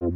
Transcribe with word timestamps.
Ihr 0.00 0.08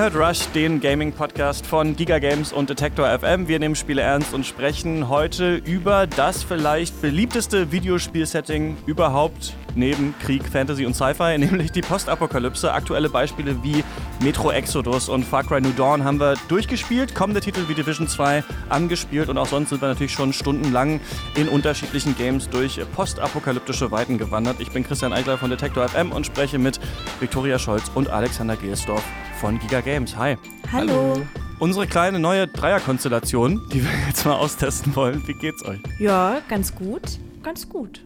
hört 0.00 0.16
Rush, 0.16 0.48
den 0.48 0.80
Gaming-Podcast 0.80 1.64
von 1.64 1.94
Giga 1.94 2.18
Games 2.18 2.52
und 2.52 2.68
Detector 2.68 3.16
FM. 3.16 3.46
Wir 3.46 3.60
nehmen 3.60 3.76
Spiele 3.76 4.02
ernst 4.02 4.34
und 4.34 4.44
sprechen 4.44 5.08
heute 5.08 5.54
über 5.54 6.08
das 6.08 6.42
vielleicht 6.42 7.00
beliebteste 7.00 7.70
Videospiel-Setting 7.70 8.76
überhaupt 8.86 9.54
neben 9.74 10.14
Krieg, 10.18 10.42
Fantasy 10.44 10.86
und 10.86 10.94
Sci-Fi, 10.94 11.38
nämlich 11.38 11.72
die 11.72 11.80
Postapokalypse. 11.80 12.72
Aktuelle 12.72 13.08
Beispiele 13.08 13.62
wie 13.62 13.84
Metro 14.22 14.50
Exodus 14.50 15.08
und 15.08 15.24
Far 15.24 15.44
Cry 15.44 15.60
New 15.60 15.72
Dawn 15.72 16.04
haben 16.04 16.20
wir 16.20 16.34
durchgespielt, 16.48 17.14
kommende 17.14 17.40
Titel 17.40 17.68
wie 17.68 17.74
Division 17.74 18.08
2 18.08 18.44
angespielt 18.68 19.28
und 19.28 19.38
auch 19.38 19.46
sonst 19.46 19.70
sind 19.70 19.80
wir 19.80 19.88
natürlich 19.88 20.12
schon 20.12 20.32
stundenlang 20.32 21.00
in 21.36 21.48
unterschiedlichen 21.48 22.16
Games 22.16 22.48
durch 22.48 22.80
postapokalyptische 22.94 23.90
Weiten 23.90 24.18
gewandert. 24.18 24.56
Ich 24.60 24.70
bin 24.70 24.84
Christian 24.84 25.12
Eigler 25.12 25.38
von 25.38 25.50
Detector 25.50 25.88
FM 25.88 26.12
und 26.12 26.26
spreche 26.26 26.58
mit 26.58 26.80
Viktoria 27.20 27.58
Scholz 27.58 27.90
und 27.94 28.08
Alexander 28.10 28.56
Gelsdorf 28.56 29.04
von 29.40 29.58
Giga 29.58 29.80
Games. 29.80 30.16
Hi. 30.16 30.36
Hallo. 30.72 31.22
Unsere 31.60 31.88
kleine 31.88 32.20
neue 32.20 32.46
Dreierkonstellation, 32.46 33.60
die 33.72 33.82
wir 33.82 33.90
jetzt 34.06 34.24
mal 34.24 34.34
austesten 34.36 34.94
wollen. 34.94 35.26
Wie 35.26 35.34
geht's 35.34 35.64
euch? 35.64 35.80
Ja, 35.98 36.40
ganz 36.48 36.74
gut. 36.74 37.02
Ganz 37.42 37.68
gut. 37.68 38.00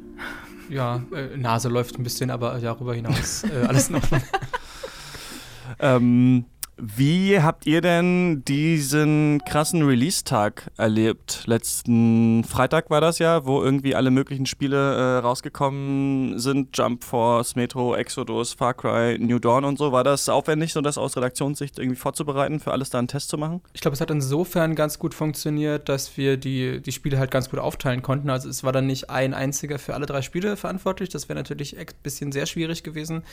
Ja, 0.73 1.03
äh, 1.15 1.37
Nase 1.37 1.69
läuft 1.69 1.99
ein 1.99 2.03
bisschen, 2.03 2.31
aber 2.31 2.59
darüber 2.59 2.95
hinaus 2.95 3.45
äh, 3.45 3.67
alles 3.69 3.91
Ordnung. 3.91 4.23
ähm, 5.79 6.47
wie 6.79 7.39
habt 7.39 7.67
ihr 7.67 7.83
denn 7.83 8.45
diesen 8.47 9.43
krassen 9.47 9.83
Release-Tag 9.83 10.71
erlebt? 10.79 11.43
Letzten 11.47 12.45
Freitag 12.45 12.89
war 12.89 13.03
das 13.03 13.19
ja, 13.19 13.45
wo 13.45 13.63
irgendwie 13.63 13.95
alle 13.95 14.11
möglichen 14.11 14.47
Spiele 14.47 14.77
äh, 14.77 15.19
rausgekommen 15.19 16.39
sind. 16.39 16.77
Jump 16.77 17.05
Force, 17.05 17.57
Metro, 17.57 17.95
Exodus, 17.95 18.55
Far 18.55 18.73
Cry, 18.73 19.19
New 19.19 19.39
Dawn 19.39 19.67
und 19.67 19.77
so. 19.77 19.93
War 19.93 20.03
das 20.03 20.31
aufwendig, 20.31 20.73
so 20.73 20.81
das 20.81 20.97
aus 20.97 21.15
Redaktionssicht 21.15 21.79
irgendwie 21.79 21.99
vorzubereiten, 21.99 22.59
für 22.59 22.73
alles 22.73 22.89
da 22.89 22.99
einen 22.99 23.09
Test 23.09 23.29
zu 23.29 23.37
machen? 23.37 23.61
Ich 23.75 23.83
glaube, 23.83 23.95
es 23.95 24.01
hat 24.01 24.11
insofern 24.11 24.75
ganz 24.75 24.99
gut 24.99 25.13
funktioniert, 25.13 25.91
dass 25.91 26.17
wir 26.17 26.39
die, 26.39 26.81
die 26.81 26.93
Spiele 26.93 27.19
halt 27.19 27.31
ganz 27.31 27.51
gut 27.51 27.61
aufteilen 27.61 28.01
konnten. 28.01 28.31
Also 28.31 28.49
es 28.49 28.65
war 28.65 28.73
dann 28.73 28.87
nicht 28.87 29.11
ein 29.11 29.35
einziger 29.35 29.79
für 29.79 29.95
alle 29.95 30.07
drei 30.07 30.23
Spiele 30.23 30.57
verantwortlich. 30.57 31.11
Das 31.11 31.29
wäre 31.29 31.39
natürlich 31.39 31.79
ein 31.79 31.87
bisschen 32.03 32.33
sehr 32.33 32.47
schwierig 32.47 32.83
gewesen. 32.83 33.25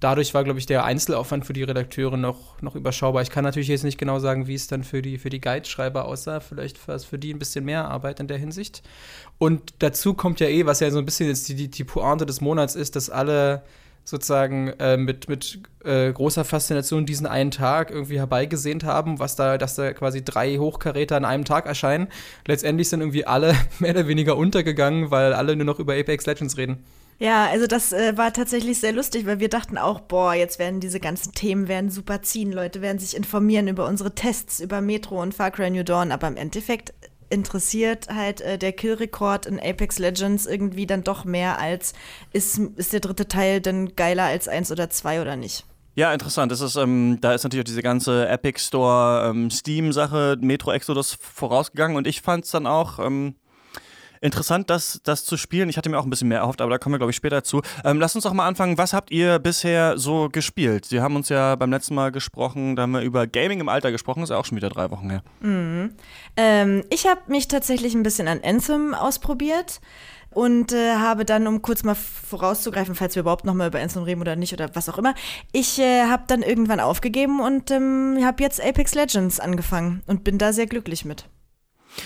Dadurch 0.00 0.34
war, 0.34 0.44
glaube 0.44 0.58
ich, 0.58 0.66
der 0.66 0.84
Einzelaufwand 0.84 1.46
für 1.46 1.54
die 1.54 1.62
Redakteure 1.62 2.16
noch, 2.16 2.60
noch 2.60 2.74
überschaubar. 2.74 3.22
Ich 3.22 3.30
kann 3.30 3.44
natürlich 3.44 3.68
jetzt 3.68 3.84
nicht 3.84 3.98
genau 3.98 4.18
sagen, 4.18 4.46
wie 4.46 4.54
es 4.54 4.66
dann 4.66 4.84
für 4.84 5.00
die, 5.00 5.16
für 5.16 5.30
die 5.30 5.40
Guide-Schreiber 5.40 6.04
aussah. 6.04 6.40
Vielleicht 6.40 6.86
war 6.86 6.94
es 6.94 7.04
für 7.04 7.18
die 7.18 7.32
ein 7.32 7.38
bisschen 7.38 7.64
mehr 7.64 7.88
Arbeit 7.88 8.20
in 8.20 8.28
der 8.28 8.36
Hinsicht. 8.36 8.82
Und 9.38 9.74
dazu 9.78 10.12
kommt 10.12 10.40
ja 10.40 10.48
eh, 10.48 10.66
was 10.66 10.80
ja 10.80 10.90
so 10.90 10.98
ein 10.98 11.06
bisschen 11.06 11.28
jetzt 11.28 11.48
die, 11.48 11.54
die, 11.54 11.68
die 11.68 11.84
Pointe 11.84 12.26
des 12.26 12.42
Monats 12.42 12.74
ist, 12.74 12.94
dass 12.94 13.08
alle 13.08 13.62
sozusagen 14.06 14.68
äh, 14.78 14.96
mit, 14.96 15.28
mit 15.28 15.60
äh, 15.84 16.12
großer 16.12 16.44
Faszination 16.44 17.06
diesen 17.06 17.26
einen 17.26 17.50
Tag 17.50 17.90
irgendwie 17.90 18.18
herbeigesehnt 18.18 18.84
haben, 18.84 19.18
was 19.18 19.34
da, 19.34 19.58
dass 19.58 19.74
da 19.74 19.92
quasi 19.92 20.22
drei 20.22 20.58
Hochkaräter 20.58 21.16
an 21.16 21.24
einem 21.24 21.44
Tag 21.44 21.66
erscheinen. 21.66 22.08
Letztendlich 22.46 22.88
sind 22.88 23.00
irgendwie 23.00 23.26
alle 23.26 23.54
mehr 23.80 23.90
oder 23.90 24.06
weniger 24.06 24.36
untergegangen, 24.36 25.10
weil 25.10 25.32
alle 25.32 25.56
nur 25.56 25.66
noch 25.66 25.80
über 25.80 25.94
Apex 25.94 26.24
Legends 26.26 26.56
reden. 26.56 26.84
Ja, 27.18 27.46
also 27.46 27.66
das 27.66 27.92
äh, 27.92 28.16
war 28.16 28.32
tatsächlich 28.32 28.78
sehr 28.78 28.92
lustig, 28.92 29.24
weil 29.24 29.40
wir 29.40 29.48
dachten 29.48 29.78
auch, 29.78 30.00
boah, 30.00 30.34
jetzt 30.34 30.58
werden 30.58 30.80
diese 30.80 31.00
ganzen 31.00 31.32
Themen 31.32 31.66
werden 31.66 31.90
super 31.90 32.20
ziehen, 32.22 32.52
Leute 32.52 32.82
werden 32.82 32.98
sich 32.98 33.16
informieren 33.16 33.68
über 33.68 33.86
unsere 33.86 34.14
Tests, 34.14 34.60
über 34.60 34.82
Metro 34.82 35.22
und 35.22 35.32
Far 35.32 35.50
Cry 35.50 35.70
New 35.70 35.82
Dawn, 35.82 36.12
aber 36.12 36.28
im 36.28 36.36
Endeffekt 36.36 36.92
interessiert 37.30 38.08
halt 38.08 38.40
äh, 38.42 38.58
der 38.58 38.72
Killrekord 38.72 39.46
in 39.46 39.58
Apex 39.58 39.98
Legends 39.98 40.46
irgendwie 40.46 40.86
dann 40.86 41.02
doch 41.02 41.24
mehr 41.24 41.58
als 41.58 41.94
ist, 42.32 42.58
ist 42.76 42.92
der 42.92 43.00
dritte 43.00 43.26
Teil 43.26 43.60
denn 43.60 43.96
geiler 43.96 44.24
als 44.24 44.46
eins 44.46 44.70
oder 44.70 44.90
zwei 44.90 45.20
oder 45.20 45.36
nicht? 45.36 45.64
Ja, 45.94 46.12
interessant. 46.12 46.52
Das 46.52 46.60
ist, 46.60 46.76
ähm, 46.76 47.18
da 47.22 47.32
ist 47.32 47.42
natürlich 47.42 47.62
auch 47.62 47.68
diese 47.68 47.82
ganze 47.82 48.28
Epic 48.28 48.60
Store 48.60 49.30
ähm, 49.30 49.50
Steam-Sache, 49.50 50.36
Metro 50.40 50.70
Exodus 50.70 51.16
vorausgegangen 51.18 51.96
und 51.96 52.06
ich 52.06 52.20
fand 52.20 52.44
es 52.44 52.50
dann 52.50 52.66
auch. 52.66 52.98
Ähm 52.98 53.36
interessant, 54.20 54.70
das, 54.70 55.00
das 55.04 55.24
zu 55.24 55.36
spielen. 55.36 55.68
Ich 55.68 55.76
hatte 55.76 55.88
mir 55.88 55.98
auch 55.98 56.04
ein 56.04 56.10
bisschen 56.10 56.28
mehr 56.28 56.38
erhofft, 56.38 56.60
aber 56.60 56.70
da 56.70 56.78
kommen 56.78 56.94
wir, 56.94 56.98
glaube 56.98 57.10
ich, 57.10 57.16
später 57.16 57.44
zu. 57.44 57.62
Ähm, 57.84 58.00
lasst 58.00 58.14
uns 58.14 58.24
doch 58.24 58.32
mal 58.32 58.46
anfangen. 58.46 58.78
Was 58.78 58.92
habt 58.92 59.10
ihr 59.10 59.38
bisher 59.38 59.98
so 59.98 60.28
gespielt? 60.30 60.84
Sie 60.86 61.00
haben 61.00 61.16
uns 61.16 61.28
ja 61.28 61.56
beim 61.56 61.70
letzten 61.70 61.94
Mal 61.94 62.12
gesprochen, 62.12 62.76
da 62.76 62.82
haben 62.82 62.92
wir 62.92 63.02
über 63.02 63.26
Gaming 63.26 63.60
im 63.60 63.68
Alter 63.68 63.92
gesprochen, 63.92 64.22
ist 64.22 64.30
ja 64.30 64.38
auch 64.38 64.44
schon 64.44 64.56
wieder 64.56 64.68
drei 64.68 64.90
Wochen 64.90 65.10
her. 65.10 65.22
Mhm. 65.40 65.94
Ähm, 66.36 66.84
ich 66.90 67.06
habe 67.06 67.20
mich 67.28 67.48
tatsächlich 67.48 67.94
ein 67.94 68.02
bisschen 68.02 68.28
an 68.28 68.40
Anthem 68.44 68.94
ausprobiert 68.94 69.80
und 70.36 70.72
äh, 70.72 70.96
habe 70.96 71.24
dann, 71.24 71.46
um 71.46 71.62
kurz 71.62 71.82
mal 71.82 71.94
vorauszugreifen, 71.94 72.94
falls 72.94 73.14
wir 73.14 73.20
überhaupt 73.20 73.46
noch 73.46 73.54
mal 73.54 73.68
über 73.68 73.80
Anthem 73.80 74.02
reden 74.02 74.20
oder 74.20 74.36
nicht 74.36 74.52
oder 74.52 74.68
was 74.74 74.88
auch 74.90 74.98
immer, 74.98 75.14
ich 75.52 75.78
äh, 75.78 76.04
habe 76.04 76.24
dann 76.26 76.42
irgendwann 76.42 76.78
aufgegeben 76.78 77.40
und 77.40 77.70
ähm, 77.70 78.18
habe 78.22 78.42
jetzt 78.42 78.62
Apex 78.62 78.94
Legends 78.94 79.40
angefangen 79.40 80.02
und 80.06 80.24
bin 80.24 80.36
da 80.36 80.52
sehr 80.52 80.66
glücklich 80.66 81.06
mit. 81.06 81.26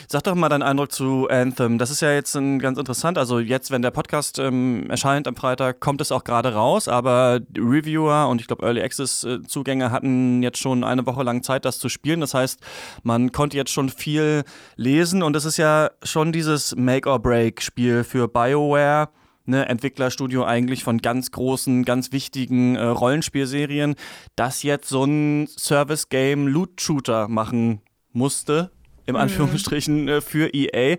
Sag 0.09 0.25
doch 0.25 0.34
mal 0.34 0.49
deinen 0.49 0.62
Eindruck 0.62 0.93
zu 0.93 1.28
Anthem. 1.28 1.78
Das 1.78 1.91
ist 1.91 2.01
ja 2.01 2.12
jetzt 2.12 2.34
ein, 2.37 2.59
ganz 2.59 2.78
interessant. 2.78 3.19
Also 3.19 3.39
jetzt, 3.39 3.71
wenn 3.71 3.83
der 3.83 3.91
Podcast 3.91 4.39
ähm, 4.39 4.89
erscheint 4.91 5.28
am 5.28 5.37
Freitag, 5.37 5.81
kommt 5.81 6.01
es 6.01 6.12
auch 6.12 6.25
gerade 6.25 6.55
raus. 6.55 6.89
Aber 6.89 7.41
Reviewer 7.56 8.29
und 8.29 8.41
ich 8.41 8.47
glaube 8.47 8.65
Early 8.65 8.83
Access 8.83 9.25
äh, 9.25 9.43
Zugänge 9.43 9.91
hatten 9.91 10.43
jetzt 10.43 10.59
schon 10.59 10.84
eine 10.84 11.06
Woche 11.06 11.23
lang 11.23 11.43
Zeit, 11.43 11.65
das 11.65 11.79
zu 11.79 11.89
spielen. 11.89 12.21
Das 12.21 12.34
heißt, 12.34 12.61
man 13.03 13.33
konnte 13.33 13.56
jetzt 13.56 13.73
schon 13.73 13.89
viel 13.89 14.45
lesen 14.77 15.23
und 15.23 15.37
es 15.37 15.45
ist 15.45 15.56
ja 15.56 15.91
schon 16.03 16.33
dieses 16.33 16.75
Make-or-Break-Spiel 16.77 18.05
für 18.05 18.29
BioWare. 18.29 19.09
Ne, 19.47 19.69
Entwicklerstudio 19.69 20.45
eigentlich 20.45 20.84
von 20.84 20.99
ganz 20.99 21.33
großen, 21.33 21.84
ganz 21.84 22.12
wichtigen 22.12 22.77
äh, 22.77 22.84
Rollenspielserien, 22.84 23.97
das 24.37 24.62
jetzt 24.62 24.89
so 24.89 25.05
ein 25.05 25.49
Service-Game-Loot-Shooter 25.49 27.27
machen 27.27 27.81
musste 28.12 28.71
im 29.10 29.16
mhm. 29.16 29.22
Anführungsstrichen, 29.22 30.09
äh, 30.09 30.21
für 30.21 30.53
EA. 30.54 30.97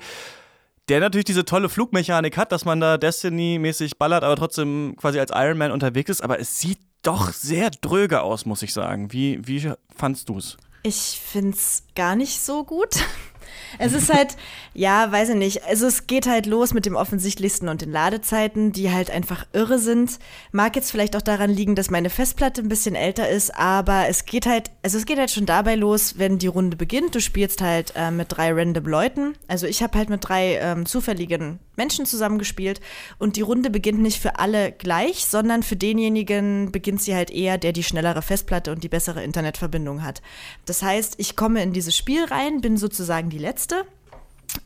Der 0.90 1.00
natürlich 1.00 1.26
diese 1.26 1.46
tolle 1.46 1.70
Flugmechanik 1.70 2.38
hat, 2.38 2.52
dass 2.52 2.66
man 2.66 2.80
da 2.80 2.98
Destiny-mäßig 2.98 3.98
ballert, 3.98 4.24
aber 4.24 4.36
trotzdem 4.36 4.96
quasi 4.98 5.20
als 5.20 5.32
Iron 5.34 5.58
Man 5.58 5.72
unterwegs 5.72 6.10
ist. 6.10 6.22
Aber 6.22 6.40
es 6.40 6.60
sieht 6.60 6.80
doch 7.02 7.32
sehr 7.32 7.70
dröge 7.70 8.22
aus, 8.22 8.46
muss 8.46 8.62
ich 8.62 8.74
sagen. 8.74 9.12
Wie, 9.12 9.40
wie 9.48 9.72
fandst 9.96 10.30
du 10.30 10.38
es? 10.38 10.58
Ich 10.84 11.22
finde 11.24 11.56
es 11.56 11.84
gar 11.96 12.16
nicht 12.16 12.40
so 12.42 12.64
gut. 12.64 12.96
Es 13.80 13.94
ist 13.94 14.14
halt, 14.14 14.36
ja, 14.74 15.12
weiß 15.12 15.30
ich 15.30 15.36
nicht. 15.36 15.64
Also 15.66 15.88
es 15.88 16.08
geht 16.08 16.28
halt 16.28 16.46
los 16.46 16.74
mit 16.74 16.86
dem 16.86 16.96
offensichtlichsten 16.96 17.70
und 17.70 17.82
den 17.82 17.92
Ladezeiten, 17.92 18.72
die 18.72 18.92
halt 18.92 19.10
einfach 19.12 19.46
irre 19.54 19.80
sind. 19.80 20.20
Mag 20.52 20.76
jetzt 20.76 20.92
vielleicht 20.92 21.16
auch 21.16 21.22
daran 21.22 21.50
liegen, 21.50 21.76
dass 21.76 21.90
meine 21.90 22.10
Festplatte 22.10 22.62
ein 22.62 22.70
bisschen 22.70 22.96
älter 22.96 23.30
ist, 23.30 23.56
aber 23.56 24.08
es 24.08 24.26
geht 24.26 24.46
halt, 24.46 24.72
also 24.84 24.98
es 24.98 25.06
geht 25.06 25.18
halt 25.18 25.32
schon 25.32 25.46
dabei 25.46 25.76
los, 25.76 26.18
wenn 26.18 26.38
die 26.38 26.48
Runde 26.48 26.78
beginnt. 26.78 27.16
Du 27.16 27.22
spielst 27.22 27.62
halt 27.62 27.94
äh, 27.96 28.12
mit 28.12 28.28
drei 28.30 28.52
random 28.54 28.86
Leuten. 28.86 29.34
Also 29.48 29.68
ich 29.68 29.84
habe 29.84 29.98
halt 29.98 30.10
mit 30.10 30.28
drei 30.28 30.58
ähm, 30.58 30.86
zufälligen 30.86 31.60
Menschen 31.82 32.06
zusammengespielt 32.06 32.80
und 33.18 33.38
die 33.38 33.42
Runde 33.42 33.72
beginnt 33.72 34.02
nicht 34.02 34.22
für 34.22 34.38
alle 34.38 34.72
gleich, 34.72 35.26
sondern 35.26 35.64
für 35.64 35.76
denjenigen 35.76 36.72
beginnt 36.72 37.02
sie 37.02 37.16
halt 37.16 37.32
eher, 37.32 37.58
der 37.58 37.74
die 37.74 37.84
schnellere 37.84 38.22
Festplatte 38.22 38.72
und 38.72 38.84
die 38.84 38.90
bessere 38.90 39.24
Internetverbindung 39.24 40.04
hat. 40.04 40.22
Das 40.66 40.84
heißt, 40.84 41.16
ich 41.18 41.36
komme 41.36 41.64
in 41.64 41.74
dieses 41.74 41.98
Spiel 41.98 42.24
rein, 42.26 42.62
bin 42.62 42.78
sozusagen 42.78 43.32
die 43.32 43.40
letzte 43.40 43.84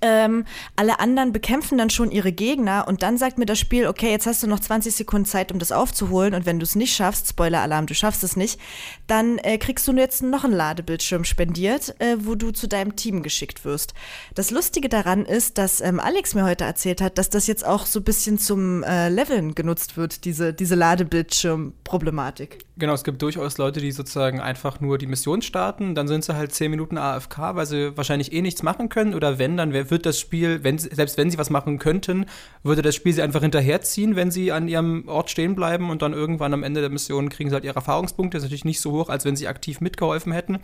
ähm, 0.01 0.45
alle 0.75 0.99
anderen 0.99 1.31
bekämpfen 1.31 1.77
dann 1.77 1.89
schon 1.89 2.11
ihre 2.11 2.31
Gegner 2.31 2.85
und 2.87 3.03
dann 3.03 3.17
sagt 3.17 3.37
mir 3.37 3.45
das 3.45 3.59
Spiel, 3.59 3.87
okay, 3.87 4.11
jetzt 4.11 4.25
hast 4.27 4.43
du 4.43 4.47
noch 4.47 4.59
20 4.59 4.93
Sekunden 4.95 5.25
Zeit, 5.25 5.51
um 5.51 5.59
das 5.59 5.71
aufzuholen 5.71 6.33
und 6.33 6.45
wenn 6.45 6.59
du 6.59 6.63
es 6.63 6.75
nicht 6.75 6.95
schaffst, 6.95 7.29
Spoiler-Alarm, 7.29 7.85
du 7.87 7.93
schaffst 7.93 8.23
es 8.23 8.35
nicht, 8.35 8.59
dann 9.07 9.37
äh, 9.39 9.57
kriegst 9.57 9.87
du 9.87 9.93
jetzt 9.93 10.23
noch 10.23 10.43
einen 10.43 10.53
Ladebildschirm 10.53 11.23
spendiert, 11.23 11.95
äh, 11.99 12.17
wo 12.19 12.35
du 12.35 12.51
zu 12.51 12.67
deinem 12.67 12.95
Team 12.95 13.23
geschickt 13.23 13.65
wirst. 13.65 13.93
Das 14.33 14.51
Lustige 14.51 14.89
daran 14.89 15.25
ist, 15.25 15.57
dass 15.57 15.81
ähm, 15.81 15.99
Alex 15.99 16.35
mir 16.35 16.43
heute 16.43 16.63
erzählt 16.63 17.01
hat, 17.01 17.17
dass 17.17 17.29
das 17.29 17.47
jetzt 17.47 17.65
auch 17.65 17.85
so 17.85 17.99
ein 17.99 18.03
bisschen 18.03 18.37
zum 18.37 18.83
äh, 18.83 19.09
Leveln 19.09 19.55
genutzt 19.55 19.97
wird, 19.97 20.25
diese, 20.25 20.53
diese 20.53 20.75
Ladebildschirm-Problematik. 20.75 22.65
Genau, 22.77 22.93
es 22.93 23.05
gibt 23.05 23.21
durchaus 23.21 23.57
Leute, 23.57 23.79
die 23.79 23.93
sozusagen 23.93 24.41
einfach 24.41 24.81
nur 24.81 24.97
die 24.97 25.07
Mission 25.07 25.41
starten, 25.41 25.95
dann 25.95 26.09
sind 26.09 26.25
sie 26.25 26.35
halt 26.35 26.53
10 26.53 26.69
Minuten 26.69 26.97
AFK, 26.97 27.55
weil 27.55 27.65
sie 27.65 27.95
wahrscheinlich 27.95 28.33
eh 28.33 28.41
nichts 28.41 28.63
machen 28.63 28.89
können 28.89 29.13
oder 29.13 29.39
wenn, 29.39 29.55
dann 29.55 29.71
wird 29.89 30.05
das 30.05 30.19
Spiel, 30.19 30.63
wenn, 30.63 30.77
selbst 30.77 31.17
wenn 31.17 31.29
sie 31.29 31.37
was 31.37 31.49
machen 31.49 31.79
könnten, 31.79 32.25
würde 32.63 32.81
das 32.81 32.95
Spiel 32.95 33.13
sie 33.13 33.21
einfach 33.21 33.41
hinterherziehen, 33.41 34.15
wenn 34.15 34.31
sie 34.31 34.51
an 34.51 34.67
ihrem 34.67 35.07
Ort 35.07 35.29
stehen 35.29 35.55
bleiben 35.55 35.89
und 35.89 36.01
dann 36.01 36.13
irgendwann 36.13 36.53
am 36.53 36.63
Ende 36.63 36.81
der 36.81 36.89
Mission 36.89 37.29
kriegen 37.29 37.49
sie 37.49 37.53
halt 37.55 37.65
ihre 37.65 37.75
Erfahrungspunkte. 37.75 38.37
Das 38.37 38.43
ist 38.43 38.49
natürlich 38.49 38.65
nicht 38.65 38.81
so 38.81 38.91
hoch, 38.91 39.09
als 39.09 39.25
wenn 39.25 39.35
sie 39.35 39.47
aktiv 39.47 39.81
mitgeholfen 39.81 40.31
hätten. 40.31 40.59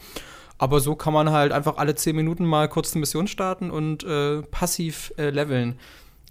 Aber 0.58 0.80
so 0.80 0.96
kann 0.96 1.14
man 1.14 1.32
halt 1.32 1.52
einfach 1.52 1.78
alle 1.78 1.96
10 1.96 2.16
Minuten 2.16 2.46
mal 2.46 2.70
kurz 2.70 2.94
eine 2.94 3.00
Mission 3.00 3.28
starten 3.28 3.72
und 3.72 4.04
äh, 4.04 4.42
passiv 4.44 5.12
äh, 5.18 5.32
leveln. 5.32 5.80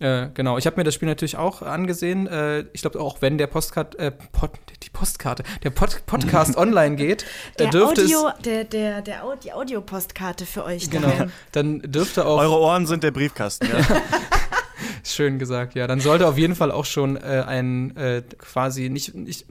Äh, 0.00 0.30
genau, 0.32 0.56
ich 0.56 0.66
habe 0.66 0.76
mir 0.76 0.84
das 0.84 0.94
Spiel 0.94 1.08
natürlich 1.08 1.36
auch 1.36 1.60
angesehen. 1.60 2.26
Äh, 2.26 2.64
ich 2.72 2.80
glaube, 2.80 2.98
auch 2.98 3.20
wenn 3.20 3.36
der 3.36 3.46
Postkarte, 3.46 3.98
äh, 3.98 4.10
Pod, 4.10 4.50
die 4.82 4.88
Postkarte, 4.88 5.42
der 5.62 5.70
Pod 5.70 6.06
Podcast 6.06 6.56
online 6.56 6.96
geht, 6.96 7.26
der 7.58 7.68
dürfte 7.68 8.02
Audio, 8.02 8.28
es, 8.28 8.42
der, 8.42 8.64
der, 8.64 9.02
der, 9.02 9.22
die 9.44 9.52
Audiopostkarte 9.52 10.46
für 10.46 10.64
euch. 10.64 10.90
Genau, 10.90 11.08
daheim. 11.08 11.32
dann 11.52 11.80
dürfte 11.80 12.24
auch. 12.24 12.38
Eure 12.38 12.58
Ohren 12.58 12.86
sind 12.86 13.04
der 13.04 13.10
Briefkasten, 13.10 13.68
ja. 13.68 13.84
Schön 15.04 15.38
gesagt, 15.38 15.74
ja. 15.74 15.86
Dann 15.86 16.00
sollte 16.00 16.26
auf 16.26 16.38
jeden 16.38 16.54
Fall 16.54 16.70
auch 16.70 16.86
schon 16.86 17.16
äh, 17.16 17.44
ein 17.46 17.94
äh, 17.96 18.22
quasi 18.38 18.88
nicht, 18.88 19.14
nicht 19.14 19.46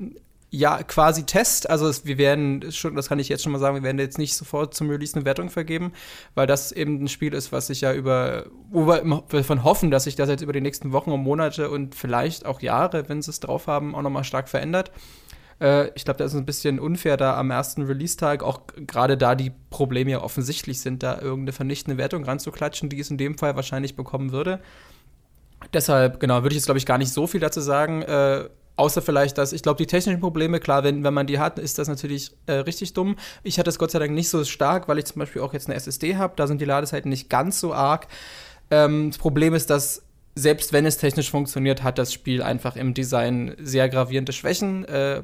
ja, 0.52 0.82
quasi 0.84 1.26
Test. 1.26 1.70
Also 1.70 1.88
es, 1.88 2.06
wir 2.06 2.18
werden 2.18 2.72
schon, 2.72 2.96
das 2.96 3.08
kann 3.08 3.20
ich 3.20 3.30
jetzt 3.30 3.44
schon 3.44 3.52
mal 3.52 3.60
sagen, 3.60 3.76
wir 3.76 3.84
werden 3.84 4.00
jetzt 4.00 4.18
nicht 4.18 4.36
sofort 4.36 4.74
zum 4.74 4.90
Release 4.90 5.16
eine 5.16 5.26
Wertung 5.26 5.50
vergeben, 5.50 5.94
weil 6.34 6.48
das 6.48 6.72
eben 6.72 7.04
ein 7.04 7.08
Spiel 7.08 7.34
ist, 7.34 7.52
was 7.52 7.68
sich 7.68 7.82
ja 7.82 7.94
über, 7.94 8.46
wo 8.72 8.88
wir 8.88 9.24
davon 9.30 9.64
hoffen, 9.64 9.92
dass 9.92 10.06
sich 10.06 10.16
das 10.16 10.30
jetzt 10.30 10.42
über 10.42 10.54
die 10.54 10.62
nächsten 10.62 10.92
Wochen 10.92 11.12
und 11.12 11.22
Monate 11.22 11.70
und 11.70 11.94
vielleicht 11.94 12.46
auch 12.46 12.62
Jahre, 12.62 13.08
wenn 13.10 13.22
sie 13.22 13.30
es 13.32 13.40
drauf 13.40 13.68
haben, 13.68 13.94
auch 13.94 14.02
nochmal 14.02 14.24
stark 14.24 14.50
verändert. 14.50 14.92
Äh, 15.62 15.90
ich 15.96 16.04
glaube, 16.04 16.18
das 16.18 16.34
ist 16.34 16.40
ein 16.40 16.46
bisschen 16.46 16.80
unfair, 16.80 17.18
da 17.18 17.38
am 17.38 17.52
ersten 17.52 17.84
Release-Tag, 17.84 18.42
auch 18.42 18.62
gerade 18.76 19.18
da 19.18 19.36
die 19.36 19.52
Probleme 19.70 20.12
ja 20.12 20.22
offensichtlich 20.22 20.82
sind, 20.82 21.04
da 21.04 21.20
irgendeine 21.20 21.54
vernichtende 21.54 21.98
Wertung 21.98 22.24
ranzuklatschen, 22.24 22.90
die 22.90 23.00
es 23.00 23.12
in 23.12 23.18
dem 23.18 23.38
Fall 23.38 23.56
wahrscheinlich 23.56 23.96
bekommen 23.96 24.32
würde. 24.32 24.60
Deshalb, 25.74 26.20
genau, 26.20 26.38
würde 26.42 26.50
ich 26.50 26.56
jetzt, 26.56 26.66
glaube 26.66 26.80
ich, 26.80 26.86
gar 26.86 26.98
nicht 26.98 27.12
so 27.12 27.28
viel 27.28 27.42
dazu 27.42 27.62
sagen. 27.62 28.02
Äh, 28.02 28.50
Außer 28.80 29.02
vielleicht, 29.02 29.38
dass 29.38 29.52
ich 29.52 29.62
glaube, 29.62 29.76
die 29.76 29.88
technischen 29.88 30.22
Probleme, 30.22 30.62
klar, 30.62 30.86
wenn, 30.86 31.04
wenn 31.04 31.14
man 31.14 31.28
die 31.28 31.38
hat, 31.38 31.60
ist 31.60 31.78
das 31.78 31.90
natürlich 31.90 32.32
äh, 32.46 32.54
richtig 32.54 32.94
dumm. 32.94 33.18
Ich 33.44 33.60
hatte 33.60 33.70
es 33.70 33.78
Gott 33.78 33.92
sei 33.92 34.00
Dank 34.00 34.14
nicht 34.14 34.30
so 34.30 34.42
stark, 34.46 34.88
weil 34.88 34.98
ich 34.98 35.04
zum 35.04 35.20
Beispiel 35.20 35.42
auch 35.42 35.52
jetzt 35.52 35.68
eine 35.68 35.76
SSD 35.76 36.16
habe. 36.16 36.32
Da 36.38 36.48
sind 36.48 36.62
die 36.62 36.66
Ladezeiten 36.66 37.10
nicht 37.10 37.30
ganz 37.30 37.60
so 37.60 37.74
arg. 37.74 38.08
Ähm, 38.72 39.10
das 39.10 39.18
Problem 39.18 39.54
ist, 39.54 39.70
dass 39.70 40.04
selbst 40.34 40.72
wenn 40.72 40.86
es 40.86 40.96
technisch 40.96 41.30
funktioniert, 41.30 41.84
hat 41.84 41.98
das 41.98 42.14
Spiel 42.14 42.42
einfach 42.42 42.78
im 42.78 42.94
Design 42.94 43.54
sehr 43.60 43.90
gravierende 43.90 44.32
Schwächen. 44.32 44.86
Äh, 44.86 45.24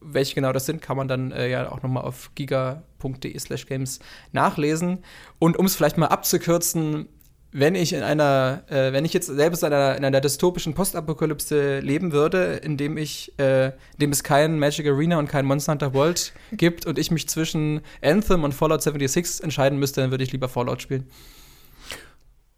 welche 0.00 0.34
genau 0.34 0.52
das 0.52 0.64
sind, 0.64 0.80
kann 0.80 0.96
man 0.96 1.06
dann 1.06 1.30
äh, 1.30 1.50
ja 1.50 1.70
auch 1.70 1.82
nochmal 1.82 2.04
auf 2.04 2.30
giga.de 2.34 3.38
slash 3.38 3.66
games 3.66 3.98
nachlesen. 4.32 5.04
Und 5.38 5.58
um 5.58 5.66
es 5.66 5.76
vielleicht 5.76 5.98
mal 5.98 6.06
abzukürzen, 6.06 7.08
wenn 7.56 7.76
ich 7.76 7.92
in 7.92 8.02
einer, 8.02 8.64
äh, 8.68 8.92
wenn 8.92 9.04
ich 9.04 9.12
jetzt 9.12 9.28
selbst 9.28 9.62
in 9.62 9.72
einer, 9.72 9.96
in 9.96 10.04
einer 10.04 10.20
dystopischen 10.20 10.74
Postapokalypse 10.74 11.78
leben 11.78 12.10
würde, 12.10 12.54
in 12.56 12.76
dem 12.76 12.96
ich, 12.96 13.32
äh, 13.38 13.66
in 13.66 13.72
dem 14.00 14.10
es 14.10 14.24
kein 14.24 14.58
Magic 14.58 14.88
Arena 14.88 15.20
und 15.20 15.28
kein 15.28 15.46
Monster 15.46 15.70
Hunter 15.70 15.94
World 15.94 16.32
gibt 16.52 16.84
und 16.84 16.98
ich 16.98 17.12
mich 17.12 17.28
zwischen 17.28 17.80
Anthem 18.02 18.42
und 18.42 18.54
Fallout 18.54 18.82
76 18.82 19.44
entscheiden 19.44 19.78
müsste, 19.78 20.00
dann 20.00 20.10
würde 20.10 20.24
ich 20.24 20.32
lieber 20.32 20.48
Fallout 20.48 20.82
spielen. 20.82 21.08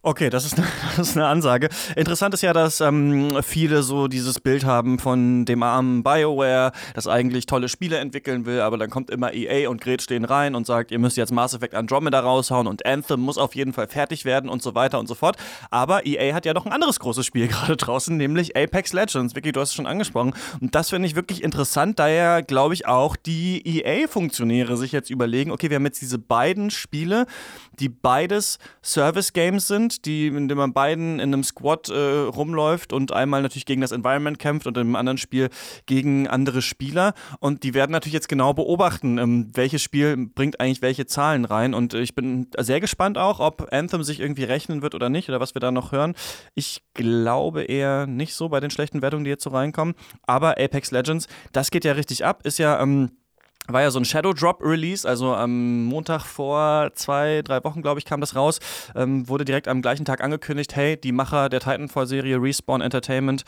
Okay, 0.07 0.31
das 0.31 0.45
ist, 0.45 0.57
eine, 0.57 0.69
das 0.97 1.09
ist 1.09 1.17
eine 1.17 1.27
Ansage. 1.27 1.69
Interessant 1.97 2.33
ist 2.33 2.43
ja, 2.43 2.53
dass 2.53 2.81
ähm, 2.81 3.43
viele 3.43 3.83
so 3.83 4.07
dieses 4.07 4.39
Bild 4.39 4.65
haben 4.65 5.01
von 5.01 5.45
dem 5.45 5.65
armen 5.65 6.05
BioWare, 6.05 6.71
das 6.95 7.09
eigentlich 7.09 7.47
tolle 7.47 7.69
Spiele 7.69 7.99
entwickeln 7.99 8.47
will, 8.47 8.61
aber 8.61 8.79
dann 8.79 8.89
kommt 8.89 9.11
immer 9.11 9.35
EA 9.35 9.69
und 9.69 9.81
Gret 9.81 10.03
stehen 10.03 10.25
rein 10.25 10.55
und 10.55 10.65
sagt, 10.65 10.93
ihr 10.93 11.01
müsst 11.01 11.17
jetzt 11.17 11.33
Mass 11.33 11.55
Effect 11.55 11.75
Andromeda 11.75 12.21
raushauen 12.21 12.69
und 12.69 12.87
Anthem 12.87 13.19
muss 13.19 13.37
auf 13.37 13.57
jeden 13.57 13.73
Fall 13.73 13.89
fertig 13.89 14.25
werden 14.25 14.49
und 14.49 14.63
so 14.63 14.77
weiter 14.77 15.01
und 15.01 15.09
so 15.09 15.17
fort. 15.17 15.39
Aber 15.73 16.07
EA 16.07 16.35
hat 16.35 16.47
ja 16.47 16.55
noch 16.55 16.67
ein 16.67 16.73
anderes 16.73 17.01
großes 17.01 17.27
Spiel 17.27 17.49
gerade 17.49 17.77
draußen, 17.77 18.17
nämlich 18.17 18.57
Apex 18.57 18.93
Legends. 18.93 19.35
Vicky, 19.35 19.51
du 19.51 19.61
hast 19.61 19.71
es 19.71 19.75
schon 19.75 19.89
angesprochen. 19.89 20.35
Und 20.61 20.77
das 20.77 20.91
finde 20.91 21.09
ich 21.09 21.17
wirklich 21.17 21.43
interessant, 21.43 21.99
da 21.99 22.07
ja, 22.07 22.43
glaube 22.43 22.75
ich, 22.75 22.87
auch 22.87 23.17
die 23.17 23.61
EA-Funktionäre 23.67 24.77
sich 24.77 24.93
jetzt 24.93 25.11
überlegen, 25.11 25.51
okay, 25.51 25.69
wir 25.69 25.75
haben 25.75 25.87
jetzt 25.87 26.01
diese 26.01 26.21
beiden 26.21 26.71
Spiele, 26.71 27.27
die 27.81 27.89
beides 27.89 28.61
Service-Games 28.85 29.67
sind, 29.67 29.96
die, 30.03 30.29
in 30.29 30.49
denen 30.49 30.59
man 30.59 30.73
beiden 30.73 31.21
in 31.21 31.33
einem 31.33 31.45
Squad 31.45 31.89
äh, 31.89 31.95
rumläuft 31.95 32.93
und 32.93 33.13
einmal 33.13 33.43
natürlich 33.43 33.67
gegen 33.67 33.81
das 33.81 33.93
Environment 33.93 34.39
kämpft 34.39 34.67
und 34.67 34.77
im 34.77 34.97
anderen 34.97 35.19
Spiel 35.19 35.49
gegen 35.87 36.29
andere 36.29 36.63
Spieler. 36.63 37.15
Und 37.41 37.63
die 37.63 37.75
werden 37.75 37.93
natürlich 37.93 38.15
jetzt 38.15 38.29
genau 38.29 38.53
beobachten, 38.53 39.19
ähm, 39.19 39.51
welches 39.55 39.83
Spiel 39.83 40.17
bringt 40.17 40.61
eigentlich 40.61 40.83
welche 40.83 41.07
Zahlen 41.07 41.45
rein. 41.45 41.75
Und 41.75 41.95
ich 41.95 42.15
bin 42.15 42.49
sehr 42.59 42.81
gespannt 42.81 43.19
auch, 43.19 43.41
ob 43.41 43.73
Anthem 43.73 44.03
sich 44.03 44.21
irgendwie 44.21 44.45
rechnen 44.45 44.83
wird 44.83 44.95
oder 44.95 45.09
nicht 45.09 45.29
oder 45.29 45.41
was 45.41 45.55
wir 45.55 45.61
da 45.61 45.71
noch 45.71 45.93
hören. 45.93 46.15
Ich 46.55 46.83
glaube 46.95 47.65
eher 47.65 48.07
nicht 48.07 48.35
so 48.35 48.49
bei 48.49 48.61
den 48.61 48.71
schlechten 48.71 49.03
Wertungen, 49.03 49.25
die 49.25 49.31
jetzt 49.31 49.45
so 49.45 49.51
reinkommen. 49.51 49.95
Aber 50.23 50.59
Apex 50.59 50.91
Legends, 50.91 51.29
das 51.53 51.71
geht 51.71 51.85
ja 51.85 51.93
richtig 51.93 52.25
ab, 52.25 52.45
ist 52.45 52.59
ja. 52.59 52.81
Ähm, 52.81 53.11
war 53.69 53.83
ja 53.83 53.91
so 53.91 53.99
ein 53.99 54.05
Shadow 54.05 54.33
Drop 54.33 54.63
Release, 54.63 55.09
also 55.09 55.35
am 55.35 55.85
Montag 55.85 56.25
vor 56.25 56.91
zwei, 56.95 57.43
drei 57.43 57.63
Wochen, 57.65 57.83
glaube 57.83 57.99
ich, 57.99 58.05
kam 58.05 58.21
das 58.21 58.37
raus. 58.37 58.61
Ähm, 58.95 59.29
wurde 59.29 59.45
direkt 59.45 59.69
am 59.69 59.83
gleichen 59.83 60.05
Tag 60.05 60.23
angekündigt: 60.23 60.77
hey, 60.77 60.97
die 60.97 61.13
Macher 61.13 61.49
der 61.49 61.61
Titanfall-Serie 61.61 62.41
Respawn 62.41 62.81
Entertainment 62.81 63.45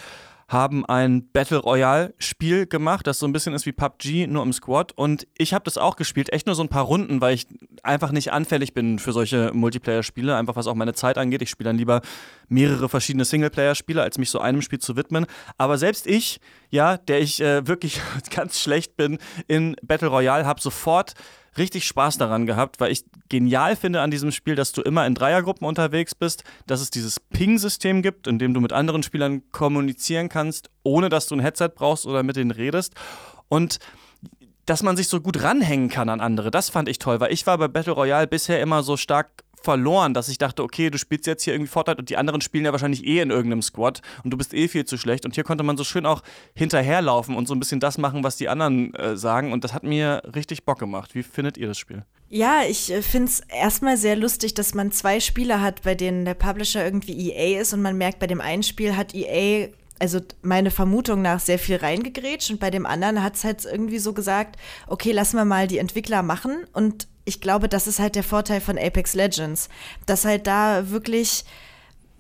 haben 0.49 0.87
ein 0.87 1.31
Battle 1.31 1.59
Royale-Spiel 1.59 2.67
gemacht, 2.67 3.07
das 3.07 3.19
so 3.19 3.27
ein 3.27 3.33
bisschen 3.33 3.53
ist 3.53 3.67
wie 3.67 3.73
PUBG, 3.73 4.27
nur 4.27 4.43
im 4.43 4.55
Squad. 4.55 4.93
Und 4.93 5.27
ich 5.37 5.53
habe 5.53 5.65
das 5.65 5.77
auch 5.77 5.97
gespielt, 5.97 6.33
echt 6.33 6.47
nur 6.47 6.57
so 6.57 6.63
ein 6.63 6.71
paar 6.71 6.85
Runden, 6.85 7.21
weil 7.21 7.35
ich 7.35 7.47
einfach 7.83 8.13
nicht 8.13 8.33
anfällig 8.33 8.73
bin 8.73 8.99
für 8.99 9.13
solche 9.13 9.53
Multiplayer-Spiele, 9.53 10.35
einfach 10.35 10.57
was 10.57 10.67
auch 10.67 10.75
meine 10.75 10.95
Zeit 10.95 11.19
angeht. 11.19 11.43
Ich 11.43 11.51
spiele 11.51 11.69
dann 11.69 11.77
lieber 11.77 12.01
mehrere 12.49 12.89
verschiedene 12.89 13.27
Singleplayer-Spiele, 13.27 14.03
als 14.03 14.17
mich 14.17 14.31
so 14.31 14.41
einem 14.41 14.63
Spiel 14.63 14.79
zu 14.79 14.97
widmen. 14.97 15.27
Aber 15.59 15.77
selbst 15.77 16.07
ich, 16.07 16.41
ja, 16.71 16.97
der 16.97 17.21
ich 17.21 17.43
äh, 17.43 17.67
wirklich 17.67 18.01
ganz 18.35 18.59
schlecht 18.59 18.97
bin 18.97 19.19
in 19.49 19.77
Battle 19.83 20.09
Royale, 20.09 20.47
habe 20.47 20.63
sofort 20.63 21.13
richtig 21.59 21.87
Spaß 21.87 22.19
daran 22.19 22.47
gehabt, 22.47 22.81
weil 22.81 22.93
ich 22.93 23.05
genial 23.29 23.77
finde 23.77 24.01
an 24.01 24.11
diesem 24.11 24.33
Spiel, 24.33 24.55
dass 24.55 24.73
du 24.73 24.83
immer 24.83 25.07
in 25.07 25.15
Dreiergruppen 25.15 25.67
unterwegs 25.67 26.15
bist, 26.15 26.45
dass 26.67 26.81
es 26.81 26.91
dieses 26.91 27.21
Ping-System 27.21 28.03
gibt, 28.03 28.27
in 28.27 28.39
dem 28.39 28.55
du 28.55 28.61
mit 28.61 28.73
anderen 28.73 29.03
Spielern 29.03 29.43
kommunizieren 29.53 30.29
kannst, 30.29 30.71
ohne 30.83 31.09
dass 31.09 31.27
du 31.27 31.37
ein 31.37 31.41
Headset 31.41 31.71
brauchst 31.75 32.07
oder 32.07 32.23
mit 32.23 32.37
denen 32.37 32.51
redest. 32.51 32.95
Und 33.49 33.79
dass 34.67 34.83
man 34.83 34.97
sich 34.97 35.09
so 35.09 35.21
gut 35.21 35.43
ranhängen 35.43 35.89
kann 35.89 36.09
an 36.09 36.21
andere, 36.21 36.51
das 36.51 36.69
fand 36.69 36.89
ich 36.89 36.99
toll, 36.99 37.21
weil 37.21 37.33
ich 37.33 37.47
war 37.47 37.57
bei 37.57 37.69
Battle 37.69 37.95
Royale 37.95 38.27
bisher 38.27 38.61
immer 38.61 38.83
so 38.83 38.97
stark 38.97 39.45
verloren, 39.63 40.15
dass 40.15 40.29
ich 40.29 40.39
dachte, 40.39 40.63
okay, 40.63 40.91
du 40.91 40.99
spielst 40.99 41.27
jetzt 41.27 41.43
hier 41.43 41.55
irgendwie 41.55 41.71
Fortnite 41.71 41.99
und 41.99 42.11
die 42.11 42.17
anderen 42.17 42.41
spielen 42.41 42.65
ja 42.65 42.73
wahrscheinlich 42.73 43.05
eh 43.05 43.21
in 43.21 43.31
irgendeinem 43.31 43.63
Squad 43.63 44.03
und 44.25 44.31
du 44.31 44.37
bist 44.37 44.55
eh 44.55 44.69
viel 44.69 44.85
zu 44.85 44.97
schlecht. 44.97 45.25
Und 45.25 45.35
hier 45.35 45.45
konnte 45.45 45.65
man 45.65 45.77
so 45.77 45.85
schön 45.85 46.07
auch 46.07 46.23
hinterherlaufen 46.55 47.37
und 47.37 47.47
so 47.47 47.55
ein 47.55 47.61
bisschen 47.61 47.81
das 47.81 47.99
machen, 47.99 48.25
was 48.25 48.37
die 48.37 48.49
anderen 48.49 48.95
äh, 48.95 49.17
sagen. 49.17 49.53
Und 49.53 49.65
das 49.65 49.75
hat 49.75 49.83
mir 49.83 50.23
richtig 50.35 50.65
Bock 50.65 50.79
gemacht. 50.79 51.15
Wie 51.15 51.23
findet 51.23 51.57
ihr 51.57 51.69
das 51.69 51.79
Spiel? 51.79 52.05
Ja, 52.31 52.63
ich 52.69 52.93
äh, 52.93 53.03
finde 53.03 53.29
es 53.29 53.41
erstmal 53.41 53.97
sehr 53.97 54.17
lustig, 54.17 54.55
dass 54.55 54.75
man 54.75 54.93
zwei 54.93 55.21
Spiele 55.21 55.61
hat, 55.61 55.83
bei 55.83 55.95
denen 55.95 56.25
der 56.25 56.35
Publisher 56.35 56.85
irgendwie 56.85 57.31
EA 57.31 57.61
ist 57.61 57.73
und 57.73 57.83
man 57.83 57.97
merkt, 57.97 58.19
bei 58.19 58.27
dem 58.27 58.41
einen 58.41 58.63
Spiel 58.63 58.97
hat 58.97 59.15
EA 59.15 59.69
also 60.01 60.21
meine 60.43 60.71
Vermutung 60.71 61.23
nach 61.23 61.41
sehr 61.41 61.59
viel 61.59 61.77
reingegrätscht 61.77 62.51
und 62.51 62.61
bei 62.61 62.71
dem 62.71 62.87
anderen 62.87 63.23
hat 63.23 63.37
es 63.37 63.45
halt 63.45 63.65
irgendwie 63.65 63.99
so 63.99 64.13
gesagt, 64.13 64.57
okay, 64.87 65.13
lassen 65.13 65.37
wir 65.37 65.45
mal 65.45 65.67
die 65.67 65.79
Entwickler 65.79 66.23
machen 66.23 66.65
und 66.73 67.09
ich 67.25 67.41
glaube, 67.41 67.69
das 67.69 67.87
ist 67.87 67.99
halt 67.99 68.15
der 68.15 68.25
Vorteil 68.25 68.61
von 68.61 68.79
Apex 68.79 69.15
Legends, 69.15 69.69
dass 70.07 70.25
halt 70.25 70.47
da 70.47 70.91
wirklich 70.91 71.45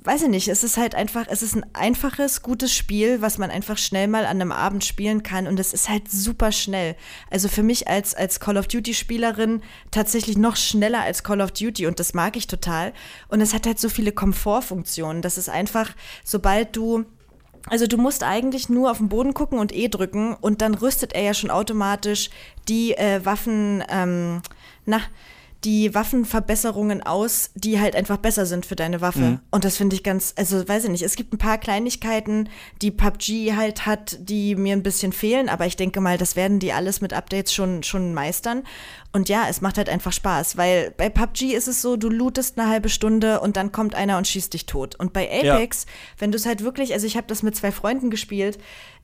weiß 0.08 0.22
ich 0.22 0.28
nicht, 0.28 0.48
es 0.48 0.64
ist 0.64 0.76
halt 0.76 0.94
einfach, 0.94 1.26
es 1.28 1.42
ist 1.42 1.54
ein 1.54 1.66
einfaches, 1.74 2.42
gutes 2.42 2.74
Spiel, 2.74 3.20
was 3.20 3.36
man 3.36 3.50
einfach 3.50 3.76
schnell 3.76 4.08
mal 4.08 4.24
an 4.24 4.40
einem 4.40 4.52
Abend 4.52 4.84
spielen 4.84 5.22
kann 5.22 5.46
und 5.46 5.58
es 5.58 5.74
ist 5.74 5.88
halt 5.88 6.10
super 6.10 6.52
schnell. 6.52 6.96
Also 7.30 7.48
für 7.48 7.62
mich 7.62 7.88
als, 7.88 8.14
als 8.14 8.40
Call 8.40 8.56
of 8.56 8.68
Duty 8.68 8.94
Spielerin 8.94 9.60
tatsächlich 9.90 10.38
noch 10.38 10.56
schneller 10.56 11.02
als 11.02 11.24
Call 11.24 11.40
of 11.40 11.50
Duty 11.50 11.86
und 11.86 11.98
das 12.00 12.14
mag 12.14 12.36
ich 12.36 12.46
total. 12.46 12.92
Und 13.28 13.40
es 13.40 13.52
hat 13.52 13.66
halt 13.66 13.78
so 13.78 13.88
viele 13.88 14.12
Komfortfunktionen. 14.12 15.20
Das 15.20 15.36
ist 15.36 15.48
einfach, 15.50 15.90
sobald 16.24 16.76
du 16.76 17.04
also 17.66 17.86
du 17.86 17.96
musst 17.96 18.22
eigentlich 18.22 18.68
nur 18.68 18.90
auf 18.90 18.98
den 18.98 19.08
Boden 19.08 19.34
gucken 19.34 19.58
und 19.58 19.74
E 19.74 19.88
drücken 19.88 20.34
und 20.34 20.60
dann 20.62 20.74
rüstet 20.74 21.12
er 21.12 21.22
ja 21.22 21.34
schon 21.34 21.50
automatisch 21.50 22.30
die 22.68 22.92
äh, 22.92 23.24
Waffen, 23.24 23.82
ähm, 23.88 24.42
na, 24.86 25.00
die 25.64 25.92
Waffenverbesserungen 25.92 27.02
aus, 27.02 27.50
die 27.54 27.80
halt 27.80 27.96
einfach 27.96 28.18
besser 28.18 28.46
sind 28.46 28.64
für 28.64 28.76
deine 28.76 29.00
Waffe. 29.00 29.18
Mhm. 29.18 29.40
Und 29.50 29.64
das 29.64 29.76
finde 29.76 29.96
ich 29.96 30.04
ganz, 30.04 30.32
also 30.36 30.66
weiß 30.68 30.84
ich 30.84 30.90
nicht, 30.90 31.02
es 31.02 31.16
gibt 31.16 31.32
ein 31.32 31.38
paar 31.38 31.58
Kleinigkeiten, 31.58 32.48
die 32.80 32.92
PUBG 32.92 33.56
halt 33.56 33.84
hat, 33.84 34.18
die 34.20 34.54
mir 34.54 34.74
ein 34.74 34.84
bisschen 34.84 35.12
fehlen, 35.12 35.48
aber 35.48 35.66
ich 35.66 35.74
denke 35.74 36.00
mal, 36.00 36.16
das 36.16 36.36
werden 36.36 36.60
die 36.60 36.72
alles 36.72 37.00
mit 37.00 37.12
Updates 37.12 37.52
schon, 37.52 37.82
schon 37.82 38.14
meistern. 38.14 38.62
Und 39.12 39.28
ja, 39.28 39.46
es 39.48 39.60
macht 39.60 39.78
halt 39.78 39.88
einfach 39.88 40.12
Spaß, 40.12 40.56
weil 40.56 40.92
bei 40.96 41.08
PUBG 41.08 41.54
ist 41.54 41.66
es 41.66 41.82
so, 41.82 41.96
du 41.96 42.08
lootest 42.08 42.58
eine 42.58 42.68
halbe 42.68 42.88
Stunde 42.88 43.40
und 43.40 43.56
dann 43.56 43.72
kommt 43.72 43.96
einer 43.96 44.16
und 44.16 44.28
schießt 44.28 44.54
dich 44.54 44.66
tot. 44.66 44.94
Und 44.94 45.12
bei 45.12 45.28
Apex, 45.28 45.84
ja. 45.84 45.92
wenn 46.18 46.30
du 46.30 46.36
es 46.36 46.46
halt 46.46 46.62
wirklich, 46.62 46.92
also 46.92 47.06
ich 47.06 47.16
habe 47.16 47.26
das 47.26 47.42
mit 47.42 47.56
zwei 47.56 47.72
Freunden 47.72 48.10
gespielt, 48.10 48.58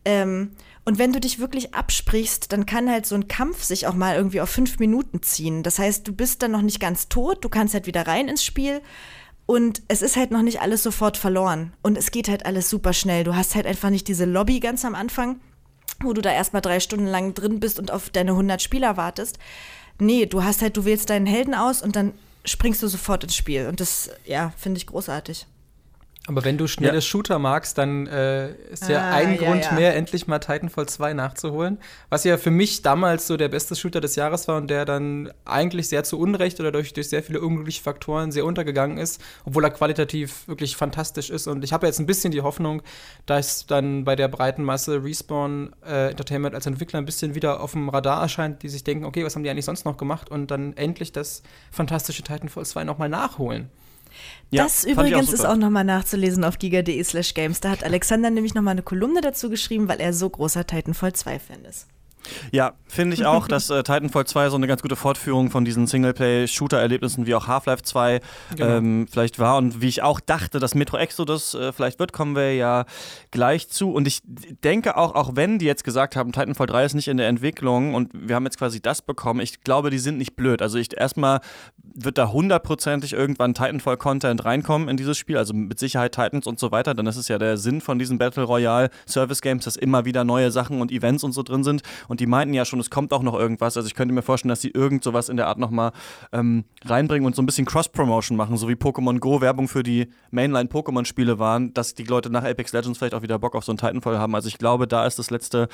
ähm, 0.05 0.53
und 0.85 0.99
wenn 0.99 1.13
du 1.13 1.21
dich 1.21 1.39
wirklich 1.39 1.75
absprichst, 1.75 2.53
dann 2.53 2.67
kann 2.67 2.91
halt 2.91 3.07
so 3.07 3.15
ein 3.15 3.27
Kampf 3.27 3.63
sich 3.63 3.87
auch 3.87 3.95
mal 3.95 4.17
irgendwie 4.17 4.43
auf 4.43 4.51
fünf 4.51 4.79
Minuten 4.79 5.23
ziehen. 5.23 5.63
Das 5.63 5.79
heißt, 5.79 6.07
du 6.07 6.13
bist 6.13 6.43
dann 6.43 6.51
noch 6.51 6.63
nicht 6.63 6.79
ganz 6.79 7.09
tot, 7.09 7.43
du 7.43 7.49
kannst 7.49 7.73
halt 7.73 7.87
wieder 7.87 8.07
rein 8.07 8.29
ins 8.29 8.45
Spiel. 8.45 8.83
Und 9.47 9.83
es 9.89 10.03
ist 10.03 10.17
halt 10.17 10.31
noch 10.31 10.43
nicht 10.43 10.61
alles 10.61 10.83
sofort 10.83 11.17
verloren. 11.17 11.73
Und 11.83 11.99
es 11.99 12.11
geht 12.11 12.29
halt 12.29 12.47
alles 12.47 12.71
super 12.71 12.93
schnell. 12.93 13.25
Du 13.25 13.35
hast 13.35 13.55
halt 13.55 13.67
einfach 13.67 13.91
nicht 13.91 14.09
diese 14.09 14.25
Lobby 14.25 14.61
ganz 14.61 14.85
am 14.85 14.95
Anfang, 14.95 15.39
wo 16.03 16.13
du 16.13 16.23
da 16.23 16.33
erstmal 16.33 16.63
drei 16.63 16.81
Stunden 16.81 17.07
lang 17.07 17.35
drin 17.35 17.61
bist 17.61 17.79
und 17.79 17.91
auf 17.91 18.11
deine 18.11 18.33
100 18.33 18.63
Spieler 18.63 18.97
wartest. 18.97 19.39
Nee, 19.99 20.27
du 20.27 20.43
hast 20.45 20.63
halt, 20.63 20.77
du 20.77 20.85
wählst 20.85 21.11
deinen 21.11 21.27
Helden 21.27 21.55
aus 21.55 21.83
und 21.83 21.95
dann 21.95 22.13
springst 22.45 22.83
du 22.83 22.89
sofort 22.89 23.25
ins 23.25 23.37
Spiel. 23.37 23.69
Und 23.69 23.81
das, 23.81 24.11
ja, 24.25 24.53
finde 24.57 24.79
ich 24.79 24.87
großartig. 24.87 25.47
Aber 26.27 26.43
wenn 26.43 26.57
du 26.57 26.67
schnelle 26.67 26.95
ja. 26.95 27.01
Shooter 27.03 27.39
magst, 27.39 27.77
dann 27.77 28.07
äh, 28.07 28.55
ist 28.71 28.89
ja 28.89 29.03
ah, 29.03 29.11
ein 29.11 29.35
ja, 29.35 29.43
Grund 29.43 29.65
ja. 29.65 29.73
mehr, 29.73 29.95
endlich 29.95 30.27
mal 30.27 30.39
Titanfall 30.39 30.89
2 30.89 31.13
nachzuholen. 31.13 31.79
Was 32.09 32.25
ja 32.25 32.39
für 32.39 32.51
mich 32.51 32.81
damals 32.81 33.27
so 33.27 33.37
der 33.37 33.49
beste 33.49 33.77
Shooter 33.77 34.01
des 34.01 34.17
Jahres 34.17 34.49
war 34.49 34.57
und 34.57 34.69
der 34.69 34.87
dann 34.87 35.31
eigentlich 35.45 35.91
sehr 35.91 36.03
zu 36.03 36.19
Unrecht 36.19 36.61
oder 36.61 36.73
durch, 36.73 36.95
durch 36.95 37.11
sehr 37.11 37.23
viele 37.23 37.43
unglückliche 37.43 37.83
Faktoren 37.83 38.33
sehr 38.33 38.47
untergegangen 38.47 38.97
ist, 38.97 39.21
obwohl 39.45 39.65
er 39.65 39.71
qualitativ 39.71 40.49
wirklich 40.49 40.77
fantastisch 40.77 41.29
ist. 41.29 41.47
Und 41.47 41.63
ich 41.63 41.75
habe 41.75 41.87
jetzt 41.87 41.99
ein 41.99 42.07
bisschen 42.07 42.31
die 42.31 42.41
Hoffnung, 42.41 42.81
dass 43.27 43.67
dann 43.67 44.05
bei 44.05 44.17
der 44.17 44.29
breiten 44.29 44.65
Masse 44.65 45.05
Respawn 45.05 45.75
äh, 45.87 46.09
Entertainment 46.11 46.55
als 46.55 46.65
Entwickler 46.65 47.01
ein 47.01 47.05
bisschen 47.05 47.35
wieder 47.35 47.61
auf 47.61 47.73
dem 47.73 47.91
Radar 47.91 48.23
erscheint, 48.23 48.63
die 48.63 48.71
sich 48.71 48.83
denken, 48.83 49.05
okay, 49.05 49.27
was 49.27 49.37
haben 49.37 49.43
die 49.43 49.51
eigentlich 49.51 49.67
sonst 49.67 49.85
noch 49.85 49.99
gemacht 49.99 50.31
und 50.31 50.51
dann 50.51 50.75
endlich 50.79 51.13
das 51.13 51.43
fantastische 51.71 52.23
Titanfall 52.23 52.65
2 52.65 52.85
nochmal 52.85 53.11
nachholen. 53.11 53.69
Ja, 54.51 54.65
das 54.65 54.85
übrigens 54.85 55.31
auch 55.31 55.33
ist 55.33 55.47
auch 55.47 55.57
nochmal 55.57 55.85
nachzulesen 55.85 56.45
auf 56.45 56.59
giga.de 56.59 57.03
slash 57.03 57.35
games. 57.35 57.61
Da 57.61 57.71
hat 57.71 57.83
Alexander 57.83 58.31
nämlich 58.31 58.55
nochmal 58.55 58.73
eine 58.73 58.83
Kolumne 58.83 59.21
dazu 59.21 59.51
geschrieben, 59.51 59.89
weil 59.89 60.01
er 60.01 60.13
so 60.13 60.29
großer 60.31 60.67
Titanfall 60.67 61.11
2-Fan 61.11 61.65
ist. 61.65 61.89
Ja, 62.53 62.73
finde 62.87 63.15
ich 63.15 63.27
auch, 63.27 63.49
dass 63.49 63.71
äh, 63.71 63.83
Titanfall 63.83 64.27
2 64.27 64.51
so 64.51 64.57
eine 64.57 64.67
ganz 64.67 64.83
gute 64.83 64.97
Fortführung 64.97 65.51
von 65.51 65.65
diesen 65.65 65.87
Singleplay-Shooter-Erlebnissen 65.87 67.27
wie 67.27 67.35
auch 67.35 67.47
Half-Life 67.47 67.83
2 67.83 68.21
genau. 68.57 68.71
ähm, 68.71 69.07
vielleicht 69.11 69.39
war 69.39 69.57
und 69.57 69.81
wie 69.81 69.89
ich 69.89 70.03
auch 70.03 70.21
dachte, 70.21 70.59
dass 70.59 70.75
Metro 70.75 70.97
Exodus 70.97 71.55
äh, 71.55 71.73
vielleicht 71.73 71.99
wird, 71.99 72.13
kommen 72.13 72.37
wir 72.37 72.55
ja 72.55 72.85
gleich 73.31 73.69
zu. 73.69 73.93
Und 73.93 74.07
ich 74.07 74.21
denke 74.25 74.97
auch, 74.97 75.15
auch 75.15 75.33
wenn 75.35 75.59
die 75.59 75.67
jetzt 75.67 75.85
gesagt 75.85 76.17
haben, 76.17 76.33
Titanfall 76.33 76.67
3 76.67 76.85
ist 76.85 76.95
nicht 76.95 77.09
in 77.09 77.17
der 77.17 77.29
Entwicklung 77.29 77.95
und 77.95 78.11
wir 78.15 78.37
haben 78.37 78.45
jetzt 78.45 78.59
quasi 78.59 78.81
das 78.81 79.03
bekommen, 79.03 79.41
ich 79.41 79.63
glaube, 79.63 79.91
die 79.91 79.99
sind 79.99 80.19
nicht 80.19 80.37
blöd. 80.37 80.63
Also 80.63 80.79
ich 80.79 80.97
erstmal 80.97 81.41
wird 81.97 82.19
da 82.19 82.33
hundertprozentig 82.33 83.13
irgendwann 83.13 83.55
Titanfall-Content 83.55 84.45
reinkommen 84.45 84.89
in 84.89 84.97
dieses 84.97 85.17
Spiel, 85.17 85.37
also 85.37 85.55
mit 85.55 85.79
Sicherheit 85.79 86.13
Titans 86.13 86.47
und 86.47 86.59
so 86.59 86.73
weiter, 86.73 86.95
denn 86.95 87.05
das 87.05 87.17
ist 87.17 87.29
ja 87.29 87.39
der 87.39 87.57
Sinn 87.57 87.81
von 87.81 87.99
diesen 87.99 88.19
Battle 88.19 88.45
Royale 88.45 88.91
Service 89.07 89.41
Games, 89.41 89.65
dass 89.65 89.77
immer 89.77 90.05
wieder 90.05 90.25
neue 90.25 90.51
Sachen 90.51 90.81
und 90.81 90.91
Events 90.91 91.25
und 91.25 91.33
so 91.33 91.43
drin 91.43 91.65
sind. 91.65 91.83
Und 92.09 92.14
die 92.21 92.27
meinten 92.27 92.55
ja 92.55 92.65
schon, 92.65 92.81
es 92.81 92.91
kommt 92.91 93.13
auch 93.13 93.23
noch 93.23 93.35
irgendwas. 93.35 93.77
Also 93.77 93.87
ich 93.87 93.95
könnte 93.95 94.15
mir 94.15 94.23
vorstellen, 94.23 94.51
dass 94.51 94.61
sie 94.61 94.71
irgend 94.71 95.05
sowas 95.05 95.29
in 95.29 95.37
der 95.37 95.47
Art 95.49 95.59
nochmal 95.59 95.93
ähm, 96.33 96.65
reinbringen 96.85 97.27
und 97.27 97.35
so 97.35 97.43
ein 97.43 97.47
bisschen 97.47 97.67
Cross-Promotion 97.67 98.37
machen, 98.37 98.57
so 98.57 98.69
wie 98.69 98.75
Pokémon 98.75 99.19
Go 99.19 99.41
Werbung 99.41 99.69
für 99.69 99.83
die 99.83 100.09
Mainline-Pokémon-Spiele 100.31 101.39
waren, 101.39 101.75
dass 101.75 101.95
die 101.95 102.05
Leute 102.05 102.31
nach 102.31 102.45
Apex 102.45 102.73
Legends 102.73 102.99
vielleicht 102.99 103.15
auch 103.15 103.23
wieder 103.23 103.39
Bock 103.39 103.55
auf 103.55 103.65
so 103.65 103.73
einen 103.73 103.79
Titanfall 103.79 104.19
haben. 104.19 104.35
Also 104.35 104.49
ich 104.49 104.59
glaube, 104.59 104.87
da 104.87 105.07
ist 105.07 105.19
das 105.19 105.31
letzte 105.31 105.69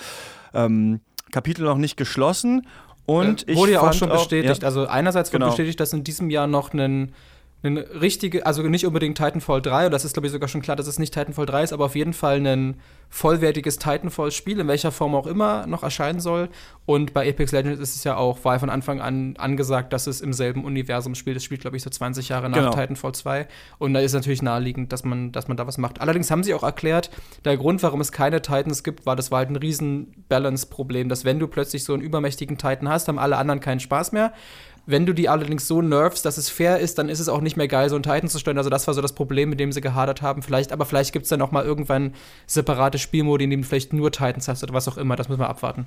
ähm, 0.54 1.00
Kapitel 1.30 1.64
noch 1.64 1.78
nicht 1.78 1.96
geschlossen. 1.96 2.66
Und 3.06 3.48
äh, 3.48 3.56
wurde 3.56 3.72
ja 3.72 3.80
auch 3.80 3.92
schon 3.92 4.08
bestätigt. 4.08 4.58
Auch, 4.58 4.62
ja. 4.62 4.66
Also 4.66 4.86
einerseits 4.86 5.30
wurde 5.32 5.40
genau. 5.40 5.50
bestätigt, 5.50 5.80
dass 5.80 5.92
in 5.92 6.04
diesem 6.04 6.30
Jahr 6.30 6.46
noch 6.46 6.72
ein 6.72 7.12
eine 7.62 8.00
richtige, 8.00 8.46
also 8.46 8.62
nicht 8.62 8.86
unbedingt 8.86 9.18
Titanfall 9.18 9.60
3, 9.60 9.86
und 9.86 9.92
das 9.92 10.04
ist 10.04 10.14
glaube 10.14 10.26
ich 10.26 10.32
sogar 10.32 10.48
schon 10.48 10.62
klar, 10.62 10.76
dass 10.76 10.86
es 10.86 10.98
nicht 10.98 11.12
Titanfall 11.12 11.46
3 11.46 11.64
ist, 11.64 11.72
aber 11.72 11.84
auf 11.86 11.94
jeden 11.94 12.12
Fall 12.12 12.44
ein 12.46 12.76
vollwertiges 13.10 13.78
Titanfall-Spiel, 13.78 14.60
in 14.60 14.68
welcher 14.68 14.92
Form 14.92 15.16
auch 15.16 15.26
immer 15.26 15.66
noch 15.66 15.82
erscheinen 15.82 16.20
soll. 16.20 16.48
Und 16.86 17.12
bei 17.12 17.28
Apex 17.28 17.50
Legends 17.50 17.80
ist 17.80 17.96
es 17.96 18.04
ja 18.04 18.16
auch, 18.16 18.44
war 18.44 18.58
von 18.60 18.70
Anfang 18.70 19.00
an 19.00 19.34
angesagt, 19.36 19.92
dass 19.92 20.06
es 20.06 20.20
im 20.20 20.32
selben 20.32 20.64
Universum 20.64 21.16
spielt. 21.16 21.36
Es 21.36 21.44
spielt, 21.44 21.60
glaube 21.60 21.76
ich, 21.76 21.82
so 21.82 21.90
20 21.90 22.28
Jahre 22.28 22.48
nach 22.48 22.58
genau. 22.58 22.70
Titanfall 22.70 23.12
2. 23.12 23.48
Und 23.78 23.94
da 23.94 24.00
ist 24.00 24.12
natürlich 24.12 24.42
naheliegend, 24.42 24.92
dass 24.92 25.04
man, 25.04 25.32
dass 25.32 25.48
man 25.48 25.56
da 25.56 25.66
was 25.66 25.76
macht. 25.76 26.00
Allerdings 26.00 26.30
haben 26.30 26.44
sie 26.44 26.54
auch 26.54 26.62
erklärt, 26.62 27.10
der 27.44 27.56
Grund, 27.56 27.82
warum 27.82 28.00
es 28.00 28.12
keine 28.12 28.42
Titans 28.42 28.84
gibt, 28.84 29.06
war, 29.06 29.16
das 29.16 29.32
war 29.32 29.38
halt 29.38 29.50
ein 29.50 29.56
riesen 29.56 30.24
Balance-Problem, 30.28 31.08
dass 31.08 31.24
wenn 31.24 31.40
du 31.40 31.48
plötzlich 31.48 31.82
so 31.82 31.92
einen 31.92 32.02
übermächtigen 32.02 32.58
Titan 32.58 32.88
hast, 32.88 33.08
haben 33.08 33.18
alle 33.18 33.36
anderen 33.38 33.58
keinen 33.58 33.80
Spaß 33.80 34.12
mehr. 34.12 34.32
Wenn 34.86 35.06
du 35.06 35.12
die 35.12 35.28
allerdings 35.28 35.68
so 35.68 35.82
nerfst, 35.82 36.24
dass 36.24 36.38
es 36.38 36.48
fair 36.48 36.78
ist, 36.78 36.98
dann 36.98 37.08
ist 37.08 37.20
es 37.20 37.28
auch 37.28 37.40
nicht 37.40 37.56
mehr 37.56 37.68
geil, 37.68 37.88
so 37.88 37.96
einen 37.96 38.02
Titan 38.02 38.28
zu 38.28 38.38
steuern. 38.38 38.58
Also 38.58 38.70
das 38.70 38.86
war 38.86 38.94
so 38.94 39.02
das 39.02 39.12
Problem, 39.12 39.50
mit 39.50 39.60
dem 39.60 39.72
sie 39.72 39.80
gehadert 39.80 40.22
haben. 40.22 40.42
Vielleicht, 40.42 40.72
aber 40.72 40.84
vielleicht 40.84 41.12
gibt 41.12 41.24
es 41.24 41.28
dann 41.30 41.42
auch 41.42 41.52
mal 41.52 41.64
irgendwann 41.64 42.14
separate 42.46 42.98
Spielmodi, 42.98 43.44
in 43.44 43.50
denen 43.50 43.62
du 43.62 43.68
vielleicht 43.68 43.92
nur 43.92 44.10
Titans 44.10 44.48
hast 44.48 44.62
oder 44.62 44.74
was 44.74 44.88
auch 44.88 44.96
immer. 44.96 45.16
Das 45.16 45.28
müssen 45.28 45.40
wir 45.40 45.48
abwarten. 45.48 45.86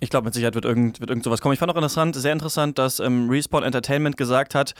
Ich 0.00 0.10
glaube, 0.10 0.26
mit 0.26 0.34
Sicherheit 0.34 0.54
wird 0.54 0.64
irgend, 0.64 1.00
wird 1.00 1.10
irgend 1.10 1.24
sowas 1.24 1.40
kommen. 1.40 1.52
Ich 1.52 1.58
fand 1.58 1.70
auch 1.70 1.76
interessant, 1.76 2.16
sehr 2.16 2.32
interessant, 2.32 2.78
dass 2.78 3.00
ähm, 3.00 3.28
Respawn 3.30 3.62
Entertainment 3.62 4.16
gesagt 4.16 4.54
hat, 4.54 4.74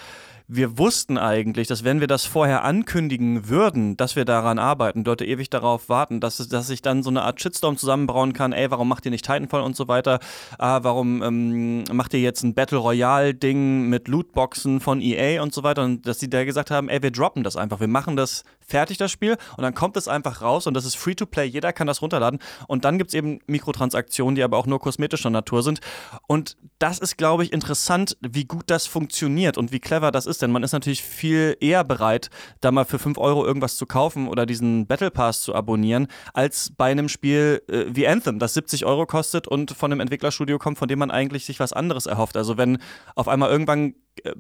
wir 0.47 0.77
wussten 0.77 1.17
eigentlich, 1.17 1.69
dass 1.69 1.85
wenn 1.85 2.01
wir 2.01 2.07
das 2.07 2.27
vorher 2.27 2.65
ankündigen 2.65 3.49
würden, 3.49 3.97
dass 3.97 4.15
wir 4.15 4.27
daran 4.27 4.59
arbeiten, 4.59 5.03
Leute 5.03 5.25
ewig 5.25 5.49
darauf 5.49 5.89
warten, 5.89 6.21
dass, 6.21 6.37
dass 6.37 6.67
sich 6.67 6.83
dann 6.83 7.03
so 7.03 7.09
eine 7.09 7.23
Art 7.23 7.41
Shitstorm 7.41 7.79
zusammenbrauen 7.79 8.35
kann, 8.35 8.53
ey, 8.53 8.71
warum 8.71 8.89
macht 8.89 9.07
ihr 9.07 9.11
nicht 9.11 9.25
Titanfall 9.25 9.63
und 9.63 9.75
so 9.75 9.89
weiter, 9.89 10.21
ah, 10.59 10.81
warum 10.83 11.23
ähm, 11.23 11.85
macht 11.93 12.13
ihr 12.13 12.21
jetzt 12.21 12.43
ein 12.43 12.55
Battle 12.55 12.79
Royale-Ding 12.79 13.89
mit 13.89 14.07
Lootboxen 14.07 14.81
von 14.81 15.01
EA 15.01 15.43
und 15.43 15.55
so 15.55 15.63
weiter? 15.63 15.83
Und 15.83 16.07
dass 16.07 16.21
sie 16.21 16.29
da 16.29 16.45
gesagt 16.45 16.71
haben, 16.71 16.91
ey, 16.91 17.03
wir 17.03 17.11
droppen 17.11 17.43
das 17.43 17.57
einfach, 17.57 17.81
wir 17.81 17.89
machen 17.89 18.17
das 18.17 18.45
fertig, 18.61 18.99
das 18.99 19.11
Spiel. 19.11 19.37
Und 19.57 19.63
dann 19.63 19.75
kommt 19.75 19.97
es 19.97 20.09
einfach 20.09 20.43
raus 20.43 20.67
und 20.67 20.75
das 20.75 20.85
ist 20.85 20.97
Free-to-Play, 20.97 21.47
jeder 21.47 21.73
kann 21.73 21.87
das 21.87 22.03
runterladen. 22.03 22.39
Und 22.69 22.85
dann 22.85 22.99
gibt 22.99 23.09
es 23.09 23.15
eben 23.15 23.41
Mikrotransaktionen, 23.47 24.35
die 24.35 24.43
aber 24.43 24.59
auch 24.59 24.67
nur 24.67 24.81
kosmetischer 24.81 25.31
Natur 25.31 25.63
sind. 25.63 25.81
Und 26.27 26.57
das 26.79 26.99
ist, 26.99 27.17
glaube 27.17 27.45
ich, 27.45 27.53
interessant, 27.53 28.17
wie 28.21 28.45
gut 28.45 28.65
das 28.67 28.87
funktioniert 28.87 29.57
und 29.57 29.73
wie 29.73 29.81
clever 29.81 30.11
das 30.11 30.27
ist 30.27 30.34
ist, 30.35 30.43
denn 30.43 30.51
man 30.51 30.63
ist 30.65 30.73
natürlich 30.73 31.03
viel 31.03 31.57
eher 31.61 31.85
bereit, 31.85 32.29
da 32.61 32.73
mal 32.73 32.85
für 32.85 32.99
5 32.99 33.19
Euro 33.19 33.47
irgendwas 33.47 33.77
zu 33.77 33.87
kaufen 33.87 34.27
oder 34.27 34.47
diesen 34.47 34.87
Battle 34.87 35.13
Pass 35.13 35.43
zu 35.43 35.55
abonnieren, 35.55 36.09
als 36.33 36.73
bei 36.77 36.91
einem 36.91 37.09
Spiel 37.09 37.63
äh, 37.69 37.85
wie 37.89 38.09
Anthem, 38.09 38.39
das 38.41 38.55
70 38.55 38.85
Euro 38.85 39.07
kostet 39.07 39.47
und 39.47 39.71
von 39.71 39.93
einem 39.93 40.01
Entwicklerstudio 40.01 40.59
kommt, 40.59 40.79
von 40.79 40.89
dem 40.89 40.99
man 40.99 41.11
eigentlich 41.13 41.45
sich 41.45 41.61
was 41.61 41.73
anderes 41.73 42.07
erhofft. 42.07 42.37
Also 42.37 42.57
wenn 42.59 42.79
auf 43.15 43.29
einmal 43.29 43.51
irgendwann 43.51 43.95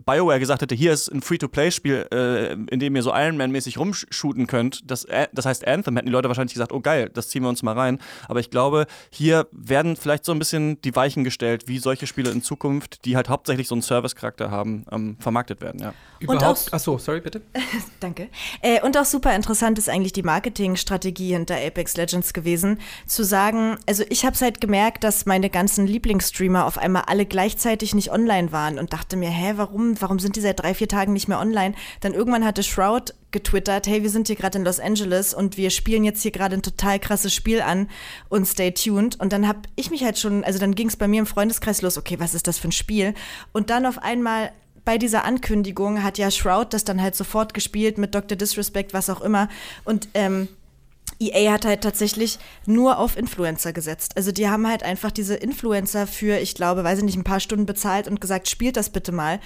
BioWare 0.07 0.41
gesagt 0.41 0.63
hätte, 0.63 0.75
hier 0.75 0.93
ist 0.93 1.09
ein 1.09 1.21
Free-to-Play-Spiel, 1.21 2.07
äh, 2.13 2.53
in 2.53 2.81
dem 2.81 2.97
ihr 2.97 3.03
so 3.03 3.13
Iron 3.15 3.37
Man-mäßig 3.37 3.79
rumshooten 3.79 4.47
könnt, 4.47 4.89
das, 4.91 5.05
äh, 5.05 5.29
das 5.33 5.47
heißt 5.47 5.67
Anthem, 5.67 5.97
hätten 5.97 6.07
die 6.07 6.13
Leute 6.13 6.29
wahrscheinlich 6.29 6.55
gesagt, 6.55 6.73
oh 6.73 6.81
geil, 6.81 7.11
das 7.13 7.29
ziehen 7.29 7.43
wir 7.43 7.49
uns 7.49 7.63
mal 7.63 7.73
rein. 7.73 7.99
Aber 8.29 8.41
ich 8.41 8.51
glaube, 8.51 8.87
hier 9.11 9.47
werden 9.53 9.97
vielleicht 9.97 10.25
so 10.25 10.33
ein 10.33 10.39
bisschen 10.39 10.81
die 10.83 10.95
Weichen 10.95 11.25
gestellt, 11.25 11.69
wie 11.69 11.79
solche 11.79 12.07
Spiele 12.07 12.31
in 12.31 12.43
Zukunft, 12.43 13.05
die 13.05 13.17
halt 13.17 13.29
hauptsächlich 13.29 13.69
so 13.69 13.75
einen 13.75 13.83
Service-Charakter 13.83 14.51
haben, 14.51 14.85
ähm, 14.91 15.17
vermarktet 15.19 15.61
werden. 15.61 15.81
Ja. 15.81 15.95
Überhaupt, 16.21 16.73
achso, 16.73 16.97
sorry, 16.99 17.21
bitte. 17.21 17.43
Danke. 18.01 18.29
Äh, 18.63 18.81
und 18.83 18.97
auch 18.97 19.05
super 19.05 19.35
interessant 19.35 19.79
ist 19.79 19.89
eigentlich 19.89 20.13
die 20.13 20.23
Marketingstrategie 20.23 21.33
hinter 21.33 21.57
Apex 21.57 21.97
Legends 21.97 22.33
gewesen, 22.33 22.79
zu 23.07 23.25
sagen, 23.25 23.77
also 23.87 24.05
ich 24.09 24.25
habe 24.25 24.37
halt 24.39 24.61
gemerkt, 24.61 25.05
dass 25.05 25.27
meine 25.27 25.51
ganzen 25.51 25.87
Lieblingsstreamer 25.87 26.67
auf 26.67 26.79
einmal 26.79 27.03
alle 27.07 27.27
gleichzeitig 27.27 27.95
nicht 27.95 28.11
online 28.11 28.53
waren 28.53 28.79
und 28.79 28.93
dachte 28.93 29.17
mir, 29.17 29.31
hä, 29.31 29.55
warum 29.57 29.64
warum, 29.65 30.01
warum 30.01 30.19
sind 30.19 30.37
die 30.37 30.41
seit 30.41 30.61
drei, 30.61 30.75
vier 30.75 30.89
Tagen 30.89 31.13
nicht 31.13 31.29
mehr 31.29 31.41
online? 31.41 31.75
Dann 32.01 32.15
irgendwann 32.15 32.45
hatte 32.45 32.63
Shroud 32.63 33.15
getwittert, 33.31 33.87
hey, 33.87 34.03
wir 34.03 34.11
sind 34.11 34.29
hier 34.29 34.37
gerade 34.37 34.59
in 34.59 34.65
Los 34.65 34.79
Angeles 34.79 35.35
und 35.35 35.57
wir 35.57 35.71
spielen 35.71 36.05
jetzt 36.05 36.23
hier 36.23 36.31
gerade 36.31 36.55
ein 36.55 36.63
total 36.63 36.99
krasses 36.99 37.35
Spiel 37.35 37.61
an 37.61 37.89
und 38.29 38.47
stay 38.47 38.71
tuned. 38.73 39.19
Und 39.19 39.33
dann 39.33 39.49
habe 39.49 39.61
ich 39.77 39.91
mich 39.91 40.05
halt 40.05 40.19
schon, 40.19 40.45
also 40.45 40.59
dann 40.59 40.75
ging 40.75 40.89
es 40.89 40.97
bei 40.97 41.09
mir 41.09 41.21
im 41.21 41.27
Freundeskreis 41.27 41.83
los, 41.83 41.99
okay, 41.99 42.21
was 42.21 42.35
ist 42.35 42.47
das 42.47 42.59
für 42.59 42.69
ein 42.69 42.73
Spiel? 42.73 43.15
Und 43.53 43.71
dann 43.71 43.87
auf 43.87 43.99
einmal 43.99 44.53
bei 44.85 44.99
dieser 44.99 45.25
Ankündigung 45.25 46.03
hat 46.03 46.19
ja 46.19 46.31
Shroud 46.31 46.73
das 46.75 46.85
dann 46.85 47.01
halt 47.01 47.17
sofort 47.17 47.55
gespielt 47.55 47.99
mit 47.99 48.15
Dr. 48.15 48.37
Disrespect, 48.37 48.93
was 48.93 49.09
auch 49.09 49.23
immer. 49.23 49.49
Und 49.85 50.09
ähm, 50.15 50.49
EA 51.21 51.53
hat 51.53 51.65
halt 51.65 51.83
tatsächlich 51.83 52.39
nur 52.67 52.99
auf 52.99 53.17
Influencer 53.17 53.73
gesetzt. 53.73 54.17
Also 54.17 54.33
die 54.33 54.49
haben 54.49 54.69
halt 54.69 54.83
einfach 54.83 55.11
diese 55.11 55.35
Influencer 55.35 56.07
für, 56.07 56.39
ich 56.39 56.55
glaube, 56.55 56.85
weiß 56.85 56.99
ich 56.99 57.05
nicht, 57.05 57.17
ein 57.17 57.25
paar 57.25 57.41
Stunden 57.41 57.67
bezahlt 57.67 58.09
und 58.09 58.21
gesagt, 58.21 58.49
spielt 58.49 58.77
das 58.77 58.91
bitte 58.91 59.13
mal. 59.13 59.41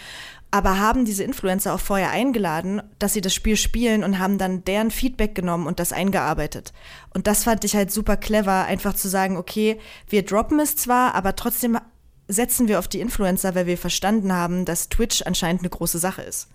Aber 0.51 0.79
haben 0.79 1.05
diese 1.05 1.25
Influencer 1.25 1.75
auch 1.75 1.81
vorher 1.81 2.11
eingeladen, 2.11 2.83
dass 2.99 3.13
sie 3.13 3.21
das 3.21 3.35
Spiel 3.35 3.57
spielen 3.57 4.03
und 4.03 4.19
haben 4.19 4.39
dann 4.39 4.65
deren 4.65 4.91
Feedback 4.91 5.35
genommen 5.35 5.67
und 5.67 5.79
das 5.79 5.93
eingearbeitet. 5.93 6.73
Und 7.13 7.27
das 7.27 7.45
fand 7.45 7.65
ich 7.65 7.77
halt 7.77 7.93
super 7.93 8.17
clever, 8.17 8.65
einfach 8.65 8.95
zu 8.95 9.09
sagen, 9.09 9.37
okay, 9.37 9.79
wir 10.09 10.25
droppen 10.25 10.59
es 10.59 10.75
zwar, 10.77 11.15
aber 11.15 11.37
trotzdem 11.37 11.79
setzen 12.29 12.69
wir 12.69 12.79
auf 12.79 12.89
die 12.89 13.01
Influencer, 13.01 13.55
weil 13.55 13.67
wir 13.67 13.79
verstanden 13.79 14.33
haben, 14.33 14.65
dass 14.65 14.89
Twitch 14.89 15.23
anscheinend 15.23 15.63
eine 15.63 15.71
große 15.71 15.99
Sache 15.99 16.23
ist. 16.23 16.49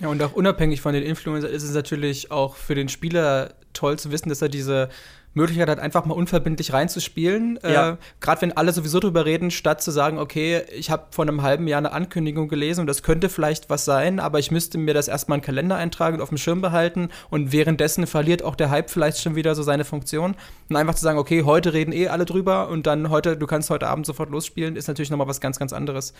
Ja, 0.00 0.08
und 0.08 0.22
auch 0.22 0.32
unabhängig 0.32 0.80
von 0.80 0.92
den 0.92 1.02
Influencern 1.02 1.50
ist 1.50 1.62
es 1.62 1.74
natürlich 1.74 2.30
auch 2.30 2.56
für 2.56 2.74
den 2.74 2.88
Spieler 2.88 3.54
toll 3.72 3.98
zu 3.98 4.10
wissen, 4.10 4.28
dass 4.28 4.42
er 4.42 4.48
diese 4.48 4.88
Möglichkeit 5.36 5.68
hat, 5.68 5.78
einfach 5.78 6.06
mal 6.06 6.14
unverbindlich 6.14 6.72
reinzuspielen. 6.72 7.58
Ja. 7.62 7.90
Äh, 7.90 7.96
Gerade 8.20 8.40
wenn 8.40 8.56
alle 8.56 8.72
sowieso 8.72 9.00
drüber 9.00 9.26
reden, 9.26 9.50
statt 9.50 9.82
zu 9.82 9.90
sagen, 9.90 10.18
okay, 10.18 10.62
ich 10.74 10.90
habe 10.90 11.04
vor 11.10 11.24
einem 11.26 11.42
halben 11.42 11.68
Jahr 11.68 11.78
eine 11.78 11.92
Ankündigung 11.92 12.48
gelesen 12.48 12.80
und 12.80 12.86
das 12.86 13.02
könnte 13.02 13.28
vielleicht 13.28 13.68
was 13.68 13.84
sein, 13.84 14.18
aber 14.18 14.38
ich 14.38 14.50
müsste 14.50 14.78
mir 14.78 14.94
das 14.94 15.08
erstmal 15.08 15.36
in 15.36 15.42
den 15.42 15.46
Kalender 15.46 15.76
eintragen 15.76 16.16
und 16.16 16.22
auf 16.22 16.30
dem 16.30 16.38
Schirm 16.38 16.62
behalten 16.62 17.10
und 17.28 17.52
währenddessen 17.52 18.06
verliert 18.06 18.42
auch 18.42 18.56
der 18.56 18.70
Hype 18.70 18.88
vielleicht 18.88 19.20
schon 19.20 19.36
wieder 19.36 19.54
so 19.54 19.62
seine 19.62 19.84
Funktion. 19.84 20.36
Und 20.70 20.76
einfach 20.76 20.94
zu 20.94 21.02
sagen, 21.02 21.18
okay, 21.18 21.42
heute 21.42 21.74
reden 21.74 21.92
eh 21.92 22.08
alle 22.08 22.24
drüber 22.24 22.68
und 22.68 22.86
dann 22.86 23.10
heute, 23.10 23.36
du 23.36 23.46
kannst 23.46 23.68
heute 23.68 23.88
Abend 23.88 24.06
sofort 24.06 24.30
losspielen, 24.30 24.74
ist 24.74 24.88
natürlich 24.88 25.10
nochmal 25.10 25.28
was 25.28 25.42
ganz, 25.42 25.58
ganz 25.58 25.74
anderes. 25.74 26.14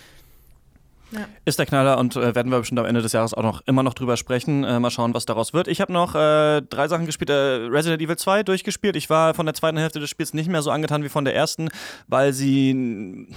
Ja. 1.13 1.21
Ist 1.45 1.59
der 1.59 1.67
Knaller 1.67 1.99
und 1.99 2.17
äh, 2.17 2.35
werden 2.35 2.51
wir 2.51 2.59
bestimmt 2.59 2.81
am 2.81 2.87
Ende 2.87 3.01
des 3.01 3.13
Jahres 3.13 3.33
auch 3.33 3.43
noch 3.43 3.63
immer 3.67 3.83
noch 3.83 3.95
drüber 3.95 4.17
sprechen. 4.17 4.65
Äh, 4.65 4.81
mal 4.81 4.91
schauen, 4.91 5.15
was 5.15 5.25
daraus 5.25 5.53
wird. 5.53 5.69
Ich 5.69 5.81
habe 5.81 5.93
noch 5.93 6.15
äh, 6.15 6.63
drei 6.63 6.89
Sachen 6.89 7.07
gespielt. 7.07 7.31
Äh, 7.31 7.35
Resident 7.35 8.03
Evil 8.03 8.17
2 8.17 8.43
durchgespielt. 8.43 8.97
Ich 8.97 9.09
war 9.09 9.35
von 9.35 9.47
der 9.47 9.55
zweiten 9.55 9.79
Hälfte 9.79 10.01
des 10.01 10.11
Spiels 10.11 10.35
nicht 10.35 10.49
mehr 10.49 10.63
so 10.63 10.71
angetan 10.71 11.05
wie 11.05 11.09
von 11.09 11.25
der 11.25 11.35
ersten, 11.35 11.69
weil 12.09 12.33
sie 12.33 13.29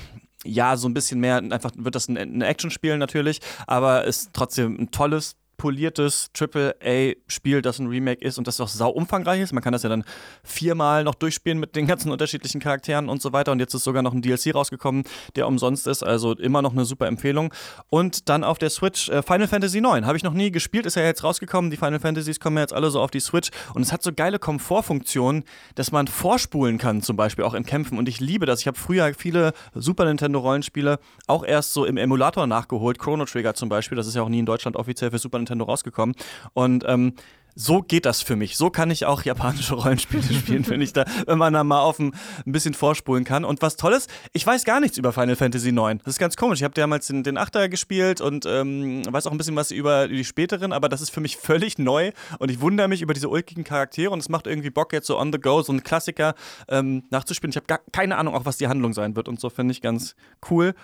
ja 0.44 0.78
so 0.78 0.88
ein 0.88 0.94
bisschen 0.94 1.20
mehr, 1.20 1.38
einfach 1.38 1.72
wird 1.76 1.96
das 1.96 2.08
ein, 2.08 2.18
ein 2.18 2.42
Action-Spiel 2.42 2.98
natürlich, 2.98 3.40
aber 3.68 4.06
ist 4.06 4.32
trotzdem 4.34 4.78
ein 4.80 4.92
tolles 4.92 5.36
poliertes 5.60 6.32
Triple-A-Spiel, 6.34 7.62
das 7.62 7.78
ein 7.78 7.86
Remake 7.86 8.26
ist 8.26 8.40
und 8.40 8.48
das 8.48 8.60
auch 8.60 8.68
sau 8.68 8.90
umfangreich 8.90 9.42
ist. 9.42 9.54
Man 9.54 9.62
kann 9.62 9.74
das 9.74 9.84
ja 9.84 9.90
dann 9.90 10.04
viermal 10.44 11.04
noch 11.04 11.14
durchspielen 11.14 11.60
mit 11.60 11.76
den 11.76 11.86
ganzen 11.86 12.12
unterschiedlichen 12.12 12.60
Charakteren 12.60 13.10
und 13.10 13.22
so 13.22 13.32
weiter. 13.34 13.52
Und 13.52 13.60
jetzt 13.60 13.76
ist 13.76 13.84
sogar 13.84 14.02
noch 14.02 14.14
ein 14.14 14.24
DLC 14.24 14.56
rausgekommen, 14.56 15.04
der 15.36 15.48
umsonst 15.48 15.86
ist. 15.86 16.02
Also 16.02 16.34
immer 16.34 16.64
noch 16.64 16.72
eine 16.72 16.86
super 16.86 17.06
Empfehlung. 17.06 17.54
Und 17.90 18.30
dann 18.30 18.44
auf 18.44 18.58
der 18.58 18.72
Switch 18.72 19.10
äh, 19.10 19.22
Final 19.22 19.48
Fantasy 19.48 19.78
IX. 19.78 20.08
Habe 20.08 20.18
ich 20.18 20.24
noch 20.24 20.34
nie 20.34 20.50
gespielt, 20.50 20.88
ist 20.88 20.96
ja 20.96 21.04
jetzt 21.04 21.24
rausgekommen. 21.24 21.70
Die 21.70 21.78
Final 21.78 22.00
Fantasies 22.00 22.40
kommen 22.40 22.58
ja 22.58 22.64
jetzt 22.64 22.74
alle 22.74 22.90
so 22.90 23.00
auf 23.02 23.12
die 23.12 23.20
Switch. 23.20 23.50
Und 23.76 23.84
es 23.84 23.92
hat 23.92 24.02
so 24.02 24.12
geile 24.12 24.40
Komfortfunktionen, 24.40 25.44
dass 25.76 25.92
man 25.92 26.08
vorspulen 26.08 26.78
kann, 26.78 27.02
zum 27.02 27.18
Beispiel 27.18 27.44
auch 27.44 27.54
in 27.54 27.66
Kämpfen. 27.66 27.98
Und 27.98 28.08
ich 28.08 28.22
liebe 28.22 28.46
das. 28.46 28.62
Ich 28.62 28.68
habe 28.68 28.78
früher 28.78 29.14
viele 29.14 29.52
Super 29.76 30.06
Nintendo-Rollenspiele 30.06 31.00
auch 31.28 31.44
erst 31.44 31.74
so 31.74 31.86
im 31.86 31.98
Emulator 31.98 32.48
nachgeholt. 32.48 32.98
Chrono 32.98 33.26
Trigger 33.26 33.54
zum 33.54 33.68
Beispiel. 33.68 33.98
Das 33.98 34.08
ist 34.08 34.16
ja 34.16 34.22
auch 34.22 34.30
nie 34.30 34.40
in 34.40 34.46
Deutschland 34.46 34.78
offiziell 34.78 35.12
für 35.12 35.20
Super 35.20 35.38
Nintendo 35.38 35.49
Nintendo 35.50 35.66
rausgekommen. 35.66 36.16
Und 36.54 36.84
ähm, 36.88 37.14
so 37.56 37.82
geht 37.82 38.06
das 38.06 38.22
für 38.22 38.38
mich. 38.38 38.56
So 38.56 38.70
kann 38.70 38.90
ich 38.90 39.06
auch 39.06 39.24
japanische 39.24 39.74
Rollenspiele 39.76 40.24
spielen, 40.34 40.68
wenn 40.70 40.80
ich 40.80 40.94
da, 40.94 41.04
wenn 41.26 41.38
man 41.38 41.52
da 41.52 41.64
mal 41.66 41.82
auf 41.82 42.00
ein, 42.00 42.14
ein 42.46 42.52
bisschen 42.54 42.74
vorspulen 42.74 43.26
kann. 43.26 43.44
Und 43.44 43.62
was 43.62 43.76
toll 43.76 43.92
ist, 43.92 44.10
ich 44.32 44.48
weiß 44.48 44.64
gar 44.64 44.80
nichts 44.80 44.98
über 44.98 45.12
Final 45.12 45.36
Fantasy 45.36 45.70
IX. 45.70 46.02
Das 46.04 46.14
ist 46.14 46.20
ganz 46.20 46.38
komisch. 46.38 46.60
Ich 46.60 46.64
habe 46.64 46.74
damals 46.74 47.08
den, 47.08 47.24
den 47.24 47.38
Achter 47.38 47.68
gespielt 47.68 48.22
und 48.22 48.46
ähm, 48.46 49.04
weiß 49.12 49.28
auch 49.28 49.32
ein 49.32 49.38
bisschen 49.38 49.58
was 49.58 49.72
über 49.72 50.08
die 50.08 50.24
späteren, 50.24 50.72
aber 50.72 50.88
das 50.88 51.02
ist 51.02 51.10
für 51.10 51.20
mich 51.20 51.36
völlig 51.36 51.78
neu 51.78 52.12
und 52.40 52.50
ich 52.50 52.62
wundere 52.62 52.88
mich 52.88 53.02
über 53.02 53.14
diese 53.14 53.28
ulkigen 53.28 53.66
Charaktere 53.66 54.12
und 54.12 54.20
es 54.20 54.30
macht 54.30 54.48
irgendwie 54.48 54.70
Bock, 54.70 54.94
jetzt 54.94 55.08
so 55.08 55.20
on 55.20 55.34
the 55.34 55.40
go, 55.40 55.62
so 55.62 55.74
einen 55.74 55.84
Klassiker 55.84 56.36
ähm, 56.70 57.04
nachzuspielen. 57.10 57.52
Ich 57.52 57.58
habe 57.58 57.82
keine 57.92 58.18
Ahnung, 58.18 58.36
auch 58.36 58.46
was 58.46 58.58
die 58.58 58.68
Handlung 58.68 58.94
sein 58.94 59.18
wird 59.18 59.28
und 59.28 59.40
so 59.40 59.50
finde 59.50 59.74
ich 59.74 59.82
ganz 59.82 60.16
cool. 60.50 60.76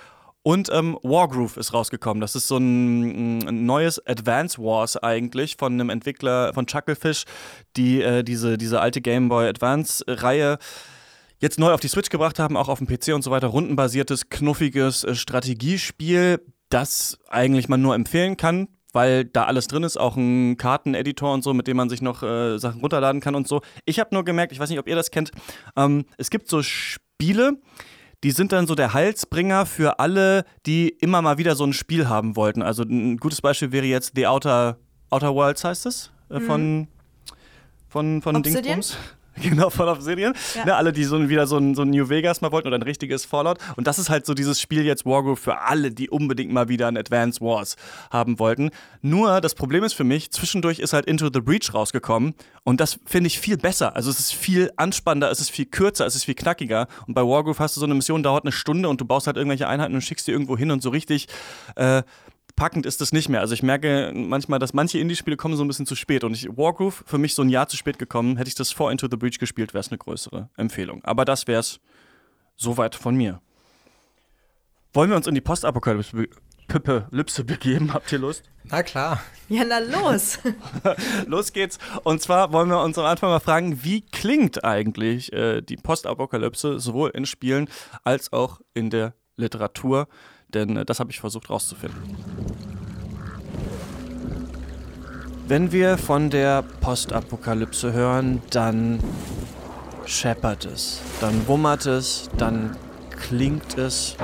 Und 0.48 0.70
ähm, 0.72 0.96
Wargroove 1.02 1.58
ist 1.58 1.74
rausgekommen. 1.74 2.22
Das 2.22 2.36
ist 2.36 2.48
so 2.48 2.58
ein, 2.58 3.40
ein, 3.48 3.66
neues 3.66 4.06
Advance 4.06 4.60
Wars 4.60 4.96
eigentlich 4.96 5.56
von 5.58 5.74
einem 5.74 5.90
Entwickler 5.90 6.54
von 6.54 6.68
Chucklefish, 6.68 7.24
die 7.76 8.04
äh, 8.04 8.24
diese, 8.24 8.56
diese 8.60 8.80
alte 8.80 9.02
Game 9.02 9.28
Boy 9.28 9.48
Advance-Reihe 9.48 10.60
jetzt 11.40 11.58
neu 11.58 11.74
auf 11.74 11.80
die 11.80 11.88
Switch 11.88 12.10
gebracht 12.10 12.38
haben, 12.38 12.58
auch 12.58 12.70
auf 12.70 12.78
dem 12.78 12.86
PC 12.86 13.16
und 13.16 13.24
so 13.24 13.32
weiter. 13.32 13.48
Rundenbasiertes, 13.48 14.30
knuffiges 14.30 15.04
äh, 15.04 15.16
Strategiespiel, 15.16 16.40
das 16.70 17.18
eigentlich 17.28 17.68
man 17.68 17.82
nur 17.82 17.96
empfehlen 17.96 18.38
kann 18.38 18.68
weil 18.94 19.26
da 19.26 19.44
alles 19.44 19.68
drin 19.68 19.84
ist, 19.84 19.98
auch 19.98 20.16
ein 20.16 20.56
Karteneditor 20.56 21.34
und 21.34 21.44
so, 21.44 21.54
mit 21.54 21.68
dem 21.68 21.76
man 21.76 21.90
sich 21.90 22.02
noch 22.02 22.24
äh, 22.24 22.58
Sachen 22.58 22.80
runterladen 22.80 23.20
kann 23.20 23.36
und 23.36 23.46
so. 23.46 23.60
Ich 23.84 24.00
habe 24.00 24.16
nur 24.16 24.24
gemerkt, 24.24 24.54
ich 24.54 24.60
weiß 24.60 24.70
nicht, 24.70 24.80
ob 24.80 24.88
ihr 24.88 24.96
das 24.96 25.12
kennt, 25.12 25.32
ähm, 25.76 26.06
es 26.18 26.30
gibt 26.30 26.48
so 26.48 26.64
Spiele, 26.64 27.60
die 28.26 28.32
sind 28.32 28.52
dann 28.52 28.66
so 28.66 28.74
der 28.74 28.94
Halsbringer 28.96 29.68
für 29.68 30.00
alle, 30.00 30.46
die 30.66 30.90
immer 30.90 31.22
mal 31.22 31.38
wieder 31.38 31.56
so 31.56 31.64
ein 31.64 31.74
Spiel 31.74 32.10
haben 32.10 32.36
wollten. 32.36 32.64
Also 32.64 32.82
ein 32.82 33.18
gutes 33.18 33.40
Beispiel 33.40 33.72
wäre 33.72 33.86
jetzt 33.86 34.14
The 34.16 34.26
Outer, 34.26 34.80
Outer 35.12 35.36
Worlds 35.36 35.64
heißt 35.64 35.86
es, 35.86 36.12
äh, 36.30 36.40
von, 36.40 36.80
mhm. 36.80 36.88
von, 37.88 38.24
von 38.24 38.42
Dingsbums. 38.42 38.98
Genau, 39.42 39.70
von 39.70 39.90
Obsidian. 39.90 40.34
Ja. 40.56 40.66
Ne, 40.66 40.76
alle, 40.76 40.94
die 40.94 41.04
so 41.04 41.30
wieder 41.30 41.46
so 41.46 41.58
ein, 41.58 41.76
so 41.76 41.82
ein 41.82 41.90
New 41.90 42.10
Vegas 42.10 42.42
mal 42.42 42.52
wollten 42.52 42.68
oder 42.68 42.78
ein 42.78 42.84
richtiges 42.84 43.26
Fallout. 43.26 43.58
Und 43.76 43.86
das 43.86 44.00
ist 44.00 44.10
halt 44.10 44.26
so 44.26 44.34
dieses 44.34 44.62
Spiel 44.62 44.86
jetzt 44.86 45.06
Wargroove 45.06 45.40
für 45.40 45.62
alle, 45.62 45.92
die 45.92 46.10
unbedingt 46.10 46.52
mal 46.52 46.70
wieder 46.70 46.88
ein 46.88 46.98
Advance 46.98 47.42
Wars 47.42 47.76
haben 48.12 48.40
wollten. 48.40 48.70
Nur 49.02 49.42
das 49.42 49.54
Problem 49.54 49.84
ist 49.84 49.94
für 49.94 50.04
mich, 50.04 50.32
zwischendurch 50.32 50.80
ist 50.80 50.94
halt 50.94 51.06
Into 51.06 51.30
the 51.34 51.42
Breach 51.42 51.74
rausgekommen. 51.74 52.34
Und 52.64 52.80
das 52.80 52.98
finde 53.06 53.28
ich 53.28 53.40
viel 53.40 53.58
besser. 53.58 53.96
Also 53.96 54.10
es 54.10 54.20
ist 54.20 54.34
viel 54.34 54.72
anspannender, 54.78 55.30
es 55.30 55.40
ist 55.40 55.52
viel 55.52 55.66
kürzer, 55.66 56.06
es 56.06 56.16
ist 56.16 56.24
viel 56.24 56.36
knackiger. 56.36 56.88
Und 57.06 57.14
bei 57.14 57.22
Wargroove 57.22 57.60
hast 57.60 57.76
du 57.76 57.80
so 57.82 57.86
eine 57.86 57.96
Mission, 57.96 58.24
dauert 58.24 58.46
eine 58.46 58.52
Stunde 58.52 58.90
und 58.90 59.02
du 59.02 59.06
baust 59.06 59.28
halt 59.28 59.38
irgendwelche 59.38 59.68
Einheiten 59.68 59.94
und 59.94 60.02
schickst 60.02 60.28
die 60.28 60.32
irgendwo 60.32 60.58
hin 60.58 60.72
und 60.72 60.82
so 60.82 60.90
richtig. 60.90 61.28
Äh, 61.76 62.04
packend 62.56 62.86
ist 62.86 63.02
es 63.02 63.12
nicht 63.12 63.30
mehr. 63.30 63.42
Also 63.42 63.54
ich 63.54 63.64
merke 63.64 64.12
manchmal, 64.16 64.60
dass 64.60 64.74
manche 64.74 65.00
Indie-Spiele 65.00 65.38
kommen 65.38 65.56
so 65.56 65.64
ein 65.64 65.68
bisschen 65.68 65.86
zu 65.86 65.96
spät. 65.96 66.24
Und 66.24 66.34
ich, 66.34 66.48
Wargroove, 66.50 67.04
für 67.06 67.18
mich 67.18 67.36
so 67.36 67.42
ein 67.42 67.50
Jahr 67.50 67.68
zu 67.68 67.78
spät 67.78 68.00
gekommen, 68.00 68.38
hätte 68.38 68.48
ich 68.48 68.56
das 68.56 68.72
vor 68.72 68.92
Into 68.92 69.08
the 69.10 69.18
Breach 69.18 69.40
gespielt, 69.40 69.74
wäre 69.74 69.82
es 69.82 69.90
eine 69.90 69.98
größere 69.98 70.50
Empfehlung. 70.58 71.04
Aber 71.04 71.26
das 71.26 71.48
wäre 71.48 71.60
es 71.60 71.80
soweit 72.56 72.96
von 72.96 73.16
mir. 73.16 73.42
Wollen 74.94 75.10
wir 75.10 75.18
uns 75.18 75.28
in 75.28 75.36
die 75.36 75.42
Postapokalypse 75.42 76.28
Lübse 77.12 77.44
begeben. 77.44 77.94
Habt 77.94 78.12
ihr 78.12 78.20
Lust? 78.20 78.44
Na 78.64 78.82
klar. 78.82 79.22
Ja, 79.50 79.64
na 79.64 79.80
los. 79.80 80.40
los 81.28 81.54
geht's. 81.54 81.78
Und 82.04 82.22
zwar 82.22 82.52
wollen 82.52 82.70
wir 82.70 82.82
uns 82.82 82.98
am 82.98 83.06
Anfang 83.06 83.30
mal 83.30 83.40
fragen, 83.40 83.84
wie 83.84 84.02
klingt 84.02 84.64
eigentlich 84.64 85.32
äh, 85.34 85.62
die 85.62 85.78
Postapokalypse 85.78 86.80
sowohl 86.80 87.12
in 87.12 87.26
Spielen 87.26 87.70
als 88.04 88.34
auch 88.34 88.62
in 88.74 88.90
der 88.90 89.14
Literatur? 89.36 90.08
Denn 90.56 90.78
äh, 90.78 90.86
das 90.86 91.00
habe 91.00 91.12
ich 91.12 91.20
versucht 91.20 91.50
rauszufinden. 91.50 92.02
Wenn 95.48 95.72
wir 95.72 96.00
von 96.00 96.32
der 96.32 96.64
Postapokalypse 96.82 97.94
hören, 97.94 98.42
dann 98.50 99.00
scheppert 100.08 100.66
es, 100.66 101.02
dann 101.22 101.48
wummert 101.48 101.86
es, 101.86 102.30
dann 102.38 102.76
klingt 103.12 103.78
es 103.78 104.16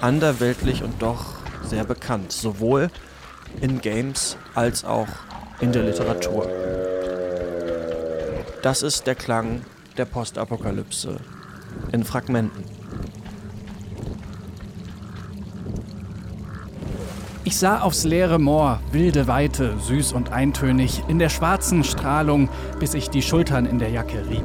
anderweltlich 0.00 0.82
und 0.82 1.02
doch 1.02 1.34
sehr 1.62 1.84
bekannt, 1.84 2.32
sowohl 2.32 2.88
in 3.60 3.80
Games 3.82 4.38
als 4.54 4.84
auch 4.84 5.08
in 5.60 5.72
der 5.72 5.82
Literatur. 5.82 6.48
Das 8.62 8.82
ist 8.82 9.06
der 9.06 9.14
Klang 9.14 9.62
der 9.98 10.06
Postapokalypse 10.06 11.16
in 11.92 12.04
Fragmenten. 12.04 12.79
Ich 17.42 17.56
sah 17.56 17.80
aufs 17.80 18.04
leere 18.04 18.38
Moor, 18.38 18.80
wilde 18.92 19.26
Weite, 19.26 19.72
süß 19.78 20.12
und 20.12 20.30
eintönig, 20.30 21.02
in 21.08 21.18
der 21.18 21.30
schwarzen 21.30 21.84
Strahlung, 21.84 22.50
bis 22.78 22.92
ich 22.92 23.08
die 23.08 23.22
Schultern 23.22 23.64
in 23.64 23.78
der 23.78 23.88
Jacke 23.88 24.28
rieb. 24.28 24.44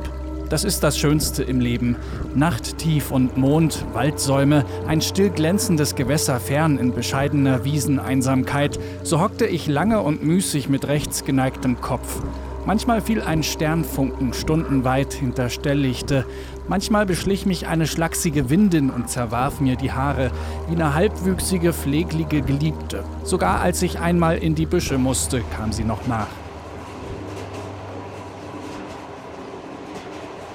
Das 0.49 0.63
ist 0.63 0.81
das 0.81 0.97
Schönste 0.97 1.43
im 1.43 1.59
Leben. 1.59 1.97
Nachttief 2.35 3.11
und 3.11 3.35
Mond, 3.35 3.83
Waldsäume, 3.91 4.63
ein 4.87 5.01
still 5.01 5.29
glänzendes 5.29 5.95
Gewässer 5.95 6.39
fern 6.39 6.77
in 6.77 6.93
bescheidener 6.93 7.65
Wieseneinsamkeit. 7.65 8.79
So 9.03 9.19
hockte 9.19 9.45
ich 9.45 9.67
lange 9.67 9.99
und 10.01 10.23
müßig 10.23 10.69
mit 10.69 10.87
rechts 10.87 11.25
geneigtem 11.25 11.81
Kopf. 11.81 12.21
Manchmal 12.65 13.01
fiel 13.01 13.21
ein 13.21 13.43
Sternfunken 13.43 14.33
stundenweit 14.33 15.13
hinter 15.13 15.49
Stelllichte. 15.49 16.25
Manchmal 16.67 17.05
beschlich 17.05 17.45
mich 17.45 17.67
eine 17.67 17.85
schlachsige 17.85 18.49
Windin 18.49 18.89
und 18.89 19.07
zerwarf 19.07 19.59
mir 19.59 19.75
die 19.75 19.91
Haare 19.91 20.31
wie 20.67 20.75
eine 20.75 20.95
halbwüchsige, 20.95 21.73
pflegliche 21.73 22.41
Geliebte. 22.41 23.03
Sogar 23.23 23.61
als 23.61 23.83
ich 23.83 23.99
einmal 23.99 24.37
in 24.39 24.55
die 24.55 24.65
Büsche 24.65 24.97
musste, 24.97 25.43
kam 25.55 25.71
sie 25.71 25.83
noch 25.83 26.07
nach. 26.07 26.27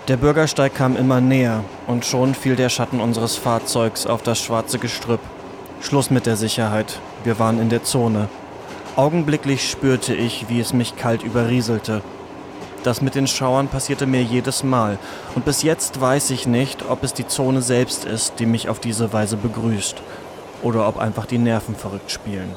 Der 0.09 0.17
Bürgersteig 0.17 0.75
kam 0.75 0.97
immer 0.97 1.21
näher 1.21 1.63
und 1.87 2.05
schon 2.05 2.35
fiel 2.35 2.57
der 2.57 2.71
Schatten 2.71 3.01
unseres 3.01 3.37
Fahrzeugs 3.37 4.09
auf 4.09 4.23
das 4.23 4.41
schwarze 4.41 4.81
Gestrüpp. 4.81 5.21
Schluss 5.81 6.11
mit 6.11 6.27
der 6.27 6.35
Sicherheit. 6.35 6.99
Wir 7.23 7.39
waren 7.39 7.61
in 7.61 7.69
der 7.69 7.85
Zone. 7.85 8.29
Augenblicklich 8.97 9.71
spürte 9.71 10.13
ich, 10.13 10.49
wie 10.49 10.59
es 10.59 10.73
mich 10.73 10.97
kalt 10.97 11.23
überrieselte. 11.23 12.03
Das 12.83 13.03
mit 13.03 13.15
den 13.15 13.27
Schauern 13.27 13.69
passierte 13.69 14.07
mir 14.07 14.23
jedes 14.23 14.63
Mal, 14.63 14.99
und 15.35 15.45
bis 15.45 15.63
jetzt 15.63 16.01
weiß 16.01 16.31
ich 16.31 16.47
nicht, 16.47 16.89
ob 16.89 17.03
es 17.03 17.13
die 17.13 17.27
Zone 17.27 17.61
selbst 17.61 18.07
ist, 18.07 18.35
die 18.39 18.47
mich 18.47 18.69
auf 18.71 18.81
diese 18.81 19.13
Weise 19.13 19.37
begrüßt, 19.37 19.97
oder 20.63 20.89
ob 20.89 20.99
einfach 20.99 21.27
die 21.27 21.39
Nerven 21.39 21.75
verrückt 21.75 22.11
spielen. 22.11 22.51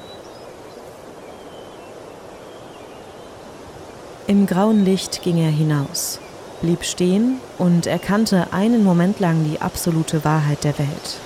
Im 4.26 4.46
grauen 4.46 4.86
Licht 4.86 5.22
ging 5.22 5.38
er 5.38 5.52
hinaus, 5.52 6.20
blieb 6.62 6.86
stehen 6.86 7.40
und 7.58 7.88
erkannte 7.88 8.48
einen 8.52 8.86
Moment 8.86 9.20
lang 9.20 9.44
die 9.44 9.60
absolute 9.60 10.24
Wahrheit 10.24 10.64
der 10.64 10.80
Welt. 10.80 11.18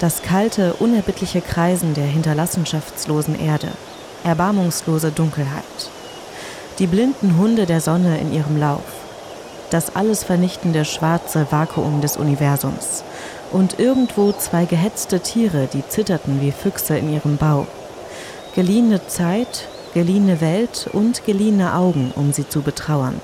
Das 0.00 0.22
kalte, 0.22 0.74
unerbittliche 0.74 1.40
Kreisen 1.40 1.94
der 1.94 2.06
hinterlassenschaftslosen 2.06 3.38
Erde, 3.38 3.68
erbarmungslose 4.24 5.12
Dunkelheit. 5.12 5.93
Die 6.80 6.88
blinden 6.88 7.38
Hunde 7.38 7.66
der 7.66 7.80
Sonne 7.80 8.18
in 8.18 8.32
ihrem 8.32 8.56
Lauf. 8.58 8.82
Das 9.70 9.94
alles 9.94 10.24
vernichtende 10.24 10.84
schwarze 10.84 11.46
Vakuum 11.50 12.00
des 12.00 12.16
Universums. 12.16 13.04
Und 13.52 13.78
irgendwo 13.78 14.32
zwei 14.32 14.64
gehetzte 14.64 15.20
Tiere, 15.20 15.68
die 15.72 15.86
zitterten 15.86 16.40
wie 16.40 16.50
Füchse 16.50 16.98
in 16.98 17.12
ihrem 17.12 17.36
Bau. 17.36 17.68
Geliehene 18.56 19.06
Zeit, 19.06 19.68
geliehene 19.94 20.40
Welt 20.40 20.90
und 20.92 21.24
geliehene 21.24 21.74
Augen, 21.74 22.12
um 22.16 22.32
sie 22.32 22.48
zu 22.48 22.62
betrauern. 22.62 23.20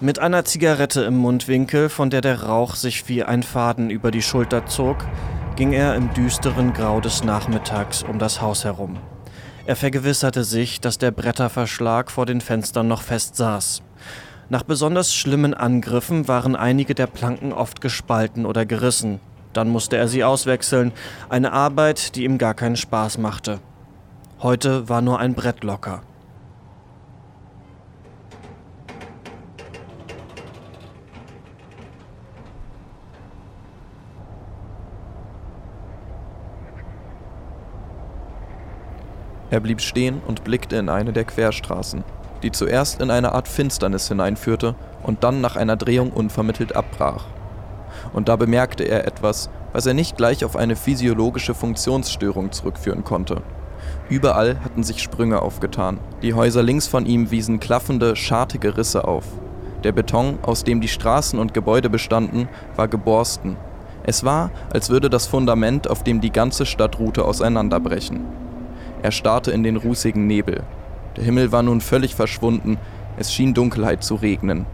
Mit 0.00 0.18
einer 0.18 0.44
Zigarette 0.44 1.02
im 1.02 1.16
Mundwinkel, 1.16 1.88
von 1.88 2.10
der 2.10 2.22
der 2.22 2.42
Rauch 2.42 2.74
sich 2.74 3.08
wie 3.08 3.22
ein 3.22 3.42
Faden 3.42 3.88
über 3.88 4.10
die 4.10 4.22
Schulter 4.22 4.66
zog, 4.66 4.96
ging 5.56 5.72
er 5.72 5.94
im 5.94 6.12
düsteren 6.14 6.72
Grau 6.72 7.00
des 7.00 7.24
Nachmittags 7.24 8.02
um 8.02 8.18
das 8.18 8.40
Haus 8.40 8.64
herum. 8.64 8.96
Er 9.66 9.76
vergewisserte 9.76 10.44
sich, 10.44 10.80
dass 10.80 10.98
der 10.98 11.10
Bretterverschlag 11.10 12.10
vor 12.10 12.26
den 12.26 12.40
Fenstern 12.40 12.88
noch 12.88 13.02
fest 13.02 13.36
saß. 13.36 13.82
Nach 14.48 14.62
besonders 14.62 15.14
schlimmen 15.14 15.54
Angriffen 15.54 16.26
waren 16.26 16.56
einige 16.56 16.94
der 16.94 17.06
Planken 17.06 17.52
oft 17.52 17.80
gespalten 17.80 18.44
oder 18.46 18.66
gerissen. 18.66 19.20
Dann 19.52 19.68
musste 19.68 19.96
er 19.96 20.08
sie 20.08 20.24
auswechseln, 20.24 20.92
eine 21.28 21.52
Arbeit, 21.52 22.16
die 22.16 22.24
ihm 22.24 22.38
gar 22.38 22.54
keinen 22.54 22.76
Spaß 22.76 23.18
machte. 23.18 23.60
Heute 24.40 24.88
war 24.88 25.02
nur 25.02 25.20
ein 25.20 25.34
Brett 25.34 25.62
locker. 25.62 26.02
Er 39.52 39.60
blieb 39.60 39.82
stehen 39.82 40.22
und 40.26 40.44
blickte 40.44 40.76
in 40.76 40.88
eine 40.88 41.12
der 41.12 41.24
Querstraßen, 41.24 42.04
die 42.42 42.52
zuerst 42.52 43.02
in 43.02 43.10
eine 43.10 43.32
Art 43.32 43.48
Finsternis 43.48 44.08
hineinführte 44.08 44.74
und 45.02 45.24
dann 45.24 45.42
nach 45.42 45.56
einer 45.56 45.76
Drehung 45.76 46.10
unvermittelt 46.10 46.74
abbrach. 46.74 47.26
Und 48.14 48.30
da 48.30 48.36
bemerkte 48.36 48.84
er 48.84 49.06
etwas, 49.06 49.50
was 49.74 49.84
er 49.84 49.92
nicht 49.92 50.16
gleich 50.16 50.46
auf 50.46 50.56
eine 50.56 50.74
physiologische 50.74 51.52
Funktionsstörung 51.52 52.50
zurückführen 52.50 53.04
konnte. 53.04 53.42
Überall 54.08 54.58
hatten 54.64 54.84
sich 54.84 55.02
Sprünge 55.02 55.42
aufgetan. 55.42 55.98
Die 56.22 56.32
Häuser 56.32 56.62
links 56.62 56.86
von 56.86 57.04
ihm 57.04 57.30
wiesen 57.30 57.60
klaffende, 57.60 58.16
schartige 58.16 58.78
Risse 58.78 59.06
auf. 59.06 59.26
Der 59.84 59.92
Beton, 59.92 60.38
aus 60.40 60.64
dem 60.64 60.80
die 60.80 60.88
Straßen 60.88 61.38
und 61.38 61.52
Gebäude 61.52 61.90
bestanden, 61.90 62.48
war 62.74 62.88
geborsten. 62.88 63.58
Es 64.02 64.24
war, 64.24 64.50
als 64.72 64.88
würde 64.88 65.10
das 65.10 65.26
Fundament, 65.26 65.90
auf 65.90 66.02
dem 66.04 66.22
die 66.22 66.32
ganze 66.32 66.64
Stadtroute 66.64 67.22
auseinanderbrechen. 67.22 68.51
Er 69.02 69.10
starrte 69.10 69.50
in 69.50 69.64
den 69.64 69.76
rußigen 69.76 70.26
Nebel. 70.26 70.62
Der 71.16 71.24
Himmel 71.24 71.50
war 71.52 71.62
nun 71.62 71.80
völlig 71.80 72.14
verschwunden, 72.14 72.78
es 73.16 73.32
schien 73.32 73.52
Dunkelheit 73.52 74.02
zu 74.02 74.14
regnen. 74.14 74.64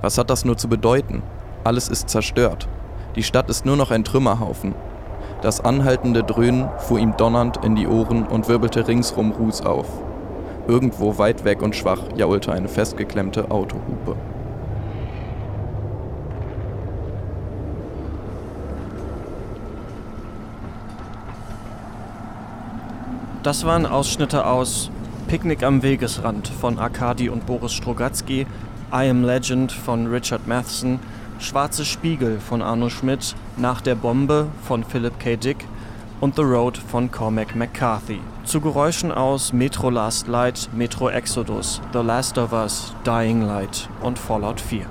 Was 0.00 0.18
hat 0.18 0.30
das 0.30 0.44
nur 0.44 0.56
zu 0.56 0.68
bedeuten? 0.68 1.22
Alles 1.62 1.88
ist 1.88 2.08
zerstört. 2.08 2.68
Die 3.16 3.22
Stadt 3.22 3.48
ist 3.48 3.64
nur 3.64 3.76
noch 3.76 3.90
ein 3.90 4.04
Trümmerhaufen. 4.04 4.74
Das 5.42 5.60
anhaltende 5.60 6.24
Dröhnen 6.24 6.68
fuhr 6.78 6.98
ihm 6.98 7.16
donnernd 7.16 7.64
in 7.64 7.76
die 7.76 7.86
Ohren 7.86 8.26
und 8.26 8.48
wirbelte 8.48 8.88
ringsrum 8.88 9.32
Ruß 9.32 9.66
auf. 9.66 9.86
Irgendwo 10.66 11.18
weit 11.18 11.44
weg 11.44 11.60
und 11.60 11.76
schwach 11.76 12.00
jaulte 12.16 12.50
eine 12.50 12.68
festgeklemmte 12.68 13.50
Autohupe. 13.50 14.16
Das 23.44 23.66
waren 23.66 23.84
Ausschnitte 23.84 24.46
aus 24.46 24.90
Picknick 25.28 25.62
am 25.64 25.82
Wegesrand 25.82 26.48
von 26.48 26.78
Arkadi 26.78 27.28
und 27.28 27.44
Boris 27.44 27.74
Strogatzky, 27.74 28.46
I 28.90 29.10
Am 29.10 29.22
Legend 29.22 29.70
von 29.70 30.06
Richard 30.06 30.46
Matheson, 30.46 30.98
Schwarze 31.38 31.84
Spiegel 31.84 32.40
von 32.40 32.62
Arno 32.62 32.88
Schmidt, 32.88 33.36
Nach 33.58 33.82
der 33.82 33.96
Bombe 33.96 34.46
von 34.62 34.82
Philip 34.82 35.20
K. 35.20 35.36
Dick 35.36 35.66
und 36.22 36.36
The 36.36 36.42
Road 36.42 36.78
von 36.78 37.10
Cormac 37.10 37.54
McCarthy. 37.54 38.20
Zu 38.46 38.62
Geräuschen 38.62 39.12
aus 39.12 39.52
Metro 39.52 39.90
Last 39.90 40.26
Light, 40.26 40.70
Metro 40.72 41.10
Exodus, 41.10 41.82
The 41.92 41.98
Last 41.98 42.38
of 42.38 42.50
Us, 42.54 42.94
Dying 43.04 43.42
Light 43.42 43.90
und 44.00 44.18
Fallout 44.18 44.58
4. 44.58 44.86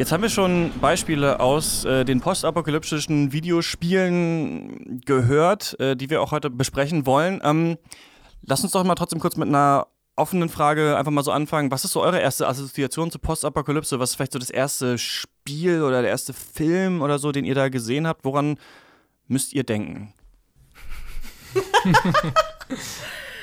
Jetzt 0.00 0.12
haben 0.12 0.22
wir 0.22 0.30
schon 0.30 0.72
Beispiele 0.80 1.40
aus 1.40 1.84
äh, 1.84 2.06
den 2.06 2.22
postapokalyptischen 2.22 3.32
Videospielen 3.32 5.02
gehört, 5.04 5.78
äh, 5.78 5.94
die 5.94 6.08
wir 6.08 6.22
auch 6.22 6.32
heute 6.32 6.48
besprechen 6.48 7.04
wollen. 7.04 7.42
Ähm, 7.44 7.76
lass 8.40 8.62
uns 8.62 8.72
doch 8.72 8.82
mal 8.82 8.94
trotzdem 8.94 9.20
kurz 9.20 9.36
mit 9.36 9.48
einer 9.48 9.88
offenen 10.16 10.48
Frage 10.48 10.96
einfach 10.96 11.12
mal 11.12 11.22
so 11.22 11.32
anfangen. 11.32 11.70
Was 11.70 11.84
ist 11.84 11.92
so 11.92 12.00
eure 12.00 12.18
erste 12.18 12.48
Assoziation 12.48 13.10
zu 13.10 13.18
Postapokalypse? 13.18 14.00
Was 14.00 14.12
ist 14.12 14.16
vielleicht 14.16 14.32
so 14.32 14.38
das 14.38 14.48
erste 14.48 14.96
Spiel 14.96 15.82
oder 15.82 16.00
der 16.00 16.10
erste 16.10 16.32
Film 16.32 17.02
oder 17.02 17.18
so, 17.18 17.30
den 17.30 17.44
ihr 17.44 17.54
da 17.54 17.68
gesehen 17.68 18.06
habt? 18.06 18.24
Woran 18.24 18.56
müsst 19.28 19.52
ihr 19.52 19.64
denken? 19.64 20.14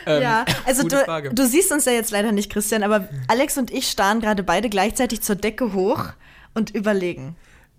Ähm, 0.08 0.22
ja, 0.22 0.46
also 0.66 0.88
du, 0.88 1.30
du, 1.34 1.46
siehst 1.46 1.70
uns 1.74 1.84
ja 1.84 1.92
jetzt 1.92 2.12
leider 2.12 2.32
nicht, 2.32 2.50
Christian, 2.50 2.82
aber 2.82 3.10
Alex 3.28 3.58
und 3.58 3.72
ich 3.72 3.90
starren 3.90 4.22
gerade 4.22 4.42
beide 4.42 4.70
gleichzeitig 4.70 5.20
zur 5.20 5.36
Decke 5.36 5.74
hoch 5.74 6.14
und 6.58 6.76
überlegen? 6.76 7.36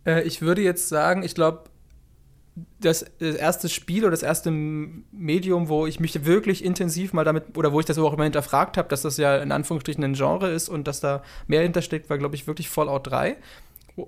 Äh, 0.07 0.23
ich 0.23 0.41
würde 0.41 0.63
jetzt 0.63 0.89
sagen, 0.89 1.23
ich 1.23 1.35
glaube, 1.35 1.65
das, 2.81 3.05
das, 3.19 3.37
erste 3.37 3.69
Spiel 3.69 4.03
oder 4.03 4.13
das 4.13 4.23
erste 4.23 4.51
Medium, 4.51 5.69
wo 5.69 5.87
ich 5.87 6.01
mich 6.01 6.25
wirklich 6.25 6.65
intensiv 6.65 7.13
mal 7.13 7.25
damit, 7.25 7.57
oder 7.57 7.73
wo 7.73 7.81
ich 7.81 7.87
das 7.87 7.99
auch 7.99 8.13
immer 8.13 8.25
hinterfragt 8.25 8.77
habe, 8.77 8.89
dass 8.89 9.03
das 9.03 9.17
ja 9.17 9.37
in 9.37 9.53
Anführungsstrichen 9.53 10.03
ein 10.03 10.15
Genre 10.15 10.51
ist 10.51 10.69
und 10.69 10.89
dass 10.89 11.01
da 11.01 11.23
mehr 11.47 11.63
hintersteckt, 11.63 12.11
war, 12.11 12.19
glaube 12.19 12.35
ich, 12.35 12.47
wirklich 12.47 12.69
Fallout 12.69 13.07
3 13.09 13.37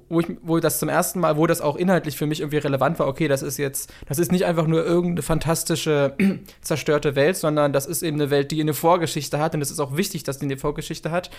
wo 0.09 0.20
ich, 0.20 0.26
wo 0.42 0.59
das 0.59 0.79
zum 0.79 0.88
ersten 0.88 1.20
Mal, 1.20 1.37
wo 1.37 1.46
das 1.46 1.61
auch 1.61 1.76
inhaltlich 1.76 2.16
für 2.16 2.26
mich 2.26 2.40
irgendwie 2.40 2.59
relevant 2.59 2.98
war, 2.98 3.07
okay, 3.07 3.29
das 3.29 3.42
ist 3.42 3.59
jetzt, 3.59 3.92
das 4.07 4.18
ist 4.18 4.33
nicht 4.33 4.44
einfach 4.44 4.66
nur 4.66 4.85
irgendeine 4.85 5.22
fantastische, 5.22 6.14
zerstörte 6.61 7.16
Welt, 7.16 7.37
sondern 7.37 7.72
das 7.72 7.87
ist 7.87 8.03
eben 8.03 8.20
eine 8.20 8.31
Welt, 8.31 8.50
die 8.50 8.61
eine 8.61 8.74
Vorgeschichte 8.74 9.38
hat 9.38 9.55
und 9.55 9.62
es 9.62 9.70
ist 9.70 9.81
auch 9.81 9.96
wichtig, 9.96 10.24
dass 10.24 10.38
die 10.38 10.46
eine 10.46 10.57
Vorgeschichte 10.57 11.11
hat. 11.11 11.31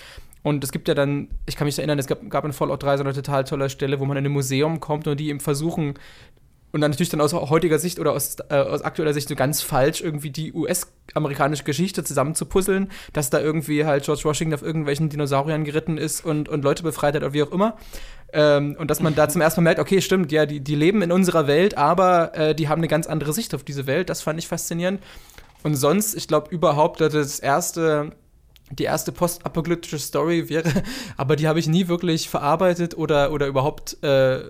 Und 0.44 0.64
es 0.64 0.72
gibt 0.72 0.88
ja 0.88 0.94
dann, 0.94 1.30
ich 1.46 1.56
kann 1.56 1.66
mich 1.66 1.78
erinnern, 1.78 2.00
es 2.00 2.08
gab, 2.08 2.28
gab 2.30 2.46
in 2.46 2.54
Fallout 2.54 2.84
3 2.84 2.98
so 2.98 3.04
eine 3.04 3.14
total 3.14 3.44
tolle 3.44 3.70
Stelle, 3.70 4.00
wo 4.00 4.06
man 4.06 4.18
in 4.18 4.26
ein 4.26 4.32
Museum 4.32 4.80
kommt 4.80 5.08
und 5.08 5.20
die 5.20 5.30
eben 5.30 5.40
versuchen, 5.40 5.96
und 6.72 6.82
dann 6.82 6.92
natürlich 6.92 7.10
dann 7.10 7.22
aus 7.22 7.34
heutiger 7.34 7.80
Sicht 7.80 8.00
oder 8.00 8.14
aus, 8.14 8.38
äh, 8.50 8.56
aus 8.56 8.82
aktueller 8.82 9.14
Sicht 9.14 9.28
so 9.28 9.36
ganz 9.36 9.62
falsch 9.62 10.02
irgendwie 10.02 10.30
die 10.30 10.54
US-amerikanische 10.54 11.64
Geschichte 11.64 12.04
zusammenzupuzzeln, 12.04 12.90
dass 13.14 13.30
da 13.30 13.42
irgendwie 13.42 13.86
halt 13.86 14.06
George 14.06 14.24
Washington 14.24 14.54
auf 14.54 14.62
irgendwelchen 14.62 15.10
Dinosauriern 15.10 15.66
geritten 15.66 15.98
ist 15.98 16.24
und, 16.24 16.48
und 16.48 16.64
Leute 16.64 16.84
befreit 16.84 17.16
hat 17.16 17.24
oder 17.24 17.34
wie 17.34 17.44
auch 17.44 17.52
immer. 17.52 17.78
Ähm, 18.34 18.76
und 18.80 18.90
dass 18.90 19.02
man 19.02 19.16
da 19.16 19.28
zum 19.28 19.42
ersten 19.42 19.62
Mal 19.62 19.72
merkt, 19.72 19.80
okay, 19.80 20.02
stimmt, 20.02 20.32
ja, 20.32 20.46
die, 20.46 20.62
die 20.62 20.76
leben 20.76 21.02
in 21.02 21.12
unserer 21.12 21.48
Welt, 21.48 21.78
aber 21.78 22.36
äh, 22.36 22.56
die 22.56 22.70
haben 22.70 22.80
eine 22.80 22.88
ganz 22.88 23.08
andere 23.08 23.34
Sicht 23.34 23.54
auf 23.54 23.64
diese 23.64 23.88
Welt. 23.88 24.10
Das 24.10 24.22
fand 24.22 24.40
ich 24.40 24.48
faszinierend. 24.48 25.02
Und 25.64 25.76
sonst, 25.76 26.16
ich 26.16 26.28
glaube 26.28 26.50
überhaupt, 26.50 27.02
dass 27.02 27.14
das 27.14 27.40
erste, 27.40 28.12
die 28.72 28.84
erste 28.84 29.12
postapokalyptische 29.12 30.00
Story 30.00 30.50
wäre, 30.50 30.70
aber 31.18 31.36
die 31.36 31.48
habe 31.48 31.60
ich 31.60 31.68
nie 31.68 31.88
wirklich 31.88 32.30
verarbeitet 32.30 32.98
oder, 32.98 33.32
oder 33.32 33.48
überhaupt 33.48 34.02
äh, 34.04 34.42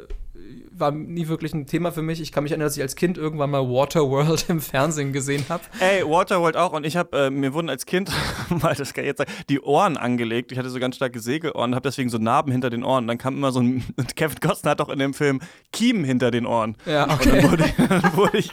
war 0.82 0.92
nie 0.92 1.28
wirklich 1.28 1.54
ein 1.54 1.66
Thema 1.66 1.92
für 1.92 2.02
mich. 2.02 2.20
Ich 2.20 2.32
kann 2.32 2.44
mich 2.44 2.52
erinnern, 2.52 2.66
dass 2.66 2.76
ich 2.76 2.82
als 2.82 2.96
Kind 2.96 3.18
irgendwann 3.18 3.52
mal 3.52 3.62
Waterworld 3.62 4.46
im 4.50 4.60
Fernsehen 4.60 5.14
gesehen 5.14 5.46
habe. 5.48 5.64
Ey, 5.80 6.04
Waterworld 6.04 6.58
auch. 6.58 6.74
Und 6.74 6.86
ich 6.86 6.98
habe, 6.98 7.18
äh, 7.18 7.30
mir 7.30 7.54
wurden 7.54 7.70
als 7.70 7.86
Kind, 7.86 8.12
mal 8.50 8.76
das 8.76 8.94
kann 8.94 9.04
ich 9.04 9.10
jetzt 9.10 9.20
sagen, 9.20 9.32
die 9.50 9.62
Ohren 9.62 9.96
angelegt. 9.96 10.52
Ich 10.52 10.58
hatte 10.58 10.70
so 10.70 10.80
ganz 10.80 10.96
starke 10.96 11.20
Segelohren, 11.20 11.76
habe 11.76 11.84
deswegen 11.84 12.10
so 12.10 12.18
Narben 12.18 12.52
hinter 12.52 12.70
den 12.70 12.84
Ohren. 12.84 13.06
Und 13.06 13.08
dann 13.08 13.18
kam 13.18 13.38
immer 13.38 13.52
so 13.52 13.62
ein, 13.62 13.84
Kevin 14.16 14.40
Costner 14.40 14.72
hat 14.72 14.82
auch 14.82 14.90
in 14.90 15.00
dem 15.00 15.14
Film 15.14 15.40
Kiemen 15.72 16.04
hinter 16.04 16.32
den 16.32 16.46
Ohren. 16.46 16.76
Ja, 16.86 17.10
okay. 17.10 17.30
Und 17.30 17.36
dann 17.36 17.52
wurde, 17.52 17.64
dann 17.78 18.18
wurde 18.18 18.38
ich, 18.38 18.52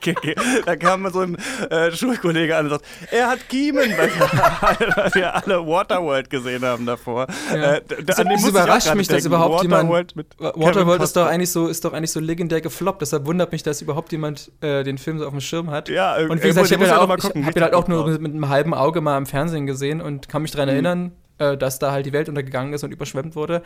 da 0.64 0.76
kam 0.76 1.10
so 1.10 1.20
ein 1.20 1.36
äh, 1.70 1.90
Schulkollege 1.90 2.56
an 2.56 2.66
und 2.66 2.70
sagt, 2.70 2.84
er 3.10 3.28
hat 3.28 3.48
Kiemen, 3.48 3.90
weil 3.96 4.10
wir, 4.10 5.14
wir 5.14 5.34
alle 5.34 5.66
Waterworld 5.66 6.30
gesehen 6.30 6.62
haben 6.62 6.86
davor. 6.86 7.26
Ja. 7.52 7.74
Äh, 7.74 7.82
das, 8.04 8.16
das 8.16 8.46
überrascht 8.46 8.94
mich, 8.94 9.08
dass 9.08 9.24
überhaupt 9.24 9.64
Waterworld 9.64 10.12
jemand, 10.12 10.58
Waterworld 10.58 11.02
ist 11.02 11.16
doch 11.16 11.26
eigentlich 11.26 11.50
so, 11.50 11.68
ist 11.68 11.84
doch 11.84 11.92
eigentlich 11.92 12.12
so 12.12 12.17
legendär 12.20 12.61
gefloppt. 12.61 13.02
Deshalb 13.02 13.26
wundert 13.26 13.52
mich, 13.52 13.62
dass 13.62 13.83
überhaupt 13.83 14.12
jemand 14.12 14.50
äh, 14.61 14.85
den 14.85 14.98
Film 14.98 15.18
so 15.18 15.26
auf 15.26 15.33
dem 15.33 15.40
Schirm 15.40 15.70
hat. 15.70 15.88
Ja, 15.88 16.16
und 16.16 16.42
wie 16.42 16.48
gesagt, 16.48 16.66
ich 16.66 16.72
habe 16.72 16.85
ihn, 16.85 16.90
halt 16.90 17.24
hab 17.24 17.57
ihn 17.57 17.62
halt 17.62 17.74
auch 17.74 17.88
nur 17.88 18.09
mit, 18.09 18.20
mit, 18.20 18.33
einem 18.33 18.48
halben 18.48 18.74
Auge 18.74 19.00
mal 19.00 19.16
im 19.18 19.26
Fernsehen 19.26 19.66
gesehen 19.66 20.00
und 20.00 20.28
kann 20.28 20.42
mich 20.42 20.50
daran 20.50 20.68
mhm. 20.68 20.74
erinnern, 20.74 21.12
äh, 21.38 21.57
dass 21.57 21.78
da 21.78 21.92
halt 21.92 22.07
die 22.07 22.12
Welt 22.12 22.28
untergegangen 22.28 22.72
ist 22.72 22.85
und 22.85 22.92
überschwemmt 22.92 23.37
wurde. 23.37 23.62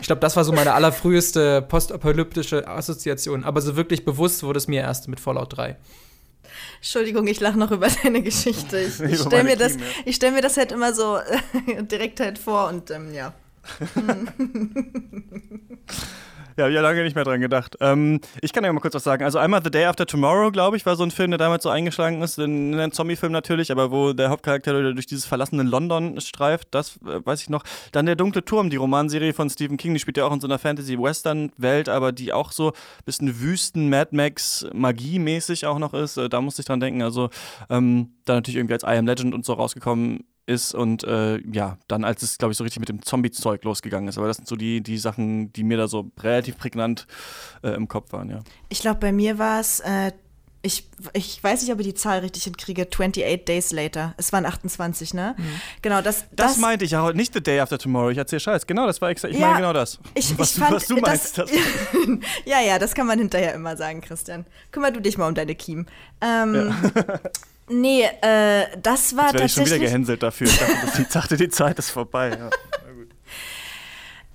Ich 0.00 0.06
glaube, 0.06 0.20
das 0.20 0.36
war 0.36 0.44
so 0.44 0.52
meine 0.52 0.72
allerfrüheste 0.72 1.62
postapokalyptische 1.62 2.66
Assoziation. 2.66 3.44
Aber 3.44 3.60
so 3.60 3.76
wirklich 3.76 4.04
bewusst 4.04 4.42
wurde 4.42 4.58
es 4.58 4.68
mir 4.68 4.80
erst 4.80 5.08
mit 5.08 5.20
Fallout 5.20 5.56
3. 5.56 5.76
Entschuldigung, 6.76 7.26
ich 7.26 7.40
lache 7.40 7.58
noch 7.58 7.70
über 7.72 7.88
deine 8.02 8.22
Geschichte. 8.22 8.78
Ich, 8.78 9.00
ich 9.12 9.20
stelle 9.20 9.44
mir, 9.44 9.56
das, 9.56 9.76
stell 10.10 10.32
mir 10.32 10.42
das 10.42 10.56
halt 10.56 10.72
immer 10.72 10.94
so 10.94 11.18
direkt 11.90 12.20
halt 12.20 12.38
vor 12.38 12.68
und 12.68 12.90
ähm, 12.90 13.12
ja. 13.12 13.34
Ja, 16.56 16.64
habe 16.64 16.70
ich 16.70 16.74
ja 16.74 16.80
lange 16.80 17.02
nicht 17.02 17.14
mehr 17.14 17.24
dran 17.24 17.40
gedacht. 17.40 17.76
Ähm, 17.80 18.20
ich 18.40 18.52
kann 18.52 18.64
ja 18.64 18.72
mal 18.72 18.80
kurz 18.80 18.94
was 18.94 19.04
sagen. 19.04 19.24
Also 19.24 19.38
einmal 19.38 19.62
The 19.62 19.70
Day 19.70 19.84
After 19.84 20.06
Tomorrow, 20.06 20.50
glaube 20.50 20.76
ich, 20.76 20.86
war 20.86 20.96
so 20.96 21.04
ein 21.04 21.10
Film, 21.10 21.30
der 21.30 21.38
damals 21.38 21.62
so 21.62 21.68
eingeschlagen 21.68 22.22
ist. 22.22 22.38
In, 22.38 22.72
in 22.72 22.92
Zombie-Film 22.92 23.32
natürlich, 23.32 23.70
aber 23.70 23.90
wo 23.90 24.12
der 24.12 24.30
Hauptcharakter 24.30 24.92
durch 24.92 25.06
dieses 25.06 25.26
verlassene 25.26 25.62
London 25.62 26.20
streift, 26.20 26.68
das 26.72 26.96
äh, 26.98 27.24
weiß 27.24 27.42
ich 27.42 27.50
noch. 27.50 27.62
Dann 27.92 28.06
Der 28.06 28.16
dunkle 28.16 28.44
Turm, 28.44 28.70
die 28.70 28.76
Romanserie 28.76 29.32
von 29.32 29.48
Stephen 29.50 29.76
King, 29.76 29.94
die 29.94 30.00
spielt 30.00 30.16
ja 30.16 30.26
auch 30.26 30.32
in 30.32 30.40
so 30.40 30.46
einer 30.46 30.58
Fantasy-Western-Welt, 30.58 31.88
aber 31.88 32.12
die 32.12 32.32
auch 32.32 32.52
so 32.52 32.68
ein 32.68 33.04
bisschen 33.04 33.40
Wüsten, 33.40 33.88
Mad 33.88 34.14
Max, 34.14 34.66
Magie-mäßig 34.72 35.66
auch 35.66 35.78
noch 35.78 35.94
ist. 35.94 36.16
Äh, 36.16 36.28
da 36.28 36.40
musste 36.40 36.62
ich 36.62 36.66
dran 36.66 36.80
denken. 36.80 37.02
Also 37.02 37.30
ähm, 37.68 38.14
dann 38.24 38.36
natürlich 38.36 38.56
irgendwie 38.56 38.74
als 38.74 38.82
I 38.82 38.98
Am 38.98 39.06
Legend 39.06 39.34
und 39.34 39.44
so 39.44 39.52
rausgekommen 39.52 40.24
ist 40.50 40.74
und 40.74 41.04
äh, 41.04 41.38
ja, 41.52 41.78
dann 41.88 42.04
als 42.04 42.22
es, 42.22 42.36
glaube 42.36 42.52
ich, 42.52 42.58
so 42.58 42.64
richtig 42.64 42.80
mit 42.80 42.88
dem 42.88 43.02
Zombie-Zeug 43.02 43.64
losgegangen 43.64 44.08
ist. 44.08 44.18
Aber 44.18 44.26
das 44.26 44.36
sind 44.36 44.48
so 44.48 44.56
die, 44.56 44.82
die 44.82 44.98
Sachen, 44.98 45.52
die 45.52 45.62
mir 45.62 45.78
da 45.78 45.88
so 45.88 46.10
relativ 46.20 46.58
prägnant 46.58 47.06
äh, 47.62 47.70
im 47.70 47.88
Kopf 47.88 48.12
waren, 48.12 48.28
ja. 48.28 48.40
Ich 48.68 48.80
glaube, 48.80 49.00
bei 49.00 49.12
mir 49.12 49.38
war 49.38 49.60
es 49.60 49.80
äh, 49.80 50.12
Ich, 50.62 50.88
ich 51.14 51.42
weiß 51.42 51.62
nicht, 51.62 51.72
ob 51.72 51.80
ich 51.80 51.86
die 51.86 51.94
Zahl 51.94 52.18
richtig 52.18 52.44
hinkriege. 52.44 52.82
28 52.82 53.44
Days 53.44 53.72
Later. 53.72 54.14
Es 54.18 54.32
waren 54.32 54.44
28, 54.44 55.14
ne? 55.14 55.34
Mhm. 55.38 55.44
Genau, 55.82 56.02
das, 56.02 56.26
das. 56.32 56.52
Das 56.52 56.56
meinte 56.58 56.84
ich 56.84 56.90
ja 56.90 57.12
nicht 57.12 57.32
The 57.32 57.40
Day 57.40 57.60
After 57.60 57.78
Tomorrow. 57.78 58.10
Ich 58.10 58.18
erzähle 58.18 58.40
Scheiß. 58.40 58.66
Genau, 58.66 58.86
das 58.86 59.00
war 59.00 59.08
extra. 59.08 59.28
Ich 59.28 59.38
ja, 59.38 59.46
meine 59.46 59.60
genau 59.60 59.72
das. 59.72 59.98
Ich, 60.14 60.36
was, 60.38 60.50
ich 60.50 60.56
du, 60.56 60.60
fand, 60.60 60.74
was 60.74 60.86
du 60.86 60.96
meinst. 60.96 61.38
Das, 61.38 61.50
ja, 62.44 62.60
ja, 62.60 62.78
das 62.78 62.94
kann 62.94 63.06
man 63.06 63.18
hinterher 63.18 63.54
immer 63.54 63.76
sagen, 63.76 64.00
Christian. 64.00 64.44
Kümmer 64.72 64.90
du 64.90 65.00
dich 65.00 65.16
mal 65.16 65.28
um 65.28 65.34
deine 65.34 65.54
Kiem. 65.54 65.86
Ähm, 66.20 66.74
ja. 66.94 67.20
nee, 67.70 68.02
äh, 68.02 68.66
das 68.82 69.16
war 69.16 69.32
Jetzt 69.32 69.32
tatsächlich. 69.32 69.44
Ich 69.44 69.52
schon 69.52 69.64
wieder 69.66 69.78
gehänselt 69.78 70.22
dafür. 70.22 70.46
Ich 70.46 70.58
dachte, 70.58 70.76
die, 70.96 71.12
dachte, 71.12 71.36
die 71.36 71.48
Zeit 71.48 71.78
ist 71.78 71.90
vorbei. 71.90 72.30
Ja, 72.30 72.50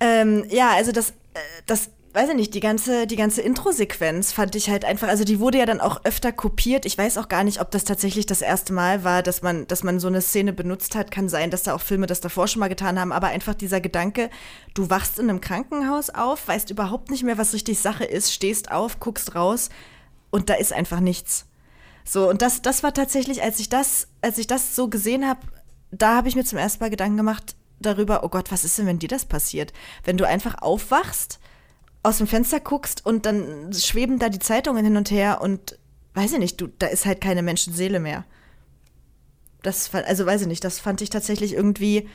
ähm, 0.00 0.44
ja 0.48 0.70
also 0.70 0.92
das, 0.92 1.10
äh, 1.10 1.40
das 1.66 1.90
weiß 2.16 2.30
ich 2.30 2.34
nicht, 2.34 2.54
die 2.54 2.60
ganze, 2.60 3.06
die 3.06 3.16
ganze 3.16 3.42
Intro-Sequenz 3.42 4.32
fand 4.32 4.56
ich 4.56 4.70
halt 4.70 4.86
einfach, 4.86 5.08
also 5.08 5.22
die 5.22 5.38
wurde 5.38 5.58
ja 5.58 5.66
dann 5.66 5.82
auch 5.82 6.02
öfter 6.04 6.32
kopiert. 6.32 6.86
Ich 6.86 6.96
weiß 6.96 7.18
auch 7.18 7.28
gar 7.28 7.44
nicht, 7.44 7.60
ob 7.60 7.70
das 7.70 7.84
tatsächlich 7.84 8.24
das 8.24 8.40
erste 8.40 8.72
Mal 8.72 9.04
war, 9.04 9.22
dass 9.22 9.42
man, 9.42 9.66
dass 9.66 9.82
man 9.82 10.00
so 10.00 10.08
eine 10.08 10.22
Szene 10.22 10.54
benutzt 10.54 10.94
hat. 10.94 11.10
Kann 11.10 11.28
sein, 11.28 11.50
dass 11.50 11.64
da 11.64 11.74
auch 11.74 11.82
Filme 11.82 12.06
das 12.06 12.22
davor 12.22 12.48
schon 12.48 12.60
mal 12.60 12.68
getan 12.68 12.98
haben, 12.98 13.12
aber 13.12 13.26
einfach 13.26 13.52
dieser 13.52 13.82
Gedanke, 13.82 14.30
du 14.72 14.88
wachst 14.88 15.18
in 15.18 15.28
einem 15.28 15.42
Krankenhaus 15.42 16.08
auf, 16.08 16.48
weißt 16.48 16.70
überhaupt 16.70 17.10
nicht 17.10 17.22
mehr, 17.22 17.36
was 17.36 17.52
richtig 17.52 17.80
Sache 17.80 18.04
ist, 18.04 18.32
stehst 18.32 18.70
auf, 18.70 18.98
guckst 18.98 19.34
raus 19.34 19.68
und 20.30 20.48
da 20.48 20.54
ist 20.54 20.72
einfach 20.72 21.00
nichts. 21.00 21.44
So, 22.08 22.30
und 22.30 22.40
das, 22.40 22.62
das 22.62 22.82
war 22.82 22.94
tatsächlich, 22.94 23.42
als 23.42 23.58
ich 23.58 23.68
das, 23.68 24.06
als 24.22 24.38
ich 24.38 24.46
das 24.46 24.76
so 24.76 24.88
gesehen 24.88 25.26
habe, 25.26 25.40
da 25.90 26.14
habe 26.14 26.28
ich 26.28 26.36
mir 26.36 26.44
zum 26.44 26.58
ersten 26.58 26.82
Mal 26.82 26.90
Gedanken 26.90 27.16
gemacht 27.16 27.56
darüber, 27.80 28.22
oh 28.22 28.28
Gott, 28.28 28.52
was 28.52 28.64
ist 28.64 28.78
denn, 28.78 28.86
wenn 28.86 29.00
dir 29.00 29.08
das 29.08 29.24
passiert? 29.24 29.72
Wenn 30.04 30.16
du 30.16 30.26
einfach 30.26 30.62
aufwachst 30.62 31.40
aus 32.02 32.18
dem 32.18 32.28
Fenster 32.28 32.60
guckst 32.60 33.04
und 33.04 33.26
dann 33.26 33.72
schweben 33.72 34.20
da 34.20 34.28
die 34.28 34.38
Zeitungen 34.38 34.84
hin 34.84 34.96
und 34.96 35.10
her 35.10 35.40
und 35.40 35.78
weiß 36.14 36.32
ich 36.32 36.38
nicht, 36.38 36.60
du, 36.60 36.68
da 36.78 36.86
ist 36.86 37.04
halt 37.04 37.20
keine 37.20 37.42
Menschenseele 37.42 37.98
mehr. 37.98 38.24
Das, 39.62 39.92
also 39.92 40.24
weiß 40.24 40.42
ich 40.42 40.46
nicht, 40.46 40.62
das 40.62 40.78
fand 40.78 41.00
ich 41.02 41.10
tatsächlich 41.10 41.54
irgendwie, 41.54 42.08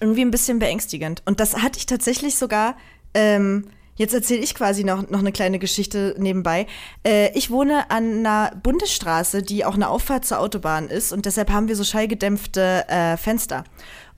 irgendwie 0.00 0.20
ein 0.20 0.30
bisschen 0.30 0.58
beängstigend. 0.58 1.22
Und 1.24 1.40
das 1.40 1.56
hatte 1.62 1.78
ich 1.78 1.86
tatsächlich 1.86 2.36
sogar, 2.36 2.76
ähm, 3.14 3.70
jetzt 3.96 4.14
erzähle 4.14 4.42
ich 4.42 4.54
quasi 4.54 4.84
noch, 4.84 5.08
noch 5.10 5.18
eine 5.18 5.32
kleine 5.32 5.58
Geschichte 5.58 6.14
nebenbei. 6.18 6.66
Äh, 7.04 7.36
ich 7.36 7.50
wohne 7.50 7.90
an 7.90 8.18
einer 8.18 8.52
Bundesstraße, 8.62 9.42
die 9.42 9.64
auch 9.64 9.74
eine 9.74 9.88
Auffahrt 9.88 10.24
zur 10.24 10.40
Autobahn 10.40 10.88
ist 10.88 11.12
und 11.12 11.26
deshalb 11.26 11.50
haben 11.50 11.68
wir 11.68 11.76
so 11.76 11.84
schallgedämpfte 11.84 12.88
äh, 12.88 13.16
Fenster. 13.16 13.64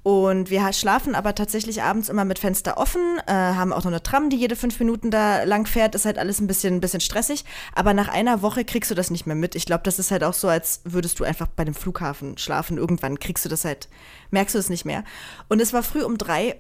Und 0.09 0.49
wir 0.49 0.73
schlafen 0.73 1.15
aber 1.15 1.35
tatsächlich 1.35 1.83
abends 1.83 2.09
immer 2.09 2.25
mit 2.25 2.39
Fenster 2.39 2.79
offen, 2.79 3.19
äh, 3.27 3.33
haben 3.33 3.75
auch 3.75 3.85
noch 3.85 3.91
eine 3.91 4.03
Tram, 4.03 4.31
die 4.31 4.39
jede 4.39 4.57
fünf 4.57 4.79
Minuten 4.79 5.11
da 5.11 5.43
lang 5.43 5.67
fährt. 5.67 5.95
Ist 5.95 6.07
halt 6.07 6.19
alles 6.19 6.41
ein 6.41 6.47
bisschen, 6.47 6.77
ein 6.77 6.81
bisschen 6.81 7.01
stressig. 7.01 7.45
Aber 7.75 7.93
nach 7.93 8.09
einer 8.09 8.41
Woche 8.41 8.65
kriegst 8.65 8.91
du 8.91 8.95
das 8.95 9.11
nicht 9.11 9.27
mehr 9.27 9.37
mit. 9.37 9.55
Ich 9.55 9.67
glaube, 9.67 9.83
das 9.83 9.99
ist 9.99 10.11
halt 10.11 10.25
auch 10.25 10.33
so, 10.33 10.49
als 10.49 10.81
würdest 10.85 11.21
du 11.21 11.25
einfach 11.25 11.49
bei 11.49 11.65
dem 11.65 11.75
Flughafen 11.75 12.39
schlafen. 12.39 12.79
Irgendwann 12.79 13.19
kriegst 13.19 13.45
du 13.45 13.51
das 13.51 13.67
halt, 13.67 13.91
merkst 14.31 14.55
du 14.55 14.59
es 14.59 14.71
nicht 14.71 14.87
mehr. 14.87 15.05
Und 15.49 15.61
es 15.61 15.75
war 15.75 15.83
früh 15.83 16.03
um 16.03 16.17
drei 16.17 16.57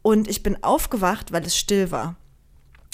und 0.00 0.26
ich 0.26 0.42
bin 0.42 0.62
aufgewacht, 0.62 1.30
weil 1.32 1.44
es 1.44 1.58
still 1.58 1.90
war. 1.90 2.16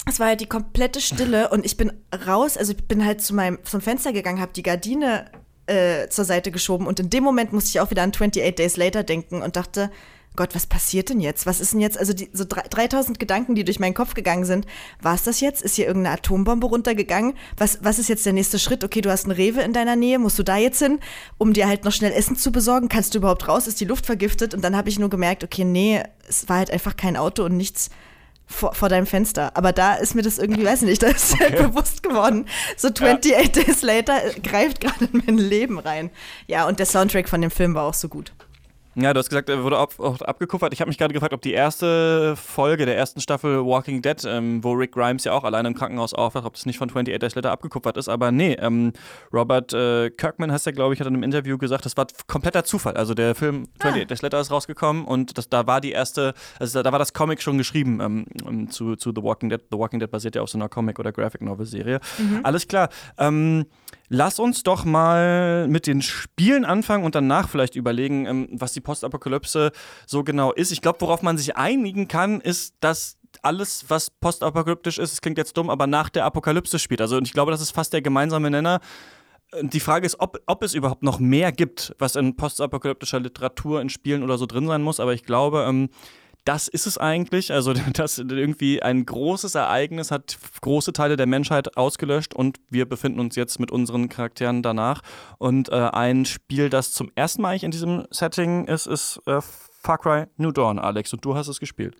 Es 0.07 0.19
war 0.19 0.27
halt 0.27 0.41
die 0.41 0.45
komplette 0.45 1.01
Stille 1.01 1.49
und 1.49 1.65
ich 1.65 1.77
bin 1.77 1.91
raus, 2.27 2.57
also 2.57 2.73
ich 2.73 2.87
bin 2.87 3.03
halt 3.03 3.21
zu 3.21 3.33
meinem, 3.33 3.57
zum 3.63 3.81
Fenster 3.81 4.13
gegangen, 4.13 4.39
habe 4.39 4.53
die 4.53 4.63
Gardine 4.63 5.25
äh, 5.65 6.07
zur 6.09 6.25
Seite 6.25 6.51
geschoben. 6.51 6.85
Und 6.85 6.99
in 6.99 7.09
dem 7.09 7.23
Moment 7.23 7.53
musste 7.53 7.69
ich 7.69 7.79
auch 7.79 7.89
wieder 7.89 8.03
an 8.03 8.11
28 8.11 8.55
Days 8.55 8.77
Later 8.77 9.03
denken 9.03 9.41
und 9.41 9.55
dachte, 9.55 9.89
Gott, 10.35 10.53
was 10.53 10.67
passiert 10.67 11.09
denn 11.09 11.21
jetzt? 11.21 11.45
Was 11.45 11.61
ist 11.61 11.73
denn 11.73 11.79
jetzt? 11.79 11.97
Also 11.97 12.13
die, 12.13 12.29
so 12.33 12.43
3000 12.45 13.19
Gedanken, 13.19 13.55
die 13.55 13.63
durch 13.63 13.79
meinen 13.79 13.93
Kopf 13.93 14.13
gegangen 14.13 14.43
sind. 14.43 14.65
War 15.01 15.15
es 15.15 15.23
das 15.23 15.39
jetzt? 15.39 15.61
Ist 15.61 15.75
hier 15.75 15.87
irgendeine 15.87 16.15
Atombombe 16.15 16.67
runtergegangen? 16.67 17.35
Was, 17.57 17.79
was 17.83 17.99
ist 17.99 18.09
jetzt 18.09 18.25
der 18.25 18.33
nächste 18.33 18.59
Schritt? 18.59 18.83
Okay, 18.83 19.01
du 19.01 19.09
hast 19.09 19.25
einen 19.25 19.31
Rewe 19.31 19.61
in 19.61 19.73
deiner 19.73 19.95
Nähe. 19.95 20.19
Musst 20.19 20.37
du 20.37 20.43
da 20.43 20.57
jetzt 20.57 20.79
hin, 20.79 20.99
um 21.37 21.53
dir 21.53 21.67
halt 21.67 21.85
noch 21.85 21.93
schnell 21.93 22.11
Essen 22.11 22.35
zu 22.35 22.51
besorgen? 22.51 22.89
Kannst 22.89 23.13
du 23.13 23.19
überhaupt 23.19 23.47
raus? 23.47 23.67
Ist 23.67 23.79
die 23.79 23.85
Luft 23.85 24.05
vergiftet? 24.05 24.53
Und 24.53 24.61
dann 24.61 24.75
habe 24.75 24.89
ich 24.89 24.99
nur 24.99 25.09
gemerkt, 25.09 25.43
okay, 25.43 25.63
nee, 25.63 26.03
es 26.27 26.49
war 26.49 26.57
halt 26.57 26.71
einfach 26.71 26.97
kein 26.97 27.15
Auto 27.15 27.45
und 27.45 27.55
nichts 27.55 27.89
vor, 28.55 28.73
vor, 28.73 28.89
deinem 28.89 29.05
Fenster. 29.05 29.55
Aber 29.55 29.71
da 29.71 29.95
ist 29.95 30.15
mir 30.15 30.21
das 30.21 30.37
irgendwie, 30.37 30.65
weiß 30.65 30.81
ich 30.81 30.89
nicht, 30.89 31.03
da 31.03 31.07
ist 31.07 31.33
okay. 31.33 31.43
halt 31.43 31.57
bewusst 31.57 32.01
geworden. 32.03 32.47
So 32.77 32.89
28 32.89 33.31
ja. 33.31 33.43
Days 33.43 33.81
Later 33.81 34.19
greift 34.41 34.81
gerade 34.81 35.05
in 35.05 35.23
mein 35.25 35.37
Leben 35.37 35.79
rein. 35.79 36.09
Ja, 36.47 36.67
und 36.67 36.79
der 36.79 36.85
Soundtrack 36.85 37.29
von 37.29 37.41
dem 37.41 37.51
Film 37.51 37.75
war 37.75 37.83
auch 37.83 37.93
so 37.93 38.07
gut. 38.07 38.33
Ja, 38.95 39.13
du 39.13 39.19
hast 39.19 39.29
gesagt, 39.29 39.49
er 39.49 39.61
wurde 39.63 39.77
auch, 39.77 39.99
auch 39.99 40.21
abgekupfert. 40.21 40.71
Ich 40.71 40.79
habe 40.79 40.87
mich 40.87 40.97
gerade 40.97 41.13
gefragt, 41.13 41.33
ob 41.33 41.41
die 41.41 41.51
erste 41.51 42.35
Folge 42.37 42.85
der 42.85 42.97
ersten 42.97 43.19
Staffel 43.19 43.65
Walking 43.65 44.01
Dead, 44.01 44.23
ähm, 44.25 44.63
wo 44.63 44.71
Rick 44.71 44.93
Grimes 44.93 45.25
ja 45.25 45.33
auch 45.33 45.43
alleine 45.43 45.67
im 45.67 45.73
Krankenhaus 45.73 46.13
aufwacht, 46.13 46.45
ob 46.45 46.53
das 46.53 46.65
nicht 46.65 46.77
von 46.77 46.87
28 46.89 47.19
Days 47.19 47.35
Later 47.35 47.51
abgekupfert 47.51 47.97
ist. 47.97 48.07
Aber 48.07 48.31
nee, 48.31 48.53
ähm, 48.53 48.93
Robert 49.33 49.73
äh, 49.73 50.09
Kirkman, 50.11 50.49
heißt 50.49 50.65
er, 50.67 50.73
glaube 50.73 50.93
ich, 50.93 51.01
hat 51.01 51.07
in 51.07 51.13
einem 51.13 51.23
Interview 51.23 51.57
gesagt, 51.57 51.85
das 51.85 51.97
war 51.97 52.07
kompletter 52.27 52.63
Zufall. 52.63 52.95
Also 52.95 53.13
der 53.13 53.35
Film 53.35 53.67
28 53.79 54.01
ah. 54.01 54.05
Days 54.05 54.21
Later 54.21 54.39
ist 54.39 54.51
rausgekommen 54.51 55.03
und 55.03 55.37
das, 55.37 55.49
da 55.49 55.67
war 55.67 55.81
die 55.81 55.91
erste, 55.91 56.33
also 56.57 56.81
da 56.81 56.91
war 56.93 56.99
das 56.99 57.11
Comic 57.11 57.41
schon 57.41 57.57
geschrieben 57.57 57.99
ähm, 58.01 58.69
zu, 58.69 58.95
zu 58.95 59.11
The 59.13 59.21
Walking 59.21 59.49
Dead. 59.49 59.61
The 59.71 59.77
Walking 59.77 59.99
Dead 59.99 60.09
basiert 60.09 60.35
ja 60.35 60.41
auf 60.41 60.49
so 60.49 60.57
einer 60.57 60.69
Comic- 60.69 60.99
oder 60.99 61.11
Graphic-Novel-Serie. 61.11 61.99
Mhm. 62.17 62.39
Alles 62.43 62.65
klar. 62.65 62.87
Ähm, 63.17 63.65
Lass 64.09 64.39
uns 64.39 64.63
doch 64.63 64.85
mal 64.85 65.67
mit 65.67 65.87
den 65.87 66.01
Spielen 66.01 66.65
anfangen 66.65 67.03
und 67.03 67.15
danach 67.15 67.49
vielleicht 67.49 67.75
überlegen, 67.75 68.25
ähm, 68.25 68.47
was 68.51 68.73
die 68.73 68.81
Postapokalypse 68.81 69.71
so 70.05 70.23
genau 70.23 70.51
ist. 70.51 70.71
Ich 70.71 70.81
glaube, 70.81 71.01
worauf 71.01 71.21
man 71.21 71.37
sich 71.37 71.57
einigen 71.57 72.07
kann, 72.07 72.41
ist, 72.41 72.75
dass 72.79 73.17
alles, 73.41 73.85
was 73.89 74.09
postapokalyptisch 74.09 74.97
ist, 74.97 75.13
es 75.13 75.21
klingt 75.21 75.37
jetzt 75.37 75.57
dumm, 75.57 75.69
aber 75.69 75.87
nach 75.87 76.09
der 76.09 76.25
Apokalypse 76.25 76.79
spielt. 76.79 77.01
Also 77.01 77.19
ich 77.19 77.33
glaube, 77.33 77.51
das 77.51 77.61
ist 77.61 77.71
fast 77.71 77.93
der 77.93 78.01
gemeinsame 78.01 78.49
Nenner. 78.49 78.79
Die 79.61 79.79
Frage 79.79 80.05
ist, 80.05 80.19
ob, 80.19 80.39
ob 80.47 80.63
es 80.63 80.73
überhaupt 80.73 81.03
noch 81.03 81.19
mehr 81.19 81.51
gibt, 81.51 81.95
was 81.99 82.15
in 82.15 82.35
postapokalyptischer 82.35 83.19
Literatur, 83.19 83.81
in 83.81 83.89
Spielen 83.89 84.23
oder 84.23 84.37
so 84.37 84.45
drin 84.45 84.67
sein 84.67 84.81
muss. 84.81 84.99
Aber 84.99 85.13
ich 85.13 85.23
glaube, 85.23 85.65
ähm, 85.67 85.89
das 86.45 86.67
ist 86.67 86.85
es 86.85 86.97
eigentlich. 86.97 87.51
Also, 87.51 87.73
dass 87.93 88.17
irgendwie 88.17 88.81
ein 88.81 89.05
großes 89.05 89.55
Ereignis 89.55 90.11
hat 90.11 90.37
große 90.61 90.93
Teile 90.93 91.17
der 91.17 91.25
Menschheit 91.25 91.75
ausgelöscht 91.75 92.33
und 92.33 92.59
wir 92.69 92.87
befinden 92.87 93.19
uns 93.19 93.35
jetzt 93.35 93.59
mit 93.59 93.71
unseren 93.71 94.07
Charakteren 94.07 94.61
danach. 94.61 95.01
Und 95.37 95.69
äh, 95.69 95.75
ein 95.75 96.25
Spiel, 96.25 96.69
das 96.69 96.93
zum 96.93 97.11
ersten 97.15 97.41
Mal 97.41 97.49
eigentlich 97.49 97.63
in 97.63 97.71
diesem 97.71 98.05
Setting 98.11 98.65
ist, 98.65 98.87
ist 98.87 99.19
äh, 99.25 99.41
Far 99.41 99.97
Cry 99.97 100.25
New 100.37 100.51
Dawn, 100.51 100.79
Alex. 100.79 101.11
Und 101.13 101.25
du 101.25 101.35
hast 101.35 101.47
es 101.47 101.59
gespielt. 101.59 101.95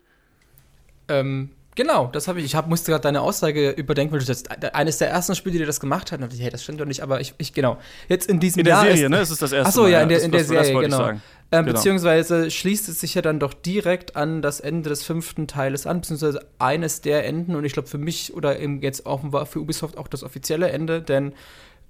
Ähm, 1.08 1.50
Genau, 1.76 2.06
das 2.06 2.26
habe 2.26 2.40
ich. 2.40 2.46
Ich 2.46 2.54
hab, 2.54 2.68
musste 2.68 2.90
gerade 2.90 3.02
deine 3.02 3.20
Aussage 3.20 3.70
überdenken, 3.70 4.12
weil 4.12 4.20
du 4.20 4.26
das 4.26 4.44
eines 4.72 4.96
der 4.96 5.10
ersten 5.10 5.34
Spiele, 5.34 5.58
die 5.58 5.64
das 5.66 5.78
gemacht 5.78 6.10
hat. 6.10 6.22
Und 6.22 6.32
ich, 6.32 6.40
hey, 6.40 6.50
das 6.50 6.64
stimmt 6.64 6.80
doch 6.80 6.86
nicht, 6.86 7.02
aber 7.02 7.20
ich, 7.20 7.34
ich 7.36 7.52
genau. 7.52 7.76
Jetzt 8.08 8.28
in 8.28 8.40
diesem 8.40 8.60
in 8.60 8.64
der 8.64 8.74
Jahr 8.74 8.84
Serie, 8.84 9.04
ist, 9.04 9.10
ne? 9.10 9.18
Es 9.18 9.30
ist 9.30 9.42
das 9.42 9.52
erste 9.52 9.68
Achso, 9.68 9.86
ja, 9.86 10.00
in 10.00 10.08
der, 10.08 10.22
in 10.22 10.32
der 10.32 10.44
Serie, 10.44 10.80
genau. 10.80 11.08
Ähm, 11.08 11.20
genau. 11.50 11.72
Beziehungsweise 11.74 12.50
schließt 12.50 12.88
es 12.88 13.00
sich 13.00 13.14
ja 13.14 13.22
dann 13.22 13.38
doch 13.38 13.52
direkt 13.52 14.16
an 14.16 14.40
das 14.40 14.58
Ende 14.58 14.88
des 14.88 15.04
fünften 15.04 15.46
Teiles 15.46 15.86
an, 15.86 16.00
beziehungsweise 16.00 16.40
eines 16.58 17.02
der 17.02 17.26
Enden. 17.26 17.54
Und 17.54 17.66
ich 17.66 17.74
glaube, 17.74 17.88
für 17.88 17.98
mich 17.98 18.34
oder 18.34 18.58
eben 18.58 18.80
jetzt 18.80 19.04
offenbar 19.04 19.44
für 19.44 19.60
Ubisoft 19.60 19.98
auch 19.98 20.08
das 20.08 20.24
offizielle 20.24 20.70
Ende, 20.70 21.02
denn 21.02 21.34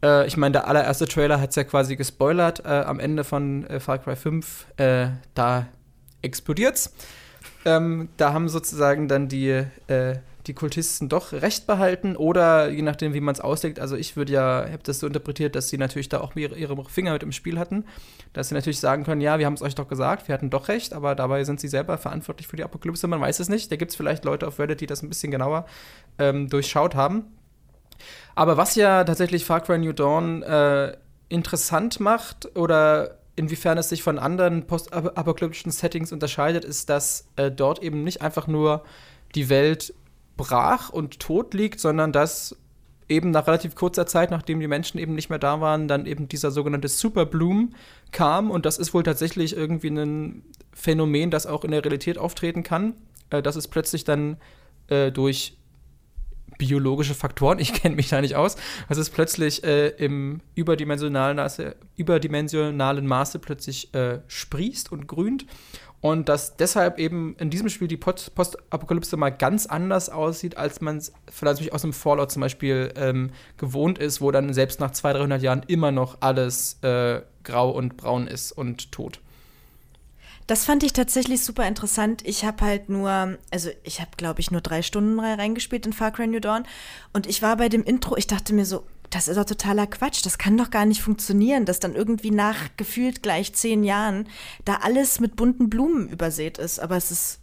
äh, 0.03 0.27
ich 0.27 0.37
meine, 0.37 0.53
der 0.53 0.67
allererste 0.67 1.07
Trailer 1.07 1.41
hat 1.41 1.51
es 1.51 1.57
ja 1.57 1.63
quasi 1.63 1.95
gespoilert. 1.95 2.65
Äh, 2.65 2.69
am 2.69 2.99
Ende 2.99 3.23
von 3.23 3.65
äh, 3.69 3.79
Far 3.79 3.99
Cry 3.99 4.17
5, 4.17 4.67
äh, 4.79 5.09
da 5.35 5.67
explodiert's. 6.23 6.93
Ähm, 7.67 8.11
da 8.17 8.33
haben 8.33 8.49
sozusagen 8.49 9.09
dann 9.09 9.27
die, 9.27 9.65
äh, 9.89 10.19
die 10.47 10.55
Kultisten 10.55 11.09
doch 11.09 11.33
recht 11.33 11.67
behalten 11.67 12.15
oder 12.15 12.69
je 12.71 12.83
nachdem, 12.83 13.13
wie 13.13 13.21
man 13.21 13.35
es 13.35 13.41
auslegt. 13.41 13.81
Also 13.81 13.97
ich 13.97 14.17
würde 14.17 14.33
ja, 14.33 14.65
habe 14.71 14.85
das 14.85 15.01
so 15.01 15.09
interpretiert, 15.09 15.57
dass 15.57 15.69
sie 15.69 15.77
natürlich 15.77 16.09
da 16.09 16.21
auch 16.21 16.37
ihre, 16.37 16.57
ihre 16.57 16.85
Finger 16.85 17.13
mit 17.13 17.25
im 17.25 17.33
Spiel 17.33 17.59
hatten, 17.59 17.85
dass 18.35 18.51
sie 18.51 18.55
natürlich 18.55 18.79
sagen 18.79 19.03
können, 19.03 19.21
ja, 19.21 19.41
wir 19.41 19.47
haben 19.47 19.55
es 19.55 19.63
euch 19.63 19.75
doch 19.75 19.89
gesagt, 19.89 20.29
wir 20.29 20.35
hatten 20.35 20.49
doch 20.49 20.69
recht, 20.69 20.93
aber 20.93 21.17
dabei 21.17 21.43
sind 21.43 21.59
sie 21.59 21.67
selber 21.67 21.99
verantwortlich 21.99 22.47
für 22.47 22.55
die 22.55 22.63
Apokalypse. 22.63 23.09
Man 23.09 23.21
weiß 23.21 23.41
es 23.41 23.49
nicht. 23.49 23.73
Da 23.73 23.75
gibt 23.75 23.91
es 23.91 23.97
vielleicht 23.97 24.25
Leute 24.25 24.47
auf 24.47 24.61
Reddit, 24.61 24.81
die 24.81 24.87
das 24.87 25.03
ein 25.03 25.09
bisschen 25.09 25.33
genauer 25.33 25.67
ähm, 26.21 26.49
durchschaut 26.49 26.95
haben. 26.95 27.25
Aber 28.37 28.57
was 28.57 28.77
ja 28.77 29.03
tatsächlich 29.03 29.45
Far 29.45 29.61
Cry 29.61 29.79
New 29.79 29.93
Dawn 29.93 30.45
äh, 30.45 30.97
interessant 31.29 31.99
macht 31.99 32.57
oder 32.57 33.19
inwiefern 33.37 33.79
es 33.79 33.89
sich 33.91 34.03
von 34.03 34.19
anderen 34.19 34.67
postapokalyptischen 34.67 35.71
Settings 35.71 36.13
unterscheidet, 36.13 36.65
ist, 36.65 36.89
dass 36.89 37.29
äh, 37.37 37.51
dort 37.51 37.83
eben 37.83 38.03
nicht 38.03 38.23
einfach 38.23 38.47
nur 38.47 38.85
die 39.35 39.49
Welt 39.49 39.95
brach 40.37 40.91
und 40.91 41.21
tot 41.21 41.55
liegt, 41.55 41.81
sondern 41.81 42.13
dass 42.13 42.57
eben 43.09 43.31
nach 43.31 43.47
relativ 43.47 43.75
kurzer 43.77 44.07
Zeit, 44.07 44.31
nachdem 44.31 44.59
die 44.59 44.67
Menschen 44.67 44.99
eben 44.99 45.15
nicht 45.15 45.31
mehr 45.31 45.39
da 45.39 45.61
waren, 45.61 45.87
dann 45.87 46.07
eben 46.07 46.29
dieser 46.29 46.51
sogenannte 46.51 46.89
Superbloom 46.89 47.75
kam. 48.11 48.51
Und 48.51 48.67
das 48.67 48.79
ist 48.79 48.95
wohl 48.95 49.05
tatsächlich 49.05 49.57
irgendwie 49.57 49.91
ein 49.91 50.43
Phänomen, 50.73 51.31
das 51.31 51.47
auch 51.47 51.65
in 51.65 51.71
der 51.71 51.85
Realität 51.85 52.19
auftreten 52.19 52.63
kann. 52.63 52.95
Äh, 53.31 53.43
dass 53.43 53.57
es 53.57 53.69
plötzlich 53.69 54.05
dann 54.05 54.37
äh, 54.89 55.11
durch 55.11 55.57
biologische 56.59 57.15
Faktoren, 57.15 57.59
ich 57.59 57.73
kenne 57.73 57.97
mich 57.97 58.09
da 58.09 58.21
nicht 58.21 58.37
aus, 58.37 58.57
was 58.89 58.99
es 58.99 59.11
plötzlich 59.11 59.65
äh, 59.65 59.89
im 59.89 60.41
überdimensionalen 60.55 61.41
überdimensionalen 61.97 63.07
Maße 63.07 63.39
plötzlich 63.39 63.93
äh, 63.95 64.21
sprießt 64.27 64.93
und 64.93 65.07
grünt. 65.07 65.47
Und 66.03 66.29
dass 66.29 66.57
deshalb 66.57 66.99
eben 66.99 67.35
in 67.39 67.51
diesem 67.51 67.69
Spiel 67.69 67.89
die 67.89 67.97
Post- 67.97 68.35
Postapokalypse 68.35 69.17
mal 69.17 69.31
ganz 69.31 69.67
anders 69.67 70.09
aussieht, 70.09 70.57
als 70.57 70.81
man 70.81 70.99
es 70.99 71.13
vielleicht 71.31 71.73
aus 71.73 71.83
dem 71.83 71.93
Fallout 71.93 72.31
zum 72.31 72.43
Beispiel 72.43 72.93
ähm, 72.97 73.31
gewohnt 73.57 73.99
ist, 73.99 74.21
wo 74.21 74.31
dann 74.31 74.53
selbst 74.53 74.79
nach 74.79 74.91
200, 74.91 75.23
300 75.23 75.43
Jahren 75.43 75.63
immer 75.67 75.93
noch 75.93 76.19
alles 76.21 76.79
äh, 76.83 77.23
grau 77.43 77.71
und 77.71 77.97
braun 77.97 78.27
ist 78.27 78.53
und 78.53 78.93
tot. 78.93 79.21
Das 80.47 80.65
fand 80.65 80.85
ich 80.85 80.93
tatsächlich 80.93 81.45
super 81.45 81.67
interessant. 81.67 82.23
Ich 82.25 82.45
habe 82.45 82.65
halt 82.65 82.89
nur, 82.89 83.37
also 83.51 83.71
ich 83.83 84.01
habe, 84.01 84.11
glaube 84.17 84.41
ich, 84.41 84.51
nur 84.51 84.61
drei 84.61 84.83
Stunden 84.83 85.19
reingespielt 85.19 85.87
in 85.87 85.93
Far 85.93 86.13
Cry 86.13 86.29
New 86.29 86.41
Dawn. 86.41 86.65
Und 87.13 87.27
ich 87.27 87.43
war 87.43 87.57
bei 87.57 87.69
dem 87.69 87.83
Intro, 87.83 88.17
ich 88.17 88.29
dachte 88.29 88.55
mir 88.55 88.65
so, 88.65 88.85
das 89.11 89.29
ist 89.29 89.37
doch 89.37 89.45
totaler 89.45 89.87
Quatsch. 89.87 90.25
Das 90.25 90.39
kann 90.39 90.57
doch 90.57 90.71
gar 90.71 90.87
nicht 90.87 91.03
funktionieren, 91.03 91.65
dass 91.65 91.81
dann 91.81 91.97
irgendwie 91.97 92.31
nach 92.31 92.57
gefühlt 92.77 93.23
gleich 93.23 93.55
zehn 93.55 93.83
Jahren 93.83 94.29
da 94.65 94.79
alles 94.83 95.21
mit 95.21 95.37
bunten 95.37 95.69
Blumen 95.69 96.09
übersät 96.09 96.59
ist. 96.59 96.79
Aber 96.79 96.97
es 96.97 97.11
ist. 97.11 97.41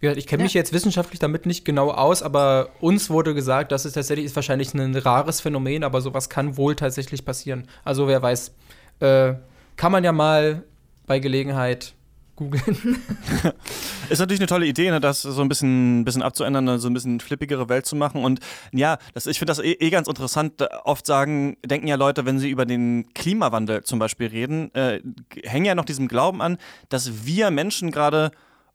Ja, 0.00 0.12
ich 0.12 0.26
kenne 0.26 0.42
mich 0.42 0.54
ja. 0.54 0.60
jetzt 0.60 0.72
wissenschaftlich 0.72 1.18
damit 1.18 1.46
nicht 1.46 1.64
genau 1.64 1.90
aus, 1.90 2.22
aber 2.22 2.70
uns 2.80 3.08
wurde 3.08 3.34
gesagt, 3.34 3.72
dass 3.72 3.86
es 3.86 3.94
tatsächlich 3.94 4.26
ist 4.26 4.36
wahrscheinlich 4.36 4.74
ein 4.74 4.94
rares 4.94 5.40
Phänomen, 5.40 5.82
aber 5.82 6.02
sowas 6.02 6.28
kann 6.28 6.58
wohl 6.58 6.76
tatsächlich 6.76 7.24
passieren. 7.24 7.66
Also 7.82 8.06
wer 8.06 8.20
weiß, 8.20 8.52
äh, 9.00 9.34
kann 9.76 9.92
man 9.92 10.04
ja 10.04 10.12
mal 10.12 10.64
bei 11.06 11.20
Gelegenheit 11.20 11.94
googeln. 12.36 12.62
ist 14.08 14.18
natürlich 14.18 14.40
eine 14.40 14.46
tolle 14.46 14.66
Idee, 14.66 14.90
ne, 14.90 15.00
das 15.00 15.22
so 15.22 15.42
ein 15.42 15.48
bisschen, 15.48 16.04
bisschen 16.04 16.22
abzuändern, 16.22 16.78
so 16.78 16.88
ein 16.88 16.94
bisschen 16.94 17.20
flippigere 17.20 17.68
Welt 17.68 17.86
zu 17.86 17.96
machen. 17.96 18.24
Und 18.24 18.40
ja, 18.72 18.98
das, 19.14 19.26
ich 19.26 19.38
finde 19.38 19.50
das 19.50 19.58
eh, 19.58 19.72
eh, 19.72 19.90
ganz 19.90 20.08
interessant. 20.08 20.62
Oft 20.84 21.06
sagen, 21.06 21.56
denken 21.64 21.86
ja 21.86 21.96
Leute, 21.96 22.24
wenn 22.24 22.38
sie 22.38 22.50
über 22.50 22.66
den 22.66 23.12
Klimawandel 23.14 23.84
zum 23.84 23.98
Beispiel 23.98 24.28
reden, 24.28 24.74
äh, 24.74 25.00
hängen 25.44 25.66
ja 25.66 25.74
noch 25.74 25.84
diesem 25.84 26.08
Glauben 26.08 26.42
an, 26.42 26.58
dass 26.88 27.26
wir 27.26 27.50
Menschen 27.50 27.90
gerade 27.90 28.32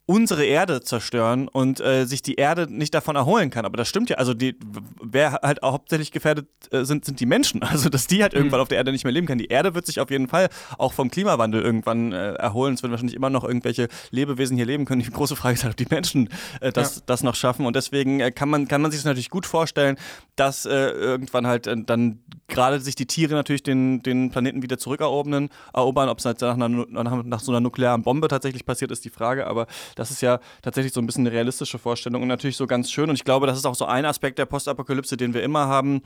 unsere 0.08 0.46
Erde 0.46 0.80
zerstören 0.80 1.48
und 1.48 1.80
äh, 1.80 2.06
sich 2.06 2.22
die 2.22 2.36
Erde 2.36 2.66
nicht 2.66 2.94
davon 2.94 3.14
erholen 3.14 3.50
kann. 3.50 3.66
Aber 3.66 3.76
das 3.76 3.88
stimmt 3.88 4.08
ja. 4.08 4.16
Also 4.16 4.32
die, 4.32 4.56
wer 5.02 5.40
halt 5.42 5.62
auch 5.62 5.72
hauptsächlich 5.74 6.12
gefährdet 6.12 6.48
äh, 6.70 6.84
sind, 6.84 7.04
sind 7.04 7.20
die 7.20 7.26
Menschen. 7.26 7.60
Also 7.68 7.90
dass 7.90 8.06
die 8.06 8.22
halt 8.22 8.32
mhm. 8.32 8.38
irgendwann 8.38 8.60
auf 8.60 8.68
der 8.68 8.78
Erde 8.78 8.90
nicht 8.90 9.04
mehr 9.04 9.12
leben 9.12 9.26
können. 9.26 9.38
Die 9.38 9.48
Erde 9.48 9.74
wird 9.74 9.84
sich 9.84 10.00
auf 10.00 10.10
jeden 10.10 10.26
Fall 10.26 10.48
auch 10.78 10.94
vom 10.94 11.10
Klimawandel 11.10 11.60
irgendwann 11.60 12.12
äh, 12.12 12.32
erholen. 12.32 12.74
Es 12.74 12.82
werden 12.82 12.92
wahrscheinlich 12.92 13.14
immer 13.14 13.28
noch 13.28 13.44
irgendwelche 13.44 13.88
Lebewesen 14.10 14.56
hier 14.56 14.64
leben 14.64 14.86
können. 14.86 15.02
Die 15.02 15.10
große 15.10 15.36
Frage 15.36 15.54
ist 15.54 15.64
halt, 15.64 15.74
ob 15.74 15.76
die 15.76 15.94
Menschen 15.94 16.30
äh, 16.62 16.72
das, 16.72 16.96
ja. 16.96 17.02
das 17.04 17.22
noch 17.22 17.34
schaffen. 17.34 17.66
Und 17.66 17.76
deswegen 17.76 18.20
äh, 18.20 18.30
kann 18.30 18.48
man, 18.48 18.66
kann 18.66 18.80
man 18.80 18.90
sich 18.90 19.00
das 19.00 19.04
natürlich 19.04 19.28
gut 19.28 19.44
vorstellen, 19.44 19.98
dass 20.36 20.64
äh, 20.64 20.72
irgendwann 20.72 21.46
halt 21.46 21.66
dann 21.66 22.20
gerade 22.48 22.80
sich 22.80 22.94
die 22.94 23.06
Tiere 23.06 23.34
natürlich 23.34 23.62
den, 23.62 24.02
den 24.02 24.30
Planeten 24.30 24.62
wieder 24.62 24.78
zurückerobern, 24.78 25.50
erobern. 25.74 26.08
Ob 26.08 26.18
es 26.18 26.24
halt 26.24 26.40
nach, 26.40 26.54
einer, 26.54 26.86
nach, 26.88 27.22
nach 27.22 27.40
so 27.40 27.52
einer 27.52 27.60
nuklearen 27.60 28.02
Bombe 28.02 28.28
tatsächlich 28.28 28.64
passiert, 28.64 28.90
ist 28.90 29.04
die 29.04 29.10
Frage. 29.10 29.46
Aber 29.46 29.66
das 29.98 30.12
ist 30.12 30.22
ja 30.22 30.38
tatsächlich 30.62 30.92
so 30.92 31.00
ein 31.00 31.06
bisschen 31.06 31.26
eine 31.26 31.34
realistische 31.34 31.78
Vorstellung 31.78 32.22
und 32.22 32.28
natürlich 32.28 32.56
so 32.56 32.66
ganz 32.66 32.90
schön. 32.90 33.10
Und 33.10 33.16
ich 33.16 33.24
glaube, 33.24 33.46
das 33.46 33.58
ist 33.58 33.66
auch 33.66 33.74
so 33.74 33.84
ein 33.84 34.04
Aspekt 34.04 34.38
der 34.38 34.46
Postapokalypse, 34.46 35.16
den 35.16 35.34
wir 35.34 35.42
immer 35.42 35.66
haben, 35.66 36.02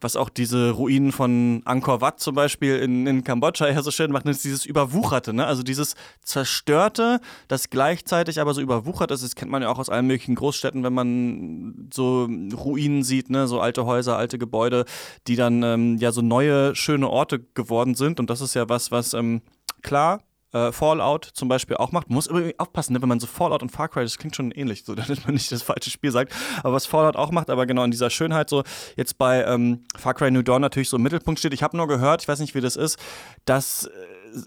was 0.00 0.16
auch 0.16 0.28
diese 0.28 0.70
Ruinen 0.70 1.12
von 1.12 1.62
Angkor 1.64 2.00
Wat 2.00 2.20
zum 2.20 2.34
Beispiel 2.34 2.76
in, 2.76 3.06
in 3.06 3.22
Kambodscha 3.22 3.68
ja 3.68 3.82
so 3.82 3.90
schön 3.90 4.12
macht, 4.12 4.26
ist 4.26 4.44
dieses 4.44 4.64
Überwucherte, 4.64 5.32
ne? 5.32 5.46
Also 5.46 5.62
dieses 5.62 5.94
Zerstörte, 6.22 7.20
das 7.48 7.70
gleichzeitig 7.70 8.40
aber 8.40 8.54
so 8.54 8.60
überwuchert 8.60 9.10
ist. 9.10 9.22
Das 9.22 9.34
kennt 9.34 9.50
man 9.50 9.62
ja 9.62 9.68
auch 9.68 9.78
aus 9.78 9.90
allen 9.90 10.06
möglichen 10.06 10.34
Großstädten, 10.34 10.82
wenn 10.82 10.92
man 10.94 11.88
so 11.92 12.24
Ruinen 12.24 13.02
sieht, 13.02 13.30
ne? 13.30 13.46
So 13.46 13.60
alte 13.60 13.84
Häuser, 13.84 14.16
alte 14.16 14.38
Gebäude, 14.38 14.84
die 15.26 15.36
dann 15.36 15.62
ähm, 15.62 15.96
ja 15.98 16.12
so 16.12 16.22
neue, 16.22 16.74
schöne 16.74 17.08
Orte 17.08 17.40
geworden 17.54 17.94
sind. 17.94 18.20
Und 18.20 18.30
das 18.30 18.40
ist 18.40 18.54
ja 18.54 18.68
was, 18.68 18.90
was 18.90 19.14
ähm, 19.14 19.42
klar 19.82 20.20
äh, 20.54 20.72
Fallout 20.72 21.24
zum 21.24 21.48
Beispiel 21.48 21.76
auch 21.76 21.92
macht. 21.92 22.08
Man 22.08 22.14
muss 22.14 22.28
übrigens 22.28 22.58
aufpassen, 22.58 22.92
ne? 22.92 23.02
wenn 23.02 23.08
man 23.08 23.20
so 23.20 23.26
Fallout 23.26 23.62
und 23.62 23.70
Far 23.70 23.88
Cry, 23.88 24.02
das 24.02 24.16
klingt 24.18 24.36
schon 24.36 24.52
ähnlich, 24.52 24.84
so 24.84 24.94
damit 24.94 25.24
man 25.24 25.34
nicht 25.34 25.50
das 25.50 25.62
falsche 25.62 25.90
Spiel 25.90 26.12
sagt. 26.12 26.32
Aber 26.62 26.72
was 26.72 26.86
Fallout 26.86 27.16
auch 27.16 27.30
macht, 27.30 27.50
aber 27.50 27.66
genau 27.66 27.84
in 27.84 27.90
dieser 27.90 28.08
Schönheit 28.08 28.48
so 28.48 28.62
jetzt 28.96 29.18
bei 29.18 29.44
ähm, 29.44 29.84
Far 29.96 30.14
Cry 30.14 30.30
New 30.30 30.42
Dawn 30.42 30.62
natürlich 30.62 30.88
so 30.88 30.96
im 30.96 31.02
Mittelpunkt 31.02 31.40
steht. 31.40 31.52
Ich 31.52 31.62
habe 31.62 31.76
nur 31.76 31.88
gehört, 31.88 32.22
ich 32.22 32.28
weiß 32.28 32.38
nicht, 32.38 32.54
wie 32.54 32.60
das 32.60 32.76
ist, 32.76 32.98
dass 33.44 33.86
äh, 33.86 33.90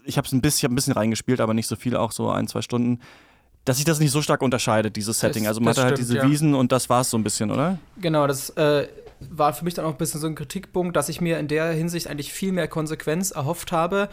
ich 0.04 0.16
habe 0.16 0.26
es 0.26 0.32
ein 0.32 0.40
bisschen, 0.40 0.72
ein 0.72 0.74
bisschen 0.74 0.94
reingespielt, 0.94 1.40
aber 1.40 1.54
nicht 1.54 1.66
so 1.66 1.76
viel, 1.76 1.96
auch 1.96 2.12
so 2.12 2.30
ein, 2.30 2.48
zwei 2.48 2.62
Stunden 2.62 3.00
dass 3.64 3.76
sich 3.76 3.84
das 3.84 4.00
nicht 4.00 4.12
so 4.12 4.22
stark 4.22 4.40
unterscheidet, 4.40 4.96
dieses 4.96 5.20
Setting. 5.20 5.46
also 5.46 5.60
man 5.60 5.76
hat 5.76 5.84
halt 5.84 5.98
diese 5.98 6.16
ja. 6.16 6.26
Wiesen 6.26 6.54
und 6.54 6.72
das 6.72 6.88
war 6.88 7.02
es 7.02 7.10
so 7.10 7.18
ein 7.18 7.22
bisschen, 7.22 7.50
oder? 7.50 7.78
Genau, 8.00 8.26
das 8.26 8.48
äh, 8.56 8.88
war 9.20 9.52
für 9.52 9.64
mich 9.64 9.74
dann 9.74 9.84
auch 9.84 9.90
ein 9.90 9.98
bisschen 9.98 10.20
so 10.20 10.26
ein 10.26 10.34
Kritikpunkt, 10.34 10.96
dass 10.96 11.08
ich 11.08 11.20
mir 11.20 11.38
in 11.38 11.48
der 11.48 11.72
Hinsicht 11.72 12.08
eigentlich 12.08 12.32
viel 12.32 12.52
mehr 12.52 12.68
Konsequenz 12.68 13.30
erhofft 13.30 13.72
habe. 13.72 14.08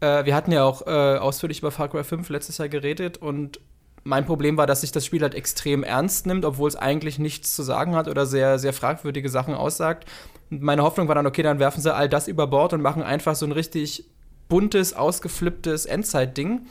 Äh, 0.00 0.24
wir 0.24 0.34
hatten 0.34 0.52
ja 0.52 0.64
auch 0.64 0.86
äh, 0.86 1.18
ausführlich 1.18 1.60
über 1.60 1.70
Far 1.70 1.88
Cry 1.88 2.04
5 2.04 2.28
letztes 2.30 2.58
Jahr 2.58 2.68
geredet 2.68 3.18
und 3.18 3.60
mein 4.02 4.24
Problem 4.24 4.56
war, 4.56 4.66
dass 4.66 4.80
sich 4.80 4.92
das 4.92 5.04
Spiel 5.04 5.22
halt 5.22 5.34
extrem 5.34 5.82
ernst 5.82 6.26
nimmt, 6.26 6.44
obwohl 6.44 6.68
es 6.68 6.76
eigentlich 6.76 7.18
nichts 7.18 7.54
zu 7.54 7.62
sagen 7.62 7.94
hat 7.94 8.08
oder 8.08 8.24
sehr, 8.26 8.58
sehr 8.58 8.72
fragwürdige 8.72 9.28
Sachen 9.28 9.54
aussagt. 9.54 10.08
Und 10.50 10.62
meine 10.62 10.82
Hoffnung 10.82 11.08
war 11.08 11.14
dann, 11.14 11.26
okay, 11.26 11.42
dann 11.42 11.58
werfen 11.58 11.82
sie 11.82 11.94
all 11.94 12.08
das 12.08 12.26
über 12.26 12.46
Bord 12.46 12.72
und 12.72 12.80
machen 12.80 13.02
einfach 13.02 13.34
so 13.34 13.44
ein 13.46 13.52
richtig 13.52 14.04
buntes, 14.48 14.94
ausgeflipptes 14.94 15.86
Endzeit-Ding. 15.86 16.66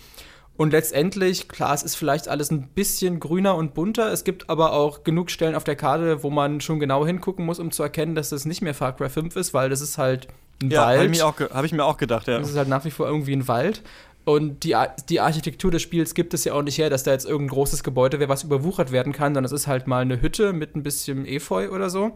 Und 0.57 0.71
letztendlich, 0.71 1.47
klar, 1.47 1.73
es 1.73 1.83
ist 1.83 1.95
vielleicht 1.95 2.27
alles 2.27 2.51
ein 2.51 2.67
bisschen 2.69 3.21
grüner 3.21 3.55
und 3.55 3.73
bunter. 3.73 4.11
Es 4.11 4.25
gibt 4.25 4.49
aber 4.49 4.73
auch 4.73 5.05
genug 5.05 5.31
Stellen 5.31 5.55
auf 5.55 5.63
der 5.63 5.77
Karte, 5.77 6.21
wo 6.21 6.29
man 6.29 6.59
schon 6.59 6.81
genau 6.81 7.05
hingucken 7.05 7.45
muss, 7.45 7.59
um 7.59 7.71
zu 7.71 7.81
erkennen, 7.81 8.15
dass 8.15 8.29
das 8.29 8.43
nicht 8.43 8.61
mehr 8.61 8.73
Far 8.73 8.93
Cry 8.95 9.07
5 9.07 9.37
ist, 9.37 9.53
weil 9.53 9.69
das 9.69 9.79
ist 9.79 9.97
halt 9.97 10.27
ein 10.61 10.71
ja, 10.71 10.85
Wald. 10.85 11.15
Ja, 11.15 11.25
habe 11.25 11.49
hab 11.53 11.65
ich 11.65 11.71
mir 11.71 11.85
auch 11.85 11.97
gedacht, 11.97 12.27
ja. 12.27 12.39
Das 12.39 12.49
ist 12.49 12.57
halt 12.57 12.67
nach 12.67 12.85
wie 12.85 12.91
vor 12.91 13.07
irgendwie 13.07 13.33
ein 13.33 13.47
Wald. 13.47 13.81
Und 14.25 14.63
die, 14.63 14.75
die 15.09 15.21
Architektur 15.21 15.71
des 15.71 15.81
Spiels 15.81 16.13
gibt 16.13 16.33
es 16.33 16.43
ja 16.43 16.53
auch 16.53 16.61
nicht 16.61 16.77
her, 16.77 16.89
dass 16.89 17.03
da 17.03 17.11
jetzt 17.11 17.25
irgendein 17.25 17.55
großes 17.55 17.83
Gebäude 17.83 18.19
wäre, 18.19 18.29
was 18.29 18.43
überwuchert 18.43 18.91
werden 18.91 19.13
kann, 19.13 19.33
sondern 19.33 19.45
es 19.45 19.51
ist 19.51 19.67
halt 19.67 19.87
mal 19.87 20.01
eine 20.01 20.21
Hütte 20.21 20.53
mit 20.53 20.75
ein 20.75 20.83
bisschen 20.83 21.25
Efeu 21.25 21.69
oder 21.69 21.89
so. 21.89 22.11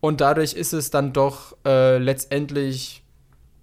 Und 0.00 0.20
dadurch 0.20 0.54
ist 0.54 0.72
es 0.72 0.90
dann 0.90 1.12
doch 1.12 1.56
äh, 1.66 1.98
letztendlich 1.98 3.02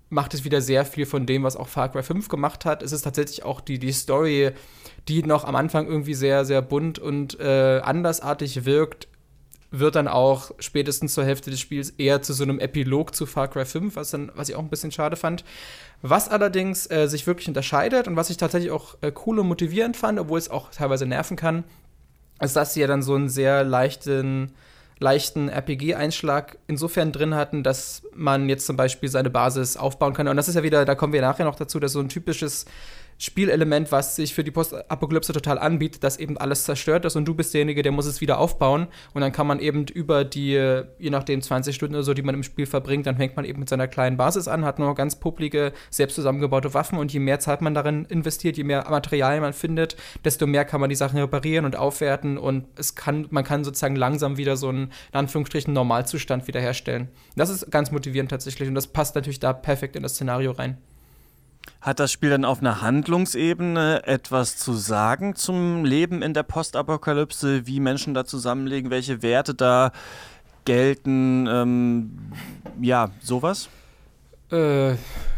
macht 0.09 0.33
es 0.33 0.43
wieder 0.43 0.61
sehr 0.61 0.85
viel 0.85 1.05
von 1.05 1.25
dem, 1.25 1.43
was 1.43 1.57
auch 1.57 1.67
Far 1.67 1.91
Cry 1.91 2.03
5 2.03 2.29
gemacht 2.29 2.65
hat. 2.65 2.81
Es 2.81 2.91
ist 2.91 3.01
tatsächlich 3.01 3.43
auch 3.43 3.61
die, 3.61 3.79
die 3.79 3.91
Story, 3.91 4.51
die 5.07 5.23
noch 5.23 5.43
am 5.43 5.55
Anfang 5.55 5.87
irgendwie 5.87 6.13
sehr, 6.13 6.45
sehr 6.45 6.61
bunt 6.61 6.99
und 6.99 7.39
äh, 7.39 7.81
andersartig 7.83 8.65
wirkt, 8.65 9.07
wird 9.71 9.95
dann 9.95 10.07
auch 10.07 10.51
spätestens 10.59 11.13
zur 11.13 11.25
Hälfte 11.25 11.51
des 11.51 11.59
Spiels 11.59 11.89
eher 11.91 12.21
zu 12.21 12.33
so 12.33 12.43
einem 12.43 12.59
Epilog 12.59 13.13
zu 13.15 13.25
Far 13.25 13.49
Cry 13.49 13.65
5, 13.65 13.95
was, 13.95 14.11
dann, 14.11 14.31
was 14.35 14.49
ich 14.49 14.55
auch 14.55 14.61
ein 14.61 14.69
bisschen 14.69 14.91
schade 14.91 15.15
fand. 15.15 15.43
Was 16.01 16.29
allerdings 16.29 16.89
äh, 16.89 17.07
sich 17.07 17.27
wirklich 17.27 17.47
unterscheidet 17.47 18.07
und 18.07 18.15
was 18.15 18.29
ich 18.29 18.37
tatsächlich 18.37 18.71
auch 18.71 18.95
äh, 19.01 19.11
cool 19.25 19.39
und 19.39 19.47
motivierend 19.47 19.97
fand, 19.97 20.19
obwohl 20.19 20.39
es 20.39 20.49
auch 20.49 20.71
teilweise 20.71 21.05
nerven 21.05 21.35
kann, 21.35 21.63
ist, 22.39 22.55
dass 22.55 22.73
sie 22.73 22.81
ja 22.81 22.87
dann 22.87 23.01
so 23.01 23.15
einen 23.15 23.29
sehr 23.29 23.63
leichten 23.63 24.53
leichten 24.99 25.49
RPG-Einschlag 25.49 26.57
insofern 26.67 27.11
drin 27.11 27.35
hatten, 27.35 27.63
dass 27.63 28.01
man 28.15 28.49
jetzt 28.49 28.65
zum 28.65 28.77
Beispiel 28.77 29.09
seine 29.09 29.29
Basis 29.29 29.77
aufbauen 29.77 30.13
kann. 30.13 30.27
Und 30.27 30.37
das 30.37 30.47
ist 30.47 30.55
ja 30.55 30.63
wieder, 30.63 30.85
da 30.85 30.95
kommen 30.95 31.13
wir 31.13 31.21
nachher 31.21 31.45
noch 31.45 31.55
dazu, 31.55 31.79
dass 31.79 31.91
so 31.91 31.99
ein 31.99 32.09
typisches 32.09 32.65
Spielelement, 33.19 33.91
was 33.91 34.15
sich 34.15 34.35
für 34.35 34.43
die 34.43 34.51
Postapokalypse 34.51 35.33
total 35.33 35.57
anbietet, 35.57 36.03
dass 36.03 36.17
eben 36.17 36.37
alles 36.37 36.65
zerstört 36.65 37.03
ist 37.05 37.15
und 37.15 37.25
du 37.25 37.33
bist 37.33 37.53
derjenige, 37.53 37.81
der 37.81 37.91
muss 37.91 38.05
es 38.05 38.21
wieder 38.21 38.37
aufbauen. 38.37 38.87
Und 39.13 39.21
dann 39.21 39.31
kann 39.31 39.47
man 39.47 39.59
eben 39.59 39.85
über 39.87 40.23
die, 40.23 40.51
je 40.51 41.09
nachdem 41.09 41.41
20 41.41 41.75
Stunden 41.75 41.95
oder 41.95 42.03
so, 42.03 42.13
die 42.13 42.21
man 42.21 42.35
im 42.35 42.43
Spiel 42.43 42.67
verbringt, 42.67 43.07
dann 43.07 43.17
fängt 43.17 43.35
man 43.35 43.45
eben 43.45 43.59
mit 43.59 43.69
seiner 43.69 43.87
kleinen 43.87 44.17
Basis 44.17 44.47
an, 44.47 44.65
hat 44.65 44.77
nur 44.77 44.93
ganz 44.93 45.15
publige, 45.15 45.73
selbst 45.89 46.15
zusammengebaute 46.15 46.73
Waffen 46.75 46.99
und 46.99 47.11
je 47.11 47.19
mehr 47.19 47.39
Zeit 47.39 47.61
man 47.61 47.73
darin 47.73 48.05
investiert, 48.05 48.57
je 48.57 48.63
mehr 48.63 48.87
Material 48.89 49.41
man 49.41 49.53
findet, 49.53 49.97
desto 50.23 50.45
mehr 50.45 50.65
kann 50.65 50.79
man 50.79 50.89
die 50.89 50.95
Sachen 50.95 51.19
reparieren 51.19 51.65
und 51.65 51.75
aufwerten 51.75 52.37
und 52.37 52.65
es 52.75 52.93
kann, 52.93 53.27
man 53.31 53.43
kann 53.43 53.63
sozusagen 53.63 53.95
langsam 53.95 54.37
wieder 54.37 54.57
so 54.57 54.69
einen, 54.69 54.91
in 55.11 55.19
Anführungsstrichen, 55.19 55.73
Normalzustand 55.73 56.47
wiederherstellen. 56.47 57.09
Das 57.35 57.49
ist 57.49 57.71
ganz 57.71 57.91
motivierend 57.91 58.29
tatsächlich 58.29 58.69
und 58.69 58.75
das 58.75 58.87
passt 58.87 59.15
natürlich 59.15 59.39
da 59.39 59.53
perfekt 59.53 59.95
in 59.95 60.03
das 60.03 60.13
Szenario 60.13 60.51
rein. 60.51 60.77
Hat 61.87 62.01
das 62.01 62.11
Spiel 62.11 62.31
dann 62.31 62.43
auf 62.43 62.59
einer 62.59 62.81
Handlungsebene 62.81 64.05
etwas 64.05 64.57
zu 64.57 64.73
sagen 64.73 65.35
zum 65.35 65.85
Leben 65.85 66.21
in 66.21 66.33
der 66.33 66.43
Postapokalypse, 66.43 67.65
wie 67.65 67.79
Menschen 67.79 68.13
da 68.13 68.25
zusammenlegen, 68.25 68.91
welche 68.91 69.21
Werte 69.21 69.55
da 69.55 69.93
gelten? 70.65 71.47
Ähm, 71.47 72.33
ja, 72.81 73.11
sowas? 73.21 73.69
Äh, 74.51 74.95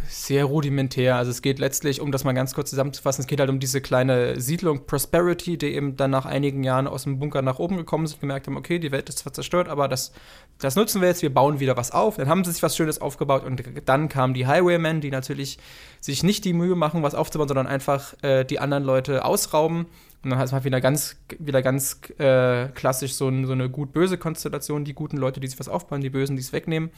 sehr 0.10 0.46
rudimentär. 0.46 1.16
Also 1.16 1.30
es 1.30 1.42
geht 1.42 1.60
letztlich, 1.60 2.02
um 2.02 2.12
das 2.12 2.24
mal 2.24 2.34
ganz 2.34 2.56
kurz 2.56 2.72
zusammenzufassen, 2.72 3.22
es 3.22 3.28
geht 3.28 3.40
halt 3.40 3.50
um 3.50 3.60
diese 3.60 3.80
kleine 3.80 4.42
Siedlung 4.42 4.88
Prosperity, 4.88 5.58
die 5.58 5.68
eben 5.68 5.96
dann 5.96 6.10
nach 6.10 6.26
einigen 6.26 6.64
Jahren 6.64 6.88
aus 6.88 7.04
dem 7.04 7.20
Bunker 7.20 7.44
nach 7.44 7.60
oben 7.60 7.78
gekommen 7.78 8.08
sind, 8.08 8.20
gemerkt 8.20 8.48
haben, 8.48 8.58
okay, 8.58 8.80
die 8.80 8.92
Welt 8.92 9.08
ist 9.08 9.20
zwar 9.20 9.34
zerstört, 9.34 9.70
aber 9.70 9.88
das, 9.88 10.12
das 10.58 10.76
nutzen 10.76 11.02
wir 11.02 11.10
jetzt, 11.10 11.22
wir 11.22 11.34
bauen 11.34 11.60
wieder 11.60 11.78
was 11.78 11.92
auf. 11.92 12.18
Dann 12.18 12.28
haben 12.28 12.44
sie 12.44 12.52
sich 12.52 12.64
was 12.64 12.76
Schönes 12.76 13.00
aufgebaut 13.00 13.44
und 13.44 13.64
dann 13.86 14.10
kamen 14.10 14.34
die 14.34 14.48
Highwaymen, 14.48 15.00
die 15.00 15.12
natürlich 15.12 15.60
sich 16.02 16.24
nicht 16.24 16.44
die 16.44 16.54
Mühe 16.54 16.76
machen, 16.76 17.04
was 17.04 17.14
aufzubauen, 17.14 17.48
sondern 17.48 17.68
einfach 17.68 18.16
äh, 18.24 18.44
die 18.46 18.60
anderen 18.60 18.84
Leute 18.84 19.24
ausrauben. 19.24 19.86
Und 20.24 20.32
dann 20.32 20.40
hat 20.40 20.52
man 20.52 20.64
wieder 20.64 20.82
ganz, 20.82 21.18
wieder 21.38 21.62
ganz 21.62 22.02
äh, 22.18 22.68
klassisch 22.70 23.14
so, 23.14 23.32
so 23.46 23.54
eine 23.54 23.70
gut-böse 23.70 24.18
Konstellation, 24.18 24.84
die 24.84 24.94
guten 24.94 25.18
Leute, 25.18 25.40
die 25.40 25.48
sich 25.48 25.60
was 25.60 25.70
aufbauen, 25.70 26.02
die 26.02 26.10
Bösen, 26.10 26.36
die 26.36 26.42
es 26.42 26.52
wegnehmen. 26.52 26.90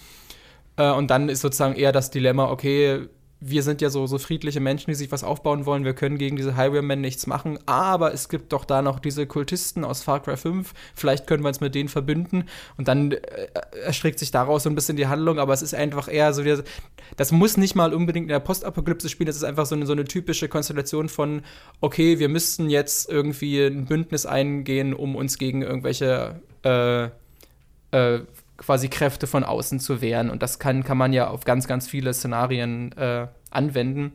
Äh, 0.78 0.91
und 0.91 1.09
dann 1.09 1.30
ist 1.30 1.41
sozusagen 1.41 1.76
eher 1.76 1.91
das 1.91 2.11
Dilemma, 2.11 2.49
okay, 2.49 3.07
wir 3.43 3.63
sind 3.63 3.82
ja 3.82 3.89
so, 3.89 4.05
so 4.05 4.19
friedliche 4.19 4.59
Menschen, 4.59 4.91
die 4.91 4.95
sich 4.95 5.11
was 5.11 5.24
aufbauen 5.24 5.65
wollen. 5.65 5.84
Wir 5.84 5.93
können 5.93 6.19
gegen 6.19 6.38
diese 6.38 6.55
Highwaymen 6.55 7.01
nichts 7.01 7.26
machen. 7.26 7.57
Aber 7.65 8.13
es 8.13 8.30
gibt 8.30 8.53
doch 8.53 8.65
da 8.65 8.84
noch 8.84 8.99
diese 8.99 9.26
Kultisten 9.26 9.84
aus 9.84 10.03
Far 10.03 10.22
Cry 10.22 10.38
5. 10.38 10.72
Vielleicht 10.93 11.26
können 11.26 11.43
wir 11.43 11.47
uns 11.47 11.59
mit 11.59 11.74
denen 11.74 11.89
verbünden. 11.89 12.43
Und 12.78 12.88
dann 12.88 13.13
äh, 13.13 13.19
erstreckt 13.84 14.19
sich 14.19 14.30
daraus 14.30 14.63
so 14.63 14.69
ein 14.69 14.76
bisschen 14.76 14.95
die 14.95 15.07
Handlung. 15.07 15.39
Aber 15.39 15.53
es 15.53 15.63
ist 15.63 15.74
einfach 15.74 16.07
eher 16.07 16.34
so, 16.34 16.43
das 17.17 17.32
muss 17.32 17.57
nicht 17.57 17.74
mal 17.74 17.95
unbedingt 17.95 18.26
in 18.26 18.30
der 18.30 18.39
Postapokalypse 18.39 19.09
spielen. 19.09 19.28
Das 19.28 19.38
ist 19.38 19.43
einfach 19.43 19.65
so 19.65 19.74
eine, 19.74 19.88
so 19.88 19.93
eine 19.93 20.05
typische 20.05 20.47
Konstellation 20.47 21.09
von, 21.09 21.41
okay, 21.82 22.19
wir 22.19 22.30
müssten 22.30 22.69
jetzt 22.69 23.09
irgendwie 23.09 23.59
ein 23.59 23.86
Bündnis 23.86 24.28
eingehen, 24.28 24.93
um 24.93 25.15
uns 25.15 25.39
gegen 25.39 25.63
irgendwelche 25.63 26.39
äh, 26.63 27.05
äh, 27.91 28.22
quasi 28.62 28.89
Kräfte 28.89 29.28
von 29.28 29.43
außen 29.43 29.80
zu 29.80 30.01
wehren. 30.01 30.30
Und 30.30 30.43
das 30.43 30.59
kann, 30.59 30.84
kann 30.84 30.97
man 30.97 31.14
ja 31.14 31.30
auf 31.30 31.43
ganz, 31.43 31.68
ganz 31.68 31.88
viele 31.88 32.14
Szenarien 32.14 32.91
äh, 32.93 33.28
anwenden. 33.49 34.14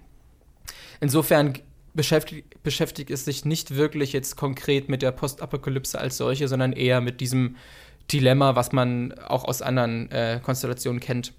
Insofern 1.01 1.55
beschäftigt, 1.95 2.63
beschäftigt 2.63 3.11
es 3.11 3.25
sich 3.25 3.45
nicht 3.45 3.75
wirklich 3.75 4.13
jetzt 4.13 4.37
konkret 4.37 4.89
mit 4.89 5.03
der 5.03 5.13
Postapokalypse 5.13 5.99
als 5.99 6.17
solche, 6.17 6.47
sondern 6.49 6.73
eher 6.73 7.01
mit 7.01 7.21
diesem 7.21 7.57
Dilemma, 8.13 8.55
was 8.55 8.71
man 8.73 9.13
auch 9.19 9.45
aus 9.45 9.63
anderen 9.63 10.11
äh, 10.13 10.41
Konstellationen 10.43 11.01
kennt. 11.01 11.33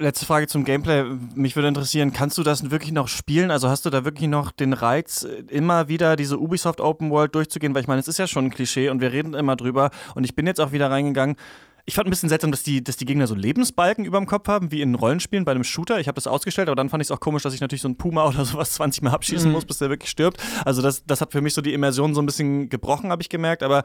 Letzte 0.00 0.26
Frage 0.26 0.46
zum 0.46 0.64
Gameplay. 0.64 1.04
Mich 1.34 1.56
würde 1.56 1.68
interessieren, 1.68 2.12
kannst 2.12 2.38
du 2.38 2.42
das 2.42 2.70
wirklich 2.70 2.92
noch 2.92 3.08
spielen? 3.08 3.50
Also 3.50 3.68
hast 3.68 3.84
du 3.84 3.90
da 3.90 4.04
wirklich 4.04 4.28
noch 4.28 4.52
den 4.52 4.72
Reiz, 4.72 5.26
immer 5.48 5.88
wieder 5.88 6.14
diese 6.14 6.38
Ubisoft 6.38 6.80
Open 6.80 7.10
World 7.10 7.34
durchzugehen? 7.34 7.74
Weil 7.74 7.82
ich 7.82 7.88
meine, 7.88 8.00
es 8.00 8.06
ist 8.06 8.18
ja 8.18 8.26
schon 8.26 8.46
ein 8.46 8.50
Klischee 8.50 8.90
und 8.90 9.00
wir 9.00 9.12
reden 9.12 9.34
immer 9.34 9.56
drüber. 9.56 9.90
Und 10.14 10.24
ich 10.24 10.36
bin 10.36 10.46
jetzt 10.46 10.60
auch 10.60 10.70
wieder 10.72 10.90
reingegangen. 10.90 11.36
Ich 11.84 11.94
fand 11.94 12.06
ein 12.06 12.10
bisschen 12.10 12.28
seltsam, 12.28 12.50
dass 12.50 12.62
die, 12.62 12.84
dass 12.84 12.96
die 12.96 13.06
Gegner 13.06 13.26
so 13.26 13.34
Lebensbalken 13.34 14.04
über 14.04 14.18
dem 14.18 14.26
Kopf 14.26 14.46
haben, 14.46 14.70
wie 14.70 14.82
in 14.82 14.94
Rollenspielen 14.94 15.44
bei 15.44 15.52
einem 15.52 15.64
Shooter. 15.64 15.98
Ich 15.98 16.06
habe 16.06 16.16
das 16.16 16.26
ausgestellt, 16.26 16.68
aber 16.68 16.76
dann 16.76 16.90
fand 16.90 17.02
ich 17.02 17.06
es 17.06 17.10
auch 17.10 17.20
komisch, 17.20 17.42
dass 17.42 17.54
ich 17.54 17.60
natürlich 17.60 17.82
so 17.82 17.88
einen 17.88 17.96
Puma 17.96 18.26
oder 18.26 18.44
sowas 18.44 18.72
20 18.74 19.02
Mal 19.02 19.10
abschießen 19.10 19.48
mhm. 19.48 19.54
muss, 19.54 19.64
bis 19.64 19.78
der 19.78 19.88
wirklich 19.88 20.10
stirbt. 20.10 20.40
Also 20.64 20.82
das, 20.82 21.06
das 21.06 21.20
hat 21.20 21.32
für 21.32 21.40
mich 21.40 21.54
so 21.54 21.62
die 21.62 21.72
Immersion 21.72 22.14
so 22.14 22.22
ein 22.22 22.26
bisschen 22.26 22.68
gebrochen, 22.68 23.10
habe 23.10 23.22
ich 23.22 23.30
gemerkt. 23.30 23.62
Aber 23.62 23.82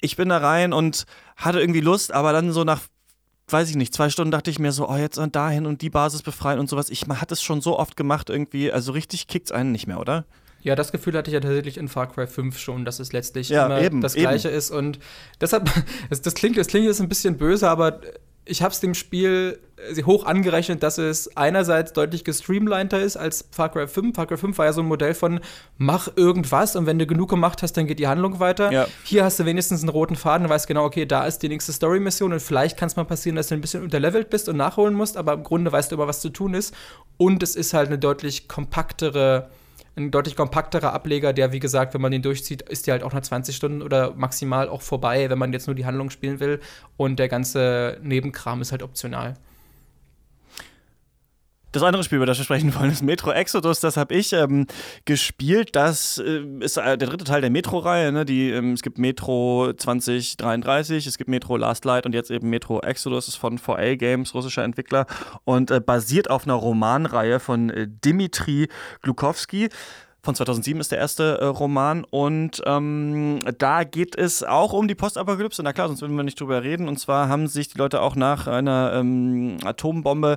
ich 0.00 0.16
bin 0.16 0.28
da 0.28 0.38
rein 0.38 0.72
und 0.72 1.04
hatte 1.36 1.60
irgendwie 1.60 1.80
Lust, 1.80 2.12
aber 2.12 2.32
dann 2.32 2.50
so 2.52 2.64
nach 2.64 2.80
weiß 3.48 3.70
ich 3.70 3.76
nicht, 3.76 3.94
zwei 3.94 4.10
Stunden 4.10 4.30
dachte 4.30 4.50
ich 4.50 4.58
mir 4.58 4.72
so, 4.72 4.88
oh, 4.88 4.96
jetzt 4.96 5.20
dahin 5.32 5.66
und 5.66 5.82
die 5.82 5.90
Basis 5.90 6.22
befreien 6.22 6.58
und 6.58 6.68
sowas. 6.68 6.90
Ich 6.90 7.02
hatte 7.08 7.34
es 7.34 7.42
schon 7.42 7.60
so 7.60 7.78
oft 7.78 7.96
gemacht 7.96 8.30
irgendwie, 8.30 8.72
also 8.72 8.92
richtig 8.92 9.28
kickt 9.28 9.46
es 9.46 9.52
einen 9.52 9.72
nicht 9.72 9.86
mehr, 9.86 10.00
oder? 10.00 10.24
Ja, 10.62 10.74
das 10.74 10.90
Gefühl 10.90 11.16
hatte 11.16 11.30
ich 11.30 11.34
ja 11.34 11.40
tatsächlich 11.40 11.76
in 11.76 11.86
Far 11.86 12.08
Cry 12.12 12.26
5 12.26 12.58
schon, 12.58 12.84
dass 12.84 12.98
es 12.98 13.12
letztlich 13.12 13.50
ja, 13.50 13.66
immer 13.66 13.80
eben, 13.80 14.00
das 14.00 14.14
Gleiche 14.14 14.48
eben. 14.48 14.58
ist. 14.58 14.70
Und 14.70 14.98
deshalb, 15.40 15.70
das, 16.10 16.22
das, 16.22 16.34
klingt, 16.34 16.56
das 16.56 16.66
klingt 16.66 16.86
jetzt 16.86 17.00
ein 17.00 17.08
bisschen 17.08 17.36
böse, 17.36 17.70
aber 17.70 18.00
ich 18.46 18.62
habe 18.62 18.72
es 18.72 18.80
dem 18.80 18.94
Spiel 18.94 19.58
äh, 19.76 20.02
hoch 20.04 20.24
angerechnet, 20.24 20.82
dass 20.82 20.98
es 20.98 21.36
einerseits 21.36 21.92
deutlich 21.92 22.24
gestreamliner 22.24 23.00
ist 23.00 23.16
als 23.16 23.46
Far 23.50 23.70
Cry 23.70 23.88
5. 23.88 24.14
Far 24.14 24.26
Cry 24.26 24.36
5 24.36 24.56
war 24.56 24.66
ja 24.66 24.72
so 24.72 24.80
ein 24.80 24.86
Modell 24.86 25.14
von 25.14 25.40
mach 25.76 26.08
irgendwas 26.16 26.76
und 26.76 26.86
wenn 26.86 26.98
du 26.98 27.06
genug 27.06 27.28
gemacht 27.28 27.62
hast, 27.62 27.76
dann 27.76 27.86
geht 27.86 27.98
die 27.98 28.06
Handlung 28.06 28.38
weiter. 28.38 28.70
Ja. 28.70 28.86
Hier 29.02 29.24
hast 29.24 29.40
du 29.40 29.44
wenigstens 29.44 29.82
einen 29.82 29.88
roten 29.88 30.16
Faden 30.16 30.46
und 30.46 30.50
weißt 30.50 30.68
genau, 30.68 30.84
okay, 30.84 31.04
da 31.06 31.26
ist 31.26 31.42
die 31.42 31.48
nächste 31.48 31.72
Story-Mission 31.72 32.32
und 32.32 32.40
vielleicht 32.40 32.78
kann 32.78 32.86
es 32.86 32.96
mal 32.96 33.04
passieren, 33.04 33.36
dass 33.36 33.48
du 33.48 33.54
ein 33.54 33.60
bisschen 33.60 33.82
unterlevelt 33.82 34.30
bist 34.30 34.48
und 34.48 34.56
nachholen 34.56 34.94
musst, 34.94 35.16
aber 35.16 35.34
im 35.34 35.42
Grunde 35.42 35.72
weißt 35.72 35.90
du 35.90 35.96
immer, 35.96 36.06
was 36.06 36.20
zu 36.20 36.30
tun 36.30 36.54
ist. 36.54 36.72
Und 37.16 37.42
es 37.42 37.56
ist 37.56 37.74
halt 37.74 37.88
eine 37.88 37.98
deutlich 37.98 38.46
kompaktere 38.46 39.48
ein 39.96 40.10
deutlich 40.10 40.36
kompakterer 40.36 40.92
Ableger, 40.92 41.32
der, 41.32 41.52
wie 41.52 41.58
gesagt, 41.58 41.94
wenn 41.94 42.02
man 42.02 42.12
den 42.12 42.22
durchzieht, 42.22 42.62
ist 42.62 42.86
der 42.86 42.92
halt 42.92 43.02
auch 43.02 43.14
nach 43.14 43.22
20 43.22 43.56
Stunden 43.56 43.82
oder 43.82 44.14
maximal 44.14 44.68
auch 44.68 44.82
vorbei, 44.82 45.30
wenn 45.30 45.38
man 45.38 45.52
jetzt 45.52 45.66
nur 45.66 45.74
die 45.74 45.86
Handlung 45.86 46.10
spielen 46.10 46.38
will. 46.38 46.60
Und 46.98 47.18
der 47.18 47.28
ganze 47.28 47.98
Nebenkram 48.02 48.60
ist 48.60 48.72
halt 48.72 48.82
optional. 48.82 49.34
Das 51.72 51.82
andere 51.82 52.04
Spiel, 52.04 52.16
über 52.16 52.26
das 52.26 52.38
wir 52.38 52.44
sprechen 52.44 52.74
wollen, 52.74 52.90
ist 52.90 53.02
Metro 53.02 53.32
Exodus. 53.32 53.80
Das 53.80 53.96
habe 53.96 54.14
ich 54.14 54.32
ähm, 54.32 54.66
gespielt. 55.04 55.76
Das 55.76 56.18
äh, 56.18 56.42
ist 56.60 56.78
äh, 56.78 56.96
der 56.96 57.08
dritte 57.08 57.24
Teil 57.24 57.40
der 57.40 57.50
Metro-Reihe. 57.50 58.12
Ne? 58.12 58.24
ähm, 58.28 58.72
es 58.72 58.82
gibt 58.82 58.98
Metro 58.98 59.72
2033, 59.76 61.06
es 61.06 61.18
gibt 61.18 61.28
Metro 61.28 61.56
Last 61.56 61.84
Light 61.84 62.06
und 62.06 62.14
jetzt 62.14 62.30
eben 62.30 62.48
Metro 62.48 62.80
Exodus. 62.80 63.28
Ist 63.28 63.36
von 63.36 63.58
4A 63.58 63.96
Games, 63.96 64.32
russischer 64.32 64.64
Entwickler 64.64 65.06
und 65.44 65.70
äh, 65.70 65.80
basiert 65.80 66.30
auf 66.30 66.44
einer 66.44 66.54
Romanreihe 66.54 67.40
von 67.40 67.70
äh, 67.70 67.86
Dimitri 67.88 68.68
Glukowski 69.02 69.68
von 70.26 70.34
2007 70.34 70.80
ist 70.80 70.90
der 70.90 70.98
erste 70.98 71.38
äh, 71.40 71.44
Roman 71.44 72.02
und 72.02 72.60
ähm, 72.66 73.38
da 73.58 73.84
geht 73.84 74.16
es 74.16 74.42
auch 74.42 74.72
um 74.72 74.88
die 74.88 74.96
Postapokalypse. 74.96 75.62
Na 75.62 75.72
klar, 75.72 75.86
sonst 75.86 76.00
würden 76.00 76.16
wir 76.16 76.24
nicht 76.24 76.40
drüber 76.40 76.64
reden. 76.64 76.88
Und 76.88 76.98
zwar 76.98 77.28
haben 77.28 77.46
sich 77.46 77.68
die 77.68 77.78
Leute 77.78 78.02
auch 78.02 78.16
nach 78.16 78.48
einer 78.48 78.92
ähm, 78.94 79.58
Atombombe 79.64 80.36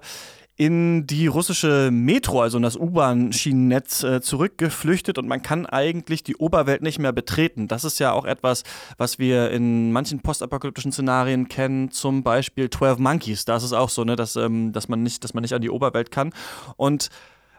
in 0.59 1.07
die 1.07 1.27
russische 1.27 1.89
Metro, 1.89 2.41
also 2.41 2.57
in 2.57 2.63
das 2.63 2.75
U-Bahn-Schienennetz 2.75 4.03
äh, 4.03 4.19
zurückgeflüchtet 4.19 5.17
und 5.17 5.25
man 5.25 5.41
kann 5.41 5.65
eigentlich 5.65 6.21
die 6.21 6.35
Oberwelt 6.35 6.81
nicht 6.81 6.99
mehr 6.99 7.13
betreten. 7.13 7.69
Das 7.69 7.85
ist 7.85 7.97
ja 7.99 8.11
auch 8.11 8.25
etwas, 8.25 8.63
was 8.97 9.19
wir 9.19 9.51
in 9.51 9.93
manchen 9.93 10.19
postapokalyptischen 10.19 10.91
Szenarien 10.91 11.47
kennen, 11.47 11.91
zum 11.91 12.23
Beispiel 12.23 12.69
12 12.69 12.99
Monkeys. 12.99 13.45
Da 13.45 13.55
ist 13.55 13.63
es 13.63 13.71
auch 13.71 13.87
so, 13.87 14.03
ne, 14.03 14.17
dass, 14.17 14.35
ähm, 14.35 14.73
dass, 14.73 14.89
man 14.89 15.01
nicht, 15.01 15.23
dass 15.23 15.33
man 15.33 15.43
nicht 15.43 15.53
an 15.53 15.61
die 15.61 15.69
Oberwelt 15.69 16.11
kann. 16.11 16.33
Und 16.75 17.09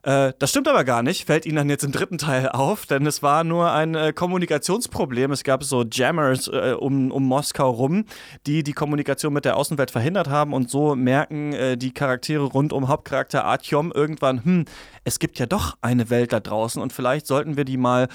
äh, 0.03 0.32
das 0.38 0.51
stimmt 0.51 0.68
aber 0.68 0.84
gar 0.84 1.03
nicht, 1.03 1.26
fällt 1.26 1.44
Ihnen 1.44 1.57
dann 1.57 1.68
jetzt 1.68 1.84
im 1.84 1.92
dritten 1.92 2.18
Teil 2.18 2.48
auf, 2.48 2.86
denn 2.86 3.07
es 3.07 3.22
war 3.22 3.44
nur 3.44 3.70
ein 3.72 3.94
äh, 3.94 4.12
Kommunikationsproblem. 4.14 5.30
Es 5.32 5.44
gab 5.44 5.62
so 5.62 5.84
Jammers 5.90 6.48
äh, 6.48 6.74
um, 6.78 7.11
um 7.11 7.24
Moskau 7.24 7.70
rum, 7.70 8.05
die 8.46 8.62
die 8.62 8.72
Kommunikation 8.72 9.32
mit 9.32 9.44
der 9.44 9.57
Außenwelt 9.57 9.90
verhindert 9.90 10.28
haben 10.28 10.55
und 10.55 10.70
so 10.70 10.94
merken 10.94 11.53
äh, 11.53 11.76
die 11.76 11.92
Charaktere 11.92 12.44
rund 12.44 12.72
um 12.72 12.88
Hauptcharakter 12.88 13.44
Artyom 13.44 13.92
irgendwann, 13.92 14.44
hm, 14.44 14.64
es 15.05 15.18
gibt 15.18 15.38
ja 15.38 15.46
doch 15.46 15.76
eine 15.82 16.09
Welt 16.11 16.32
da 16.32 16.40
draußen 16.40 16.80
und 16.80 16.92
vielleicht 16.92 17.26
sollten 17.26 17.57
wir 17.57 17.64
die 17.64 17.76
mal 17.76 18.09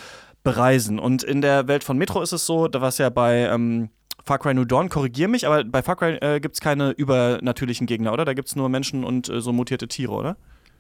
bereisen. 0.44 1.00
Und 1.00 1.24
in 1.24 1.42
der 1.42 1.68
Welt 1.68 1.84
von 1.84 1.98
Metro 1.98 2.22
ist 2.22 2.32
es 2.32 2.46
so, 2.46 2.68
da 2.68 2.82
was 2.82 2.98
ja 2.98 3.10
bei 3.10 3.48
ähm, 3.48 3.90
Far 4.24 4.40
Cry 4.40 4.56
New 4.56 4.66
Dawn, 4.66 4.90
korrigier 4.90 5.28
mich, 5.28 5.46
aber 5.46 5.64
bei 5.64 5.84
Far 5.84 5.98
Cry 5.98 6.16
äh, 6.16 6.40
gibt 6.40 6.56
es 6.56 6.62
keine 6.62 6.92
übernatürlichen 6.92 7.86
Gegner, 7.86 8.12
oder? 8.12 8.26
Da 8.26 8.34
gibt 8.34 8.48
es 8.48 8.56
nur 8.56 8.70
Menschen 8.70 9.04
und 9.04 9.30
äh, 9.30 9.40
so 9.40 9.54
mutierte 9.54 9.88
Tiere, 9.88 10.14
oder? 10.14 10.38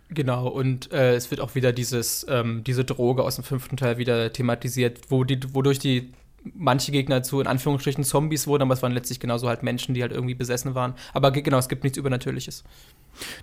Genau, 0.09 0.47
und 0.47 0.91
äh, 0.91 1.15
es 1.15 1.31
wird 1.31 1.41
auch 1.41 1.55
wieder 1.55 1.73
dieses, 1.73 2.25
ähm, 2.29 2.63
diese 2.63 2.85
Droge 2.85 3.23
aus 3.23 3.35
dem 3.35 3.43
fünften 3.43 3.75
Teil 3.75 3.97
wieder 3.97 4.31
thematisiert, 4.31 5.09
wo 5.09 5.23
die, 5.23 5.39
wodurch 5.53 5.79
die 5.79 6.13
manche 6.53 6.91
Gegner 6.91 7.23
zu 7.23 7.41
in 7.41 7.47
Anführungsstrichen 7.47 8.03
Zombies 8.03 8.47
wurden, 8.47 8.63
aber 8.63 8.73
es 8.73 8.81
waren 8.81 8.91
letztlich 8.91 9.19
genauso 9.19 9.47
halt 9.47 9.63
Menschen, 9.63 9.95
die 9.95 10.01
halt 10.01 10.11
irgendwie 10.11 10.35
besessen 10.35 10.75
waren. 10.75 10.93
Aber 11.13 11.31
genau, 11.31 11.57
es 11.57 11.67
gibt 11.67 11.83
nichts 11.83 11.97
Übernatürliches. 11.97 12.63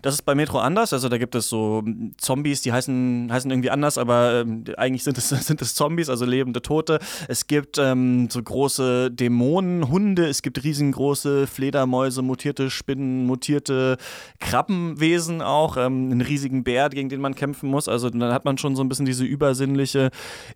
Das 0.02 0.14
ist 0.14 0.22
bei 0.22 0.34
Metro 0.34 0.58
anders. 0.58 0.92
Also 0.92 1.08
da 1.08 1.18
gibt 1.18 1.34
es 1.34 1.48
so 1.48 1.82
Zombies, 2.18 2.60
die 2.60 2.72
heißen, 2.72 3.28
heißen 3.32 3.50
irgendwie 3.50 3.70
anders, 3.70 3.98
aber 3.98 4.42
ähm, 4.42 4.64
eigentlich 4.76 5.02
sind 5.02 5.18
es, 5.18 5.28
sind 5.46 5.62
es 5.62 5.74
Zombies, 5.74 6.08
also 6.08 6.24
lebende 6.24 6.62
Tote. 6.62 6.98
Es 7.28 7.46
gibt 7.46 7.78
ähm, 7.78 8.28
so 8.30 8.42
große 8.42 9.10
Dämonen, 9.10 9.88
Hunde, 9.88 10.26
es 10.26 10.42
gibt 10.42 10.62
riesengroße 10.62 11.46
Fledermäuse, 11.46 12.22
mutierte 12.22 12.70
Spinnen, 12.70 13.26
mutierte 13.26 13.96
Krabbenwesen 14.40 15.42
auch, 15.42 15.76
ähm, 15.76 16.10
einen 16.10 16.20
riesigen 16.20 16.64
Bär, 16.64 16.88
gegen 16.90 17.08
den 17.08 17.20
man 17.20 17.34
kämpfen 17.34 17.70
muss. 17.70 17.88
Also 17.88 18.10
dann 18.10 18.32
hat 18.32 18.44
man 18.44 18.58
schon 18.58 18.76
so 18.76 18.82
ein 18.82 18.88
bisschen 18.88 19.06
diese 19.06 19.24
übersinnliche 19.24 20.10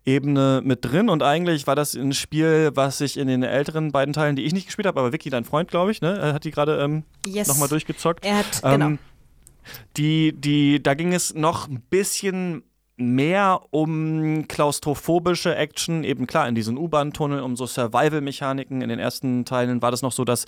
Ebene 0.05 0.61
mit 0.63 0.85
drin. 0.85 1.09
Und 1.09 1.23
eigentlich 1.23 1.67
war 1.67 1.75
das 1.75 1.95
ein 1.95 2.13
Spiel, 2.13 2.36
was 2.43 3.01
ich 3.01 3.17
in 3.17 3.27
den 3.27 3.43
älteren 3.43 3.91
beiden 3.91 4.13
Teilen, 4.13 4.35
die 4.35 4.43
ich 4.43 4.53
nicht 4.53 4.65
gespielt 4.65 4.87
habe, 4.87 4.99
aber 4.99 5.13
Vicky, 5.13 5.29
dein 5.29 5.45
Freund, 5.45 5.69
glaube 5.69 5.91
ich, 5.91 6.01
ne, 6.01 6.33
hat 6.33 6.43
die 6.43 6.51
gerade 6.51 6.79
ähm, 6.79 7.03
yes. 7.25 7.47
nochmal 7.47 7.67
durchgezockt. 7.67 8.25
Er 8.25 8.37
hat, 8.39 8.61
genau 8.61 8.85
ähm, 8.85 8.99
die, 9.97 10.33
die, 10.33 10.81
da 10.81 10.93
ging 10.93 11.13
es 11.13 11.33
noch 11.33 11.67
ein 11.67 11.81
bisschen 11.89 12.63
mehr 12.95 13.61
um 13.71 14.47
klaustrophobische 14.47 15.55
Action, 15.55 16.03
eben 16.03 16.25
klar 16.25 16.47
in 16.47 16.55
diesen 16.55 16.77
U-Bahn-Tunnel, 16.77 17.41
um 17.41 17.55
so 17.55 17.67
Survival-Mechaniken. 17.67 18.81
In 18.81 18.89
den 18.89 18.99
ersten 18.99 19.45
Teilen 19.45 19.81
war 19.81 19.91
das 19.91 20.01
noch 20.01 20.11
so, 20.11 20.25
dass 20.25 20.45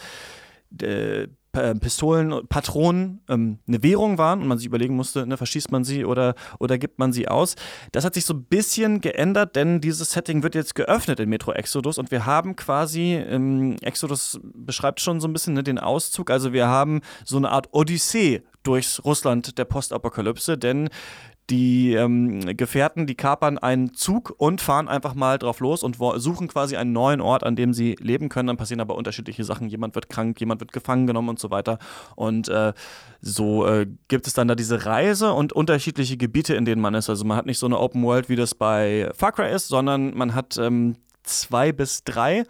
äh, 0.81 1.27
Pistolen, 1.51 2.47
Patronen 2.47 3.21
ähm, 3.27 3.59
eine 3.67 3.81
Währung 3.81 4.17
waren 4.19 4.41
und 4.41 4.47
man 4.47 4.59
sich 4.59 4.67
überlegen 4.67 4.95
musste, 4.95 5.25
ne, 5.25 5.35
verschießt 5.35 5.71
man 5.71 5.83
sie 5.83 6.05
oder, 6.05 6.35
oder 6.59 6.77
gibt 6.77 6.99
man 6.99 7.11
sie 7.11 7.27
aus. 7.27 7.55
Das 7.91 8.05
hat 8.05 8.13
sich 8.13 8.25
so 8.25 8.35
ein 8.35 8.43
bisschen 8.43 9.01
geändert, 9.01 9.55
denn 9.55 9.81
dieses 9.81 10.11
Setting 10.11 10.43
wird 10.43 10.53
jetzt 10.53 10.75
geöffnet 10.75 11.19
in 11.19 11.29
Metro 11.29 11.51
Exodus 11.51 11.97
und 11.97 12.11
wir 12.11 12.27
haben 12.27 12.55
quasi, 12.55 13.15
ähm, 13.15 13.77
Exodus 13.81 14.39
beschreibt 14.43 15.01
schon 15.01 15.19
so 15.19 15.27
ein 15.27 15.33
bisschen 15.33 15.55
ne, 15.55 15.63
den 15.63 15.79
Auszug, 15.79 16.29
also 16.29 16.53
wir 16.53 16.67
haben 16.67 17.01
so 17.25 17.37
eine 17.37 17.49
Art 17.49 17.69
Odyssee 17.71 18.43
durchs 18.63 19.03
Russland 19.03 19.57
der 19.57 19.65
Postapokalypse, 19.65 20.57
denn 20.57 20.89
die 21.49 21.93
ähm, 21.93 22.55
Gefährten, 22.55 23.07
die 23.07 23.15
kapern 23.15 23.57
einen 23.57 23.93
Zug 23.93 24.33
und 24.37 24.61
fahren 24.61 24.87
einfach 24.87 25.15
mal 25.15 25.37
drauf 25.37 25.59
los 25.59 25.83
und 25.83 25.97
suchen 26.15 26.47
quasi 26.47 26.77
einen 26.77 26.93
neuen 26.93 27.21
Ort, 27.21 27.43
an 27.43 27.55
dem 27.55 27.73
sie 27.73 27.95
leben 27.99 28.29
können. 28.29 28.47
Dann 28.47 28.57
passieren 28.57 28.81
aber 28.81 28.95
unterschiedliche 28.95 29.43
Sachen. 29.43 29.67
Jemand 29.67 29.95
wird 29.95 30.09
krank, 30.09 30.39
jemand 30.39 30.61
wird 30.61 30.71
gefangen 30.71 31.07
genommen 31.07 31.29
und 31.29 31.39
so 31.39 31.49
weiter. 31.49 31.79
Und 32.15 32.49
äh, 32.49 32.73
so 33.21 33.65
äh, 33.65 33.87
gibt 34.07 34.27
es 34.27 34.33
dann 34.33 34.47
da 34.47 34.55
diese 34.55 34.85
Reise 34.85 35.33
und 35.33 35.53
unterschiedliche 35.53 36.17
Gebiete, 36.17 36.53
in 36.55 36.65
denen 36.65 36.81
man 36.81 36.93
ist. 36.93 37.09
Also 37.09 37.25
man 37.25 37.37
hat 37.37 37.45
nicht 37.45 37.59
so 37.59 37.65
eine 37.65 37.79
Open 37.79 38.03
World, 38.03 38.29
wie 38.29 38.35
das 38.35 38.53
bei 38.53 39.09
Far 39.15 39.31
Cry 39.31 39.51
ist, 39.53 39.67
sondern 39.67 40.15
man 40.15 40.35
hat 40.35 40.57
ähm, 40.57 40.95
zwei 41.23 41.71
bis 41.71 42.03
drei 42.03 42.45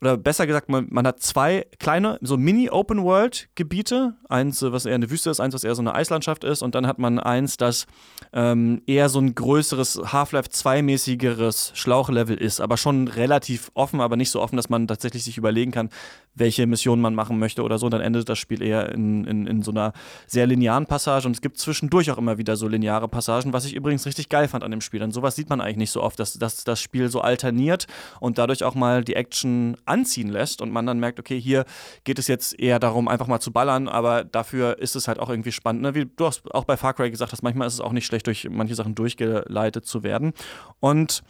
oder 0.00 0.16
besser 0.16 0.46
gesagt, 0.46 0.68
man, 0.68 0.86
man 0.90 1.06
hat 1.06 1.20
zwei 1.20 1.66
kleine, 1.78 2.18
so 2.20 2.36
Mini-Open-World-Gebiete. 2.36 4.14
Eins, 4.28 4.62
was 4.62 4.86
eher 4.86 4.94
eine 4.94 5.10
Wüste 5.10 5.30
ist, 5.30 5.40
eins, 5.40 5.54
was 5.54 5.64
eher 5.64 5.74
so 5.74 5.82
eine 5.82 5.94
Eislandschaft 5.94 6.44
ist. 6.44 6.62
Und 6.62 6.74
dann 6.74 6.86
hat 6.86 6.98
man 6.98 7.18
eins, 7.18 7.56
das 7.56 7.86
ähm, 8.32 8.82
eher 8.86 9.08
so 9.08 9.18
ein 9.20 9.34
größeres 9.34 10.12
Half-Life 10.12 10.50
2-mäßigeres 10.50 11.74
Schlauchlevel 11.74 12.36
ist. 12.36 12.60
Aber 12.60 12.76
schon 12.76 13.08
relativ 13.08 13.70
offen, 13.74 14.00
aber 14.00 14.16
nicht 14.16 14.30
so 14.30 14.40
offen, 14.40 14.56
dass 14.56 14.68
man 14.68 14.86
tatsächlich 14.86 15.24
sich 15.24 15.38
überlegen 15.38 15.72
kann, 15.72 15.90
welche 16.36 16.66
Mission 16.66 17.00
man 17.00 17.14
machen 17.14 17.38
möchte 17.38 17.62
oder 17.62 17.78
so. 17.78 17.86
Und 17.86 17.92
dann 17.92 18.00
endet 18.00 18.28
das 18.28 18.38
Spiel 18.38 18.62
eher 18.62 18.90
in, 18.92 19.24
in, 19.24 19.46
in 19.46 19.62
so 19.62 19.70
einer 19.70 19.92
sehr 20.26 20.46
linearen 20.46 20.86
Passage. 20.86 21.26
Und 21.26 21.34
es 21.34 21.40
gibt 21.40 21.58
zwischendurch 21.58 22.10
auch 22.10 22.18
immer 22.18 22.38
wieder 22.38 22.56
so 22.56 22.68
lineare 22.68 23.08
Passagen, 23.08 23.52
was 23.52 23.64
ich 23.64 23.74
übrigens 23.74 24.06
richtig 24.06 24.28
geil 24.28 24.46
fand 24.46 24.62
an 24.62 24.70
dem 24.70 24.80
Spiel. 24.80 25.00
Denn 25.00 25.10
sowas 25.10 25.34
sieht 25.34 25.48
man 25.48 25.60
eigentlich 25.60 25.76
nicht 25.76 25.90
so 25.90 26.02
oft, 26.02 26.18
dass, 26.20 26.34
dass 26.34 26.62
das 26.64 26.80
Spiel 26.80 27.08
so 27.08 27.20
alterniert 27.22 27.86
und 28.20 28.38
dadurch 28.38 28.62
auch 28.62 28.74
mal 28.74 29.02
die 29.02 29.14
Action 29.14 29.76
anziehen 29.86 30.28
lässt 30.28 30.60
und 30.60 30.70
man 30.70 30.86
dann 30.86 31.00
merkt, 31.00 31.18
okay, 31.18 31.40
hier 31.40 31.64
geht 32.04 32.18
es 32.18 32.28
jetzt 32.28 32.58
eher 32.60 32.78
darum, 32.78 33.08
einfach 33.08 33.26
mal 33.26 33.40
zu 33.40 33.52
ballern, 33.52 33.88
aber 33.88 34.24
dafür 34.24 34.78
ist 34.78 34.94
es 34.94 35.08
halt 35.08 35.18
auch 35.18 35.30
irgendwie 35.30 35.52
spannend. 35.52 35.82
Ne? 35.82 35.94
Wie 35.94 36.04
du 36.04 36.26
hast 36.26 36.54
auch 36.54 36.64
bei 36.64 36.76
Far 36.76 36.94
Cry 36.94 37.10
gesagt 37.10 37.32
hast, 37.32 37.42
manchmal 37.42 37.66
ist 37.66 37.74
es 37.74 37.80
auch 37.80 37.92
nicht 37.92 38.06
schlecht, 38.06 38.26
durch 38.26 38.48
manche 38.50 38.74
Sachen 38.74 38.94
durchgeleitet 38.94 39.86
zu 39.86 40.02
werden. 40.02 40.32
Und 40.80 41.22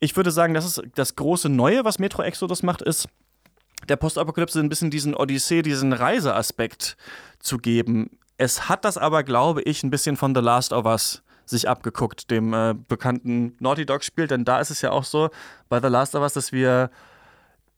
ich 0.00 0.16
würde 0.16 0.30
sagen, 0.30 0.54
das 0.54 0.64
ist 0.66 0.82
das 0.94 1.16
große 1.16 1.48
Neue, 1.48 1.84
was 1.84 1.98
Metro 1.98 2.22
Exodus 2.22 2.62
macht, 2.62 2.82
ist, 2.82 3.08
der 3.88 3.96
Postapokalypse 3.96 4.60
ein 4.60 4.68
bisschen 4.68 4.90
diesen 4.90 5.14
Odyssee, 5.14 5.62
diesen 5.62 5.92
Reiseaspekt 5.92 6.96
zu 7.38 7.58
geben. 7.58 8.18
Es 8.36 8.68
hat 8.68 8.84
das 8.84 8.98
aber, 8.98 9.22
glaube 9.22 9.62
ich, 9.62 9.82
ein 9.82 9.90
bisschen 9.90 10.16
von 10.16 10.34
The 10.34 10.40
Last 10.40 10.72
of 10.72 10.86
Us 10.86 11.22
sich 11.46 11.68
abgeguckt, 11.68 12.30
dem 12.30 12.54
äh, 12.54 12.74
bekannten 12.88 13.54
Naughty 13.60 13.84
Dog 13.84 14.02
Spiel, 14.02 14.26
denn 14.26 14.44
da 14.44 14.60
ist 14.60 14.70
es 14.70 14.80
ja 14.80 14.90
auch 14.90 15.04
so 15.04 15.30
bei 15.68 15.80
The 15.80 15.88
Last 15.88 16.14
of 16.14 16.22
Us, 16.22 16.32
dass 16.32 16.52
wir 16.52 16.90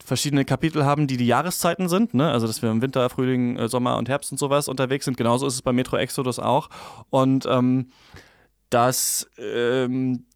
verschiedene 0.04 0.44
Kapitel 0.44 0.84
haben, 0.84 1.06
die 1.06 1.16
die 1.16 1.26
Jahreszeiten 1.26 1.88
sind, 1.88 2.14
ne? 2.14 2.30
also 2.30 2.46
dass 2.46 2.62
wir 2.62 2.70
im 2.70 2.82
Winter, 2.82 3.08
Frühling, 3.10 3.56
äh, 3.56 3.68
Sommer 3.68 3.96
und 3.96 4.08
Herbst 4.08 4.30
und 4.30 4.38
sowas 4.38 4.68
unterwegs 4.68 5.04
sind. 5.04 5.16
Genauso 5.16 5.46
ist 5.46 5.54
es 5.54 5.62
bei 5.62 5.72
Metro 5.72 5.96
Exodus 5.96 6.38
auch. 6.38 6.68
Und 7.10 7.46
ähm, 7.46 7.88
dass 8.70 9.28
ähm, 9.38 10.26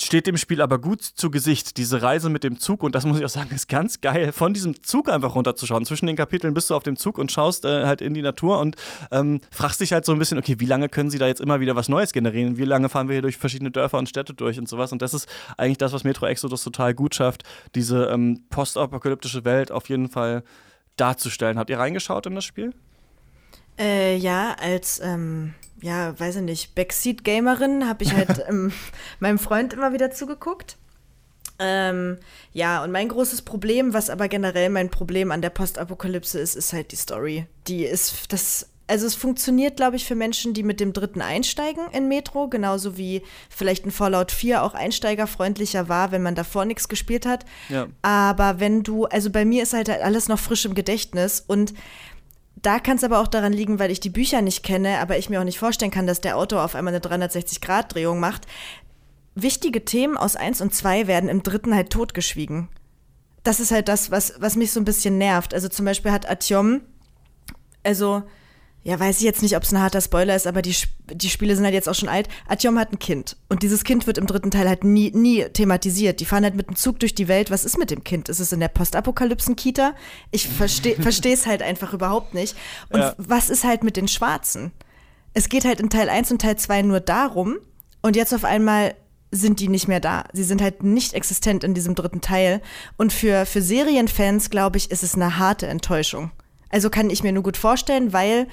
steht 0.00 0.26
dem 0.26 0.36
Spiel 0.36 0.62
aber 0.62 0.78
gut 0.78 1.02
zu 1.02 1.30
Gesicht, 1.30 1.76
diese 1.76 2.02
Reise 2.02 2.28
mit 2.28 2.44
dem 2.44 2.58
Zug. 2.58 2.82
Und 2.82 2.94
das 2.94 3.04
muss 3.04 3.18
ich 3.18 3.24
auch 3.24 3.30
sagen, 3.30 3.50
ist 3.54 3.68
ganz 3.68 4.00
geil, 4.00 4.32
von 4.32 4.54
diesem 4.54 4.82
Zug 4.82 5.08
einfach 5.08 5.34
runterzuschauen. 5.34 5.84
Zwischen 5.84 6.06
den 6.06 6.16
Kapiteln 6.16 6.54
bist 6.54 6.70
du 6.70 6.74
auf 6.74 6.82
dem 6.82 6.96
Zug 6.96 7.18
und 7.18 7.32
schaust 7.32 7.64
äh, 7.64 7.84
halt 7.86 8.00
in 8.00 8.14
die 8.14 8.22
Natur 8.22 8.60
und 8.60 8.76
ähm, 9.10 9.40
fragst 9.50 9.80
dich 9.80 9.92
halt 9.92 10.04
so 10.04 10.12
ein 10.12 10.18
bisschen, 10.18 10.38
okay, 10.38 10.56
wie 10.58 10.66
lange 10.66 10.88
können 10.88 11.10
sie 11.10 11.18
da 11.18 11.26
jetzt 11.26 11.40
immer 11.40 11.60
wieder 11.60 11.76
was 11.76 11.88
Neues 11.88 12.12
generieren? 12.12 12.58
Wie 12.58 12.64
lange 12.64 12.88
fahren 12.88 13.08
wir 13.08 13.14
hier 13.14 13.22
durch 13.22 13.36
verschiedene 13.36 13.70
Dörfer 13.70 13.98
und 13.98 14.08
Städte 14.08 14.34
durch 14.34 14.58
und 14.58 14.68
sowas? 14.68 14.92
Und 14.92 15.02
das 15.02 15.14
ist 15.14 15.28
eigentlich 15.56 15.78
das, 15.78 15.92
was 15.92 16.04
Metro 16.04 16.26
Exodus 16.26 16.62
total 16.62 16.94
gut 16.94 17.14
schafft, 17.14 17.42
diese 17.74 18.06
ähm, 18.06 18.44
postapokalyptische 18.50 19.44
Welt 19.44 19.72
auf 19.72 19.88
jeden 19.88 20.08
Fall 20.08 20.44
darzustellen. 20.96 21.58
Habt 21.58 21.70
ihr 21.70 21.78
reingeschaut 21.78 22.26
in 22.26 22.34
das 22.34 22.44
Spiel? 22.44 22.72
Äh, 23.78 24.16
ja, 24.16 24.56
als 24.60 25.00
ähm, 25.02 25.54
ja, 25.80 26.18
weiß 26.18 26.36
ich 26.36 26.42
nicht, 26.42 26.74
Backseat-Gamerin 26.74 27.88
habe 27.88 28.04
ich 28.04 28.14
halt 28.14 28.44
ähm, 28.48 28.72
meinem 29.20 29.38
Freund 29.38 29.72
immer 29.72 29.92
wieder 29.92 30.10
zugeguckt. 30.10 30.76
Ähm, 31.60 32.18
ja, 32.52 32.84
und 32.84 32.92
mein 32.92 33.08
großes 33.08 33.42
Problem, 33.42 33.92
was 33.92 34.10
aber 34.10 34.28
generell 34.28 34.70
mein 34.70 34.90
Problem 34.90 35.32
an 35.32 35.42
der 35.42 35.50
Postapokalypse 35.50 36.38
ist, 36.38 36.54
ist 36.54 36.72
halt 36.72 36.92
die 36.92 36.96
Story. 36.96 37.46
Die 37.66 37.84
ist, 37.84 38.32
das, 38.32 38.68
also 38.86 39.06
es 39.06 39.16
funktioniert, 39.16 39.76
glaube 39.76 39.96
ich, 39.96 40.04
für 40.04 40.14
Menschen, 40.14 40.54
die 40.54 40.62
mit 40.62 40.78
dem 40.78 40.92
dritten 40.92 41.20
einsteigen 41.20 41.82
in 41.92 42.06
Metro, 42.06 42.46
genauso 42.48 42.96
wie 42.96 43.22
vielleicht 43.50 43.86
ein 43.86 43.90
Fallout 43.90 44.30
4 44.30 44.62
auch 44.62 44.74
einsteigerfreundlicher 44.74 45.88
war, 45.88 46.12
wenn 46.12 46.22
man 46.22 46.36
davor 46.36 46.64
nichts 46.64 46.88
gespielt 46.88 47.26
hat. 47.26 47.44
Ja. 47.68 47.88
Aber 48.02 48.60
wenn 48.60 48.84
du, 48.84 49.06
also 49.06 49.30
bei 49.30 49.44
mir 49.44 49.64
ist 49.64 49.72
halt 49.72 49.90
alles 49.90 50.28
noch 50.28 50.38
frisch 50.38 50.64
im 50.64 50.74
Gedächtnis 50.74 51.42
und 51.44 51.74
da 52.62 52.78
kann 52.78 52.96
es 52.96 53.04
aber 53.04 53.20
auch 53.20 53.28
daran 53.28 53.52
liegen, 53.52 53.78
weil 53.78 53.90
ich 53.90 54.00
die 54.00 54.10
Bücher 54.10 54.42
nicht 54.42 54.62
kenne, 54.62 54.98
aber 54.98 55.18
ich 55.18 55.30
mir 55.30 55.40
auch 55.40 55.44
nicht 55.44 55.58
vorstellen 55.58 55.90
kann, 55.90 56.06
dass 56.06 56.20
der 56.20 56.36
Autor 56.36 56.64
auf 56.64 56.74
einmal 56.74 56.94
eine 56.94 57.02
360-Grad-Drehung 57.02 58.18
macht. 58.18 58.46
Wichtige 59.34 59.84
Themen 59.84 60.16
aus 60.16 60.34
1 60.34 60.60
und 60.60 60.74
2 60.74 61.06
werden 61.06 61.28
im 61.28 61.42
dritten 61.42 61.74
halt 61.74 61.90
totgeschwiegen. 61.90 62.68
Das 63.44 63.60
ist 63.60 63.70
halt 63.70 63.88
das, 63.88 64.10
was, 64.10 64.34
was 64.40 64.56
mich 64.56 64.72
so 64.72 64.80
ein 64.80 64.84
bisschen 64.84 65.18
nervt. 65.18 65.54
Also 65.54 65.68
zum 65.68 65.84
Beispiel 65.84 66.10
hat 66.10 66.28
Atjom, 66.28 66.80
also 67.84 68.24
ja, 68.88 68.98
weiß 68.98 69.18
ich 69.18 69.24
jetzt 69.24 69.42
nicht, 69.42 69.54
ob 69.54 69.64
es 69.64 69.72
ein 69.72 69.82
harter 69.82 70.00
Spoiler 70.00 70.34
ist, 70.34 70.46
aber 70.46 70.62
die, 70.62 70.74
die 71.12 71.28
Spiele 71.28 71.54
sind 71.54 71.66
halt 71.66 71.74
jetzt 71.74 71.90
auch 71.90 71.94
schon 71.94 72.08
alt. 72.08 72.26
Atjom 72.48 72.78
hat 72.78 72.90
ein 72.90 72.98
Kind. 72.98 73.36
Und 73.50 73.62
dieses 73.62 73.84
Kind 73.84 74.06
wird 74.06 74.16
im 74.16 74.26
dritten 74.26 74.50
Teil 74.50 74.66
halt 74.66 74.82
nie, 74.82 75.10
nie 75.10 75.44
thematisiert. 75.44 76.20
Die 76.20 76.24
fahren 76.24 76.42
halt 76.42 76.54
mit 76.54 76.68
dem 76.68 76.74
Zug 76.74 76.98
durch 76.98 77.14
die 77.14 77.28
Welt. 77.28 77.50
Was 77.50 77.66
ist 77.66 77.76
mit 77.76 77.90
dem 77.90 78.02
Kind? 78.02 78.30
Ist 78.30 78.40
es 78.40 78.50
in 78.50 78.60
der 78.60 78.68
Postapokalypsen-Kita? 78.68 79.94
Ich 80.30 80.48
verstehe 80.48 81.34
es 81.34 81.46
halt 81.46 81.60
einfach 81.60 81.92
überhaupt 81.92 82.32
nicht. 82.32 82.56
Und 82.88 83.00
ja. 83.00 83.14
was 83.18 83.50
ist 83.50 83.64
halt 83.64 83.84
mit 83.84 83.98
den 83.98 84.08
Schwarzen? 84.08 84.72
Es 85.34 85.50
geht 85.50 85.66
halt 85.66 85.80
in 85.80 85.90
Teil 85.90 86.08
1 86.08 86.32
und 86.32 86.40
Teil 86.40 86.56
2 86.56 86.80
nur 86.80 87.00
darum. 87.00 87.58
Und 88.00 88.16
jetzt 88.16 88.32
auf 88.32 88.46
einmal 88.46 88.94
sind 89.30 89.60
die 89.60 89.68
nicht 89.68 89.88
mehr 89.88 90.00
da. 90.00 90.24
Sie 90.32 90.44
sind 90.44 90.62
halt 90.62 90.82
nicht 90.82 91.12
existent 91.12 91.62
in 91.62 91.74
diesem 91.74 91.94
dritten 91.94 92.22
Teil. 92.22 92.62
Und 92.96 93.12
für, 93.12 93.44
für 93.44 93.60
Serienfans, 93.60 94.48
glaube 94.48 94.78
ich, 94.78 94.90
ist 94.90 95.02
es 95.02 95.14
eine 95.14 95.36
harte 95.36 95.66
Enttäuschung. 95.66 96.30
Also 96.70 96.90
kann 96.90 97.10
ich 97.10 97.22
mir 97.22 97.32
nur 97.32 97.42
gut 97.42 97.56
vorstellen, 97.56 98.12
weil 98.12 98.46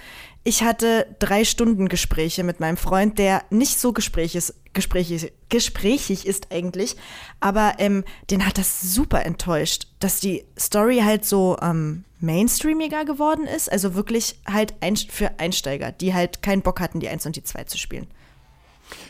ich 0.43 0.63
hatte 0.63 1.07
drei 1.19 1.43
Stunden 1.43 1.89
Gespräche 1.89 2.43
mit 2.43 2.59
meinem 2.59 2.77
Freund, 2.77 3.17
der 3.17 3.43
nicht 3.49 3.79
so 3.79 3.93
gesprächig, 3.93 4.53
gesprächig, 4.73 5.33
gesprächig 5.49 6.27
ist 6.27 6.51
eigentlich, 6.51 6.95
aber 7.39 7.73
ähm, 7.79 8.03
den 8.29 8.45
hat 8.45 8.59
das 8.59 8.81
super 8.81 9.25
enttäuscht, 9.25 9.87
dass 9.99 10.19
die 10.19 10.45
Story 10.57 11.01
halt 11.03 11.25
so 11.25 11.57
ähm, 11.61 12.03
mainstreamiger 12.19 13.05
geworden 13.05 13.47
ist, 13.47 13.71
also 13.71 13.95
wirklich 13.95 14.39
halt 14.45 14.75
ein, 14.81 14.95
für 14.95 15.39
Einsteiger, 15.39 15.91
die 15.91 16.13
halt 16.13 16.43
keinen 16.43 16.61
Bock 16.61 16.79
hatten, 16.79 16.99
die 16.99 17.09
1 17.09 17.25
und 17.25 17.35
die 17.35 17.43
2 17.43 17.63
zu 17.63 17.79
spielen. 17.79 18.07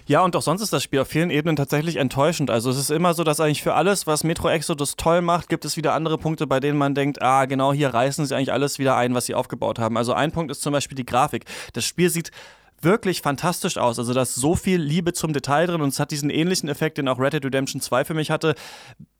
Ja, 0.07 0.21
und 0.21 0.35
auch 0.35 0.43
sonst 0.43 0.61
ist 0.61 0.71
das 0.71 0.83
Spiel 0.83 0.99
auf 0.99 1.07
vielen 1.07 1.31
Ebenen 1.31 1.55
tatsächlich 1.55 1.95
enttäuschend. 1.95 2.51
Also 2.51 2.69
es 2.69 2.77
ist 2.77 2.91
immer 2.91 3.15
so, 3.15 3.23
dass 3.23 3.39
eigentlich 3.39 3.63
für 3.63 3.73
alles, 3.73 4.05
was 4.05 4.23
Metro 4.23 4.49
Exodus 4.49 4.95
toll 4.97 5.21
macht, 5.21 5.49
gibt 5.49 5.65
es 5.65 5.77
wieder 5.77 5.93
andere 5.93 6.19
Punkte, 6.19 6.45
bei 6.45 6.59
denen 6.59 6.77
man 6.77 6.93
denkt, 6.93 7.23
ah, 7.23 7.45
genau 7.45 7.73
hier 7.73 7.91
reißen 7.91 8.23
sie 8.25 8.35
eigentlich 8.35 8.53
alles 8.53 8.77
wieder 8.77 8.95
ein, 8.95 9.15
was 9.15 9.25
sie 9.25 9.33
aufgebaut 9.33 9.79
haben. 9.79 9.97
Also 9.97 10.13
ein 10.13 10.31
Punkt 10.31 10.51
ist 10.51 10.61
zum 10.61 10.73
Beispiel 10.73 10.95
die 10.95 11.07
Grafik. 11.07 11.45
Das 11.73 11.85
Spiel 11.85 12.11
sieht 12.11 12.29
wirklich 12.85 13.21
fantastisch 13.21 13.77
aus. 13.77 13.99
Also 13.99 14.13
da 14.13 14.21
ist 14.21 14.35
so 14.35 14.55
viel 14.55 14.79
Liebe 14.79 15.11
zum 15.11 15.33
Detail 15.33 15.67
drin 15.67 15.81
und 15.81 15.89
es 15.89 15.99
hat 15.99 16.11
diesen 16.11 16.29
ähnlichen 16.29 16.69
Effekt, 16.69 16.97
den 16.97 17.09
auch 17.09 17.19
Red 17.19 17.33
Dead 17.33 17.43
Redemption 17.43 17.81
2 17.81 18.05
für 18.05 18.13
mich 18.13 18.31
hatte, 18.31 18.55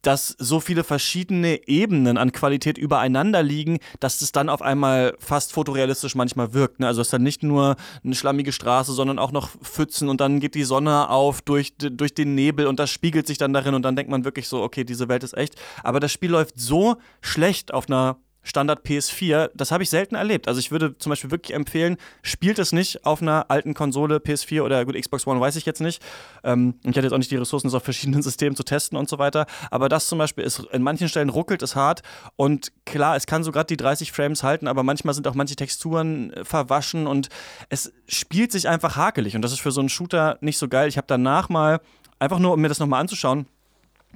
dass 0.01 0.35
so 0.37 0.59
viele 0.59 0.83
verschiedene 0.83 1.67
Ebenen 1.67 2.17
an 2.17 2.31
Qualität 2.31 2.77
übereinander 2.77 3.43
liegen, 3.43 3.79
dass 3.99 4.21
es 4.21 4.31
dann 4.31 4.49
auf 4.49 4.61
einmal 4.61 5.15
fast 5.19 5.51
fotorealistisch 5.51 6.15
manchmal 6.15 6.53
wirkt. 6.53 6.79
Ne? 6.79 6.87
Also 6.87 7.01
es 7.01 7.07
ist 7.07 7.13
dann 7.13 7.23
nicht 7.23 7.43
nur 7.43 7.75
eine 8.03 8.15
schlammige 8.15 8.53
Straße, 8.53 8.93
sondern 8.93 9.19
auch 9.19 9.31
noch 9.31 9.49
Pfützen 9.63 10.07
und 10.07 10.21
dann 10.21 10.39
geht 10.39 10.55
die 10.55 10.63
Sonne 10.63 11.09
auf 11.09 11.41
durch, 11.41 11.75
durch 11.77 12.13
den 12.13 12.35
Nebel 12.35 12.67
und 12.67 12.79
das 12.79 12.91
spiegelt 12.91 13.27
sich 13.27 13.37
dann 13.37 13.51
darin 13.51 13.73
und 13.73 13.81
dann 13.81 13.95
denkt 13.95 14.11
man 14.11 14.25
wirklich 14.25 14.47
so, 14.47 14.61
okay, 14.61 14.83
diese 14.83 15.09
Welt 15.09 15.23
ist 15.23 15.35
echt. 15.35 15.55
Aber 15.83 15.99
das 15.99 16.11
Spiel 16.11 16.29
läuft 16.29 16.59
so 16.59 16.97
schlecht 17.21 17.73
auf 17.73 17.89
einer 17.89 18.17
Standard 18.45 18.85
PS4, 18.85 19.49
das 19.53 19.71
habe 19.71 19.83
ich 19.83 19.89
selten 19.89 20.15
erlebt. 20.15 20.47
Also 20.47 20.59
ich 20.59 20.71
würde 20.71 20.97
zum 20.97 21.09
Beispiel 21.09 21.31
wirklich 21.31 21.55
empfehlen, 21.55 21.97
spielt 22.21 22.59
es 22.59 22.71
nicht 22.71 23.05
auf 23.05 23.21
einer 23.21 23.49
alten 23.49 23.73
Konsole, 23.73 24.17
PS4 24.17 24.61
oder 24.61 24.85
gut, 24.85 24.95
Xbox 24.95 25.27
One 25.27 25.41
weiß 25.41 25.55
ich 25.55 25.65
jetzt 25.65 25.81
nicht. 25.81 26.01
Ähm, 26.43 26.75
ich 26.83 26.89
hatte 26.95 27.01
jetzt 27.01 27.13
auch 27.13 27.17
nicht 27.17 27.31
die 27.31 27.37
Ressourcen, 27.37 27.67
das 27.67 27.73
auf 27.73 27.83
verschiedenen 27.95 28.21
Systemen 28.21 28.55
zu 28.55 28.63
testen 28.63 28.97
und 28.97 29.09
so 29.09 29.17
weiter. 29.17 29.47
Aber 29.71 29.89
das 29.89 30.07
zum 30.07 30.19
Beispiel 30.19 30.43
ist, 30.43 30.59
in 30.71 30.83
manchen 30.83 31.09
Stellen 31.09 31.29
ruckelt 31.29 31.63
es 31.63 31.75
hart 31.75 32.03
und 32.35 32.71
klar, 32.85 33.15
es 33.15 33.25
kann 33.25 33.43
so 33.43 33.51
gerade 33.51 33.67
die 33.67 33.77
30 33.77 34.11
Frames 34.11 34.43
halten, 34.43 34.67
aber 34.67 34.83
manchmal 34.83 35.15
sind 35.15 35.27
auch 35.27 35.35
manche 35.35 35.55
Texturen 35.55 36.31
äh, 36.31 36.45
verwaschen 36.45 37.07
und 37.07 37.29
es 37.69 37.91
spielt 38.07 38.51
sich 38.51 38.69
einfach 38.69 38.95
hakelig 38.95 39.35
und 39.35 39.41
das 39.41 39.51
ist 39.51 39.59
für 39.59 39.71
so 39.71 39.81
einen 39.81 39.89
Shooter 39.89 40.37
nicht 40.41 40.59
so 40.59 40.67
geil. 40.67 40.87
Ich 40.87 40.97
habe 40.97 41.07
danach 41.07 41.49
mal, 41.49 41.81
einfach 42.19 42.39
nur 42.39 42.53
um 42.53 42.61
mir 42.61 42.69
das 42.69 42.79
nochmal 42.79 43.01
anzuschauen, 43.01 43.47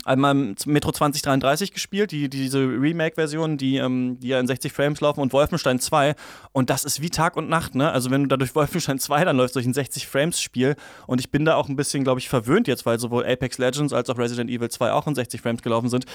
einmal 0.05 0.55
Metro 0.65 0.91
2033 0.91 1.73
gespielt, 1.73 2.11
die, 2.11 2.29
diese 2.29 2.59
Remake-Version, 2.59 3.57
die, 3.57 3.77
ähm, 3.77 4.19
die 4.19 4.29
ja 4.29 4.39
in 4.39 4.47
60 4.47 4.71
Frames 4.71 5.01
laufen 5.01 5.21
und 5.21 5.33
Wolfenstein 5.33 5.79
2. 5.79 6.15
Und 6.51 6.69
das 6.69 6.85
ist 6.85 7.01
wie 7.01 7.09
Tag 7.09 7.37
und 7.37 7.49
Nacht, 7.49 7.75
ne? 7.75 7.91
Also 7.91 8.11
wenn 8.11 8.23
du 8.23 8.27
da 8.27 8.37
durch 8.37 8.55
Wolfenstein 8.55 8.99
2 8.99 9.25
dann 9.25 9.37
läufst, 9.37 9.55
durch 9.55 9.65
ein 9.65 9.73
60 9.73 10.07
Frames-Spiel. 10.07 10.75
Und 11.07 11.19
ich 11.19 11.31
bin 11.31 11.45
da 11.45 11.55
auch 11.55 11.69
ein 11.69 11.75
bisschen, 11.75 12.03
glaube 12.03 12.19
ich, 12.19 12.29
verwöhnt 12.29 12.67
jetzt, 12.67 12.85
weil 12.85 12.99
sowohl 12.99 13.25
Apex 13.25 13.57
Legends 13.57 13.93
als 13.93 14.09
auch 14.09 14.17
Resident 14.17 14.49
Evil 14.49 14.69
2 14.69 14.91
auch 14.91 15.07
in 15.07 15.15
60 15.15 15.41
Frames 15.41 15.61
gelaufen 15.61 15.89
sind, 15.89 16.05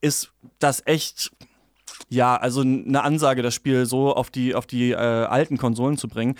ist 0.00 0.32
das 0.58 0.82
echt. 0.86 1.30
Ja, 2.08 2.36
also 2.36 2.62
eine 2.62 3.02
Ansage, 3.02 3.42
das 3.42 3.54
Spiel 3.54 3.86
so 3.86 4.14
auf 4.14 4.30
die, 4.30 4.54
auf 4.54 4.66
die 4.66 4.90
äh, 4.90 4.96
alten 4.96 5.58
Konsolen 5.58 5.96
zu 5.96 6.08
bringen. 6.08 6.34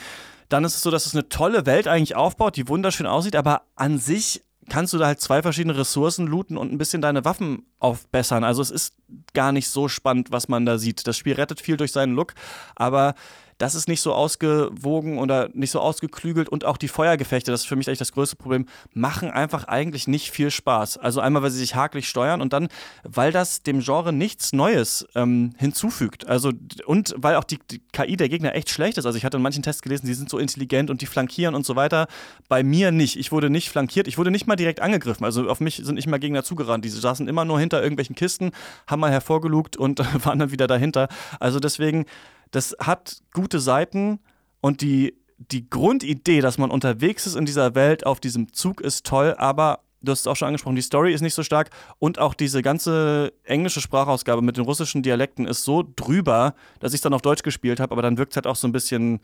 Dann 0.48 0.64
ist 0.64 0.74
es 0.74 0.82
so, 0.82 0.90
dass 0.90 1.07
es 1.07 1.14
eine 1.14 1.28
tolle 1.28 1.66
Welt 1.66 1.88
eigentlich 1.88 2.16
aufbaut, 2.16 2.57
die 2.57 2.68
wunderschön 2.68 3.07
aussieht, 3.07 3.36
aber 3.36 3.62
an 3.76 3.98
sich 3.98 4.42
kannst 4.69 4.93
du 4.93 4.99
da 4.99 5.07
halt 5.07 5.21
zwei 5.21 5.43
verschiedene 5.43 5.77
Ressourcen 5.77 6.27
looten 6.27 6.57
und 6.57 6.73
ein 6.73 6.79
bisschen 6.79 7.03
deine 7.03 7.25
Waffen 7.25 7.67
aufbessern. 7.79 8.45
Also 8.45 8.62
es 8.62 8.71
ist 8.71 8.95
gar 9.33 9.53
nicht 9.53 9.69
so 9.69 9.89
spannend, 9.89 10.31
was 10.31 10.49
man 10.49 10.67
da 10.67 10.79
sieht. 10.79 11.07
Das 11.07 11.17
Spiel 11.17 11.35
rettet 11.35 11.61
viel 11.61 11.77
durch 11.77 11.93
seinen 11.93 12.15
Look, 12.15 12.35
aber 12.75 13.15
das 13.59 13.74
ist 13.74 13.88
nicht 13.88 14.00
so 14.00 14.12
ausgewogen 14.12 15.18
oder 15.18 15.48
nicht 15.52 15.70
so 15.70 15.80
ausgeklügelt 15.80 16.48
und 16.48 16.64
auch 16.64 16.76
die 16.76 16.88
Feuergefechte, 16.88 17.50
das 17.50 17.62
ist 17.62 17.66
für 17.66 17.76
mich 17.76 17.88
eigentlich 17.88 17.98
das 17.98 18.12
größte 18.12 18.36
Problem, 18.36 18.66
machen 18.92 19.30
einfach 19.30 19.64
eigentlich 19.64 20.09
nicht 20.09 20.30
viel 20.30 20.50
Spaß. 20.50 20.98
Also 20.98 21.20
einmal, 21.20 21.42
weil 21.42 21.50
sie 21.50 21.59
sich 21.59 21.74
hakelig 21.74 22.09
steuern 22.09 22.40
und 22.40 22.52
dann, 22.52 22.68
weil 23.02 23.32
das 23.32 23.62
dem 23.62 23.80
Genre 23.80 24.12
nichts 24.12 24.52
Neues 24.52 25.07
ähm, 25.14 25.55
hinzufügt. 25.59 26.26
Also 26.26 26.52
und 26.86 27.14
weil 27.16 27.36
auch 27.36 27.44
die, 27.44 27.59
die, 27.70 27.80
KI 27.92 28.16
der 28.16 28.28
Gegner 28.28 28.55
echt 28.55 28.70
schlecht 28.70 28.98
ist. 28.98 29.07
Also 29.07 29.16
ich 29.16 29.24
hatte 29.24 29.36
in 29.36 29.42
manchen 29.42 29.62
Tests 29.62 29.82
gelesen, 29.82 30.07
die 30.07 30.14
sind 30.14 30.28
so 30.28 30.38
intelligent 30.38 30.90
und 30.90 31.00
die 31.00 31.07
flankieren 31.07 31.55
und 31.55 31.64
so 31.64 31.76
weiter. 31.76 32.09
Bei 32.48 32.62
mir 32.62 32.90
nicht. 32.90 33.16
Ich 33.16 33.32
wurde 33.32 33.50
nicht 33.50 33.70
flankiert, 33.70 34.09
ich 34.09 34.18
wurde 34.18 34.30
nicht 34.30 34.46
mal 34.46 34.57
direkt 34.57 34.80
angegriffen. 34.80 35.24
Also 35.24 35.48
auf 35.48 35.61
mich 35.61 35.76
sind 35.76 35.94
nicht 35.94 36.09
mal 36.09 36.18
Gegner 36.18 36.44
zugerannt. 36.44 36.84
Die 36.84 36.88
saßen 36.88 37.28
immer 37.28 37.44
nur 37.44 37.61
hinter 37.61 37.82
irgendwelchen 37.82 38.16
Kisten, 38.16 38.50
haben 38.86 39.00
mal 39.00 39.11
hervorgelugt 39.11 39.76
und 39.76 40.00
waren 40.24 40.38
dann 40.38 40.50
wieder 40.50 40.66
dahinter. 40.66 41.09
Also 41.40 41.61
deswegen 41.61 42.07
das 42.55 42.76
hat 42.78 43.18
gute 43.32 43.59
Seiten 43.59 44.20
und 44.61 44.80
die, 44.80 45.16
die 45.38 45.68
Grundidee, 45.68 46.40
dass 46.40 46.57
man 46.57 46.70
unterwegs 46.70 47.26
ist 47.26 47.34
in 47.34 47.46
dieser 47.46 47.74
Welt 47.74 48.07
auf 48.07 48.20
diesem 48.20 48.52
Zug 48.52 48.80
ist 48.80 49.05
toll, 49.05 49.34
aber 49.38 49.80
du 50.02 50.12
hast 50.12 50.20
es 50.20 50.26
auch 50.28 50.36
schon 50.36 50.46
angesprochen, 50.46 50.76
die 50.76 50.82
Story 50.82 51.12
ist 51.12 51.20
nicht 51.20 51.34
so 51.34 51.42
stark 51.42 51.70
und 51.98 52.20
auch 52.20 52.34
diese 52.34 52.62
ganze 52.62 53.32
englische 53.42 53.80
Sprachausgabe 53.80 54.40
mit 54.40 54.57
den 54.57 54.64
russischen 54.64 55.02
Dialekten 55.02 55.46
ist 55.46 55.64
so 55.64 55.84
drüber, 55.96 56.55
dass 56.78 56.92
ich 56.92 56.98
es 56.98 57.02
dann 57.02 57.14
auf 57.14 57.22
Deutsch 57.22 57.42
gespielt 57.42 57.80
habe, 57.80 57.92
aber 57.92 58.02
dann 58.02 58.18
wirkt 58.18 58.32
es 58.32 58.36
halt 58.36 58.46
auch 58.46 58.57
so 58.57 58.68
ein 58.68 58.72
bisschen 58.72 59.20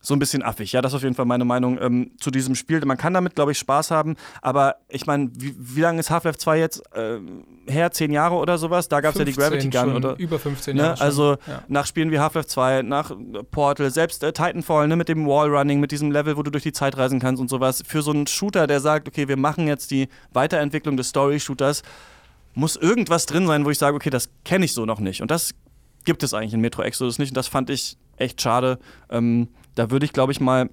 so 0.00 0.14
ein 0.14 0.20
bisschen 0.20 0.42
affig. 0.42 0.72
Ja, 0.72 0.80
das 0.80 0.92
ist 0.92 0.96
auf 0.96 1.02
jeden 1.02 1.14
Fall 1.14 1.24
meine 1.24 1.44
Meinung 1.44 1.78
ähm, 1.80 2.12
zu 2.18 2.30
diesem 2.30 2.54
Spiel. 2.54 2.84
Man 2.84 2.96
kann 2.96 3.14
damit, 3.14 3.34
glaube 3.34 3.52
ich, 3.52 3.58
Spaß 3.58 3.90
haben, 3.90 4.16
aber 4.42 4.76
ich 4.88 5.06
meine, 5.06 5.30
wie, 5.34 5.54
wie 5.58 5.80
lange 5.80 5.98
ist 5.98 6.10
Half-Life 6.10 6.38
2 6.38 6.58
jetzt 6.58 6.82
äh, 6.94 7.18
her? 7.66 7.90
Zehn 7.90 8.12
Jahre 8.12 8.36
oder 8.36 8.58
sowas? 8.58 8.88
Da 8.88 9.00
gab 9.00 9.14
es 9.14 9.18
ja 9.18 9.24
die 9.24 9.32
Gravity 9.32 9.68
Gun. 9.68 9.96
Oder, 9.96 10.16
über 10.18 10.38
15 10.38 10.76
ne? 10.76 10.82
Jahre. 10.82 11.00
Also 11.00 11.36
ja. 11.46 11.62
nach 11.66 11.86
Spielen 11.86 12.12
wie 12.12 12.20
Half-Life 12.20 12.48
2, 12.48 12.82
nach 12.82 13.10
Portal, 13.50 13.90
selbst 13.90 14.22
äh, 14.22 14.32
Titanfall 14.32 14.86
ne, 14.86 14.94
mit 14.94 15.08
dem 15.08 15.26
Wallrunning, 15.26 15.80
mit 15.80 15.90
diesem 15.90 16.12
Level, 16.12 16.36
wo 16.36 16.42
du 16.42 16.50
durch 16.50 16.62
die 16.62 16.72
Zeit 16.72 16.96
reisen 16.96 17.18
kannst 17.18 17.40
und 17.40 17.48
sowas. 17.48 17.82
Für 17.86 18.02
so 18.02 18.12
einen 18.12 18.28
Shooter, 18.28 18.68
der 18.68 18.80
sagt, 18.80 19.08
okay, 19.08 19.26
wir 19.26 19.36
machen 19.36 19.66
jetzt 19.66 19.90
die 19.90 20.08
Weiterentwicklung 20.32 20.96
des 20.96 21.08
Story-Shooters, 21.08 21.82
muss 22.54 22.76
irgendwas 22.76 23.26
drin 23.26 23.46
sein, 23.48 23.64
wo 23.64 23.70
ich 23.70 23.78
sage, 23.78 23.96
okay, 23.96 24.10
das 24.10 24.30
kenne 24.44 24.64
ich 24.64 24.72
so 24.72 24.86
noch 24.86 25.00
nicht. 25.00 25.22
Und 25.22 25.30
das 25.30 25.54
gibt 26.04 26.22
es 26.22 26.34
eigentlich 26.34 26.54
in 26.54 26.60
Metro 26.60 26.82
Exodus 26.82 27.18
nicht. 27.18 27.30
Und 27.30 27.36
das 27.36 27.48
fand 27.48 27.68
ich 27.70 27.96
echt 28.16 28.40
schade. 28.40 28.78
Ähm, 29.10 29.48
da 29.78 29.90
würde 29.90 30.04
ich, 30.04 30.12
glaube 30.12 30.32
ich, 30.32 30.40
mal 30.40 30.68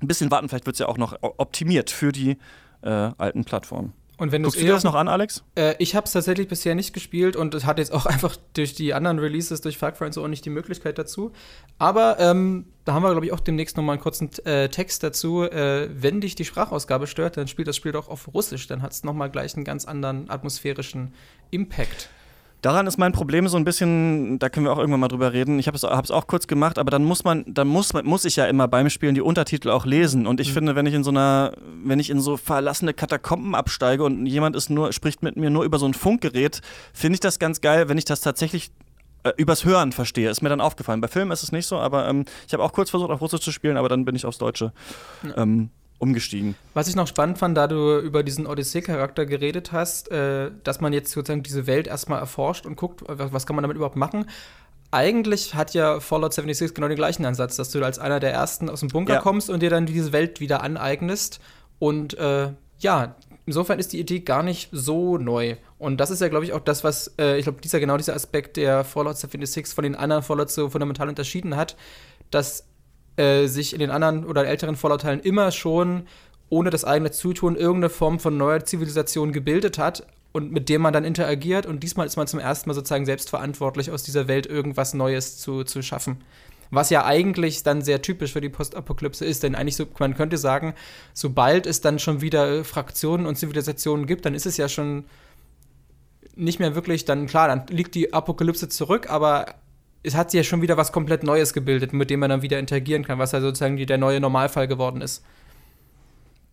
ein 0.00 0.08
bisschen 0.08 0.30
warten. 0.30 0.48
Vielleicht 0.48 0.66
wird 0.66 0.74
es 0.74 0.80
ja 0.80 0.88
auch 0.88 0.98
noch 0.98 1.16
optimiert 1.20 1.90
für 1.90 2.10
die 2.10 2.38
äh, 2.82 2.88
alten 2.88 3.44
Plattformen. 3.44 3.92
Und 4.16 4.32
wenn 4.32 4.42
Guckst 4.42 4.60
du 4.60 4.64
dir 4.64 4.72
das 4.72 4.84
noch 4.84 4.94
an, 4.94 5.08
Alex? 5.08 5.44
Äh, 5.54 5.76
ich 5.78 5.94
habe 5.94 6.04
es 6.04 6.12
tatsächlich 6.12 6.46
bisher 6.46 6.74
nicht 6.74 6.92
gespielt 6.92 7.36
und 7.36 7.54
es 7.54 7.64
hat 7.64 7.78
jetzt 7.78 7.90
auch 7.90 8.04
einfach 8.14 8.36
durch 8.52 8.74
die 8.74 8.92
anderen 8.92 9.18
Releases, 9.18 9.62
durch 9.62 9.78
Far 9.78 9.92
Cry 9.92 10.06
und 10.06 10.12
so 10.12 10.22
auch 10.22 10.28
nicht 10.28 10.44
die 10.44 10.50
Möglichkeit 10.50 10.98
dazu. 10.98 11.32
Aber 11.78 12.18
ähm, 12.18 12.66
da 12.84 12.92
haben 12.92 13.02
wir, 13.02 13.12
glaube 13.12 13.24
ich, 13.24 13.32
auch 13.32 13.40
demnächst 13.40 13.78
noch 13.78 13.84
mal 13.84 13.92
einen 13.92 14.02
kurzen 14.02 14.30
äh, 14.44 14.68
Text 14.68 15.02
dazu. 15.02 15.42
Äh, 15.42 15.88
wenn 15.92 16.20
dich 16.20 16.34
die 16.34 16.44
Sprachausgabe 16.44 17.06
stört, 17.06 17.38
dann 17.38 17.48
spielt 17.48 17.68
das 17.68 17.76
Spiel 17.76 17.92
doch 17.92 18.08
auf 18.08 18.28
Russisch. 18.34 18.66
Dann 18.66 18.82
hat 18.82 18.92
es 18.92 19.04
noch 19.04 19.14
mal 19.14 19.28
gleich 19.28 19.54
einen 19.54 19.64
ganz 19.64 19.86
anderen 19.86 20.28
atmosphärischen 20.28 21.14
Impact. 21.50 22.10
Daran 22.62 22.86
ist 22.86 22.98
mein 22.98 23.12
Problem 23.12 23.48
so 23.48 23.56
ein 23.56 23.64
bisschen, 23.64 24.38
da 24.38 24.48
können 24.50 24.66
wir 24.66 24.72
auch 24.72 24.78
irgendwann 24.78 25.00
mal 25.00 25.08
drüber 25.08 25.32
reden. 25.32 25.58
Ich 25.58 25.66
habe 25.66 25.76
es 25.76 25.84
auch 25.84 26.26
kurz 26.26 26.46
gemacht, 26.46 26.78
aber 26.78 26.90
dann 26.90 27.04
muss 27.04 27.24
man, 27.24 27.44
dann 27.46 27.68
muss 27.68 27.92
muss 27.92 28.24
ich 28.24 28.36
ja 28.36 28.46
immer 28.46 28.68
beim 28.68 28.90
Spielen 28.90 29.14
die 29.14 29.22
Untertitel 29.22 29.70
auch 29.70 29.86
lesen. 29.86 30.26
Und 30.26 30.40
ich 30.40 30.50
mhm. 30.50 30.54
finde, 30.54 30.76
wenn 30.76 30.86
ich 30.86 30.94
in 30.94 31.02
so 31.02 31.10
einer, 31.10 31.52
wenn 31.84 31.98
ich 31.98 32.10
in 32.10 32.20
so 32.20 32.36
verlassene 32.36 32.92
Katakomben 32.92 33.54
absteige 33.54 34.04
und 34.04 34.26
jemand 34.26 34.56
ist 34.56 34.68
nur, 34.68 34.92
spricht 34.92 35.22
mit 35.22 35.36
mir 35.36 35.50
nur 35.50 35.64
über 35.64 35.78
so 35.78 35.86
ein 35.86 35.94
Funkgerät, 35.94 36.60
finde 36.92 37.14
ich 37.14 37.20
das 37.20 37.38
ganz 37.38 37.60
geil, 37.60 37.88
wenn 37.88 37.98
ich 37.98 38.04
das 38.04 38.20
tatsächlich 38.20 38.70
äh, 39.22 39.32
übers 39.36 39.64
Hören 39.64 39.92
verstehe. 39.92 40.30
Ist 40.30 40.42
mir 40.42 40.48
dann 40.48 40.60
aufgefallen. 40.60 41.00
Bei 41.00 41.08
Filmen 41.08 41.30
ist 41.30 41.42
es 41.42 41.52
nicht 41.52 41.66
so, 41.66 41.78
aber 41.78 42.08
ähm, 42.08 42.24
ich 42.46 42.52
habe 42.52 42.62
auch 42.62 42.72
kurz 42.72 42.90
versucht, 42.90 43.10
auf 43.10 43.20
Russisch 43.20 43.40
zu 43.40 43.52
spielen, 43.52 43.76
aber 43.76 43.88
dann 43.88 44.04
bin 44.04 44.14
ich 44.14 44.26
aufs 44.26 44.38
Deutsche. 44.38 44.72
Ja. 45.22 45.38
Ähm, 45.38 45.70
umgestiegen. 46.00 46.56
Was 46.74 46.88
ich 46.88 46.96
noch 46.96 47.06
spannend 47.06 47.38
fand, 47.38 47.56
da 47.56 47.68
du 47.68 47.98
über 47.98 48.22
diesen 48.22 48.46
Odyssee-Charakter 48.46 49.26
geredet 49.26 49.70
hast, 49.70 50.10
äh, 50.10 50.50
dass 50.64 50.80
man 50.80 50.92
jetzt 50.92 51.12
sozusagen 51.12 51.42
diese 51.42 51.66
Welt 51.66 51.86
erstmal 51.86 52.18
erforscht 52.18 52.66
und 52.66 52.76
guckt, 52.76 53.02
was, 53.06 53.46
kann 53.46 53.54
man 53.54 53.62
damit 53.62 53.76
überhaupt 53.76 53.96
machen. 53.96 54.24
Eigentlich 54.90 55.54
hat 55.54 55.74
ja 55.74 56.00
Fallout 56.00 56.32
76 56.32 56.74
genau 56.74 56.88
den 56.88 56.96
gleichen 56.96 57.24
Ansatz, 57.24 57.56
dass 57.56 57.70
du 57.70 57.84
als 57.84 57.98
einer 57.98 58.18
der 58.18 58.32
ersten 58.32 58.68
aus 58.68 58.80
dem 58.80 58.88
Bunker 58.88 59.14
ja. 59.14 59.20
kommst 59.20 59.50
und 59.50 59.60
dir 59.62 59.70
dann 59.70 59.86
diese 59.86 60.12
Welt 60.12 60.40
wieder 60.40 60.62
aneignest. 60.62 61.38
Und 61.78 62.14
äh, 62.14 62.48
ja, 62.78 63.14
insofern 63.46 63.78
ist 63.78 63.92
die 63.92 64.00
Idee 64.00 64.20
gar 64.20 64.42
nicht 64.42 64.70
so 64.72 65.18
neu. 65.18 65.56
Und 65.78 65.98
das 65.98 66.10
ist 66.10 66.20
ja, 66.20 66.28
glaube 66.28 66.46
ich, 66.46 66.54
auch 66.54 66.60
das, 66.60 66.82
was, 66.82 67.12
äh, 67.18 67.36
ich 67.36 67.44
glaube, 67.44 67.60
dieser 67.60 67.78
genau 67.78 67.98
dieser 67.98 68.14
Aspekt, 68.14 68.56
der 68.56 68.84
Fallout 68.84 69.18
76 69.18 69.74
von 69.74 69.84
den 69.84 69.94
anderen 69.94 70.22
Fallout 70.22 70.50
so 70.50 70.70
fundamental 70.70 71.08
unterschieden 71.08 71.56
hat, 71.56 71.76
dass 72.30 72.69
äh, 73.20 73.46
sich 73.46 73.74
in 73.74 73.80
den 73.80 73.90
anderen 73.90 74.24
oder 74.24 74.46
älteren 74.46 74.76
Fallout-Teilen 74.76 75.20
immer 75.20 75.52
schon 75.52 76.06
ohne 76.48 76.70
das 76.70 76.84
eigene 76.84 77.10
Zutun 77.10 77.54
irgendeine 77.54 77.90
Form 77.90 78.18
von 78.18 78.36
neuer 78.36 78.64
Zivilisation 78.64 79.32
gebildet 79.32 79.78
hat 79.78 80.06
und 80.32 80.52
mit 80.52 80.68
dem 80.68 80.82
man 80.82 80.92
dann 80.92 81.04
interagiert. 81.04 81.66
Und 81.66 81.82
diesmal 81.82 82.06
ist 82.06 82.16
man 82.16 82.26
zum 82.26 82.40
ersten 82.40 82.68
Mal 82.68 82.74
sozusagen 82.74 83.04
selbstverantwortlich, 83.04 83.90
aus 83.90 84.02
dieser 84.02 84.26
Welt 84.26 84.46
irgendwas 84.46 84.94
Neues 84.94 85.38
zu, 85.38 85.64
zu 85.64 85.82
schaffen. 85.82 86.18
Was 86.70 86.88
ja 86.88 87.04
eigentlich 87.04 87.62
dann 87.62 87.82
sehr 87.82 88.00
typisch 88.00 88.32
für 88.32 88.40
die 88.40 88.48
Postapokalypse 88.48 89.24
ist, 89.24 89.42
denn 89.42 89.54
eigentlich 89.54 89.76
so, 89.76 89.86
man 89.98 90.16
könnte 90.16 90.38
sagen, 90.38 90.74
sobald 91.12 91.66
es 91.66 91.80
dann 91.80 91.98
schon 91.98 92.20
wieder 92.20 92.64
Fraktionen 92.64 93.26
und 93.26 93.36
Zivilisationen 93.36 94.06
gibt, 94.06 94.24
dann 94.24 94.34
ist 94.34 94.46
es 94.46 94.56
ja 94.56 94.68
schon 94.68 95.04
nicht 96.36 96.58
mehr 96.58 96.74
wirklich, 96.74 97.04
dann 97.04 97.26
klar, 97.26 97.48
dann 97.48 97.66
liegt 97.68 97.94
die 97.94 98.12
Apokalypse 98.12 98.68
zurück, 98.68 99.10
aber 99.10 99.46
es 100.02 100.14
hat 100.14 100.30
sich 100.30 100.38
ja 100.38 100.44
schon 100.44 100.62
wieder 100.62 100.76
was 100.76 100.92
komplett 100.92 101.22
Neues 101.22 101.52
gebildet, 101.52 101.92
mit 101.92 102.10
dem 102.10 102.20
man 102.20 102.30
dann 102.30 102.42
wieder 102.42 102.58
interagieren 102.58 103.04
kann, 103.04 103.18
was 103.18 103.32
ja 103.32 103.40
sozusagen 103.40 103.76
die, 103.76 103.86
der 103.86 103.98
neue 103.98 104.20
Normalfall 104.20 104.66
geworden 104.66 105.00
ist. 105.00 105.22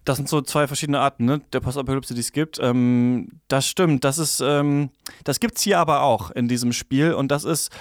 Das 0.04 0.18
sind 0.18 0.30
so 0.30 0.42
zwei 0.42 0.68
verschiedene 0.68 1.00
Arten 1.00 1.26
ne, 1.26 1.42
der 1.52 1.60
Postapokalypse, 1.60 2.14
die 2.14 2.22
es 2.22 2.32
gibt. 2.32 2.60
Ähm, 2.62 3.40
das 3.50 3.68
stimmt, 3.68 4.04
das 4.06 4.18
ist, 4.18 4.42
ähm, 4.42 4.90
das 5.26 5.40
gibt's 5.40 5.62
hier 5.62 5.80
aber 5.80 6.02
auch 6.02 6.32
in 6.32 6.48
diesem 6.48 6.72
Spiel 6.72 7.14
und 7.14 7.30
das 7.30 7.44
ist 7.44 7.72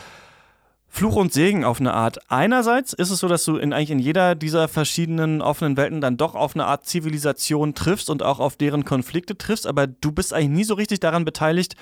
Fluch 0.88 1.16
und 1.16 1.32
Segen 1.32 1.64
auf 1.64 1.78
eine 1.78 1.92
Art. 1.92 2.18
Einerseits 2.30 2.92
ist 2.94 3.10
es 3.10 3.20
so, 3.20 3.28
dass 3.28 3.44
du 3.44 3.56
in 3.56 3.72
eigentlich 3.72 3.90
in 3.90 3.98
jeder 3.98 4.34
dieser 4.34 4.66
verschiedenen 4.66 5.42
offenen 5.42 5.76
Welten 5.76 6.00
dann 6.00 6.16
doch 6.16 6.34
auf 6.34 6.56
eine 6.56 6.64
Art 6.64 6.86
Zivilisation 6.86 7.74
triffst 7.74 8.08
und 8.08 8.22
auch 8.22 8.40
auf 8.40 8.56
deren 8.56 8.84
Konflikte 8.84 9.36
triffst, 9.36 9.66
aber 9.66 9.86
du 9.86 10.10
bist 10.10 10.32
eigentlich 10.32 10.48
nie 10.48 10.64
so 10.64 10.74
richtig 10.74 11.00
daran 11.00 11.24
beteiligt, 11.24 11.76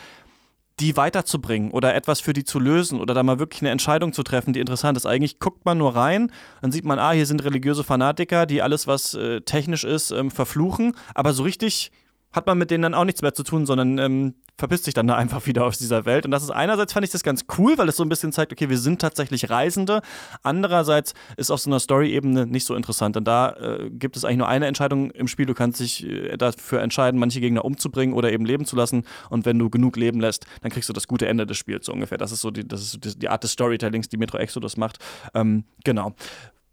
die 0.81 0.97
weiterzubringen 0.97 1.70
oder 1.70 1.95
etwas 1.95 2.20
für 2.20 2.33
die 2.33 2.45
zu 2.45 2.59
lösen 2.59 3.01
oder 3.01 3.14
da 3.14 3.22
mal 3.22 3.39
wirklich 3.39 3.62
eine 3.62 3.70
Entscheidung 3.70 4.12
zu 4.12 4.22
treffen, 4.22 4.53
die 4.53 4.61
interessant 4.61 4.97
ist. 4.97 5.07
Eigentlich 5.07 5.39
guckt 5.39 5.64
man 5.64 5.79
nur 5.79 5.95
rein, 5.95 6.33
dann 6.62 6.72
sieht 6.72 6.85
man, 6.85 6.99
ah, 6.99 7.12
hier 7.12 7.27
sind 7.27 7.45
religiöse 7.45 7.85
Fanatiker, 7.85 8.47
die 8.47 8.61
alles, 8.61 8.87
was 8.87 9.14
äh, 9.14 9.41
technisch 9.43 9.85
ist, 9.85 10.11
ähm, 10.11 10.31
verfluchen, 10.31 10.97
aber 11.14 11.33
so 11.33 11.45
richtig 11.45 11.93
hat 12.35 12.47
man 12.47 12.59
mit 12.59 12.70
denen 12.70 12.82
dann 12.82 12.95
auch 12.95 13.05
nichts 13.05 13.22
mehr 13.22 13.32
zu 13.32 13.45
tun, 13.45 13.64
sondern 13.64 13.99
ähm, 13.99 14.35
verpisst 14.59 14.85
sich 14.85 14.95
dann 14.95 15.07
da 15.07 15.14
einfach 15.16 15.47
wieder 15.47 15.64
aus 15.64 15.78
dieser 15.78 16.05
Welt. 16.05 16.24
Und 16.24 16.32
das 16.32 16.43
ist 16.43 16.51
einerseits 16.51 16.93
fand 16.93 17.05
ich 17.05 17.12
das 17.12 17.22
ganz 17.22 17.45
cool, 17.57 17.78
weil 17.78 17.89
es 17.89 17.97
so 17.97 18.03
ein 18.03 18.09
bisschen 18.09 18.32
zeigt, 18.32 18.53
okay, 18.53 18.68
wir 18.68 18.78
sind 18.78 19.01
tatsächlich 19.01 19.51
Reisende. 19.51 20.03
Andererseits 20.43 21.14
ist 21.37 21.51
auf 21.51 21.61
so 21.61 21.70
einer 21.70 21.80
Story-Ebene 21.80 22.47
nicht 22.47 22.66
so 22.66 22.74
interessant, 22.74 23.16
denn 23.16 23.24
da 23.24 23.53
äh, 23.53 23.91
gibt 23.91 24.16
es 24.16 24.24
eigentlich 24.24 24.39
nur 24.39 24.49
eine 24.49 24.66
Entscheidung 24.66 25.11
im 25.12 25.28
Spiel. 25.28 25.47
Du 25.47 25.55
kannst 25.55 25.80
dich 25.80 26.05
äh, 26.05 26.37
dafür 26.37 26.82
entscheiden, 26.82 27.18
manche 27.18 27.41
Gegner 27.41 27.64
umzubringen 27.64 28.14
oder 28.14 28.32
eben 28.32 28.45
leben 28.45 28.64
zu 28.64 28.76
lassen. 28.76 29.05
Und 29.30 29.47
wenn 29.47 29.59
du 29.59 29.70
genug 29.70 29.97
leben 29.97 30.20
lässt, 30.20 30.47
dann 30.62 30.72
kriegst 30.72 30.89
du 30.89 30.93
das 30.93 31.07
gute 31.07 31.26
Ende 31.26 31.47
des 31.47 31.57
Spiels 31.57 31.87
so 31.87 31.93
ungefähr. 31.93 32.18
Das 32.18 32.32
ist 32.32 32.41
so 32.41 32.51
die, 32.51 32.66
das 32.66 32.82
ist 32.82 33.22
die 33.22 33.28
Art 33.28 33.45
des 33.45 33.53
Storytellings, 33.53 34.09
die 34.09 34.16
Metro 34.16 34.39
Exodus 34.39 34.76
macht. 34.76 34.99
Ähm, 35.35 35.64
genau 35.85 36.14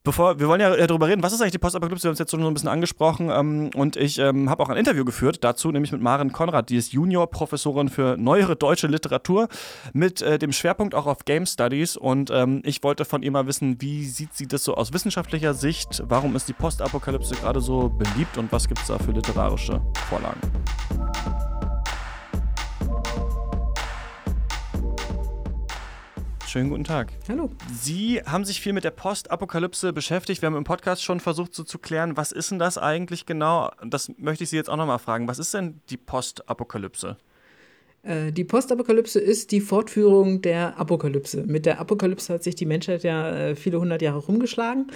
bevor, 0.04 0.40
wir 0.40 0.48
wollen 0.48 0.62
ja 0.62 0.88
darüber 0.88 1.08
reden, 1.08 1.24
was 1.24 1.34
ist 1.34 1.42
eigentlich 1.42 1.52
die 1.52 1.60
Postapokalypse? 1.60 2.04
Wir 2.04 2.10
haben 2.10 2.14
es 2.14 2.20
jetzt 2.20 2.32
schon 2.32 2.42
so 2.42 2.48
ein 2.48 2.54
bisschen 2.54 2.70
angesprochen 2.70 3.30
ähm, 3.30 3.70
und 3.76 3.96
ich 3.98 4.20
ähm, 4.20 4.50
habe 4.50 4.64
auch 4.64 4.70
ein 4.70 4.78
Interview 4.78 5.06
geführt 5.06 5.44
dazu, 5.44 5.72
nämlich 5.72 5.92
mit 5.92 6.02
Maren 6.02 6.32
Konrad, 6.32 6.70
die 6.70 6.78
ist 6.78 6.94
Junior-Professorin 6.94 7.90
für 7.90 8.18
neuere 8.18 8.56
deutsche 8.56 8.88
Literatur 8.88 9.48
mit 9.94 10.22
äh, 10.22 10.40
dem 10.40 10.52
Schwerpunkt 10.52 10.96
auch 10.96 11.06
auf 11.06 11.26
Game 11.26 11.46
Studies 11.46 11.98
und 11.98 12.32
ähm, 12.32 12.62
ich 12.66 12.84
wollte 12.84 13.06
von 13.06 13.24
ihr 13.24 13.32
mal 13.32 13.48
wissen, 13.48 13.82
wie 13.82 14.06
sieht 14.06 14.34
sie 14.34 14.48
das 14.48 14.64
so 14.64 14.76
aus 14.76 14.94
wissenschaftlicher 14.94 15.54
Sicht? 15.54 16.04
Warum 16.08 16.36
ist 16.36 16.48
die 16.48 16.54
Postapokalypse 16.54 17.36
gerade 17.36 17.62
so 17.62 17.90
beliebt 17.90 18.38
und 18.38 18.52
was 18.52 18.68
gibt 18.68 18.82
es 18.82 18.88
da 18.88 18.98
für 18.98 19.12
literarische 19.12 19.82
Vorlagen? 20.10 20.40
Schönen 26.52 26.70
guten 26.70 26.84
Tag. 26.84 27.14
Hallo. 27.30 27.50
Sie 27.72 28.22
haben 28.26 28.44
sich 28.44 28.60
viel 28.60 28.74
mit 28.74 28.84
der 28.84 28.92
Postapokalypse 28.92 29.94
beschäftigt. 29.94 30.42
Wir 30.42 30.48
haben 30.48 30.58
im 30.58 30.66
Podcast 30.66 31.02
schon 31.02 31.22
versucht 31.22 31.54
so 31.54 31.64
zu 31.64 31.80
klären, 31.80 32.18
was 32.18 32.34
ist 32.34 32.52
denn 32.52 32.60
das 32.60 32.78
eigentlich 32.78 33.26
genau? 33.26 33.72
Das 33.86 34.12
möchte 34.18 34.44
ich 34.44 34.50
Sie 34.50 34.58
jetzt 34.58 34.70
auch 34.70 34.76
nochmal 34.76 35.00
fragen. 35.00 35.30
Was 35.30 35.40
ist 35.40 35.54
denn 35.54 35.80
die 35.90 35.96
Postapokalypse? 35.96 37.16
Äh, 38.04 38.32
die 38.32 38.44
Postapokalypse 38.44 39.20
ist 39.20 39.52
die 39.52 39.62
Fortführung 39.62 40.42
der 40.42 40.80
Apokalypse. 40.80 41.44
Mit 41.44 41.66
der 41.66 41.80
Apokalypse 41.80 42.34
hat 42.34 42.44
sich 42.44 42.56
die 42.56 42.66
Menschheit 42.66 43.04
ja 43.04 43.32
äh, 43.32 43.56
viele 43.56 43.80
hundert 43.80 44.02
Jahre 44.02 44.20
rumgeschlagen 44.20 44.88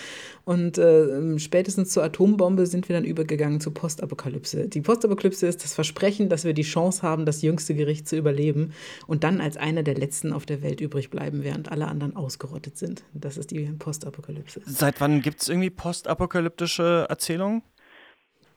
und 0.44 0.78
äh, 0.78 1.38
spätestens 1.38 1.92
zur 1.92 2.04
Atombombe 2.04 2.66
sind 2.66 2.90
wir 2.90 2.96
dann 2.96 3.06
übergegangen 3.06 3.60
zur 3.60 3.74
Postapokalypse. 3.74 4.68
Die 4.68 4.82
Postapokalypse 4.82 5.48
ist 5.48 5.64
das 5.64 5.74
Versprechen, 5.74 6.30
dass 6.30 6.46
wir 6.46 6.54
die 6.54 6.64
Chance 6.64 7.04
haben, 7.04 7.26
das 7.26 7.42
jüngste 7.42 7.76
Gericht 7.76 8.08
zu 8.08 8.16
überleben 8.16 8.74
und 9.08 9.24
dann 9.24 9.42
als 9.42 9.58
einer 9.58 9.84
der 9.84 9.96
letzten 9.96 10.34
auf 10.34 10.46
der 10.46 10.62
Welt 10.62 10.82
übrig 10.82 11.10
bleiben, 11.10 11.44
während 11.44 11.72
alle 11.72 11.88
anderen 11.88 12.16
ausgerottet 12.16 12.78
sind. 12.78 13.04
Das 13.14 13.38
ist 13.38 13.52
die 13.52 13.66
Postapokalypse. 13.78 14.62
Seit 14.66 15.00
wann 15.00 15.22
gibt 15.22 15.42
es 15.42 15.50
irgendwie 15.50 15.70
postapokalyptische 15.70 17.06
Erzählungen? 17.10 17.62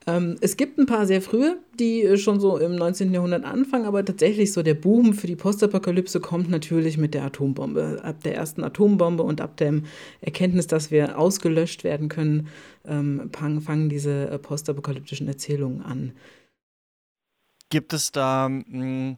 Ähm, 0.09 0.37
es 0.41 0.57
gibt 0.57 0.79
ein 0.79 0.87
paar 0.87 1.07
sehr 1.07 1.21
frühe, 1.21 1.59
die 1.79 2.03
äh, 2.03 2.17
schon 2.17 2.41
so 2.41 2.57
im 2.57 2.77
19. 2.77 3.13
Jahrhundert 3.13 3.45
anfangen, 3.45 3.85
aber 3.85 4.03
tatsächlich 4.03 4.55
so 4.55 4.63
der 4.63 4.73
Boom 4.73 5.13
für 5.13 5.27
die 5.27 5.37
Postapokalypse 5.37 6.19
kommt 6.21 6.49
natürlich 6.49 6.97
mit 6.97 7.13
der 7.13 7.25
Atombombe. 7.25 8.01
Ab 8.03 8.23
der 8.23 8.35
ersten 8.35 8.65
Atombombe 8.65 9.23
und 9.23 9.43
ab 9.43 9.59
der 9.59 9.83
Erkenntnis, 10.23 10.67
dass 10.67 10.91
wir 10.91 11.19
ausgelöscht 11.19 11.85
werden 11.85 12.09
können, 12.09 12.49
ähm, 12.87 13.31
fangen 13.33 13.91
diese 13.91 14.31
äh, 14.31 14.39
postapokalyptischen 14.39 15.29
Erzählungen 15.29 15.83
an. 15.83 16.13
Gibt 17.69 17.93
es 17.93 18.11
da 18.11 18.49
mh, 18.49 18.65
hm, 18.71 19.17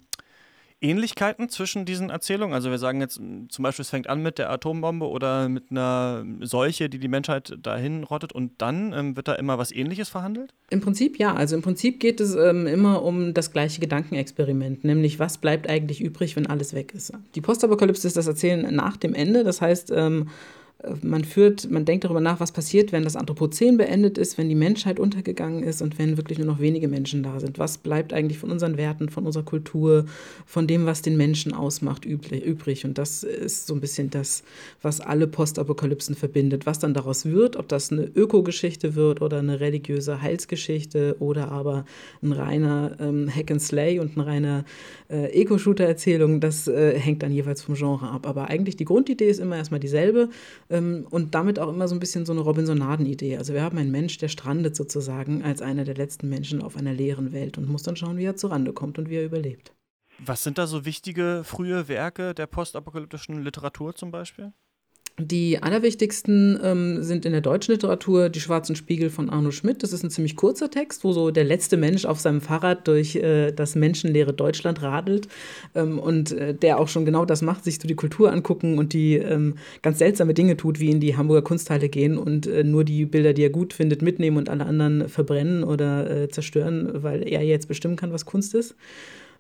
Ähnlichkeiten 0.81 1.49
zwischen 1.49 1.85
diesen 1.85 2.11
Erzählungen? 2.11 2.55
Also 2.55 2.71
wir 2.71 2.79
sagen 2.79 3.01
jetzt 3.01 3.15
zum 3.17 3.63
Beispiel, 3.63 3.83
es 3.83 3.91
fängt 3.91 4.09
an 4.09 4.23
mit 4.23 4.39
der 4.39 4.51
Atombombe 4.51 5.07
oder 5.09 5.49
mit 5.49 5.71
einer 5.71 6.25
Seuche, 6.41 6.89
die 6.89 6.99
die 6.99 7.09
Menschheit 7.09 7.57
dahin 7.63 8.05
rottet 8.05 8.33
und 8.33 8.53
dann 8.59 8.93
ähm, 8.93 9.17
wird 9.17 9.29
da 9.29 9.35
immer 9.35 9.59
was 9.59 9.73
Ähnliches 9.73 10.09
verhandelt? 10.09 10.55
Im 10.71 10.81
Prinzip 10.81 11.19
ja. 11.19 11.35
Also 11.35 11.57
im 11.57 11.63
Prinzip 11.63 12.01
geht 12.01 12.21
es 12.21 12.35
ähm, 12.35 12.67
immer 12.67 13.03
um 13.03 13.35
das 13.35 13.53
gleiche 13.53 13.81
Gedankenexperiment, 13.81 14.85
nämlich 14.85 15.19
was 15.19 15.39
bleibt 15.39 15.69
eigentlich 15.69 16.01
übrig, 16.01 16.37
wenn 16.37 16.47
alles 16.47 16.75
weg 16.75 16.95
ist. 16.95 17.13
Die 17.35 17.41
Postapokalypse 17.41 18.07
ist 18.07 18.17
das 18.17 18.27
Erzählen 18.27 18.75
nach 18.75 18.97
dem 18.97 19.15
Ende. 19.15 19.45
Das 19.45 19.61
heißt, 19.61 19.93
ähm, 19.95 20.29
man 21.03 21.25
führt, 21.25 21.71
man 21.71 21.85
denkt 21.85 22.05
darüber 22.05 22.21
nach, 22.21 22.41
was 22.41 22.53
passiert, 22.53 22.93
wenn 22.93 23.05
das 23.05 23.17
Anthropozän 23.17 23.77
beendet 23.77 24.17
ist, 24.17 24.39
wenn 24.39 24.49
die 24.49 24.55
Menschheit 24.55 24.99
untergegangen 24.99 25.63
ist 25.63 25.83
und 25.83 25.99
wenn 25.99 26.17
wirklich 26.17 26.39
nur 26.39 26.47
noch 26.47 26.61
wenige 26.61 26.89
Menschen 26.89 27.23
da 27.23 27.39
sind. 27.39 27.59
Was 27.59 27.79
bleibt 27.79 28.13
eigentlich 28.13 28.39
von 28.39 28.51
unseren 28.51 28.77
Werten, 28.77 29.09
von 29.11 29.27
unserer 29.27 29.43
Kultur, 29.43 30.07
von 30.47 30.67
dem, 30.67 30.87
was 30.87 31.03
den 31.03 31.17
Menschen 31.17 31.53
ausmacht, 31.53 32.05
übrig? 32.05 32.85
Und 32.85 32.97
das 32.97 33.23
ist 33.23 33.67
so 33.67 33.75
ein 33.75 33.81
bisschen 33.81 34.11
das, 34.11 34.43
was 34.81 35.01
alle 35.01 35.27
Postapokalypsen 35.27 36.15
verbindet. 36.15 36.67
Was 36.67 36.79
dann 36.79 36.95
daraus 36.95 37.27
wird, 37.27 37.57
ob 37.57 37.69
das 37.69 37.93
eine 37.93 38.05
Ökogeschichte 38.05 38.95
wird 38.95 39.21
oder 39.21 39.39
eine 39.39 39.61
religiöse 39.61 40.23
Heilsgeschichte 40.23 41.17
oder 41.19 41.51
aber 41.51 41.85
ein 42.23 42.33
reiner 42.33 42.97
ähm, 43.01 43.29
Hack 43.29 43.51
and 43.51 43.61
Slay 43.61 43.99
und 43.99 44.17
ein 44.17 44.21
reiner 44.21 44.65
äh, 45.11 45.27
Eco-Shooter-Erzählung, 45.43 46.41
das 46.41 46.69
äh, 46.69 46.99
hängt 46.99 47.23
dann 47.23 47.33
jeweils 47.33 47.63
vom 47.63 47.75
Genre 47.75 48.09
ab. 48.09 48.27
Aber 48.27 48.49
eigentlich 48.49 48.77
die 48.77 48.85
Grundidee 48.87 49.29
ist 49.29 49.41
immer 49.41 49.57
erstmal 49.57 49.81
dieselbe 49.81 50.31
ähm, 50.71 51.07
und 51.11 51.35
damit 51.35 51.59
auch 51.59 51.69
immer 51.69 51.89
so 51.89 51.95
ein 51.95 52.01
bisschen 52.01 52.25
so 52.25 52.33
eine 52.33 52.41
Robinsonaden-Idee. 52.41 53.37
Also 53.37 53.53
wir 53.53 53.63
haben 53.63 53.77
einen 53.77 53.91
Mensch, 53.91 54.17
der 54.19 54.29
strandet 54.29 54.77
sozusagen 54.77 55.43
als 55.43 55.61
einer 55.61 55.85
der 55.85 55.97
letzten 55.97 56.29
Menschen 56.29 56.63
auf 56.63 56.77
einer 56.77 56.93
leeren 56.93 57.33
Welt 57.33 57.59
und 57.59 57.69
muss 57.69 57.83
dann 57.83 57.97
schauen, 57.97 58.17
wie 58.17 58.25
er 58.25 58.37
zurande 58.37 58.73
kommt 58.73 58.99
und 58.99 59.11
wie 59.11 59.17
er 59.17 59.25
überlebt. 59.25 59.73
Was 60.19 60.43
sind 60.43 60.59
da 60.59 60.67
so 60.67 60.85
wichtige 60.85 61.43
frühe 61.45 61.89
Werke 61.89 62.35
der 62.35 62.47
postapokalyptischen 62.47 63.43
Literatur 63.43 63.95
zum 63.95 64.11
Beispiel? 64.11 64.53
Die 65.21 65.63
allerwichtigsten 65.63 66.59
ähm, 66.63 67.03
sind 67.03 67.27
in 67.27 67.33
der 67.33 67.43
deutschen 67.43 67.73
Literatur 67.73 68.31
Die 68.31 68.41
Schwarzen 68.41 68.75
Spiegel 68.75 69.11
von 69.11 69.29
Arno 69.29 69.51
Schmidt. 69.51 69.83
Das 69.83 69.93
ist 69.93 70.03
ein 70.03 70.11
ziemlich 70.11 70.35
kurzer 70.35 70.71
Text, 70.71 71.05
wo 71.05 71.13
so 71.13 71.31
der 71.31 71.45
letzte 71.45 71.77
Mensch 71.77 72.07
auf 72.07 72.21
seinem 72.21 72.41
Fahrrad 72.41 72.89
durch 72.89 73.17
äh, 73.17 73.53
das 73.53 73.75
menschenleere 73.75 74.33
Deutschland 74.33 74.81
radelt 74.83 75.29
ähm, 75.75 75.99
und 75.99 76.33
äh, 76.33 76.55
der 76.55 76.79
auch 76.79 76.89
schon 76.89 77.05
genau 77.05 77.27
das 77.27 77.43
macht, 77.43 77.65
sich 77.65 77.79
so 77.81 77.87
die 77.87 77.95
Kultur 77.95 78.33
angucken 78.33 78.79
und 78.79 78.95
die 78.95 79.17
ähm, 79.17 79.57
ganz 79.83 79.99
seltsame 79.99 80.33
Dinge 80.33 80.57
tut, 80.57 80.81
wie 80.81 80.91
in 80.91 81.01
die 81.01 81.17
Hamburger 81.17 81.43
Kunsthalle 81.43 81.89
gehen 81.89 82.17
und 82.17 82.47
äh, 82.47 82.65
nur 82.65 82.85
die 82.85 83.05
Bilder, 83.05 83.35
die 83.35 83.43
er 83.43 83.51
gut 83.51 83.75
findet, 83.75 84.01
mitnehmen 84.01 84.39
und 84.39 84.49
alle 84.49 84.65
anderen 84.65 85.09
verbrennen 85.09 85.65
oder 85.65 86.11
äh, 86.11 86.29
zerstören, 86.29 87.03
weil 87.03 87.29
er 87.29 87.43
jetzt 87.43 87.69
bestimmen 87.69 87.97
kann, 87.97 88.13
was 88.13 88.25
Kunst 88.25 88.55
ist. 88.55 88.75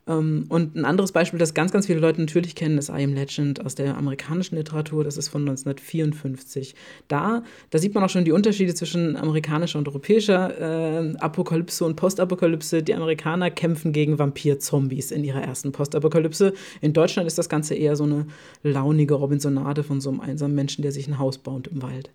Ähm, 0.07 0.47
und 0.49 0.77
ein 0.77 0.85
anderes 0.85 1.13
Beispiel, 1.13 1.39
das 1.39 1.55
ganz, 1.55 1.73
ganz 1.73 1.87
viele 1.87 2.01
Leute 2.01 2.21
natürlich 2.21 2.55
kennen, 2.55 2.79
ist 2.79 2.89
I 2.89 3.05
Am 3.05 3.15
Legend 3.15 3.65
aus 3.65 3.75
der 3.75 3.97
amerikanischen 3.97 4.57
Literatur. 4.57 5.05
Das 5.05 5.17
ist 5.17 5.29
von 5.29 5.43
1954. 5.43 6.75
Da, 7.09 7.43
da 7.71 7.79
sieht 7.79 7.95
man 7.95 8.05
auch 8.05 8.09
schon 8.09 8.25
die 8.25 8.33
Unterschiede 8.33 8.75
zwischen 8.75 9.17
amerikanischer 9.17 9.79
und 9.79 9.89
europäischer 9.89 10.59
äh, 10.61 11.17
Apokalypse 11.19 11.85
und 11.85 11.97
Postapokalypse. 11.97 12.83
Die 12.83 12.95
Amerikaner 12.95 13.51
kämpfen 13.51 13.93
gegen 13.93 14.19
Vampir-Zombies 14.19 15.11
in 15.11 15.25
ihrer 15.25 15.43
ersten 15.43 15.73
Postapokalypse. 15.73 16.55
In 16.81 16.93
Deutschland 16.93 17.27
ist 17.27 17.39
das 17.39 17.49
Ganze 17.49 17.75
eher 17.75 17.97
so 17.97 18.05
eine 18.05 18.27
launige 18.63 19.15
Robinsonade 19.15 19.83
von 19.83 20.01
so 20.01 20.11
einem 20.11 20.21
einsamen 20.21 20.55
Menschen, 20.55 20.83
der 20.83 20.93
sich 20.93 21.07
ein 21.09 21.19
Haus 21.19 21.39
baut 21.39 21.69
im 21.69 21.83
Wald. 21.83 22.11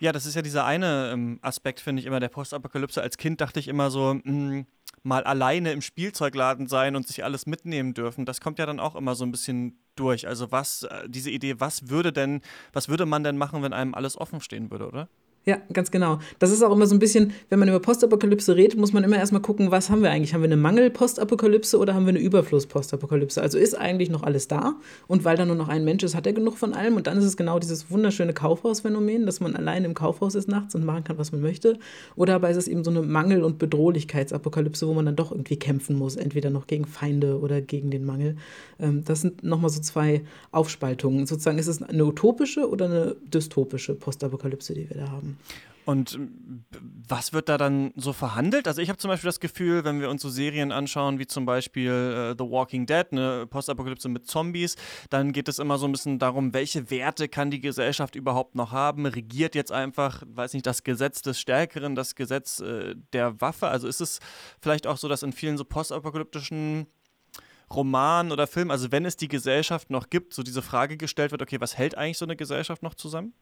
Ja, 0.00 0.12
das 0.12 0.24
ist 0.24 0.34
ja 0.34 0.40
dieser 0.40 0.64
eine 0.64 1.10
ähm, 1.12 1.38
Aspekt, 1.42 1.78
finde 1.78 2.00
ich 2.00 2.06
immer, 2.06 2.20
der 2.20 2.30
Postapokalypse. 2.30 3.02
Als 3.02 3.18
Kind 3.18 3.42
dachte 3.42 3.60
ich 3.60 3.68
immer 3.68 3.90
so, 3.90 4.14
mh, 4.14 4.22
hm, 4.24 4.66
mal 5.02 5.24
alleine 5.24 5.72
im 5.72 5.80
Spielzeugladen 5.80 6.66
sein 6.66 6.96
und 6.96 7.06
sich 7.06 7.24
alles 7.24 7.46
mitnehmen 7.46 7.94
dürfen, 7.94 8.26
das 8.26 8.40
kommt 8.40 8.58
ja 8.58 8.66
dann 8.66 8.80
auch 8.80 8.96
immer 8.96 9.14
so 9.14 9.24
ein 9.24 9.30
bisschen 9.30 9.78
durch. 9.96 10.26
Also 10.26 10.52
was, 10.52 10.82
äh, 10.84 11.08
diese 11.08 11.30
Idee, 11.30 11.58
was 11.58 11.88
würde 11.88 12.12
denn, 12.12 12.40
was 12.72 12.88
würde 12.88 13.06
man 13.06 13.24
denn 13.24 13.38
machen, 13.38 13.62
wenn 13.62 13.72
einem 13.72 13.94
alles 13.94 14.18
offen 14.18 14.40
stehen 14.40 14.70
würde, 14.70 14.88
oder? 14.88 15.08
Ja, 15.46 15.56
ganz 15.72 15.90
genau. 15.90 16.18
Das 16.38 16.50
ist 16.50 16.62
auch 16.62 16.70
immer 16.70 16.86
so 16.86 16.94
ein 16.94 16.98
bisschen, 16.98 17.32
wenn 17.48 17.58
man 17.58 17.68
über 17.68 17.80
Postapokalypse 17.80 18.56
redet, 18.56 18.78
muss 18.78 18.92
man 18.92 19.04
immer 19.04 19.16
erstmal 19.16 19.40
gucken, 19.40 19.70
was 19.70 19.88
haben 19.88 20.02
wir 20.02 20.10
eigentlich? 20.10 20.34
Haben 20.34 20.42
wir 20.42 20.48
eine 20.48 20.58
Mangel-Postapokalypse 20.58 21.78
oder 21.78 21.94
haben 21.94 22.04
wir 22.04 22.10
eine 22.10 22.18
Überfluss-Postapokalypse? 22.18 23.40
Also 23.40 23.56
ist 23.56 23.74
eigentlich 23.74 24.10
noch 24.10 24.22
alles 24.22 24.48
da 24.48 24.74
und 25.08 25.24
weil 25.24 25.38
da 25.38 25.46
nur 25.46 25.56
noch 25.56 25.68
ein 25.68 25.82
Mensch 25.82 26.02
ist, 26.02 26.14
hat 26.14 26.26
er 26.26 26.34
genug 26.34 26.58
von 26.58 26.74
allem 26.74 26.96
und 26.96 27.06
dann 27.06 27.16
ist 27.16 27.24
es 27.24 27.38
genau 27.38 27.58
dieses 27.58 27.90
wunderschöne 27.90 28.34
Kaufhausphänomen, 28.34 29.24
dass 29.24 29.40
man 29.40 29.56
allein 29.56 29.86
im 29.86 29.94
Kaufhaus 29.94 30.34
ist 30.34 30.46
nachts 30.46 30.74
und 30.74 30.84
machen 30.84 31.04
kann, 31.04 31.16
was 31.16 31.32
man 31.32 31.40
möchte. 31.40 31.78
Oder 32.16 32.34
aber 32.34 32.50
ist 32.50 32.58
es 32.58 32.68
eben 32.68 32.84
so 32.84 32.90
eine 32.90 33.00
Mangel- 33.00 33.42
und 33.42 33.58
Bedrohlichkeitsapokalypse, 33.58 34.86
wo 34.86 34.92
man 34.92 35.06
dann 35.06 35.16
doch 35.16 35.32
irgendwie 35.32 35.56
kämpfen 35.58 35.96
muss, 35.96 36.16
entweder 36.16 36.50
noch 36.50 36.66
gegen 36.66 36.84
Feinde 36.84 37.40
oder 37.40 37.62
gegen 37.62 37.90
den 37.90 38.04
Mangel. 38.04 38.36
Ähm, 38.78 39.04
das 39.06 39.22
sind 39.22 39.42
nochmal 39.42 39.70
so 39.70 39.80
zwei 39.80 40.20
Aufspaltungen. 40.52 41.26
Sozusagen 41.26 41.58
ist 41.58 41.66
es 41.66 41.82
eine 41.82 42.04
utopische 42.04 42.68
oder 42.68 42.84
eine 42.84 43.16
dystopische 43.32 43.94
Postapokalypse, 43.94 44.74
die 44.74 44.90
wir 44.90 44.98
da 44.98 45.10
haben. 45.10 45.29
Und 45.90 46.20
was 47.08 47.32
wird 47.32 47.48
da 47.48 47.58
dann 47.58 47.92
so 47.96 48.12
verhandelt? 48.12 48.68
Also 48.68 48.80
ich 48.80 48.90
habe 48.90 48.98
zum 48.98 49.08
Beispiel 49.08 49.26
das 49.26 49.40
Gefühl, 49.40 49.82
wenn 49.84 50.00
wir 50.00 50.10
uns 50.10 50.22
so 50.22 50.28
Serien 50.28 50.70
anschauen, 50.70 51.18
wie 51.18 51.26
zum 51.26 51.46
Beispiel 51.46 51.90
äh, 51.90 52.34
The 52.38 52.48
Walking 52.48 52.86
Dead, 52.86 53.06
eine 53.10 53.46
Postapokalypse 53.46 54.08
mit 54.08 54.26
Zombies, 54.26 54.76
dann 55.08 55.32
geht 55.32 55.48
es 55.48 55.58
immer 55.58 55.78
so 55.78 55.86
ein 55.86 55.92
bisschen 55.92 56.18
darum, 56.18 56.52
welche 56.54 56.90
Werte 56.90 57.28
kann 57.28 57.50
die 57.50 57.60
Gesellschaft 57.60 58.14
überhaupt 58.14 58.54
noch 58.54 58.72
haben? 58.72 59.04
Regiert 59.06 59.56
jetzt 59.56 59.72
einfach, 59.72 60.22
weiß 60.26 60.52
nicht, 60.52 60.66
das 60.66 60.84
Gesetz 60.84 61.22
des 61.22 61.40
Stärkeren, 61.40 61.94
das 61.94 62.14
Gesetz 62.14 62.60
äh, 62.60 62.94
der 63.12 63.40
Waffe? 63.40 63.66
Also 63.66 63.88
ist 63.88 64.00
es 64.00 64.20
vielleicht 64.60 64.86
auch 64.86 64.98
so, 64.98 65.08
dass 65.08 65.22
in 65.22 65.32
vielen 65.32 65.56
so 65.56 65.64
postapokalyptischen 65.64 66.86
Romanen 67.72 68.30
oder 68.30 68.46
Filmen, 68.46 68.70
also 68.70 68.92
wenn 68.92 69.06
es 69.06 69.16
die 69.16 69.28
Gesellschaft 69.28 69.90
noch 69.90 70.10
gibt, 70.10 70.34
so 70.34 70.42
diese 70.42 70.62
Frage 70.62 70.96
gestellt 70.96 71.30
wird, 71.30 71.42
okay, 71.42 71.60
was 71.60 71.76
hält 71.78 71.96
eigentlich 71.96 72.18
so 72.18 72.26
eine 72.26 72.36
Gesellschaft 72.36 72.82
noch 72.82 72.94
zusammen? 72.94 73.32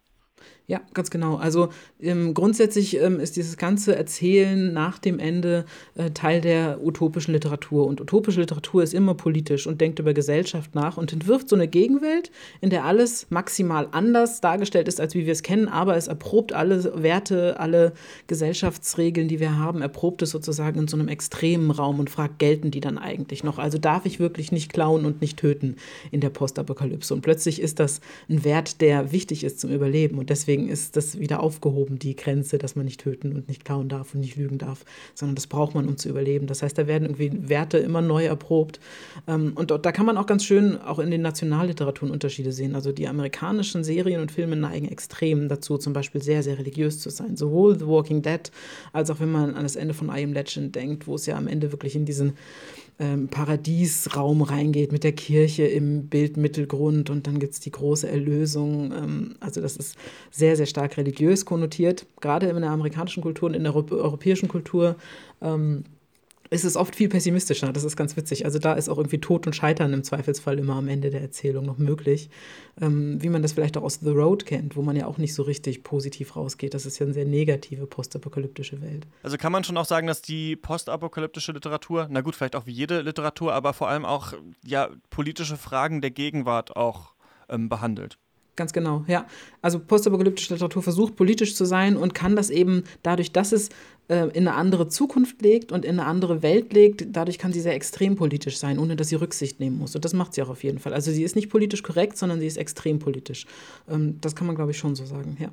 Ja, 0.68 0.82
ganz 0.92 1.08
genau. 1.08 1.36
Also 1.36 1.70
ähm, 1.98 2.34
grundsätzlich 2.34 3.00
ähm, 3.00 3.20
ist 3.20 3.36
dieses 3.36 3.56
ganze 3.56 3.96
Erzählen 3.96 4.70
nach 4.74 4.98
dem 4.98 5.18
Ende 5.18 5.64
äh, 5.94 6.10
Teil 6.10 6.42
der 6.42 6.84
utopischen 6.84 7.32
Literatur. 7.32 7.86
Und 7.86 8.02
utopische 8.02 8.40
Literatur 8.40 8.82
ist 8.82 8.92
immer 8.92 9.14
politisch 9.14 9.66
und 9.66 9.80
denkt 9.80 9.98
über 9.98 10.12
Gesellschaft 10.12 10.74
nach 10.74 10.98
und 10.98 11.10
entwirft 11.10 11.48
so 11.48 11.56
eine 11.56 11.68
Gegenwelt, 11.68 12.30
in 12.60 12.68
der 12.68 12.84
alles 12.84 13.28
maximal 13.30 13.88
anders 13.92 14.42
dargestellt 14.42 14.88
ist, 14.88 15.00
als 15.00 15.14
wie 15.14 15.24
wir 15.24 15.32
es 15.32 15.42
kennen, 15.42 15.68
aber 15.68 15.96
es 15.96 16.06
erprobt 16.06 16.52
alle 16.52 17.02
Werte, 17.02 17.58
alle 17.58 17.94
Gesellschaftsregeln, 18.26 19.26
die 19.26 19.40
wir 19.40 19.56
haben, 19.56 19.80
erprobt 19.80 20.20
es 20.20 20.28
sozusagen 20.28 20.80
in 20.80 20.86
so 20.86 20.98
einem 20.98 21.08
extremen 21.08 21.70
Raum 21.70 21.98
und 21.98 22.10
fragt, 22.10 22.40
gelten 22.40 22.70
die 22.70 22.80
dann 22.80 22.98
eigentlich 22.98 23.42
noch? 23.42 23.56
Also 23.56 23.78
darf 23.78 24.04
ich 24.04 24.20
wirklich 24.20 24.52
nicht 24.52 24.70
klauen 24.70 25.06
und 25.06 25.22
nicht 25.22 25.38
töten 25.38 25.76
in 26.10 26.20
der 26.20 26.28
Postapokalypse? 26.28 27.14
Und 27.14 27.22
plötzlich 27.22 27.62
ist 27.62 27.80
das 27.80 28.02
ein 28.28 28.44
Wert, 28.44 28.82
der 28.82 29.12
wichtig 29.12 29.44
ist 29.44 29.60
zum 29.60 29.70
Überleben. 29.70 30.18
Und 30.18 30.27
deswegen 30.28 30.68
ist 30.68 30.96
das 30.96 31.18
wieder 31.18 31.40
aufgehoben, 31.40 31.98
die 31.98 32.16
Grenze, 32.16 32.58
dass 32.58 32.76
man 32.76 32.84
nicht 32.84 33.00
töten 33.00 33.34
und 33.34 33.48
nicht 33.48 33.64
klauen 33.64 33.88
darf 33.88 34.14
und 34.14 34.20
nicht 34.20 34.36
lügen 34.36 34.58
darf, 34.58 34.84
sondern 35.14 35.34
das 35.34 35.46
braucht 35.46 35.74
man, 35.74 35.88
um 35.88 35.96
zu 35.96 36.08
überleben. 36.08 36.46
Das 36.46 36.62
heißt, 36.62 36.76
da 36.76 36.86
werden 36.86 37.04
irgendwie 37.04 37.48
Werte 37.48 37.78
immer 37.78 38.00
neu 38.00 38.24
erprobt. 38.24 38.80
Ähm, 39.26 39.52
und 39.54 39.70
da 39.70 39.92
kann 39.92 40.06
man 40.06 40.16
auch 40.16 40.26
ganz 40.26 40.44
schön 40.44 40.80
auch 40.80 40.98
in 40.98 41.10
den 41.10 41.22
Nationalliteraturen 41.22 42.12
Unterschiede 42.12 42.52
sehen. 42.52 42.74
Also 42.74 42.92
die 42.92 43.08
amerikanischen 43.08 43.84
Serien 43.84 44.20
und 44.20 44.32
Filme 44.32 44.56
neigen 44.56 44.88
extrem 44.88 45.48
dazu, 45.48 45.78
zum 45.78 45.92
Beispiel 45.92 46.22
sehr, 46.22 46.42
sehr 46.42 46.58
religiös 46.58 47.00
zu 47.00 47.10
sein. 47.10 47.36
Sowohl 47.36 47.78
The 47.78 47.86
Walking 47.86 48.22
Dead, 48.22 48.50
als 48.92 49.10
auch 49.10 49.20
wenn 49.20 49.32
man 49.32 49.54
an 49.54 49.62
das 49.62 49.76
Ende 49.76 49.94
von 49.94 50.08
I 50.08 50.24
Am 50.24 50.32
Legend 50.32 50.74
denkt, 50.74 51.06
wo 51.06 51.14
es 51.14 51.26
ja 51.26 51.36
am 51.36 51.46
Ende 51.46 51.72
wirklich 51.72 51.96
in 51.96 52.04
diesen 52.04 52.34
ähm, 52.98 53.28
Paradiesraum 53.28 54.42
reingeht 54.42 54.92
mit 54.92 55.04
der 55.04 55.12
Kirche 55.12 55.64
im 55.64 56.08
Bildmittelgrund 56.08 57.10
und 57.10 57.26
dann 57.26 57.38
gibt 57.38 57.54
es 57.54 57.60
die 57.60 57.70
große 57.70 58.08
Erlösung. 58.08 58.92
Ähm, 58.92 59.36
also 59.40 59.60
das 59.60 59.76
ist 59.76 59.96
sehr, 60.30 60.56
sehr 60.56 60.66
stark 60.66 60.96
religiös 60.96 61.44
konnotiert, 61.44 62.06
gerade 62.20 62.48
in 62.48 62.60
der 62.60 62.70
amerikanischen 62.70 63.22
Kultur 63.22 63.48
und 63.48 63.54
in 63.54 63.64
der 63.64 63.74
europäischen 63.74 64.48
Kultur. 64.48 64.96
Ähm, 65.40 65.84
ist 66.50 66.64
es 66.64 66.76
oft 66.76 66.96
viel 66.96 67.08
pessimistischer. 67.08 67.72
Das 67.72 67.84
ist 67.84 67.96
ganz 67.96 68.16
witzig. 68.16 68.44
Also 68.44 68.58
da 68.58 68.74
ist 68.74 68.88
auch 68.88 68.98
irgendwie 68.98 69.20
Tod 69.20 69.46
und 69.46 69.54
Scheitern 69.54 69.92
im 69.92 70.04
Zweifelsfall 70.04 70.58
immer 70.58 70.76
am 70.76 70.88
Ende 70.88 71.10
der 71.10 71.20
Erzählung 71.20 71.64
noch 71.64 71.78
möglich. 71.78 72.30
Ähm, 72.80 73.22
wie 73.22 73.28
man 73.28 73.42
das 73.42 73.52
vielleicht 73.52 73.76
auch 73.76 73.82
aus 73.82 74.00
The 74.00 74.10
Road 74.10 74.46
kennt, 74.46 74.76
wo 74.76 74.82
man 74.82 74.96
ja 74.96 75.06
auch 75.06 75.18
nicht 75.18 75.34
so 75.34 75.42
richtig 75.42 75.82
positiv 75.82 76.36
rausgeht. 76.36 76.74
Das 76.74 76.86
ist 76.86 76.98
ja 76.98 77.06
eine 77.06 77.14
sehr 77.14 77.26
negative 77.26 77.86
postapokalyptische 77.86 78.80
Welt. 78.80 79.06
Also 79.22 79.36
kann 79.36 79.52
man 79.52 79.64
schon 79.64 79.76
auch 79.76 79.84
sagen, 79.84 80.06
dass 80.06 80.22
die 80.22 80.56
postapokalyptische 80.56 81.52
Literatur, 81.52 82.08
na 82.10 82.20
gut, 82.20 82.36
vielleicht 82.36 82.56
auch 82.56 82.66
wie 82.66 82.72
jede 82.72 83.02
Literatur, 83.02 83.52
aber 83.52 83.72
vor 83.72 83.88
allem 83.88 84.04
auch 84.04 84.32
ja, 84.64 84.90
politische 85.10 85.56
Fragen 85.56 86.00
der 86.00 86.10
Gegenwart 86.10 86.76
auch 86.76 87.14
ähm, 87.48 87.68
behandelt. 87.68 88.18
Ganz 88.58 88.72
genau, 88.72 89.04
ja. 89.06 89.24
Also 89.62 89.78
postapokalyptische 89.78 90.52
Literatur 90.52 90.82
versucht 90.82 91.14
politisch 91.14 91.54
zu 91.54 91.64
sein 91.64 91.96
und 91.96 92.12
kann 92.12 92.34
das 92.34 92.50
eben 92.50 92.82
dadurch, 93.04 93.30
dass 93.30 93.52
es 93.52 93.68
äh, 94.08 94.28
in 94.28 94.48
eine 94.48 94.54
andere 94.54 94.88
Zukunft 94.88 95.42
legt 95.42 95.70
und 95.70 95.84
in 95.84 96.00
eine 96.00 96.08
andere 96.08 96.42
Welt 96.42 96.72
legt, 96.72 97.06
dadurch 97.10 97.38
kann 97.38 97.52
sie 97.52 97.60
sehr 97.60 97.74
extrem 97.74 98.16
politisch 98.16 98.58
sein, 98.58 98.78
ohne 98.78 98.96
dass 98.96 99.08
sie 99.08 99.16
Rücksicht 99.16 99.60
nehmen 99.60 99.78
muss. 99.78 99.94
Und 99.94 100.04
das 100.04 100.14
macht 100.14 100.34
sie 100.34 100.42
auch 100.42 100.48
auf 100.48 100.64
jeden 100.64 100.78
Fall. 100.78 100.94
Also 100.94 101.12
sie 101.12 101.22
ist 101.22 101.36
nicht 101.36 101.50
politisch 101.50 101.82
korrekt, 101.82 102.16
sondern 102.16 102.40
sie 102.40 102.46
ist 102.46 102.56
extrem 102.56 102.98
politisch. 102.98 103.46
Ähm, 103.88 104.18
das 104.20 104.34
kann 104.34 104.46
man, 104.46 104.56
glaube 104.56 104.70
ich, 104.70 104.78
schon 104.78 104.94
so 104.94 105.04
sagen, 105.04 105.36
ja. 105.38 105.50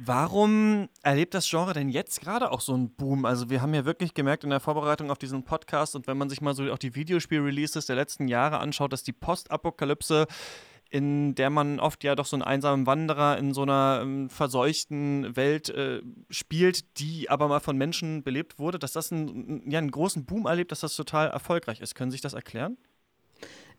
Warum 0.00 0.88
erlebt 1.02 1.34
das 1.34 1.48
Genre 1.50 1.72
denn 1.72 1.88
jetzt 1.88 2.20
gerade 2.20 2.52
auch 2.52 2.60
so 2.60 2.72
einen 2.72 2.90
Boom? 2.90 3.24
Also 3.24 3.50
wir 3.50 3.60
haben 3.60 3.74
ja 3.74 3.84
wirklich 3.84 4.14
gemerkt 4.14 4.44
in 4.44 4.50
der 4.50 4.60
Vorbereitung 4.60 5.10
auf 5.10 5.18
diesen 5.18 5.42
Podcast 5.42 5.96
und 5.96 6.06
wenn 6.06 6.16
man 6.16 6.28
sich 6.28 6.40
mal 6.40 6.54
so 6.54 6.70
auch 6.70 6.78
die 6.78 6.94
Videospiel-Releases 6.94 7.86
der 7.86 7.96
letzten 7.96 8.28
Jahre 8.28 8.58
anschaut, 8.58 8.92
dass 8.92 9.02
die 9.02 9.12
Postapokalypse 9.12 10.28
in 10.90 11.34
der 11.34 11.50
man 11.50 11.80
oft 11.80 12.02
ja 12.04 12.14
doch 12.14 12.26
so 12.26 12.36
einen 12.36 12.42
einsamen 12.42 12.86
Wanderer 12.86 13.36
in 13.38 13.52
so 13.52 13.62
einer 13.62 14.00
ähm, 14.02 14.30
verseuchten 14.30 15.36
Welt 15.36 15.68
äh, 15.68 16.02
spielt, 16.30 16.98
die 16.98 17.28
aber 17.28 17.48
mal 17.48 17.60
von 17.60 17.76
Menschen 17.76 18.22
belebt 18.22 18.58
wurde, 18.58 18.78
dass 18.78 18.92
das 18.92 19.12
einen, 19.12 19.70
ja, 19.70 19.78
einen 19.78 19.90
großen 19.90 20.24
Boom 20.24 20.46
erlebt, 20.46 20.72
dass 20.72 20.80
das 20.80 20.96
total 20.96 21.28
erfolgreich 21.28 21.80
ist. 21.80 21.94
Können 21.94 22.10
Sie 22.10 22.16
sich 22.16 22.22
das 22.22 22.34
erklären? 22.34 22.78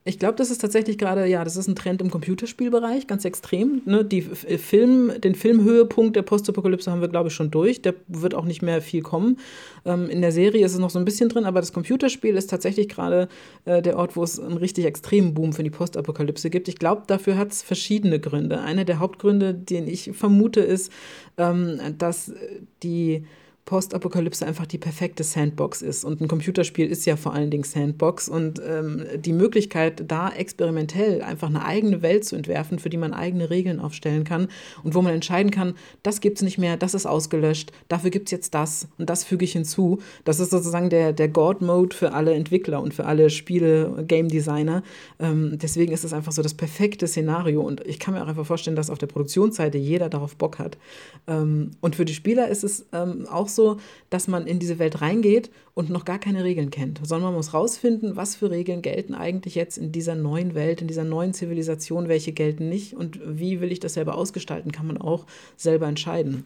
Ich 0.10 0.18
glaube, 0.18 0.34
das 0.34 0.49
ist 0.49 0.57
tatsächlich 0.57 0.97
gerade, 0.97 1.28
ja, 1.28 1.43
das 1.43 1.55
ist 1.55 1.68
ein 1.68 1.76
Trend 1.76 2.01
im 2.01 2.10
Computerspielbereich, 2.10 3.05
ganz 3.05 3.26
extrem. 3.26 3.84
Ne? 3.86 4.03
Die 4.03 4.26
äh, 4.47 4.57
Film, 4.57 5.12
den 5.22 5.36
Filmhöhepunkt 5.36 6.16
der 6.16 6.24
Postapokalypse 6.24 6.91
haben 6.91 7.01
wir, 7.01 7.10
glaube 7.10 7.30
ich, 7.30 7.36
schon 7.36 7.51
durch. 7.51 7.84
Da 7.84 7.91
wird 8.07 8.34
auch 8.34 8.45
nicht 8.45 8.64
mehr 8.64 8.82
viel 8.82 9.03
kommen. 9.03 9.38
Ähm, 9.86 10.10
in 10.10 10.22
der 10.22 10.32
Serie 10.32 10.66
ist 10.66 10.74
es 10.74 10.80
noch 10.80 10.89
so 10.89 10.97
ein 10.97 11.05
bisschen 11.05 11.30
drin, 11.30 11.45
aber 11.45 11.60
das 11.60 11.74
Computerspiel 11.74 12.36
ist 12.36 12.49
tatsächlich 12.49 12.89
gerade 12.89 13.30
äh, 13.66 13.84
der 13.84 13.97
Ort, 13.97 14.16
wo 14.16 14.24
es 14.24 14.39
einen 14.39 14.57
richtig 14.57 14.86
extremen 14.86 15.36
Boom 15.36 15.53
für 15.53 15.62
die 15.62 15.70
Postapokalypse 15.70 16.49
gibt. 16.49 16.70
Ich 16.70 16.78
glaube, 16.78 17.03
dafür 17.05 17.38
hat 17.38 17.51
es 17.51 17.62
verschiedene 17.62 18.20
Gründe. 18.20 18.62
Einer 18.62 18.86
der 18.86 18.97
Hauptgründe, 18.97 19.53
den 19.53 19.88
ich 19.88 20.10
vermute, 20.16 20.62
ist, 20.62 20.91
ähm, 21.38 21.80
dass 21.99 22.34
die 22.82 23.26
Postapokalypse 23.70 24.47
einfach 24.47 24.65
die 24.65 24.80
perfekte 24.80 25.24
Sandbox 25.24 25.84
ist. 25.84 26.03
Und 26.03 26.22
ein 26.22 26.28
Computerspiel 26.28 26.88
ist 26.88 27.05
ja 27.05 27.15
vor 27.15 27.36
allen 27.36 27.51
Dingen 27.51 27.63
Sandbox. 27.63 28.28
Und 28.28 28.59
ähm, 28.67 29.05
die 29.24 29.32
Möglichkeit, 29.32 30.05
da 30.07 30.30
experimentell 30.30 31.22
einfach 31.22 31.49
eine 31.49 31.63
eigene 31.63 32.01
Welt 32.01 32.26
zu 32.26 32.36
entwerfen, 32.36 32.80
für 32.80 32.89
die 32.89 32.97
man 32.97 33.13
eigene 33.13 33.51
Regeln 33.51 33.80
aufstellen 33.80 34.24
kann 34.24 34.47
und 34.84 34.95
wo 34.95 35.03
man 35.03 35.13
entscheiden 35.13 35.51
kann, 35.51 35.76
das 36.01 36.20
gibt 36.20 36.39
es 36.39 36.41
nicht 36.41 36.57
mehr, 36.57 36.78
das 36.78 36.95
ist 36.95 37.05
ausgelöscht, 37.05 37.72
dafür 37.89 38.09
gibt 38.09 38.30
es 38.30 38.32
jetzt 38.32 38.55
das 38.55 38.88
und 38.97 39.07
das 39.07 39.24
füge 39.24 39.45
ich 39.45 39.51
hinzu. 39.51 39.99
Das 40.26 40.39
ist 40.39 40.49
sozusagen 40.49 40.89
der, 40.89 41.13
der 41.13 41.28
God-Mode 41.28 41.95
für 41.95 42.13
alle 42.13 42.34
Entwickler 42.34 42.82
und 42.82 42.95
für 42.95 43.05
alle 43.05 43.30
Spiele, 43.30 44.03
Game 44.07 44.30
Designer. 44.30 44.82
Ähm, 45.20 45.59
deswegen 45.61 45.91
ist 45.91 46.03
es 46.03 46.11
einfach 46.11 46.32
so 46.32 46.41
das 46.41 46.55
perfekte 46.55 47.05
Szenario. 47.05 47.61
Und 47.61 47.86
ich 47.86 47.99
kann 47.99 48.15
mir 48.15 48.24
auch 48.24 48.28
einfach 48.28 48.47
vorstellen, 48.47 48.76
dass 48.76 48.89
auf 48.89 48.97
der 48.97 49.05
Produktionsseite 49.05 49.78
jeder 49.78 50.09
darauf 50.09 50.36
Bock 50.38 50.57
hat. 50.57 50.80
Ähm, 51.28 51.70
und 51.82 51.95
für 51.95 52.05
die 52.05 52.15
Spieler 52.15 52.47
ist 52.47 52.63
es 52.63 52.88
ähm, 52.93 53.28
auch 53.28 53.47
so, 53.47 53.59
so, 53.60 53.78
dass 54.10 54.30
man 54.30 54.47
in 54.47 54.57
diese 54.57 54.80
Welt 54.80 55.01
reingeht 55.01 55.51
und 55.74 55.89
noch 55.89 56.05
gar 56.05 56.18
keine 56.18 56.45
Regeln 56.45 56.72
kennt, 56.72 57.01
sondern 57.03 57.32
man 57.32 57.34
muss 57.34 57.53
rausfinden, 57.53 58.16
was 58.16 58.38
für 58.38 58.49
Regeln 58.49 58.82
gelten 58.82 59.14
eigentlich 59.14 59.55
jetzt 59.55 59.78
in 59.78 59.91
dieser 59.91 60.16
neuen 60.16 60.55
Welt, 60.55 60.80
in 60.82 60.88
dieser 60.88 61.03
neuen 61.03 61.34
Zivilisation, 61.34 62.07
welche 62.07 62.32
gelten 62.32 62.70
nicht 62.70 62.93
und 62.93 63.20
wie 63.26 63.60
will 63.60 63.74
ich 63.74 63.82
das 63.82 63.95
selber 63.95 64.16
ausgestalten, 64.16 64.72
kann 64.72 64.88
man 64.88 64.97
auch 64.97 65.26
selber 65.57 65.88
entscheiden. 65.88 66.45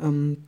Ähm, 0.00 0.44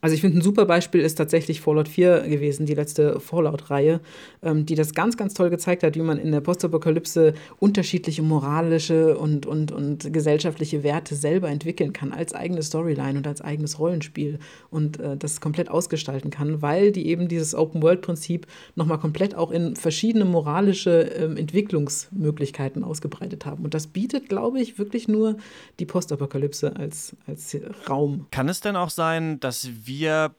also 0.00 0.14
ich 0.14 0.20
finde, 0.20 0.38
ein 0.38 0.42
super 0.42 0.64
Beispiel 0.66 1.00
ist 1.00 1.16
tatsächlich 1.16 1.60
Fallout 1.60 1.88
4 1.88 2.20
gewesen, 2.20 2.66
die 2.66 2.74
letzte 2.74 3.18
Fallout-Reihe, 3.18 4.00
ähm, 4.42 4.64
die 4.64 4.76
das 4.76 4.94
ganz, 4.94 5.16
ganz 5.16 5.34
toll 5.34 5.50
gezeigt 5.50 5.82
hat, 5.82 5.96
wie 5.96 6.02
man 6.02 6.18
in 6.18 6.30
der 6.30 6.40
Postapokalypse 6.40 7.34
unterschiedliche 7.58 8.22
moralische 8.22 9.18
und, 9.18 9.46
und, 9.46 9.72
und 9.72 10.12
gesellschaftliche 10.12 10.82
Werte 10.82 11.16
selber 11.16 11.48
entwickeln 11.48 11.92
kann, 11.92 12.12
als 12.12 12.32
eigene 12.32 12.62
Storyline 12.62 13.18
und 13.18 13.26
als 13.26 13.40
eigenes 13.40 13.78
Rollenspiel 13.78 14.38
und 14.70 15.00
äh, 15.00 15.16
das 15.16 15.40
komplett 15.40 15.68
ausgestalten 15.68 16.30
kann, 16.30 16.62
weil 16.62 16.92
die 16.92 17.08
eben 17.08 17.26
dieses 17.26 17.54
Open-World-Prinzip 17.54 18.46
nochmal 18.76 18.98
komplett 18.98 19.34
auch 19.34 19.50
in 19.50 19.74
verschiedene 19.74 20.24
moralische 20.24 21.00
ähm, 21.00 21.36
Entwicklungsmöglichkeiten 21.36 22.84
ausgebreitet 22.84 23.46
haben. 23.46 23.64
Und 23.64 23.74
das 23.74 23.88
bietet, 23.88 24.28
glaube 24.28 24.60
ich, 24.60 24.78
wirklich 24.78 25.08
nur 25.08 25.38
die 25.80 25.86
Postapokalypse 25.86 26.76
als, 26.76 27.16
als 27.26 27.56
Raum. 27.88 28.26
Kann 28.30 28.48
es 28.48 28.60
denn 28.60 28.76
auch 28.76 28.90
sein, 28.90 29.40
dass 29.40 29.68
wir 29.84 29.87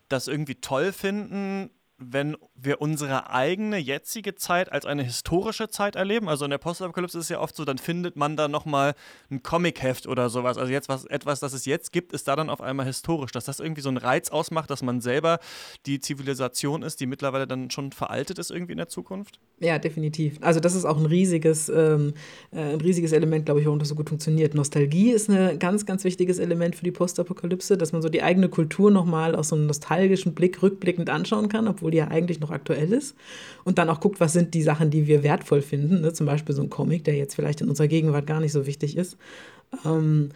das 0.07 0.27
irgendwie 0.27 0.55
toll 0.55 0.91
finden, 0.91 1.69
wenn 1.99 2.37
wir 2.55 2.81
unsere 2.81 3.29
eigene 3.29 3.77
jetzige 3.77 4.35
Zeit 4.35 4.71
als 4.71 4.85
eine 4.85 5.03
historische 5.03 5.69
Zeit 5.69 5.95
erleben. 5.95 6.29
Also 6.29 6.45
in 6.45 6.51
der 6.51 6.57
Postapokalypse 6.57 7.17
ist 7.17 7.25
es 7.25 7.29
ja 7.29 7.39
oft 7.39 7.55
so, 7.55 7.65
dann 7.65 7.77
findet 7.77 8.15
man 8.15 8.37
da 8.37 8.47
nochmal 8.47 8.95
ein 9.29 9.43
Comicheft 9.43 10.07
oder 10.07 10.29
sowas. 10.29 10.57
Also 10.57 10.71
jetzt 10.71 10.87
was, 10.89 11.05
etwas, 11.05 11.41
das 11.41 11.53
es 11.53 11.65
jetzt 11.65 11.91
gibt, 11.91 12.13
ist 12.13 12.27
da 12.27 12.35
dann 12.35 12.49
auf 12.49 12.61
einmal 12.61 12.85
historisch. 12.85 13.31
Dass 13.31 13.45
das 13.45 13.59
irgendwie 13.59 13.81
so 13.81 13.89
einen 13.89 13.97
Reiz 13.97 14.29
ausmacht, 14.29 14.69
dass 14.69 14.81
man 14.81 15.01
selber 15.01 15.39
die 15.85 15.99
Zivilisation 15.99 16.83
ist, 16.83 17.01
die 17.01 17.05
mittlerweile 17.05 17.47
dann 17.47 17.69
schon 17.69 17.91
veraltet 17.91 18.39
ist 18.39 18.49
irgendwie 18.49 18.71
in 18.71 18.77
der 18.77 18.89
Zukunft? 18.89 19.39
Ja, 19.59 19.77
definitiv. 19.77 20.37
Also 20.41 20.61
das 20.61 20.75
ist 20.75 20.85
auch 20.85 20.97
ein 20.97 21.05
riesiges, 21.05 21.67
ähm, 21.67 22.13
äh, 22.51 22.73
ein 22.73 22.81
riesiges 22.81 23.11
Element, 23.11 23.45
glaube 23.45 23.59
ich, 23.59 23.65
warum 23.65 23.79
das 23.79 23.89
so 23.89 23.95
gut 23.95 24.07
funktioniert. 24.07 24.53
Nostalgie 24.53 25.11
ist 25.11 25.29
ein 25.29 25.59
ganz, 25.59 25.85
ganz 25.85 26.05
wichtiges 26.05 26.39
Element 26.39 26.77
für 26.77 26.85
die 26.85 26.91
Postapokalypse, 26.91 27.77
dass 27.77 27.91
man 27.91 28.01
so 28.01 28.07
die 28.07 28.23
eigene 28.23 28.47
Kultur 28.47 28.89
nochmal 28.89 29.35
aus 29.35 29.49
so 29.49 29.55
einem 29.55 29.67
nostalgischen 29.67 30.33
Blick 30.33 30.63
rückblickend 30.63 31.09
anschauen 31.09 31.49
kann, 31.49 31.67
obwohl 31.67 31.88
die 31.91 31.97
ja 31.97 32.07
eigentlich 32.07 32.39
noch 32.39 32.51
aktuell 32.51 32.91
ist. 32.93 33.15
Und 33.63 33.77
dann 33.77 33.89
auch 33.89 33.99
guckt, 33.99 34.19
was 34.19 34.33
sind 34.33 34.53
die 34.53 34.63
Sachen, 34.63 34.89
die 34.89 35.07
wir 35.07 35.23
wertvoll 35.23 35.61
finden. 35.61 36.01
Ne? 36.01 36.13
Zum 36.13 36.25
Beispiel 36.25 36.55
so 36.55 36.61
ein 36.61 36.69
Comic, 36.69 37.03
der 37.03 37.15
jetzt 37.15 37.35
vielleicht 37.35 37.61
in 37.61 37.69
unserer 37.69 37.87
Gegenwart 37.87 38.27
gar 38.27 38.39
nicht 38.39 38.51
so 38.51 38.65
wichtig 38.65 38.97
ist. 38.97 39.17
Ähm, 39.85 40.29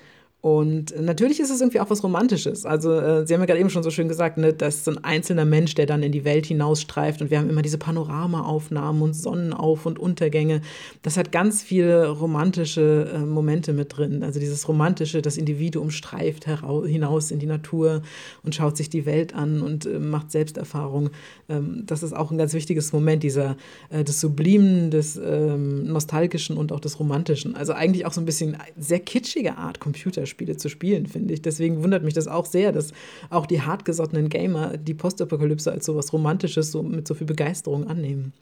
und 0.43 0.93
natürlich 0.99 1.39
ist 1.39 1.51
es 1.51 1.61
irgendwie 1.61 1.79
auch 1.79 1.89
was 1.89 2.03
Romantisches. 2.03 2.65
Also, 2.65 2.91
äh, 2.99 3.25
Sie 3.25 3.33
haben 3.33 3.39
ja 3.39 3.45
gerade 3.45 3.61
eben 3.61 3.69
schon 3.69 3.81
so 3.81 3.91
schön 3.91 4.09
gesagt, 4.09 4.37
ne, 4.37 4.51
dass 4.51 4.83
so 4.83 4.91
ein 4.91 5.01
einzelner 5.01 5.45
Mensch, 5.45 5.73
der 5.73 5.85
dann 5.85 6.03
in 6.03 6.11
die 6.11 6.25
Welt 6.25 6.45
hinausstreift 6.45 7.21
und 7.21 7.31
wir 7.31 7.39
haben 7.39 7.49
immer 7.49 7.61
diese 7.61 7.77
Panoramaaufnahmen 7.77 9.01
und 9.01 9.15
Sonnenauf- 9.15 9.85
und 9.85 9.99
Untergänge. 9.99 10.59
Das 11.01 11.15
hat 11.15 11.31
ganz 11.31 11.63
viele 11.63 12.09
romantische 12.09 13.09
äh, 13.13 13.19
Momente 13.19 13.71
mit 13.71 13.95
drin. 13.95 14.21
Also 14.21 14.41
dieses 14.41 14.67
romantische, 14.67 15.21
das 15.21 15.37
Individuum 15.37 15.91
streift 15.91 16.43
hinaus 16.43 17.31
in 17.31 17.39
die 17.39 17.45
Natur 17.45 18.01
und 18.43 18.53
schaut 18.53 18.75
sich 18.75 18.89
die 18.89 19.05
Welt 19.05 19.33
an 19.33 19.61
und 19.61 19.85
äh, 19.85 19.97
macht 19.97 20.29
Selbsterfahrung. 20.29 21.11
Ähm, 21.47 21.83
das 21.85 22.03
ist 22.03 22.11
auch 22.11 22.31
ein 22.31 22.37
ganz 22.37 22.53
wichtiges 22.53 22.91
Moment, 22.91 23.23
dieser 23.23 23.55
äh, 23.89 24.03
des 24.03 24.19
Sublimen, 24.19 24.91
des 24.91 25.15
ähm, 25.15 25.85
Nostalgischen 25.85 26.57
und 26.57 26.73
auch 26.73 26.81
des 26.81 26.99
Romantischen. 26.99 27.55
Also 27.55 27.71
eigentlich 27.71 28.05
auch 28.05 28.11
so 28.11 28.19
ein 28.19 28.25
bisschen 28.25 28.57
sehr 28.77 28.99
kitschige 28.99 29.55
Art 29.55 29.79
Computerspiel. 29.79 30.32
Spiele 30.33 30.57
zu 30.57 30.67
spielen, 30.67 31.05
finde 31.05 31.33
ich. 31.33 31.41
Deswegen 31.41 31.81
wundert 31.81 32.03
mich 32.03 32.13
das 32.13 32.27
auch 32.27 32.45
sehr, 32.45 32.71
dass 32.71 32.91
auch 33.29 33.45
die 33.45 33.61
hartgesottenen 33.61 34.27
Gamer 34.27 34.77
die 34.77 34.93
Postapokalypse 34.93 35.71
als 35.71 35.85
so 35.85 35.95
was 35.95 36.11
Romantisches 36.11 36.71
so 36.71 36.83
mit 36.83 37.07
so 37.07 37.13
viel 37.13 37.27
Begeisterung 37.27 37.87
annehmen. 37.87 38.33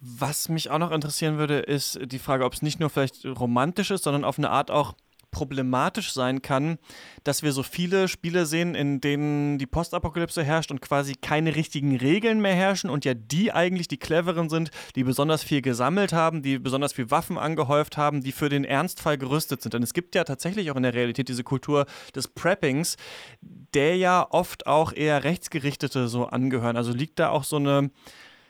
Was 0.00 0.48
mich 0.48 0.70
auch 0.70 0.78
noch 0.78 0.90
interessieren 0.90 1.38
würde, 1.38 1.58
ist 1.60 1.98
die 2.04 2.18
Frage, 2.18 2.44
ob 2.44 2.52
es 2.52 2.62
nicht 2.62 2.80
nur 2.80 2.90
vielleicht 2.90 3.24
romantisch 3.24 3.90
ist, 3.90 4.04
sondern 4.04 4.24
auf 4.24 4.38
eine 4.38 4.50
Art 4.50 4.70
auch 4.70 4.94
problematisch 5.36 6.14
sein 6.14 6.40
kann, 6.40 6.78
dass 7.22 7.42
wir 7.42 7.52
so 7.52 7.62
viele 7.62 8.08
Spiele 8.08 8.46
sehen, 8.46 8.74
in 8.74 9.02
denen 9.02 9.58
die 9.58 9.66
Postapokalypse 9.66 10.42
herrscht 10.42 10.70
und 10.70 10.80
quasi 10.80 11.12
keine 11.14 11.54
richtigen 11.56 11.94
Regeln 11.94 12.40
mehr 12.40 12.54
herrschen 12.54 12.88
und 12.88 13.04
ja 13.04 13.12
die 13.12 13.52
eigentlich 13.52 13.86
die 13.86 13.98
cleveren 13.98 14.48
sind, 14.48 14.70
die 14.94 15.04
besonders 15.04 15.42
viel 15.42 15.60
gesammelt 15.60 16.14
haben, 16.14 16.40
die 16.40 16.58
besonders 16.58 16.94
viel 16.94 17.10
Waffen 17.10 17.36
angehäuft 17.36 17.98
haben, 17.98 18.22
die 18.22 18.32
für 18.32 18.48
den 18.48 18.64
Ernstfall 18.64 19.18
gerüstet 19.18 19.60
sind. 19.60 19.74
Denn 19.74 19.82
es 19.82 19.92
gibt 19.92 20.14
ja 20.14 20.24
tatsächlich 20.24 20.70
auch 20.70 20.76
in 20.76 20.84
der 20.84 20.94
Realität 20.94 21.28
diese 21.28 21.44
Kultur 21.44 21.84
des 22.14 22.28
Preppings, 22.28 22.96
der 23.42 23.98
ja 23.98 24.26
oft 24.30 24.66
auch 24.66 24.94
eher 24.94 25.22
Rechtsgerichtete 25.22 26.08
so 26.08 26.24
angehören. 26.28 26.78
Also 26.78 26.92
liegt 26.92 27.18
da 27.18 27.28
auch 27.28 27.44
so 27.44 27.56
eine 27.56 27.90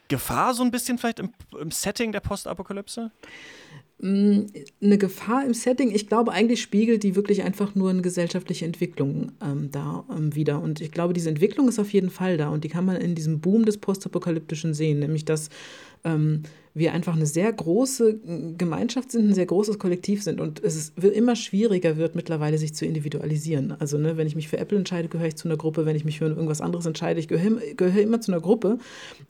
Gefahr 0.09 0.55
so 0.55 0.63
ein 0.63 0.71
bisschen 0.71 0.99
vielleicht 0.99 1.19
im, 1.19 1.31
im 1.61 1.71
Setting 1.71 2.13
der 2.13 2.21
Postapokalypse? 2.21 3.11
Mm, 3.99 4.43
eine 4.83 4.99
Gefahr 4.99 5.45
im 5.47 5.55
Setting, 5.55 5.91
ich 5.91 6.07
glaube, 6.07 6.33
eigentlich 6.33 6.61
spiegelt 6.61 7.03
die 7.03 7.17
wirklich 7.17 7.43
einfach 7.43 7.75
nur 7.75 7.91
eine 7.91 8.03
gesellschaftliche 8.03 8.67
Entwicklung 8.67 9.33
ähm, 9.43 9.71
da 9.71 10.05
ähm, 10.11 10.35
wieder. 10.35 10.61
Und 10.61 10.81
ich 10.81 10.93
glaube, 10.93 11.15
diese 11.15 11.31
Entwicklung 11.31 11.69
ist 11.69 11.79
auf 11.79 11.93
jeden 11.93 12.11
Fall 12.11 12.37
da 12.37 12.51
und 12.51 12.65
die 12.65 12.69
kann 12.69 12.85
man 12.85 12.97
in 12.97 13.15
diesem 13.15 13.41
Boom 13.41 13.65
des 13.65 13.79
Postapokalyptischen 13.79 14.75
sehen, 14.75 14.99
nämlich 14.99 15.25
dass 15.25 15.49
ähm, 16.05 16.43
wir 16.77 16.93
einfach 16.93 17.16
eine 17.16 17.24
sehr 17.24 17.51
große 17.51 18.18
Gemeinschaft 18.59 19.11
sind, 19.11 19.31
ein 19.31 19.35
sehr 19.35 19.47
großes 19.47 19.79
Kollektiv 19.79 20.22
sind 20.22 20.43
und 20.43 20.62
es 20.62 20.77
ist, 20.77 20.99
immer 20.99 21.35
schwieriger 21.35 21.97
wird 21.97 22.14
mittlerweile 22.14 22.59
sich 22.59 22.74
zu 22.74 22.85
individualisieren. 22.85 23.74
Also 23.79 23.97
ne, 23.97 24.18
wenn 24.18 24.27
ich 24.27 24.37
mich 24.37 24.49
für 24.49 24.59
Apple 24.59 24.77
entscheide, 24.77 25.09
gehöre 25.09 25.29
ich 25.29 25.37
zu 25.37 25.49
einer 25.49 25.57
Gruppe, 25.57 25.87
wenn 25.87 25.97
ich 25.97 26.05
mich 26.05 26.18
für 26.18 26.27
irgendwas 26.27 26.61
anderes 26.61 26.85
entscheide, 26.85 27.18
ich 27.18 27.29
gehöre, 27.29 27.61
gehöre 27.77 28.03
immer 28.03 28.20
zu 28.20 28.31
einer 28.31 28.43
Gruppe 28.43 28.79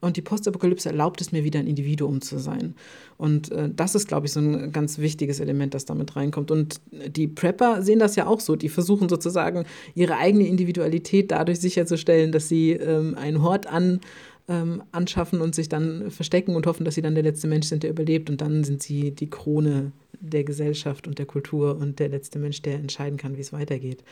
und 0.01 0.16
die 0.16 0.22
Postapokalypse 0.22 0.88
erlaubt 0.88 1.20
es 1.20 1.30
mir 1.30 1.44
wieder 1.44 1.61
ein 1.61 1.68
Individuum 1.68 2.20
zu 2.20 2.38
sein. 2.38 2.74
Und 3.16 3.53
äh, 3.53 3.70
das 3.74 3.94
ist, 3.94 4.09
glaube 4.09 4.26
ich, 4.26 4.32
so 4.32 4.40
ein 4.40 4.72
ganz 4.72 4.99
wichtiges 4.99 5.38
Element, 5.38 5.74
das 5.74 5.84
damit 5.84 6.16
reinkommt. 6.16 6.51
Und 6.51 6.80
die 6.90 7.28
Prepper 7.28 7.82
sehen 7.82 7.99
das 7.99 8.16
ja 8.16 8.26
auch 8.26 8.40
so. 8.40 8.57
Die 8.57 8.68
versuchen 8.68 9.09
sozusagen 9.09 9.64
ihre 9.94 10.16
eigene 10.16 10.47
Individualität 10.47 11.30
dadurch 11.30 11.61
sicherzustellen, 11.61 12.32
dass 12.32 12.49
sie 12.49 12.72
ähm, 12.72 13.14
einen 13.16 13.42
Hort 13.42 13.66
an 13.66 14.01
ähm, 14.49 14.82
anschaffen 14.92 15.40
und 15.40 15.55
sich 15.55 15.68
dann 15.68 16.11
verstecken 16.11 16.55
und 16.55 16.66
hoffen, 16.66 16.84
dass 16.84 16.94
sie 16.94 17.03
dann 17.03 17.14
der 17.14 17.24
letzte 17.24 17.49
Mensch 17.49 17.66
sind, 17.66 17.82
der 17.82 17.90
überlebt. 17.90 18.30
Und 18.30 18.40
dann 18.40 18.64
sind 18.64 18.82
sie 18.82 19.11
die 19.11 19.30
Krone 19.30 19.92
der 20.20 20.44
Gesellschaft 20.44 21.07
und 21.07 21.18
der 21.18 21.26
Kultur 21.26 21.76
und 21.76 21.99
der 21.99 22.09
letzte 22.09 22.38
Mensch, 22.38 22.62
der 22.62 22.76
entscheiden 22.76 23.18
kann, 23.18 23.36
wie 23.36 23.40
es 23.40 23.53
weitergeht. 23.53 24.03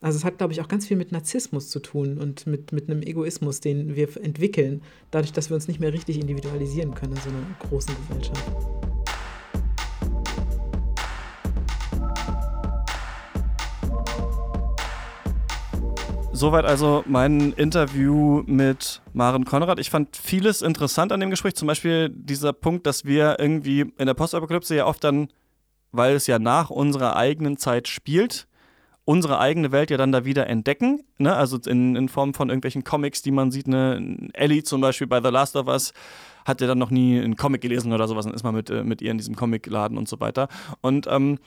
Also 0.00 0.18
es 0.18 0.24
hat, 0.24 0.38
glaube 0.38 0.52
ich, 0.52 0.60
auch 0.60 0.68
ganz 0.68 0.86
viel 0.86 0.96
mit 0.96 1.12
Narzissmus 1.12 1.70
zu 1.70 1.80
tun 1.80 2.18
und 2.18 2.46
mit, 2.46 2.72
mit 2.72 2.90
einem 2.90 3.02
Egoismus, 3.02 3.60
den 3.60 3.96
wir 3.96 4.08
entwickeln, 4.22 4.82
dadurch, 5.10 5.32
dass 5.32 5.50
wir 5.50 5.54
uns 5.54 5.68
nicht 5.68 5.80
mehr 5.80 5.92
richtig 5.92 6.20
individualisieren 6.20 6.94
können 6.94 7.12
in 7.12 7.22
so 7.22 7.30
einer 7.30 7.46
großen 7.60 7.94
Gesellschaft. 8.08 8.93
Soweit 16.34 16.64
also 16.64 17.04
mein 17.06 17.52
Interview 17.52 18.42
mit 18.46 19.00
Maren 19.12 19.44
Konrad. 19.44 19.78
Ich 19.78 19.88
fand 19.88 20.16
vieles 20.16 20.62
interessant 20.62 21.12
an 21.12 21.20
dem 21.20 21.30
Gespräch. 21.30 21.54
Zum 21.54 21.68
Beispiel 21.68 22.08
dieser 22.08 22.52
Punkt, 22.52 22.88
dass 22.88 23.04
wir 23.04 23.36
irgendwie 23.38 23.92
in 23.98 24.06
der 24.06 24.14
Postapokalypse 24.14 24.74
ja 24.74 24.84
oft 24.84 25.04
dann, 25.04 25.28
weil 25.92 26.16
es 26.16 26.26
ja 26.26 26.40
nach 26.40 26.70
unserer 26.70 27.14
eigenen 27.14 27.56
Zeit 27.56 27.86
spielt, 27.86 28.48
unsere 29.04 29.38
eigene 29.38 29.70
Welt 29.70 29.92
ja 29.92 29.96
dann 29.96 30.10
da 30.10 30.24
wieder 30.24 30.48
entdecken. 30.48 31.04
Ne? 31.18 31.32
Also 31.32 31.56
in, 31.66 31.94
in 31.94 32.08
Form 32.08 32.34
von 32.34 32.48
irgendwelchen 32.48 32.82
Comics, 32.82 33.22
die 33.22 33.30
man 33.30 33.52
sieht. 33.52 33.68
Ne? 33.68 34.28
Ellie 34.32 34.64
zum 34.64 34.80
Beispiel 34.80 35.06
bei 35.06 35.22
The 35.22 35.28
Last 35.28 35.54
of 35.54 35.68
Us 35.68 35.92
hat 36.44 36.60
ja 36.60 36.66
dann 36.66 36.78
noch 36.78 36.90
nie 36.90 37.20
einen 37.20 37.36
Comic 37.36 37.60
gelesen 37.60 37.92
oder 37.92 38.08
sowas 38.08 38.26
und 38.26 38.34
ist 38.34 38.42
mal 38.42 38.50
mit, 38.50 38.70
äh, 38.70 38.82
mit 38.82 39.00
ihr 39.02 39.12
in 39.12 39.18
diesem 39.18 39.36
Comicladen 39.36 39.96
und 39.96 40.08
so 40.08 40.18
weiter. 40.18 40.48
Und 40.80 41.06
ähm, 41.08 41.38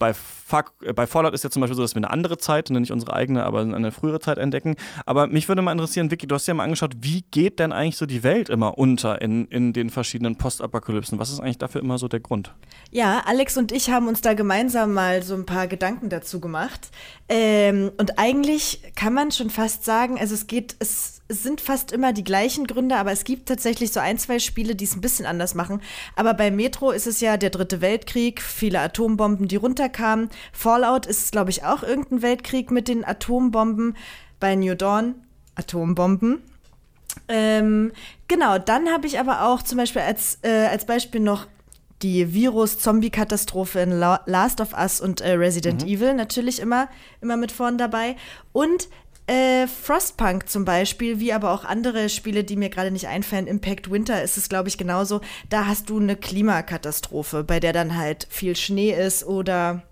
bei, 0.00 0.14
Fuck, 0.14 0.72
äh, 0.82 0.92
bei 0.92 1.06
Fallout 1.06 1.34
ist 1.34 1.44
ja 1.44 1.50
zum 1.50 1.60
Beispiel 1.60 1.76
so, 1.76 1.82
dass 1.82 1.94
wir 1.94 1.98
eine 1.98 2.10
andere 2.10 2.38
Zeit, 2.38 2.70
nicht 2.70 2.90
unsere 2.90 3.12
eigene, 3.12 3.44
aber 3.44 3.60
eine 3.60 3.92
frühere 3.92 4.18
Zeit 4.18 4.38
entdecken. 4.38 4.74
Aber 5.06 5.28
mich 5.28 5.46
würde 5.46 5.62
mal 5.62 5.70
interessieren, 5.70 6.10
Vicky, 6.10 6.26
du 6.26 6.34
hast 6.34 6.48
ja 6.48 6.54
mal 6.54 6.64
angeschaut, 6.64 6.96
wie 7.02 7.22
geht 7.30 7.60
denn 7.60 7.70
eigentlich 7.70 7.98
so 7.98 8.06
die 8.06 8.24
Welt 8.24 8.48
immer 8.48 8.78
unter 8.78 9.22
in, 9.22 9.46
in 9.46 9.72
den 9.72 9.90
verschiedenen 9.90 10.36
Postapokalypsen? 10.36 11.20
Was 11.20 11.30
ist 11.30 11.38
eigentlich 11.38 11.58
dafür 11.58 11.82
immer 11.82 11.98
so 11.98 12.08
der 12.08 12.20
Grund? 12.20 12.52
Ja, 12.90 13.22
Alex 13.26 13.56
und 13.58 13.70
ich 13.70 13.90
haben 13.90 14.08
uns 14.08 14.22
da 14.22 14.34
gemeinsam 14.34 14.94
mal 14.94 15.22
so 15.22 15.34
ein 15.34 15.46
paar 15.46 15.68
Gedanken 15.68 16.08
dazu 16.08 16.40
gemacht. 16.40 16.90
Ähm, 17.28 17.92
und 17.98 18.18
eigentlich 18.18 18.82
kann 18.96 19.12
man 19.14 19.30
schon 19.30 19.50
fast 19.50 19.84
sagen, 19.84 20.18
also 20.18 20.34
es 20.34 20.46
geht, 20.46 20.74
es 20.78 21.19
es 21.30 21.44
sind 21.44 21.60
fast 21.60 21.92
immer 21.92 22.12
die 22.12 22.24
gleichen 22.24 22.66
Gründe, 22.66 22.96
aber 22.96 23.12
es 23.12 23.24
gibt 23.24 23.48
tatsächlich 23.48 23.92
so 23.92 24.00
ein, 24.00 24.18
zwei 24.18 24.40
Spiele, 24.40 24.74
die 24.74 24.84
es 24.84 24.96
ein 24.96 25.00
bisschen 25.00 25.26
anders 25.26 25.54
machen. 25.54 25.80
Aber 26.16 26.34
bei 26.34 26.50
Metro 26.50 26.90
ist 26.90 27.06
es 27.06 27.20
ja 27.20 27.36
der 27.36 27.50
dritte 27.50 27.80
Weltkrieg, 27.80 28.42
viele 28.42 28.80
Atombomben, 28.80 29.46
die 29.46 29.56
runterkamen. 29.56 30.28
Fallout 30.52 31.06
ist, 31.06 31.30
glaube 31.30 31.50
ich, 31.50 31.64
auch 31.64 31.84
irgendein 31.84 32.22
Weltkrieg 32.22 32.70
mit 32.70 32.88
den 32.88 33.04
Atombomben. 33.04 33.96
Bei 34.40 34.56
New 34.56 34.74
Dawn 34.74 35.14
Atombomben. 35.54 36.42
Ähm, 37.28 37.92
genau, 38.26 38.58
dann 38.58 38.88
habe 38.88 39.06
ich 39.06 39.18
aber 39.18 39.46
auch 39.46 39.62
zum 39.62 39.78
Beispiel 39.78 40.02
als, 40.02 40.38
äh, 40.42 40.66
als 40.66 40.86
Beispiel 40.86 41.20
noch 41.20 41.46
die 42.02 42.32
Virus-Zombie-Katastrophe 42.32 43.80
in 43.80 43.90
La 43.90 44.22
Last 44.24 44.60
of 44.60 44.72
Us 44.72 45.00
und 45.00 45.20
äh, 45.20 45.32
Resident 45.32 45.82
mhm. 45.82 45.88
Evil 45.88 46.14
natürlich 46.14 46.58
immer, 46.58 46.88
immer 47.20 47.36
mit 47.36 47.52
vorn 47.52 47.76
dabei. 47.76 48.16
Und 48.52 48.88
äh, 49.30 49.68
Frostpunk 49.68 50.48
zum 50.48 50.64
Beispiel, 50.64 51.20
wie 51.20 51.32
aber 51.32 51.52
auch 51.52 51.64
andere 51.64 52.08
Spiele, 52.08 52.42
die 52.42 52.56
mir 52.56 52.68
gerade 52.68 52.90
nicht 52.90 53.06
einfallen, 53.06 53.46
Impact 53.46 53.88
Winter 53.88 54.24
ist 54.24 54.36
es, 54.36 54.48
glaube 54.48 54.68
ich, 54.68 54.76
genauso. 54.76 55.20
Da 55.48 55.66
hast 55.66 55.88
du 55.88 56.00
eine 56.00 56.16
Klimakatastrophe, 56.16 57.44
bei 57.44 57.60
der 57.60 57.72
dann 57.72 57.96
halt 57.96 58.26
viel 58.28 58.56
Schnee 58.56 58.90
ist 58.92 59.24
oder 59.24 59.84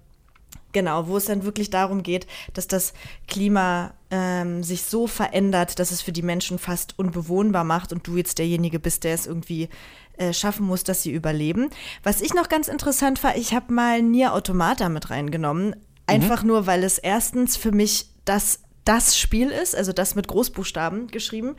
genau, 0.73 1.07
wo 1.07 1.17
es 1.17 1.27
dann 1.27 1.45
wirklich 1.45 1.71
darum 1.71 2.03
geht, 2.03 2.27
dass 2.53 2.67
das 2.67 2.95
Klima 3.29 3.95
ähm, 4.11 4.65
sich 4.65 4.83
so 4.83 5.07
verändert, 5.07 5.79
dass 5.79 5.93
es 5.93 6.03
für 6.03 6.13
die 6.13 6.23
Menschen 6.23 6.59
fast 6.59 6.99
unbewohnbar 6.99 7.63
macht 7.63 7.93
und 7.93 8.09
du 8.09 8.17
jetzt 8.17 8.39
derjenige 8.39 8.81
bist, 8.81 9.05
der 9.05 9.15
es 9.15 9.29
irgendwie 9.29 9.69
äh, 10.17 10.33
schaffen 10.33 10.67
muss, 10.67 10.83
dass 10.83 11.05
sie 11.05 11.13
überleben. 11.13 11.71
Was 12.03 12.23
ich 12.23 12.35
noch 12.35 12.49
ganz 12.49 12.67
interessant 12.67 13.23
war, 13.23 13.37
ich 13.37 13.55
habe 13.55 13.73
mal 13.73 14.03
Nier 14.03 14.35
Automata 14.35 14.89
mit 14.89 15.11
reingenommen. 15.11 15.69
Mhm. 15.69 15.75
Einfach 16.09 16.43
mhm. 16.43 16.49
nur, 16.49 16.67
weil 16.67 16.83
es 16.83 16.99
erstens 16.99 17.57
für 17.57 17.71
mich 17.71 18.07
das 18.25 18.59
das 18.89 19.19
Spiel 19.19 19.51
ist, 19.51 19.77
also 19.77 19.93
das 19.93 20.15
mit 20.15 20.29
Großbuchstaben 20.29 21.09
geschrieben. 21.09 21.57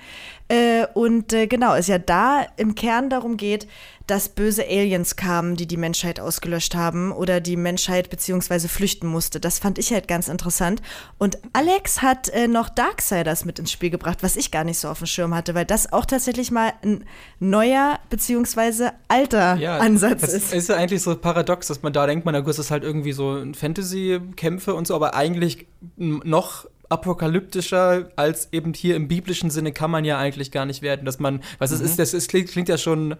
Äh, 0.47 0.87
und 0.95 1.31
äh, 1.31 1.45
genau, 1.45 1.75
es 1.75 1.85
ja 1.85 1.99
da 1.99 2.47
im 2.57 2.73
Kern 2.73 3.11
darum 3.11 3.37
geht, 3.37 3.67
dass 4.07 4.29
böse 4.29 4.65
Aliens 4.65 5.15
kamen, 5.15 5.55
die 5.55 5.67
die 5.67 5.77
Menschheit 5.77 6.19
ausgelöscht 6.19 6.73
haben 6.73 7.11
oder 7.11 7.39
die 7.39 7.55
Menschheit 7.55 8.09
beziehungsweise 8.09 8.67
flüchten 8.67 9.05
musste. 9.05 9.39
Das 9.39 9.59
fand 9.59 9.77
ich 9.77 9.93
halt 9.93 10.07
ganz 10.07 10.27
interessant. 10.27 10.81
Und 11.19 11.37
Alex 11.53 12.01
hat 12.01 12.29
äh, 12.29 12.47
noch 12.47 12.67
Darksiders 12.69 13.45
mit 13.45 13.59
ins 13.59 13.71
Spiel 13.71 13.91
gebracht, 13.91 14.23
was 14.23 14.35
ich 14.35 14.49
gar 14.49 14.63
nicht 14.63 14.79
so 14.79 14.89
auf 14.89 14.97
dem 14.97 15.05
Schirm 15.05 15.35
hatte, 15.35 15.53
weil 15.53 15.65
das 15.65 15.93
auch 15.93 16.05
tatsächlich 16.05 16.49
mal 16.49 16.73
ein 16.81 17.05
neuer 17.39 17.99
beziehungsweise 18.09 18.93
alter 19.07 19.57
ja, 19.57 19.77
Ansatz 19.77 20.21
das 20.21 20.33
ist. 20.33 20.51
ist 20.51 20.69
ja 20.69 20.77
eigentlich 20.77 21.03
so 21.03 21.15
paradox, 21.15 21.67
dass 21.67 21.83
man 21.83 21.93
da 21.93 22.07
denkt, 22.07 22.25
man, 22.25 22.33
na 22.33 22.39
gut, 22.39 22.49
das 22.49 22.57
ist 22.57 22.71
halt 22.71 22.83
irgendwie 22.83 23.11
so 23.11 23.35
ein 23.35 23.53
Fantasy-Kämpfe 23.53 24.73
und 24.73 24.87
so, 24.87 24.95
aber 24.95 25.13
eigentlich 25.13 25.67
noch 25.95 26.65
apokalyptischer 26.89 28.11
als 28.15 28.49
eben 28.51 28.73
hier 28.73 28.95
im 28.95 29.07
biblischen 29.07 29.49
Sinne 29.49 29.71
kann 29.71 29.91
man 29.91 30.05
ja 30.05 30.17
eigentlich 30.17 30.51
gar 30.51 30.65
nicht 30.65 30.81
werden, 30.81 31.05
dass 31.05 31.19
man, 31.19 31.41
was 31.57 31.71
es 31.71 31.79
mhm. 31.79 31.85
ist, 31.85 31.99
das 31.99 32.13
ist, 32.13 32.29
klingt, 32.29 32.49
klingt 32.49 32.69
ja 32.69 32.77
schon 32.77 33.15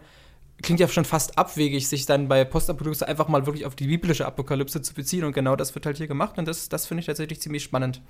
klingt 0.61 0.79
ja 0.79 0.87
schon 0.87 1.05
fast 1.05 1.37
abwegig, 1.37 1.87
sich 1.87 2.05
dann 2.05 2.27
bei 2.27 2.43
Postapokalypse 2.43 3.07
einfach 3.07 3.27
mal 3.27 3.45
wirklich 3.45 3.65
auf 3.65 3.75
die 3.75 3.87
biblische 3.87 4.25
Apokalypse 4.25 4.81
zu 4.81 4.93
beziehen 4.93 5.23
und 5.23 5.33
genau 5.33 5.55
das 5.55 5.73
wird 5.73 5.85
halt 5.85 5.97
hier 5.97 6.07
gemacht 6.07 6.37
und 6.37 6.47
das, 6.47 6.67
das 6.69 6.85
finde 6.85 6.99
ich 6.99 7.05
tatsächlich 7.05 7.39
ziemlich 7.39 7.63
spannend. 7.63 8.01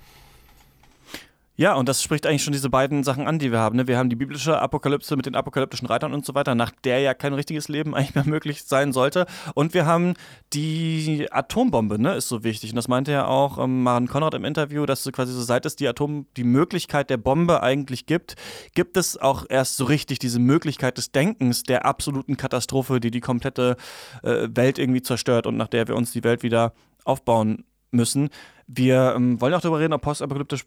Ja, 1.60 1.74
und 1.74 1.90
das 1.90 2.02
spricht 2.02 2.24
eigentlich 2.24 2.42
schon 2.42 2.54
diese 2.54 2.70
beiden 2.70 3.04
Sachen 3.04 3.26
an, 3.26 3.38
die 3.38 3.52
wir 3.52 3.58
haben. 3.58 3.76
Ne? 3.76 3.86
Wir 3.86 3.98
haben 3.98 4.08
die 4.08 4.16
biblische 4.16 4.58
Apokalypse 4.58 5.14
mit 5.14 5.26
den 5.26 5.34
apokalyptischen 5.34 5.86
Reitern 5.86 6.14
und 6.14 6.24
so 6.24 6.34
weiter, 6.34 6.54
nach 6.54 6.72
der 6.84 7.00
ja 7.00 7.12
kein 7.12 7.34
richtiges 7.34 7.68
Leben 7.68 7.94
eigentlich 7.94 8.14
mehr 8.14 8.24
möglich 8.24 8.64
sein 8.64 8.94
sollte. 8.94 9.26
Und 9.52 9.74
wir 9.74 9.84
haben 9.84 10.14
die 10.54 11.28
Atombombe, 11.30 12.00
ne, 12.00 12.14
ist 12.14 12.28
so 12.28 12.44
wichtig. 12.44 12.70
Und 12.70 12.76
das 12.76 12.88
meinte 12.88 13.12
ja 13.12 13.26
auch 13.26 13.58
ähm, 13.58 13.82
Maren 13.82 14.08
Konrad 14.08 14.32
im 14.32 14.46
Interview, 14.46 14.86
dass 14.86 15.02
so 15.02 15.12
quasi 15.12 15.34
so 15.34 15.42
seit 15.42 15.66
es 15.66 15.76
die 15.76 15.86
Atom, 15.86 16.24
die 16.38 16.44
Möglichkeit 16.44 17.10
der 17.10 17.18
Bombe 17.18 17.62
eigentlich 17.62 18.06
gibt, 18.06 18.36
gibt 18.74 18.96
es 18.96 19.18
auch 19.18 19.44
erst 19.46 19.76
so 19.76 19.84
richtig 19.84 20.18
diese 20.18 20.38
Möglichkeit 20.38 20.96
des 20.96 21.12
Denkens 21.12 21.64
der 21.64 21.84
absoluten 21.84 22.38
Katastrophe, 22.38 23.00
die 23.00 23.10
die 23.10 23.20
komplette 23.20 23.76
äh, 24.22 24.48
Welt 24.50 24.78
irgendwie 24.78 25.02
zerstört 25.02 25.46
und 25.46 25.58
nach 25.58 25.68
der 25.68 25.88
wir 25.88 25.96
uns 25.96 26.10
die 26.12 26.24
Welt 26.24 26.42
wieder 26.42 26.72
aufbauen 27.04 27.66
müssen. 27.90 28.30
Wir 28.66 29.12
ähm, 29.14 29.38
wollen 29.42 29.52
auch 29.52 29.60
darüber 29.60 29.80
reden, 29.80 29.92
ob 29.92 30.00
postapokalyptisch 30.00 30.64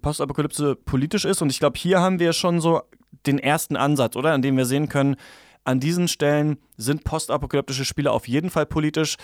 Postapokalypse 0.00 0.76
politisch 0.76 1.24
ist. 1.24 1.42
Und 1.42 1.50
ich 1.50 1.58
glaube, 1.58 1.78
hier 1.78 2.00
haben 2.00 2.18
wir 2.18 2.32
schon 2.32 2.60
so 2.60 2.82
den 3.26 3.38
ersten 3.38 3.76
Ansatz, 3.76 4.16
oder? 4.16 4.32
An 4.32 4.42
dem 4.42 4.56
wir 4.56 4.66
sehen 4.66 4.88
können, 4.88 5.16
an 5.64 5.80
diesen 5.80 6.08
Stellen 6.08 6.58
sind 6.76 7.04
postapokalyptische 7.04 7.84
Spiele 7.84 8.10
auf 8.12 8.28
jeden 8.28 8.50
Fall 8.50 8.66
politisch, 8.66 9.16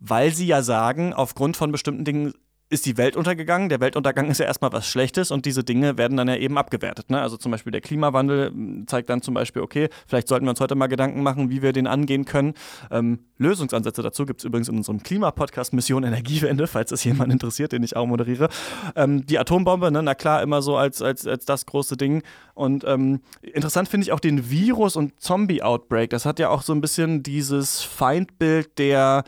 weil 0.00 0.34
sie 0.34 0.46
ja 0.46 0.62
sagen, 0.62 1.12
aufgrund 1.12 1.56
von 1.56 1.72
bestimmten 1.72 2.04
Dingen 2.04 2.34
ist 2.74 2.86
die 2.86 2.96
Welt 2.96 3.16
untergegangen. 3.16 3.68
Der 3.68 3.80
Weltuntergang 3.80 4.28
ist 4.28 4.38
ja 4.38 4.46
erstmal 4.46 4.72
was 4.72 4.86
Schlechtes 4.86 5.30
und 5.30 5.46
diese 5.46 5.64
Dinge 5.64 5.96
werden 5.96 6.16
dann 6.16 6.28
ja 6.28 6.36
eben 6.36 6.58
abgewertet. 6.58 7.08
Ne? 7.08 7.20
Also 7.20 7.36
zum 7.36 7.52
Beispiel 7.52 7.70
der 7.70 7.80
Klimawandel 7.80 8.50
hm, 8.50 8.86
zeigt 8.86 9.08
dann 9.08 9.22
zum 9.22 9.34
Beispiel, 9.34 9.62
okay, 9.62 9.88
vielleicht 10.06 10.28
sollten 10.28 10.44
wir 10.44 10.50
uns 10.50 10.60
heute 10.60 10.74
mal 10.74 10.88
Gedanken 10.88 11.22
machen, 11.22 11.50
wie 11.50 11.62
wir 11.62 11.72
den 11.72 11.86
angehen 11.86 12.24
können. 12.24 12.54
Ähm, 12.90 13.20
Lösungsansätze 13.38 14.02
dazu 14.02 14.26
gibt 14.26 14.40
es 14.40 14.44
übrigens 14.44 14.68
in 14.68 14.76
unserem 14.76 15.02
Klimapodcast 15.02 15.72
Mission 15.72 16.04
Energiewende, 16.04 16.66
falls 16.66 16.90
das 16.90 17.04
jemand 17.04 17.32
interessiert, 17.32 17.72
den 17.72 17.82
ich 17.82 17.96
auch 17.96 18.06
moderiere. 18.06 18.48
Ähm, 18.96 19.24
die 19.24 19.38
Atombombe, 19.38 19.90
ne? 19.90 20.02
na 20.02 20.14
klar, 20.14 20.42
immer 20.42 20.60
so 20.60 20.76
als, 20.76 21.00
als, 21.00 21.26
als 21.26 21.44
das 21.44 21.66
große 21.66 21.96
Ding. 21.96 22.22
Und 22.54 22.84
ähm, 22.84 23.20
interessant 23.40 23.88
finde 23.88 24.04
ich 24.04 24.12
auch 24.12 24.20
den 24.20 24.50
Virus- 24.50 24.96
und 24.96 25.20
Zombie-Outbreak. 25.20 26.10
Das 26.10 26.26
hat 26.26 26.38
ja 26.38 26.48
auch 26.48 26.62
so 26.62 26.72
ein 26.72 26.80
bisschen 26.80 27.22
dieses 27.22 27.82
Feindbild 27.82 28.78
der 28.78 29.24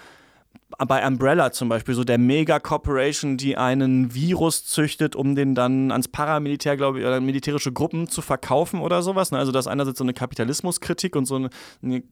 bei 0.69 1.07
Umbrella 1.07 1.53
zum 1.53 1.69
Beispiel, 1.69 1.95
so 1.95 2.03
der 2.03 2.19
Mega-Corporation, 2.19 3.37
die 3.37 3.57
einen 3.57 4.15
Virus 4.15 4.67
züchtet, 4.67 5.15
um 5.15 5.37
den 5.37 5.55
dann 5.55 5.93
ans 5.93 6.09
Paramilitär, 6.09 6.77
glaube 6.77 6.99
ich, 6.99 7.07
oder 7.07 7.21
militärische 7.21 7.73
Gruppen 7.73 8.09
zu 8.09 8.21
verkaufen 8.21 8.81
oder 8.81 9.03
sowas. 9.03 9.31
Ne? 9.31 9.39
Also 9.39 9.53
da 9.53 9.61
ist 9.61 9.69
einerseits 9.69 9.99
so 9.99 10.05
eine 10.05 10.13
Kapitalismuskritik 10.13 11.15
und 11.15 11.25
so 11.25 11.37
eine, 11.37 11.51
eine 11.83 12.03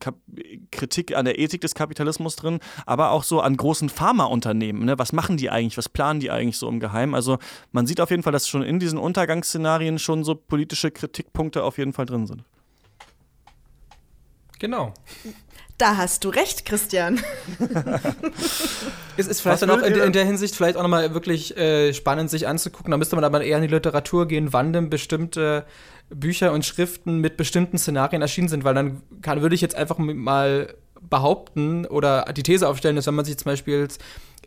Kritik 0.71 1.17
an 1.17 1.25
der 1.25 1.39
Ethik 1.39 1.63
des 1.63 1.75
Kapitalismus 1.75 2.37
drin, 2.37 2.61
aber 2.87 3.11
auch 3.11 3.25
so 3.25 3.41
an 3.41 3.57
großen 3.57 3.89
Pharmaunternehmen. 3.89 4.85
Ne? 4.85 4.99
Was 4.99 5.13
machen 5.13 5.37
die 5.37 5.51
eigentlich? 5.51 5.77
Was 5.77 5.89
planen 5.89 6.21
die 6.21 6.31
eigentlich 6.31 6.59
so 6.59 6.69
im 6.69 6.79
Geheimen? 6.79 7.15
Also 7.15 7.39
man 7.73 7.87
sieht 7.87 8.01
auf 8.01 8.11
jeden 8.11 8.23
Fall, 8.23 8.33
dass 8.33 8.49
schon 8.49 8.63
in 8.63 8.79
diesen 8.79 8.99
Untergangsszenarien 8.99 9.99
schon 9.99 10.23
so 10.23 10.37
politische 10.37 10.93
Kritikpunkte 10.93 11.65
auf 11.65 11.77
jeden 11.79 11.93
Fall 11.93 12.07
drin 12.07 12.27
sind. 12.29 12.45
Genau. 14.61 14.95
Da 15.79 15.97
hast 15.97 16.25
du 16.25 16.29
recht, 16.29 16.65
Christian. 16.65 17.21
Es 19.17 19.29
ist 19.29 19.43
vielleicht 19.43 19.63
dann 19.63 19.71
auch 19.71 19.83
in, 19.83 19.95
in, 19.95 20.13
der 20.13 20.25
Hinsicht 20.25 20.57
vielleicht 20.57 20.77
auch 20.77 20.83
nochmal 20.83 21.15
wirklich 21.15 21.57
äh, 21.57 21.93
spannend, 21.95 22.31
sich 22.31 22.49
anzugucken. 22.49 22.91
Da 22.91 22.97
müsste 22.97 23.15
man 23.15 23.25
aber 23.25 23.45
eher 23.45 23.59
in 23.59 23.63
die 23.63 23.73
Literatur 23.73 24.27
gehen, 24.27 24.53
wann 24.53 24.73
denn 24.73 24.91
bestimmte 24.91 25.65
Bücher 26.11 26.53
und 26.53 26.65
Schriften 26.65 27.19
mit 27.21 27.37
bestimmten 27.37 27.79
Szenarien 27.79 28.23
erschienen 28.23 28.49
sind, 28.49 28.65
weil 28.65 28.75
dann 28.75 29.03
kann, 29.23 29.41
würde 29.41 29.55
ich 29.55 29.61
jetzt 29.61 29.77
einfach 29.77 29.99
mal 29.99 30.75
behaupten 31.09 31.87
oder 31.87 32.25
die 32.37 32.43
These 32.43 32.69
aufstellen, 32.69 32.97
dass 32.97 33.07
wenn 33.07 33.15
man 33.15 33.25
sich 33.25 33.37
zum 33.37 33.51
Beispiel 33.51 33.89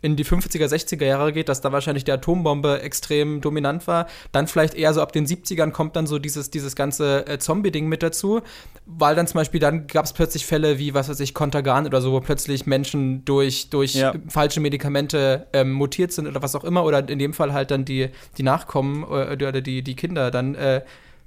in 0.02 0.16
die 0.16 0.24
50er, 0.24 0.66
60er 0.66 1.04
Jahre 1.04 1.32
geht, 1.32 1.48
dass 1.48 1.60
da 1.60 1.72
wahrscheinlich 1.72 2.04
die 2.04 2.12
Atombombe 2.12 2.82
extrem 2.82 3.40
dominant 3.40 3.86
war. 3.86 4.06
Dann 4.32 4.46
vielleicht 4.46 4.74
eher 4.74 4.94
so 4.94 5.02
ab 5.02 5.12
den 5.12 5.26
70ern 5.26 5.70
kommt 5.70 5.96
dann 5.96 6.06
so 6.06 6.18
dieses, 6.18 6.50
dieses 6.50 6.76
ganze 6.76 7.26
äh, 7.26 7.38
Zombie-Ding 7.38 7.86
mit 7.86 8.02
dazu, 8.02 8.40
weil 8.86 9.14
dann 9.14 9.26
zum 9.26 9.38
Beispiel 9.38 9.60
dann 9.60 9.86
gab 9.86 10.04
es 10.04 10.12
plötzlich 10.12 10.46
Fälle 10.46 10.78
wie, 10.78 10.94
was 10.94 11.08
weiß 11.08 11.20
ich, 11.20 11.34
Kontergan 11.34 11.86
oder 11.86 12.00
so, 12.00 12.12
wo 12.12 12.20
plötzlich 12.20 12.66
Menschen 12.66 13.24
durch, 13.24 13.70
durch 13.70 13.94
ja. 13.94 14.14
falsche 14.28 14.60
Medikamente 14.60 15.46
ähm, 15.52 15.72
mutiert 15.72 16.12
sind 16.12 16.26
oder 16.26 16.42
was 16.42 16.54
auch 16.54 16.64
immer 16.64 16.84
oder 16.84 17.08
in 17.08 17.18
dem 17.18 17.34
Fall 17.34 17.52
halt 17.52 17.70
dann 17.70 17.84
die, 17.84 18.10
die 18.36 18.42
Nachkommen 18.42 19.02
äh, 19.02 19.32
oder 19.32 19.60
die, 19.60 19.82
die 19.82 19.96
Kinder 19.96 20.30
dann 20.30 20.54
äh, 20.54 20.82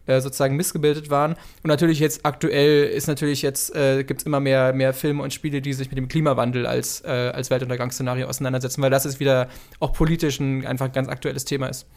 äh, 0.06 0.22
sozusagen 0.22 0.56
missgebildet 0.56 1.10
waren. 1.10 1.34
Und 1.64 1.68
natürlich 1.68 1.99
jetzt 1.99 2.26
aktuell 2.26 2.86
ist 2.86 3.08
natürlich 3.08 3.41
jetzt, 3.41 3.76
äh, 3.76 4.04
gibt 4.04 4.22
es 4.22 4.26
immer 4.26 4.39
mehr, 4.39 4.74
mehr 4.74 4.93
Filme 4.93 5.24
und 5.24 5.34
Spiele, 5.34 5.62
die 5.62 5.74
sich 5.74 5.89
mit 5.89 5.97
dem 5.97 6.08
Klimawandel 6.08 6.66
als, 6.66 7.02
äh, 7.02 7.32
als 7.34 7.49
Weltuntergangsszenario 7.49 8.28
auseinandersetzen, 8.28 8.82
weil 8.82 8.89
das 8.89 9.06
ist 9.06 9.20
wieder 9.20 9.47
auch 9.80 9.93
politisch 9.93 10.39
ein 10.39 10.66
einfach 10.66 10.88
ein 10.88 10.91
ganz 10.91 11.08
aktuelles 11.08 11.45
Thema 11.45 11.68
ist. 11.68 11.88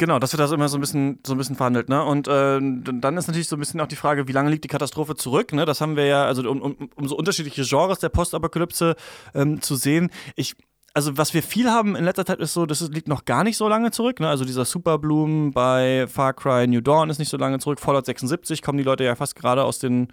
Genau, 0.00 0.20
das 0.20 0.32
wird 0.32 0.40
also 0.40 0.54
immer 0.54 0.68
so 0.68 0.78
ein 0.78 0.80
bisschen, 0.80 1.18
so 1.26 1.34
ein 1.34 1.38
bisschen 1.38 1.56
verhandelt, 1.56 1.88
ne? 1.88 2.04
Und 2.04 2.28
äh, 2.28 2.60
dann 2.60 3.16
ist 3.16 3.26
natürlich 3.26 3.48
so 3.48 3.56
ein 3.56 3.58
bisschen 3.58 3.80
auch 3.80 3.88
die 3.88 3.96
Frage, 3.96 4.28
wie 4.28 4.32
lange 4.32 4.48
liegt 4.48 4.62
die 4.62 4.68
Katastrophe 4.68 5.16
zurück, 5.16 5.52
ne? 5.52 5.64
Das 5.64 5.80
haben 5.80 5.96
wir 5.96 6.06
ja, 6.06 6.24
also 6.24 6.48
um, 6.48 6.62
um, 6.62 6.90
um 6.94 7.08
so 7.08 7.16
unterschiedliche 7.16 7.64
Genres 7.64 7.98
der 7.98 8.08
Postapokalypse 8.08 8.94
ähm, 9.34 9.60
zu 9.60 9.74
sehen. 9.74 10.10
Ich 10.36 10.54
also 10.98 11.16
was 11.16 11.32
wir 11.32 11.44
viel 11.44 11.70
haben 11.70 11.94
in 11.94 12.04
letzter 12.04 12.26
Zeit 12.26 12.40
ist 12.40 12.54
so, 12.54 12.66
das 12.66 12.80
liegt 12.88 13.06
noch 13.06 13.24
gar 13.24 13.44
nicht 13.44 13.56
so 13.56 13.68
lange 13.68 13.92
zurück. 13.92 14.18
Ne? 14.18 14.28
Also 14.28 14.44
dieser 14.44 14.64
Superbloom 14.64 15.52
bei 15.52 16.08
Far 16.08 16.32
Cry 16.32 16.66
New 16.66 16.80
Dawn 16.80 17.08
ist 17.08 17.20
nicht 17.20 17.28
so 17.28 17.36
lange 17.36 17.60
zurück. 17.60 17.78
Fallout 17.78 18.04
76 18.04 18.62
kommen 18.62 18.78
die 18.78 18.84
Leute 18.84 19.04
ja 19.04 19.14
fast 19.14 19.36
gerade 19.36 19.62
aus 19.62 19.78
den 19.78 20.08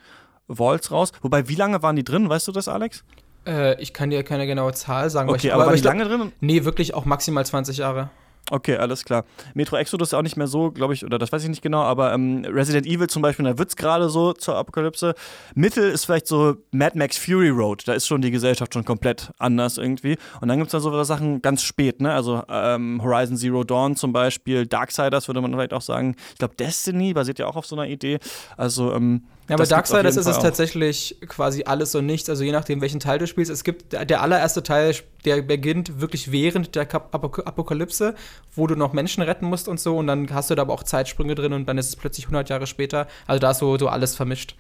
Vaults 0.47 0.91
raus. 0.91 1.11
Wobei, 1.23 1.49
wie 1.49 1.55
lange 1.55 1.81
waren 1.81 1.95
die 1.95 2.03
drin? 2.03 2.29
Weißt 2.29 2.47
du 2.47 2.51
das, 2.51 2.67
Alex? 2.67 3.03
Äh, 3.47 3.81
ich 3.81 3.95
kann 3.95 4.11
dir 4.11 4.21
keine 4.21 4.45
genaue 4.45 4.73
Zahl 4.73 5.09
sagen. 5.09 5.27
Okay, 5.27 5.49
aber, 5.49 5.63
aber 5.63 5.71
waren 5.71 5.81
die 5.81 5.87
lange 5.87 6.05
drin? 6.05 6.31
Nee, 6.39 6.65
wirklich 6.65 6.93
auch 6.93 7.05
maximal 7.05 7.43
20 7.43 7.77
Jahre. 7.77 8.11
Okay, 8.51 8.77
alles 8.77 9.03
klar. 9.03 9.25
Metro 9.55 9.75
Exodus 9.75 10.09
ist 10.09 10.13
auch 10.13 10.21
nicht 10.21 10.37
mehr 10.37 10.45
so, 10.45 10.69
glaube 10.69 10.93
ich, 10.93 11.03
oder 11.03 11.17
das 11.17 11.31
weiß 11.31 11.41
ich 11.43 11.49
nicht 11.49 11.63
genau, 11.63 11.81
aber 11.81 12.13
ähm, 12.13 12.45
Resident 12.45 12.85
Evil 12.85 13.07
zum 13.07 13.23
Beispiel, 13.23 13.43
da 13.43 13.57
wird 13.57 13.69
es 13.69 13.75
gerade 13.75 14.07
so 14.09 14.33
zur 14.33 14.55
Apokalypse. 14.55 15.15
Mittel 15.55 15.89
ist 15.89 16.05
vielleicht 16.05 16.27
so 16.27 16.55
Mad 16.71 16.95
Max 16.95 17.17
Fury 17.17 17.49
Road, 17.49 17.87
da 17.87 17.93
ist 17.93 18.05
schon 18.05 18.21
die 18.21 18.29
Gesellschaft 18.29 18.75
schon 18.75 18.85
komplett 18.85 19.31
anders 19.39 19.79
irgendwie. 19.79 20.17
Und 20.41 20.47
dann 20.49 20.59
gibt 20.59 20.67
es 20.67 20.71
dann 20.73 20.81
so 20.81 21.03
Sachen 21.03 21.41
ganz 21.41 21.63
spät, 21.63 22.01
ne? 22.01 22.13
Also 22.13 22.43
ähm, 22.47 23.01
Horizon 23.01 23.35
Zero 23.35 23.63
Dawn 23.63 23.95
zum 23.95 24.13
Beispiel, 24.13 24.67
Darksiders 24.67 25.27
würde 25.27 25.41
man 25.41 25.51
vielleicht 25.51 25.73
auch 25.73 25.81
sagen. 25.81 26.15
Ich 26.33 26.37
glaube, 26.37 26.55
Destiny 26.55 27.13
basiert 27.13 27.39
ja 27.39 27.47
auch 27.47 27.55
auf 27.55 27.65
so 27.65 27.75
einer 27.75 27.87
Idee. 27.87 28.19
Also, 28.57 28.93
ähm, 28.93 29.23
ja, 29.47 29.57
bei 29.57 29.65
Darksiders 29.65 30.17
ist 30.17 30.25
es 30.25 30.39
tatsächlich 30.39 31.17
quasi 31.27 31.63
alles 31.65 31.93
und 31.93 32.05
nichts, 32.05 32.29
also 32.29 32.43
je 32.43 32.51
nachdem, 32.51 32.81
welchen 32.81 32.99
Teil 32.99 33.19
du 33.19 33.27
spielst. 33.27 33.51
Es 33.51 33.63
gibt 33.63 33.93
der 33.93 34.21
allererste 34.21 34.63
Teil, 34.63 34.95
der 35.23 35.41
beginnt 35.41 36.01
wirklich 36.01 36.31
während 36.31 36.75
der 36.75 36.93
Apokalypse, 36.93 38.15
wo 38.55 38.65
du 38.65 38.75
noch 38.75 38.93
Menschen 38.93 39.21
retten 39.21 39.45
musst 39.45 39.67
und 39.67 39.79
so, 39.79 39.97
und 39.97 40.07
dann 40.07 40.33
hast 40.33 40.49
du 40.49 40.55
da 40.55 40.63
aber 40.63 40.73
auch 40.73 40.83
Zeitsprünge 40.83 41.35
drin 41.35 41.53
und 41.53 41.67
dann 41.67 41.77
ist 41.77 41.89
es 41.89 41.95
plötzlich 41.95 42.25
100 42.25 42.49
Jahre 42.49 42.65
später. 42.65 43.07
Also 43.27 43.39
da 43.39 43.51
ist 43.51 43.59
so, 43.59 43.77
so 43.77 43.87
alles 43.87 44.15
vermischt. 44.15 44.55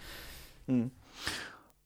Hm. 0.67 0.91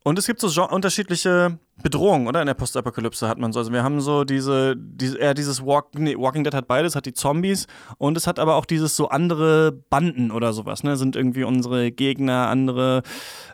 Und 0.03 0.17
es 0.17 0.27
gibt 0.27 0.39
so 0.39 0.69
unterschiedliche 0.69 1.59
Bedrohungen, 1.83 2.27
oder? 2.27 2.39
In 2.39 2.47
der 2.47 2.53
Postapokalypse 2.53 3.27
hat 3.27 3.37
man 3.37 3.51
so. 3.51 3.59
Also 3.59 3.73
wir 3.73 3.83
haben 3.83 3.99
so 3.99 4.23
diese, 4.23 4.75
diese 4.77 5.17
eher 5.17 5.33
dieses 5.33 5.65
Walk, 5.65 5.87
nee, 5.95 6.15
Walking 6.17 6.43
Dead 6.45 6.53
hat 6.53 6.67
beides, 6.67 6.95
hat 6.95 7.05
die 7.05 7.13
Zombies 7.13 7.67
und 7.97 8.15
es 8.15 8.25
hat 8.25 8.39
aber 8.39 8.55
auch 8.55 8.65
dieses 8.65 8.95
so 8.95 9.09
andere 9.09 9.71
Banden 9.71 10.31
oder 10.31 10.53
sowas, 10.53 10.83
ne? 10.83 10.95
Sind 10.95 11.17
irgendwie 11.17 11.43
unsere 11.43 11.91
Gegner, 11.91 12.47
andere 12.47 13.03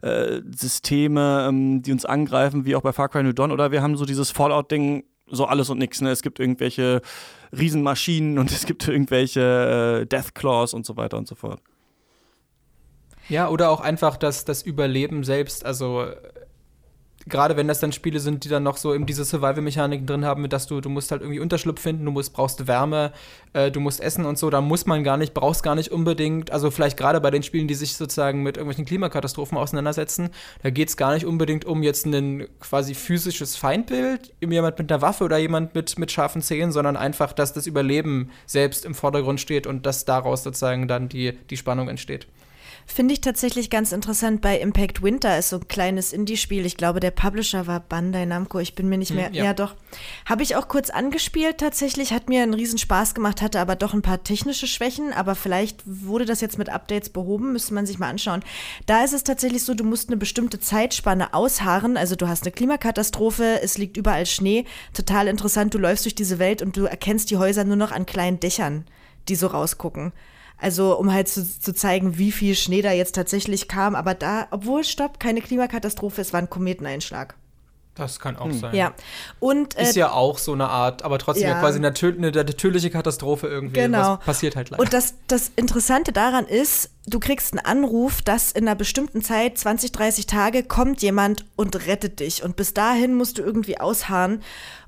äh, 0.04 0.42
Systeme, 0.56 1.48
ähm, 1.50 1.82
die 1.82 1.92
uns 1.92 2.06
angreifen, 2.06 2.66
wie 2.66 2.76
auch 2.76 2.82
bei 2.82 2.94
Far 2.94 3.10
Cry 3.10 3.24
New 3.24 3.34
Dawn. 3.34 3.52
Oder 3.52 3.72
wir 3.72 3.82
haben 3.82 3.98
so 3.98 4.06
dieses 4.06 4.30
Fallout-Ding, 4.30 5.04
so 5.28 5.46
alles 5.46 5.72
und 5.72 5.80
nichts, 5.80 6.00
ne? 6.02 6.12
Es 6.12 6.22
gibt 6.22 6.40
irgendwelche 6.40 7.02
Riesenmaschinen 7.58 8.38
und 8.38 8.52
es 8.52 8.68
gibt 8.68 8.88
irgendwelche 8.88 10.02
äh, 10.02 10.06
Deathclaws 10.06 10.76
und 10.76 10.86
so 10.86 10.96
weiter 10.96 11.18
und 11.18 11.28
so 11.28 11.34
fort. 11.34 11.60
Ja, 13.28 13.50
oder 13.50 13.72
auch 13.72 13.82
einfach 13.82 14.18
das, 14.18 14.46
das 14.46 14.62
Überleben 14.62 15.24
selbst. 15.24 15.66
Also 15.66 16.06
gerade 17.28 17.58
wenn 17.58 17.68
das 17.68 17.80
dann 17.80 17.92
Spiele 17.92 18.20
sind, 18.20 18.44
die 18.44 18.50
dann 18.50 18.64
noch 18.64 18.78
so 18.78 18.94
eben 18.94 19.06
diese 19.06 19.26
Survival-Mechaniken 19.26 20.06
drin 20.06 20.26
haben, 20.26 20.48
dass 20.50 20.68
du, 20.68 20.80
du 20.80 20.90
musst 20.90 21.12
halt 21.12 21.22
irgendwie 21.22 21.40
Unterschlupf 21.40 21.82
finden, 21.82 22.06
du 22.06 22.12
musst, 22.12 22.34
brauchst 22.34 22.68
Wärme, 22.68 23.12
äh, 23.54 23.72
du 23.72 23.80
musst 23.80 24.00
essen 24.00 24.26
und 24.26 24.38
so, 24.38 24.50
da 24.50 24.62
muss 24.62 24.86
man 24.86 25.04
gar 25.04 25.18
nicht, 25.18 25.34
brauchst 25.34 25.64
gar 25.64 25.76
nicht 25.76 25.92
unbedingt, 25.92 26.52
also 26.52 26.70
vielleicht 26.70 26.98
gerade 26.98 27.20
bei 27.22 27.32
den 27.32 27.44
Spielen, 27.44 27.68
die 27.68 27.74
sich 27.74 27.96
sozusagen 27.96 28.44
mit 28.44 28.58
irgendwelchen 28.58 28.86
Klimakatastrophen 28.86 29.58
auseinandersetzen, 29.58 30.30
da 30.62 30.70
geht 30.70 30.90
es 30.90 30.98
gar 30.98 31.14
nicht 31.14 31.26
unbedingt 31.26 31.66
um 31.66 31.82
jetzt 31.82 32.06
ein 32.06 32.48
quasi 32.60 32.94
physisches 32.94 33.56
Feindbild, 33.56 34.34
jemand 34.40 34.78
mit 34.78 34.92
einer 34.92 35.02
Waffe 35.02 35.24
oder 35.24 35.38
jemand 35.38 35.74
mit, 35.74 35.98
mit 35.98 36.12
scharfen 36.12 36.42
Zähnen, 36.42 36.72
sondern 36.72 36.96
einfach, 36.96 37.34
dass 37.34 37.54
das 37.54 37.66
Überleben 37.66 38.30
selbst 38.46 38.86
im 38.86 38.94
Vordergrund 38.94 39.42
steht 39.42 39.66
und 39.66 39.86
dass 39.86 40.06
daraus 40.06 40.44
sozusagen 40.44 40.88
dann 40.88 41.10
die, 41.10 41.34
die 41.50 41.58
Spannung 41.58 41.90
entsteht. 41.90 42.28
Finde 42.88 43.14
ich 43.14 43.22
tatsächlich 43.22 43.70
ganz 43.70 43.92
interessant. 43.92 44.42
Bei 44.42 44.60
Impact 44.60 45.02
Winter 45.02 45.38
ist 45.38 45.50
so 45.50 45.58
ein 45.58 45.68
kleines 45.68 46.14
Indie-Spiel. 46.14 46.66
Ich 46.66 46.78
glaube, 46.78 47.00
der 47.00 47.12
Publisher 47.12 47.66
war 47.66 47.80
Bandai 47.80 48.26
Namco. 48.26 48.60
Ich 48.60 48.76
bin 48.76 48.88
mir 48.88 49.00
nicht 49.00 49.14
mehr. 49.14 49.28
Hm, 49.28 49.34
ja. 49.34 49.44
ja, 49.46 49.54
doch. 49.54 49.76
Habe 50.26 50.44
ich 50.44 50.56
auch 50.56 50.68
kurz 50.68 50.92
angespielt 50.92 51.58
tatsächlich. 51.58 52.14
Hat 52.14 52.30
mir 52.30 52.44
einen 52.44 52.54
riesen 52.54 52.78
Spaß 52.78 53.16
gemacht, 53.16 53.42
hatte 53.42 53.60
aber 53.60 53.76
doch 53.76 53.94
ein 53.94 54.04
paar 54.04 54.24
technische 54.24 54.68
Schwächen. 54.68 55.14
Aber 55.14 55.34
vielleicht 55.34 55.82
wurde 55.86 56.26
das 56.26 56.42
jetzt 56.42 56.60
mit 56.60 56.70
Updates 56.70 57.10
behoben. 57.10 57.54
Müsste 57.54 57.74
man 57.74 57.88
sich 57.88 57.98
mal 57.98 58.10
anschauen. 58.10 58.44
Da 58.86 59.04
ist 59.04 59.14
es 59.14 59.24
tatsächlich 59.24 59.64
so, 59.64 59.74
du 59.74 59.84
musst 59.84 60.10
eine 60.10 60.18
bestimmte 60.18 60.60
Zeitspanne 60.60 61.34
ausharren. 61.34 61.98
Also 61.98 62.16
du 62.16 62.28
hast 62.28 62.44
eine 62.44 62.52
Klimakatastrophe, 62.52 63.62
es 63.64 63.80
liegt 63.80 63.98
überall 63.98 64.28
Schnee. 64.28 64.66
Total 64.94 65.28
interessant. 65.28 65.74
Du 65.74 65.80
läufst 65.80 66.06
durch 66.06 66.16
diese 66.16 66.38
Welt 66.38 66.62
und 66.62 66.78
du 66.78 66.86
erkennst 66.86 67.32
die 67.32 67.38
Häuser 67.38 67.64
nur 67.64 67.78
noch 67.78 67.92
an 67.92 68.06
kleinen 68.06 68.40
Dächern, 68.40 68.86
die 69.28 69.36
so 69.36 69.48
rausgucken. 69.48 70.14
Also 70.58 70.98
um 70.98 71.12
halt 71.12 71.28
zu, 71.28 71.44
zu 71.44 71.74
zeigen, 71.74 72.18
wie 72.18 72.32
viel 72.32 72.56
Schnee 72.56 72.82
da 72.82 72.92
jetzt 72.92 73.16
tatsächlich 73.16 73.68
kam. 73.68 73.96
Aber 73.96 74.14
da, 74.14 74.48
obwohl, 74.52 74.84
stopp, 74.84 75.20
keine 75.20 75.42
Klimakatastrophe, 75.42 76.22
es 76.22 76.34
war 76.34 76.42
ein 76.42 76.50
Kometeneinschlag. 76.50 77.36
Das 77.96 78.20
kann 78.20 78.36
auch 78.36 78.46
hm. 78.46 78.60
sein. 78.60 78.76
Ja. 78.76 78.94
Und, 79.40 79.78
äh, 79.78 79.84
ist 79.84 79.96
ja 79.96 80.12
auch 80.12 80.38
so 80.38 80.52
eine 80.52 80.68
Art, 80.68 81.04
aber 81.04 81.18
trotzdem 81.18 81.48
ja. 81.48 81.60
quasi 81.60 81.78
eine, 81.80 81.94
eine, 81.98 82.32
natürliche 82.32 82.90
Katastrophe 82.90 83.48
irgendwie. 83.48 83.80
Genau. 83.80 84.18
Was 84.18 84.26
passiert 84.26 84.58
halt 84.58 84.70
leider. 84.70 84.84
Und 84.84 84.94
das, 84.94 85.16
das 85.28 85.52
Interessante 85.56 86.12
daran 86.12 86.46
ist, 86.46 86.90
du 87.08 87.22
kriegst 87.22 87.54
einen 87.54 87.66
Anruf, 87.66 88.22
dass 88.22 88.52
in 88.52 88.68
einer 88.68 88.76
bestimmten 88.76 89.22
Zeit, 89.22 89.58
20, 89.58 89.94
30 89.94 90.28
Tage, 90.28 90.64
kommt 90.64 91.02
jemand 91.02 91.46
und 91.56 91.88
rettet 91.88 92.20
dich. 92.20 92.44
Und 92.44 92.58
bis 92.58 92.74
dahin 92.74 93.16
musst 93.16 93.38
du 93.38 93.44
irgendwie 93.44 93.80
ausharren. 93.80 94.44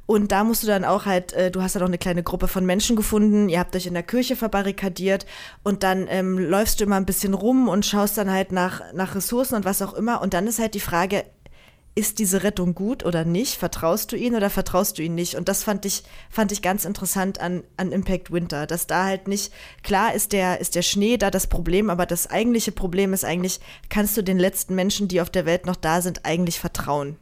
Und 0.07 0.31
da 0.31 0.45
musst 0.45 0.63
du 0.63 0.67
dann 0.67 0.85
auch 0.85 1.05
halt, 1.05 1.33
äh, 1.33 1.51
du 1.51 1.61
hast 1.61 1.75
ja 1.75 1.81
noch 1.81 1.87
eine 1.87 1.97
kleine 1.97 2.23
Gruppe 2.23 2.47
von 2.47 2.65
Menschen 2.65 2.95
gefunden, 2.95 3.49
ihr 3.49 3.59
habt 3.59 3.75
euch 3.75 3.85
in 3.85 3.93
der 3.93 4.03
Kirche 4.03 4.37
verbarrikadiert 4.37 5.25
und 5.63 5.83
dann 5.83 6.07
ähm, 6.09 6.39
läufst 6.39 6.79
du 6.79 6.85
immer 6.85 6.95
ein 6.95 7.05
bisschen 7.05 7.33
rum 7.33 7.67
und 7.67 7.85
schaust 7.85 8.17
dann 8.17 8.31
halt 8.31 8.53
nach, 8.53 8.81
nach 8.93 9.15
Ressourcen 9.15 9.55
und 9.55 9.65
was 9.65 9.81
auch 9.81 9.93
immer. 9.93 10.21
Und 10.21 10.33
dann 10.33 10.47
ist 10.47 10.59
halt 10.59 10.75
die 10.75 10.79
Frage, 10.79 11.25
ist 11.93 12.19
diese 12.19 12.43
Rettung 12.43 12.73
gut 12.73 13.03
oder 13.03 13.25
nicht? 13.25 13.55
Vertraust 13.55 14.11
du 14.11 14.15
ihnen 14.15 14.35
oder 14.35 14.49
vertraust 14.49 14.97
du 14.97 15.03
ihnen 15.03 15.15
nicht? 15.15 15.35
Und 15.35 15.49
das 15.49 15.63
fand 15.63 15.83
ich, 15.83 16.03
fand 16.29 16.51
ich 16.51 16.61
ganz 16.61 16.85
interessant 16.85 17.41
an, 17.41 17.63
an 17.75 17.91
Impact 17.91 18.31
Winter, 18.31 18.65
dass 18.65 18.87
da 18.87 19.05
halt 19.05 19.27
nicht, 19.27 19.51
klar 19.83 20.13
ist 20.13 20.31
der, 20.31 20.61
ist 20.61 20.75
der 20.75 20.83
Schnee 20.83 21.17
da 21.17 21.31
das 21.31 21.47
Problem, 21.47 21.89
aber 21.89 22.05
das 22.05 22.29
eigentliche 22.29 22.71
Problem 22.71 23.13
ist 23.13 23.25
eigentlich, 23.25 23.59
kannst 23.89 24.15
du 24.15 24.21
den 24.21 24.39
letzten 24.39 24.75
Menschen, 24.75 25.07
die 25.07 25.19
auf 25.19 25.31
der 25.31 25.45
Welt 25.45 25.65
noch 25.65 25.75
da 25.75 26.01
sind, 26.01 26.23
eigentlich 26.23 26.59
vertrauen? 26.59 27.17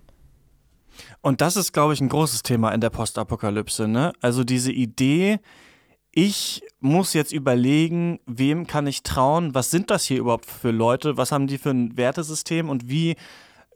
Und 1.26 1.42
das 1.42 1.56
ist, 1.56 1.74
glaube 1.74 1.96
ich, 1.96 2.02
ein 2.02 2.10
großes 2.10 2.44
Thema 2.44 2.70
in 2.70 2.82
der 2.82 2.92
Postapokalypse. 2.92 3.88
Ne? 3.88 4.14
Also 4.22 4.44
diese 4.44 4.72
Idee, 4.72 5.40
ich 6.12 6.62
muss 6.82 7.14
jetzt 7.14 7.32
überlegen, 7.32 8.20
wem 8.28 8.68
kann 8.68 8.86
ich 8.86 9.02
trauen, 9.02 9.56
was 9.56 9.72
sind 9.72 9.90
das 9.90 10.06
hier 10.06 10.20
überhaupt 10.20 10.46
für 10.46 10.70
Leute, 10.70 11.18
was 11.18 11.32
haben 11.32 11.48
die 11.48 11.58
für 11.58 11.72
ein 11.72 11.98
Wertesystem 11.98 12.70
und 12.70 12.92
wie 12.92 13.16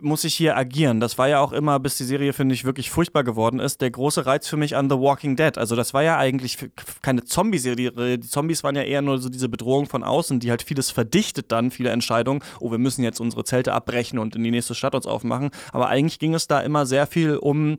muss 0.02 0.24
ich 0.24 0.36
hier 0.36 0.56
agieren. 0.56 1.00
Das 1.00 1.18
war 1.18 1.28
ja 1.28 1.40
auch 1.40 1.52
immer, 1.52 1.80
bis 1.80 1.98
die 1.98 2.04
Serie, 2.04 2.34
finde 2.34 2.56
ich, 2.56 2.66
wirklich 2.66 2.90
furchtbar 2.90 3.24
geworden 3.24 3.60
ist, 3.60 3.82
der 3.82 3.92
große 3.92 4.26
Reiz 4.26 4.48
für 4.48 4.58
mich 4.58 4.76
an 4.76 4.90
The 4.90 4.98
Walking 4.98 5.36
Dead. 5.36 5.58
Also 5.58 5.76
das 5.76 5.94
war 5.94 6.04
ja 6.04 6.18
eigentlich 6.18 6.58
keine 7.02 7.24
Zombie-Serie. 7.24 8.18
Die 8.18 8.28
Zombies 8.28 8.64
waren 8.64 8.76
ja 8.76 8.84
eher 8.84 9.02
nur 9.02 9.18
so 9.20 9.30
diese 9.30 9.50
Bedrohung 9.50 9.88
von 9.88 10.04
außen, 10.04 10.40
die 10.40 10.50
halt 10.50 10.64
vieles 10.64 10.92
verdichtet 10.92 11.52
dann, 11.52 11.72
viele 11.72 11.90
Entscheidungen. 11.90 12.42
Oh, 12.60 12.72
wir 12.72 12.78
müssen 12.78 13.04
jetzt 13.04 13.20
unsere 13.20 13.44
Zelte 13.44 13.74
abbrechen 13.74 14.20
und 14.20 14.36
in 14.36 14.44
die 14.44 14.52
nächste 14.52 14.76
Stadt 14.76 14.96
uns 14.96 15.06
aufmachen. 15.06 15.50
Aber 15.72 15.88
eigentlich 15.88 16.20
ging 16.20 16.34
es 16.34 16.48
da 16.48 16.62
immer 16.62 16.86
sehr 16.86 17.08
viel 17.08 17.38
um 17.38 17.78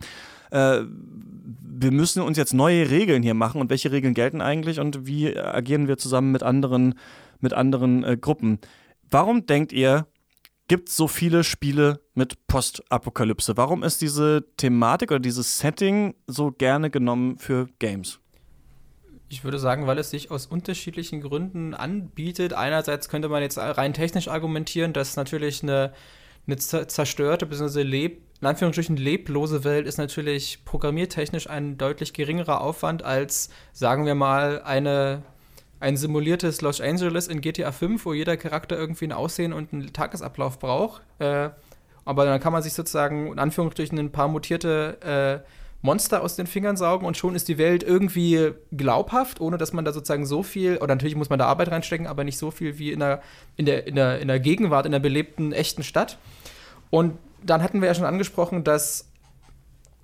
äh, 0.50 0.80
wir 1.82 1.92
müssen 1.92 2.22
uns 2.22 2.36
jetzt 2.36 2.52
neue 2.52 2.90
Regeln 2.90 3.22
hier 3.22 3.34
machen 3.34 3.60
und 3.60 3.70
welche 3.70 3.90
Regeln 3.90 4.12
gelten 4.12 4.42
eigentlich 4.42 4.80
und 4.80 5.06
wie 5.06 5.34
agieren 5.36 5.88
wir 5.88 5.96
zusammen 5.96 6.30
mit 6.30 6.42
anderen, 6.42 6.94
mit 7.40 7.54
anderen 7.54 8.04
äh, 8.04 8.16
Gruppen. 8.20 8.58
Warum 9.08 9.46
denkt 9.46 9.72
ihr, 9.72 10.06
gibt 10.70 10.88
es 10.88 10.96
so 10.96 11.08
viele 11.08 11.42
Spiele 11.42 11.98
mit 12.14 12.46
Postapokalypse? 12.46 13.56
Warum 13.56 13.82
ist 13.82 14.00
diese 14.02 14.44
Thematik 14.56 15.10
oder 15.10 15.18
dieses 15.18 15.58
Setting 15.58 16.14
so 16.28 16.52
gerne 16.52 16.90
genommen 16.90 17.38
für 17.38 17.68
Games? 17.80 18.20
Ich 19.28 19.42
würde 19.42 19.58
sagen, 19.58 19.88
weil 19.88 19.98
es 19.98 20.10
sich 20.10 20.30
aus 20.30 20.46
unterschiedlichen 20.46 21.22
Gründen 21.22 21.74
anbietet. 21.74 22.52
Einerseits 22.52 23.08
könnte 23.08 23.28
man 23.28 23.42
jetzt 23.42 23.58
rein 23.58 23.94
technisch 23.94 24.28
argumentieren, 24.28 24.92
dass 24.92 25.16
natürlich 25.16 25.64
eine, 25.64 25.92
eine 26.46 26.56
zerstörte 26.56 27.46
bzw. 27.46 27.82
Leb, 27.82 28.22
in 28.40 28.46
Anführungsstrichen 28.46 28.96
leblose 28.96 29.64
Welt 29.64 29.88
ist 29.88 29.98
natürlich 29.98 30.64
programmiertechnisch 30.64 31.50
ein 31.50 31.78
deutlich 31.78 32.12
geringerer 32.12 32.60
Aufwand 32.60 33.02
als, 33.02 33.50
sagen 33.72 34.06
wir 34.06 34.14
mal, 34.14 34.62
eine, 34.62 35.24
ein 35.80 35.96
simuliertes 35.96 36.60
Los 36.60 36.80
Angeles 36.80 37.26
in 37.26 37.40
GTA 37.40 37.72
5, 37.72 38.04
wo 38.04 38.12
jeder 38.12 38.36
Charakter 38.36 38.78
irgendwie 38.78 39.06
ein 39.06 39.12
Aussehen 39.12 39.52
und 39.52 39.72
einen 39.72 39.92
Tagesablauf 39.92 40.58
braucht. 40.58 41.02
Äh, 41.18 41.50
aber 42.04 42.24
dann 42.24 42.40
kann 42.40 42.52
man 42.52 42.62
sich 42.62 42.74
sozusagen 42.74 43.32
in 43.32 43.38
Anführungsstrichen 43.38 43.98
ein 43.98 44.12
paar 44.12 44.28
mutierte 44.28 45.42
äh, 45.44 45.48
Monster 45.82 46.22
aus 46.22 46.36
den 46.36 46.46
Fingern 46.46 46.76
saugen 46.76 47.06
und 47.06 47.16
schon 47.16 47.34
ist 47.34 47.48
die 47.48 47.56
Welt 47.56 47.82
irgendwie 47.82 48.52
glaubhaft, 48.72 49.40
ohne 49.40 49.56
dass 49.56 49.72
man 49.72 49.84
da 49.84 49.92
sozusagen 49.92 50.26
so 50.26 50.42
viel, 50.42 50.76
oder 50.76 50.94
natürlich 50.94 51.16
muss 51.16 51.30
man 51.30 51.38
da 51.38 51.46
Arbeit 51.46 51.70
reinstecken, 51.70 52.06
aber 52.06 52.24
nicht 52.24 52.36
so 52.36 52.50
viel 52.50 52.78
wie 52.78 52.92
in 52.92 53.00
der, 53.00 53.22
in 53.56 53.64
der, 53.64 53.86
in 53.86 53.94
der, 53.94 54.20
in 54.20 54.28
der 54.28 54.40
Gegenwart, 54.40 54.84
in 54.84 54.92
der 54.92 54.98
belebten, 54.98 55.52
echten 55.52 55.82
Stadt. 55.82 56.18
Und 56.90 57.16
dann 57.42 57.62
hatten 57.62 57.80
wir 57.80 57.88
ja 57.88 57.94
schon 57.94 58.04
angesprochen, 58.04 58.64
dass 58.64 59.09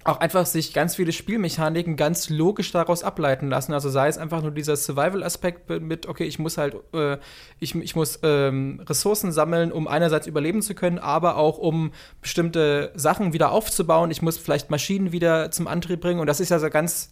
auch 0.06 0.20
einfach 0.20 0.46
sich 0.46 0.72
ganz 0.72 0.96
viele 0.96 1.12
Spielmechaniken 1.12 1.96
ganz 1.96 2.30
logisch 2.30 2.70
daraus 2.72 3.02
ableiten 3.02 3.48
lassen. 3.48 3.72
Also 3.72 3.90
sei 3.90 4.08
es 4.08 4.18
einfach 4.18 4.42
nur 4.42 4.50
dieser 4.50 4.76
Survival-Aspekt 4.76 5.68
mit, 5.68 6.06
okay, 6.06 6.24
ich 6.24 6.38
muss 6.38 6.58
halt, 6.58 6.76
äh, 6.94 7.18
ich, 7.58 7.74
ich 7.74 7.96
muss 7.96 8.20
ähm, 8.22 8.82
Ressourcen 8.86 9.32
sammeln, 9.32 9.72
um 9.72 9.88
einerseits 9.88 10.26
überleben 10.26 10.62
zu 10.62 10.74
können, 10.74 10.98
aber 10.98 11.36
auch 11.36 11.58
um 11.58 11.92
bestimmte 12.20 12.92
Sachen 12.94 13.32
wieder 13.32 13.50
aufzubauen. 13.50 14.10
Ich 14.10 14.22
muss 14.22 14.38
vielleicht 14.38 14.70
Maschinen 14.70 15.12
wieder 15.12 15.50
zum 15.50 15.66
Antrieb 15.66 16.00
bringen. 16.00 16.20
Und 16.20 16.26
das 16.26 16.40
ist 16.40 16.50
ja 16.50 16.58
so 16.58 16.70
ganz, 16.70 17.10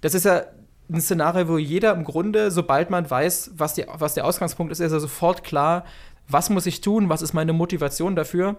das 0.00 0.14
ist 0.14 0.24
ja 0.24 0.44
ein 0.90 1.00
Szenario, 1.00 1.48
wo 1.48 1.58
jeder 1.58 1.92
im 1.92 2.04
Grunde, 2.04 2.50
sobald 2.50 2.90
man 2.90 3.10
weiß, 3.10 3.52
was, 3.56 3.74
die, 3.74 3.84
was 3.92 4.14
der 4.14 4.24
Ausgangspunkt 4.24 4.72
ist, 4.72 4.80
ist 4.80 4.92
er 4.92 5.00
sofort 5.00 5.44
klar, 5.44 5.84
was 6.28 6.50
muss 6.50 6.66
ich 6.66 6.80
tun, 6.80 7.08
was 7.08 7.22
ist 7.22 7.32
meine 7.32 7.52
Motivation 7.52 8.16
dafür. 8.16 8.56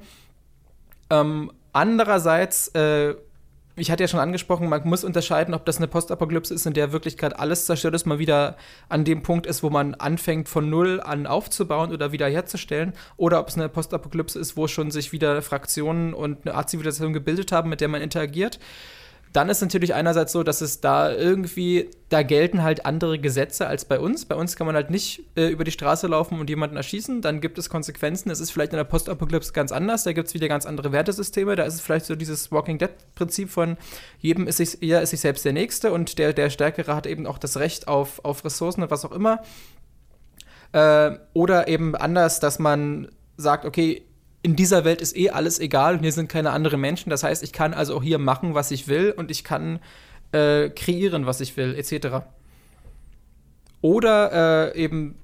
Ähm, 1.09 1.51
andererseits 1.71 2.67
äh, 2.69 3.15
ich 3.79 3.91
hatte 3.91 4.03
ja 4.03 4.07
schon 4.07 4.19
angesprochen, 4.19 4.69
man 4.69 4.87
muss 4.87 5.03
unterscheiden, 5.03 5.53
ob 5.53 5.65
das 5.65 5.77
eine 5.77 5.87
Postapokalypse 5.87 6.53
ist, 6.53 6.65
in 6.65 6.73
der 6.73 6.91
wirklich 6.91 7.17
gerade 7.17 7.39
alles 7.39 7.65
zerstört 7.65 7.95
ist, 7.95 8.05
mal 8.05 8.19
wieder 8.19 8.57
an 8.89 9.05
dem 9.05 9.23
Punkt 9.23 9.47
ist, 9.47 9.63
wo 9.63 9.69
man 9.69 9.95
anfängt 9.95 10.49
von 10.49 10.69
null 10.69 11.01
an 11.01 11.27
aufzubauen 11.27 11.91
oder 11.91 12.11
wiederherzustellen, 12.11 12.93
oder 13.17 13.39
ob 13.39 13.49
es 13.49 13.55
eine 13.55 13.69
Postapokalypse 13.69 14.39
ist, 14.39 14.57
wo 14.57 14.67
schon 14.67 14.91
sich 14.91 15.11
wieder 15.11 15.41
Fraktionen 15.41 16.13
und 16.13 16.45
eine 16.45 16.55
Art 16.55 16.69
Zivilisation 16.69 17.13
gebildet 17.13 17.51
haben, 17.51 17.69
mit 17.69 17.81
der 17.81 17.87
man 17.87 18.01
interagiert 18.01 18.59
dann 19.31 19.49
ist 19.49 19.61
natürlich 19.61 19.93
einerseits 19.93 20.31
so, 20.31 20.41
dass 20.41 20.61
es 20.61 20.81
da 20.81 21.11
irgendwie, 21.11 21.89
da 22.09 22.23
gelten 22.23 22.63
halt 22.63 22.85
andere 22.87 23.19
Gesetze 23.19 23.67
als 23.67 23.85
bei 23.85 23.99
uns. 23.99 24.25
Bei 24.25 24.35
uns 24.35 24.55
kann 24.55 24.65
man 24.65 24.75
halt 24.75 24.89
nicht 24.89 25.23
äh, 25.35 25.49
über 25.49 25.63
die 25.63 25.71
Straße 25.71 26.07
laufen 26.07 26.39
und 26.39 26.49
jemanden 26.49 26.77
erschießen. 26.77 27.21
Dann 27.21 27.39
gibt 27.39 27.59
es 27.59 27.69
Konsequenzen. 27.69 28.31
Es 28.31 28.39
ist 28.39 28.49
vielleicht 28.49 28.71
in 28.71 28.77
der 28.77 28.85
Postapokalypse 28.85 29.53
ganz 29.53 29.71
anders. 29.71 30.03
Da 30.03 30.13
gibt 30.13 30.29
es 30.29 30.33
wieder 30.33 30.47
ganz 30.47 30.65
andere 30.65 30.91
Wertesysteme. 30.91 31.55
Da 31.55 31.63
ist 31.63 31.75
es 31.75 31.81
vielleicht 31.81 32.07
so 32.07 32.15
dieses 32.15 32.51
Walking 32.51 32.79
Dead-Prinzip 32.79 33.51
von 33.51 33.77
jedem 34.17 34.47
ist 34.47 34.57
sich, 34.57 34.79
jeder 34.81 35.03
ist 35.03 35.11
sich 35.11 35.19
selbst 35.19 35.45
der 35.45 35.53
Nächste 35.53 35.91
und 35.91 36.17
der, 36.17 36.33
der 36.33 36.49
Stärkere 36.49 36.95
hat 36.95 37.05
eben 37.05 37.27
auch 37.27 37.37
das 37.37 37.57
Recht 37.57 37.87
auf, 37.87 38.25
auf 38.25 38.43
Ressourcen 38.43 38.81
und 38.81 38.89
was 38.89 39.05
auch 39.05 39.11
immer. 39.11 39.43
Äh, 40.71 41.11
oder 41.33 41.67
eben 41.67 41.95
anders, 41.95 42.39
dass 42.39 42.57
man 42.57 43.09
sagt, 43.37 43.65
okay, 43.65 44.03
in 44.41 44.55
dieser 44.55 44.85
Welt 44.85 45.01
ist 45.01 45.17
eh 45.17 45.29
alles 45.29 45.59
egal 45.59 45.95
und 45.95 46.01
hier 46.01 46.11
sind 46.11 46.29
keine 46.29 46.51
anderen 46.51 46.79
Menschen. 46.79 47.09
Das 47.09 47.23
heißt, 47.23 47.43
ich 47.43 47.51
kann 47.51 47.73
also 47.73 47.95
auch 47.95 48.03
hier 48.03 48.19
machen, 48.19 48.53
was 48.53 48.71
ich 48.71 48.87
will 48.87 49.13
und 49.15 49.31
ich 49.31 49.43
kann 49.43 49.79
äh, 50.31 50.69
kreieren, 50.69 51.25
was 51.25 51.41
ich 51.41 51.57
will, 51.57 51.75
etc. 51.75 52.25
Oder 53.81 54.73
äh, 54.73 54.81
eben, 54.81 55.15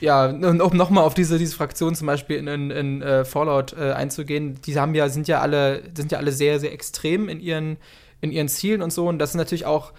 ja, 0.00 0.26
um 0.26 0.76
nochmal 0.76 1.04
auf 1.04 1.14
diese, 1.14 1.38
diese 1.38 1.54
Fraktion 1.54 1.94
zum 1.94 2.06
Beispiel 2.06 2.36
in, 2.36 2.46
in, 2.46 2.70
in 2.70 3.02
uh, 3.02 3.24
Fallout 3.24 3.74
äh, 3.74 3.92
einzugehen, 3.92 4.60
die 4.62 4.78
haben 4.78 4.94
ja, 4.94 5.08
sind 5.08 5.28
ja 5.28 5.40
alle, 5.40 5.82
sind 5.94 6.12
ja 6.12 6.18
alle 6.18 6.32
sehr, 6.32 6.58
sehr 6.58 6.72
extrem 6.72 7.28
in 7.28 7.40
ihren, 7.40 7.76
in 8.20 8.32
ihren 8.32 8.48
Zielen 8.48 8.80
und 8.80 8.92
so. 8.92 9.06
Und 9.06 9.18
das 9.18 9.30
ist 9.30 9.36
natürlich 9.36 9.66
auch 9.66 9.92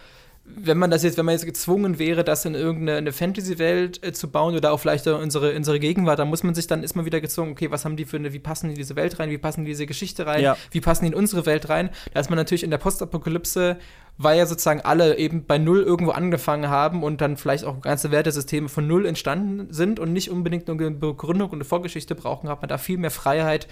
wenn 0.46 0.78
man 0.78 0.92
das 0.92 1.04
jetzt, 1.04 1.18
wenn 1.18 1.26
man 1.26 1.34
jetzt 1.34 1.46
gezwungen 1.46 2.00
wäre, 2.00 2.24
das 2.24 2.44
in 2.44 2.54
irgendeine 2.54 3.14
Fantasy-Welt 3.14 4.06
äh, 4.06 4.12
zu 4.12 4.30
bauen 4.30 4.56
oder 4.56 4.74
auch 4.74 4.78
vielleicht 4.78 5.08
unsere, 5.08 5.56
unsere 5.56 5.80
Gegenwart, 5.80 6.20
dann 6.20 6.28
muss 6.28 6.44
man 6.44 6.54
sich 6.54 6.68
dann 6.68 6.84
ist 6.84 6.96
man 6.96 7.06
wieder 7.06 7.22
gezwungen, 7.22 7.52
okay, 7.52 7.72
was 7.72 7.86
haben 7.86 7.96
die 7.96 8.04
für 8.04 8.18
eine, 8.18 8.34
wie 8.34 8.40
passen 8.40 8.68
die 8.68 8.74
in 8.74 8.78
diese 8.78 8.98
Welt 8.98 9.20
rein, 9.20 9.30
wie 9.30 9.38
passen 9.38 9.62
die 9.62 9.72
in 9.72 9.74
diese 9.74 9.86
Geschichte 9.86 10.26
rein, 10.26 10.42
ja. 10.42 10.58
wie 10.72 10.82
passen 10.82 11.06
die 11.06 11.12
in 11.12 11.16
unsere 11.16 11.46
Welt 11.46 11.70
rein? 11.70 11.90
Da 12.14 12.20
ist 12.20 12.30
man 12.30 12.38
natürlich 12.38 12.64
in 12.64 12.72
der 12.72 12.78
Postapokalypse, 12.78 13.78
weil 14.18 14.38
ja 14.38 14.46
sozusagen 14.46 14.82
alle 14.82 15.18
eben 15.18 15.46
bei 15.46 15.58
Null 15.58 15.82
irgendwo 15.82 16.12
angefangen 16.12 16.70
haben 16.70 17.04
und 17.04 17.22
dann 17.22 17.38
vielleicht 17.38 17.64
auch 17.64 17.80
ganze 17.82 18.12
Wertesysteme 18.12 18.68
von 18.68 18.86
Null 18.86 19.06
entstanden 19.06 19.74
sind 19.74 20.00
und 20.00 20.12
nicht 20.12 20.30
unbedingt 20.30 20.68
nur 20.68 20.78
eine 20.78 20.92
Begründung 20.92 21.52
und 21.52 21.58
eine 21.58 21.66
Vorgeschichte 21.66 22.16
brauchen, 22.16 22.50
hat 22.50 22.62
man 22.62 22.70
da 22.70 22.78
viel 22.78 22.98
mehr 22.98 23.12
Freiheit, 23.12 23.68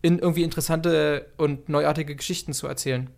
in 0.00 0.18
irgendwie 0.18 0.42
interessante 0.42 1.26
und 1.38 1.68
neuartige 1.68 2.14
Geschichten 2.14 2.52
zu 2.52 2.66
erzählen. 2.66 3.08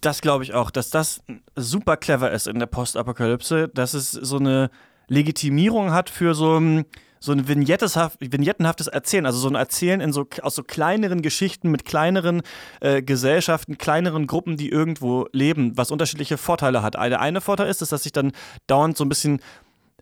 Das 0.00 0.20
glaube 0.22 0.44
ich 0.44 0.54
auch, 0.54 0.70
dass 0.70 0.90
das 0.90 1.22
super 1.56 1.96
clever 1.96 2.30
ist 2.30 2.46
in 2.46 2.58
der 2.58 2.66
Postapokalypse, 2.66 3.68
dass 3.68 3.94
es 3.94 4.12
so 4.12 4.38
eine 4.38 4.70
Legitimierung 5.08 5.92
hat 5.92 6.08
für 6.08 6.34
so 6.34 6.58
ein 6.58 6.84
so 7.22 7.32
ein 7.32 7.46
vignettenhaftes 7.48 8.86
Erzählen, 8.86 9.26
also 9.26 9.38
so 9.38 9.48
ein 9.48 9.54
Erzählen 9.54 10.00
in 10.00 10.10
so, 10.10 10.26
aus 10.40 10.54
so 10.54 10.62
kleineren 10.62 11.20
Geschichten 11.20 11.70
mit 11.70 11.84
kleineren 11.84 12.40
äh, 12.80 13.02
Gesellschaften, 13.02 13.76
kleineren 13.76 14.26
Gruppen, 14.26 14.56
die 14.56 14.70
irgendwo 14.70 15.26
leben, 15.32 15.76
was 15.76 15.90
unterschiedliche 15.90 16.38
Vorteile 16.38 16.82
hat. 16.82 16.94
Der 16.94 17.20
eine 17.20 17.42
Vorteil 17.42 17.68
ist, 17.68 17.82
dass 17.82 18.06
ich 18.06 18.12
dann 18.12 18.32
dauernd 18.66 18.96
so 18.96 19.04
ein 19.04 19.10
bisschen 19.10 19.40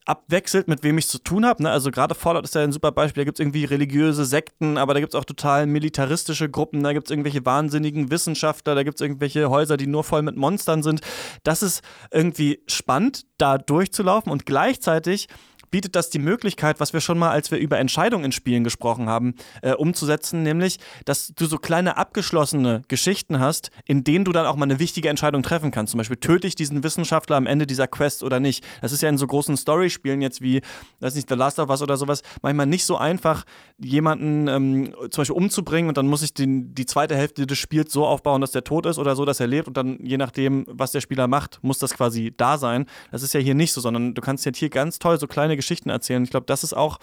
abwechselt, 0.09 0.68
mit 0.68 0.82
wem 0.82 0.98
ich 0.98 1.09
zu 1.09 1.18
tun 1.18 1.44
habe. 1.44 1.62
Ne? 1.62 1.70
Also 1.70 1.90
gerade 1.90 2.14
Fallout 2.14 2.44
ist 2.44 2.55
ja 2.55 2.62
ein 2.62 2.72
super 2.72 2.93
Beispiel. 2.93 3.22
Da 3.22 3.24
gibt 3.24 3.39
es 3.39 3.43
irgendwie 3.43 3.64
religiöse 3.64 4.24
Sekten, 4.24 4.78
aber 4.78 4.94
da 4.94 5.01
gibt 5.01 5.14
es 5.14 5.20
auch 5.20 5.24
total 5.24 5.66
militaristische 5.66 6.48
Gruppen, 6.48 6.82
da 6.82 6.93
gibt 6.93 7.09
es 7.09 7.10
irgendwelche 7.10 7.44
wahnsinnigen 7.44 8.10
Wissenschaftler, 8.10 8.74
da 8.74 8.82
gibt 8.82 8.97
es 8.97 9.01
irgendwelche 9.01 9.51
Häuser, 9.51 9.76
die 9.76 9.86
nur 9.86 10.05
voll 10.05 10.22
mit 10.22 10.36
Monstern 10.36 10.82
sind. 10.82 11.01
Das 11.44 11.62
ist 11.62 11.82
irgendwie 12.10 12.62
spannend, 12.66 13.26
da 13.36 13.59
durchzulaufen 13.59 14.32
und 14.32 14.47
gleichzeitig 14.47 15.28
bietet 15.70 15.97
das 15.97 16.11
die 16.11 16.19
Möglichkeit, 16.19 16.81
was 16.81 16.93
wir 16.93 17.01
schon 17.01 17.19
mal, 17.19 17.31
als 17.31 17.51
wir 17.51 17.59
über 17.59 17.78
Entscheidungen 17.78 18.24
in 18.24 18.32
Spielen 18.32 18.65
gesprochen 18.65 19.09
haben, 19.09 19.35
äh, 19.62 19.73
umzusetzen, 19.73 20.43
nämlich, 20.43 20.78
dass 21.05 21.32
du 21.35 21.47
so 21.47 21.59
kleine 21.59 21.97
abgeschlossene 21.97 22.82
Geschichten 22.89 23.40
hast, 23.40 23.70
in 23.85 24.05
denen 24.05 24.24
du 24.24 24.32
dann 24.32 24.47
auch 24.47 24.57
mal 24.57 24.65
eine 24.65 24.78
wichtige 24.78 25.09
Entscheidung 25.09 25.43
treffen 25.43 25.70
kannst. 25.70 25.93
Zum 25.93 25.99
Beispiel, 25.99 26.16
töte 26.16 26.47
ich 26.47 26.55
diesen 26.55 26.82
Wissenschaftler 26.82 27.36
am 27.36 27.47
Ende 27.47 27.66
dieser 27.66 27.86
Quest 27.86 28.23
oder 28.23 28.40
nicht? 28.40 28.65
Das 28.81 28.93
ist 28.93 29.03
ja 29.03 29.09
in 29.09 29.19
so 29.19 29.27
großen 29.27 29.57
Story-Spielen 29.57 30.23
jetzt 30.23 30.40
wie, 30.40 30.61
weiß 31.01 31.15
nicht, 31.15 31.28
The 31.28 31.35
Last 31.35 31.59
of 31.59 31.70
Us 31.70 31.82
oder 31.82 31.97
sowas, 31.97 32.23
manchmal 32.43 32.66
nicht 32.66 32.85
so 32.85 32.97
einfach, 32.97 33.45
jemanden 33.78 34.49
ähm, 34.49 34.95
zum 35.11 35.23
Beispiel 35.23 35.36
umzubringen 35.36 35.89
und 35.89 35.97
dann 35.97 36.09
muss 36.09 36.23
ich 36.23 36.35
den, 36.35 36.74
die 36.74 36.86
zweite 36.86 37.16
Hälfte 37.16 37.47
des 37.47 37.59
Spiels 37.59 37.93
so 37.93 38.07
aufbauen, 38.07 38.40
dass 38.40 38.51
der 38.51 38.65
tot 38.65 38.86
ist 38.86 38.99
oder 38.99 39.15
so, 39.15 39.24
dass 39.24 39.40
er 39.40 39.47
lebt 39.47 39.69
und 39.69 39.77
dann 39.77 39.99
je 40.03 40.16
nachdem, 40.16 40.65
was 40.69 40.93
der 40.93 41.01
Spieler 41.01 41.28
macht, 41.28 41.59
muss 41.62 41.78
das 41.78 41.95
quasi 41.95 42.32
da 42.36 42.59
sein. 42.59 42.86
Das 43.12 43.23
ist 43.23 43.35
ja 43.35 43.40
hier 43.40 43.55
nicht 43.55 43.73
so, 43.73 43.81
sondern 43.81 44.15
du 44.15 44.20
kannst 44.20 44.45
jetzt 44.45 44.59
hier 44.59 44.70
ganz 44.70 44.99
toll 44.99 45.19
so 45.19 45.27
kleine 45.27 45.57
Geschichten 45.59 45.90
erzählen. 45.90 46.24
Ich 46.24 46.30
glaube, 46.30 46.47
das 46.47 46.64
ist 46.64 46.72
auch 46.72 46.98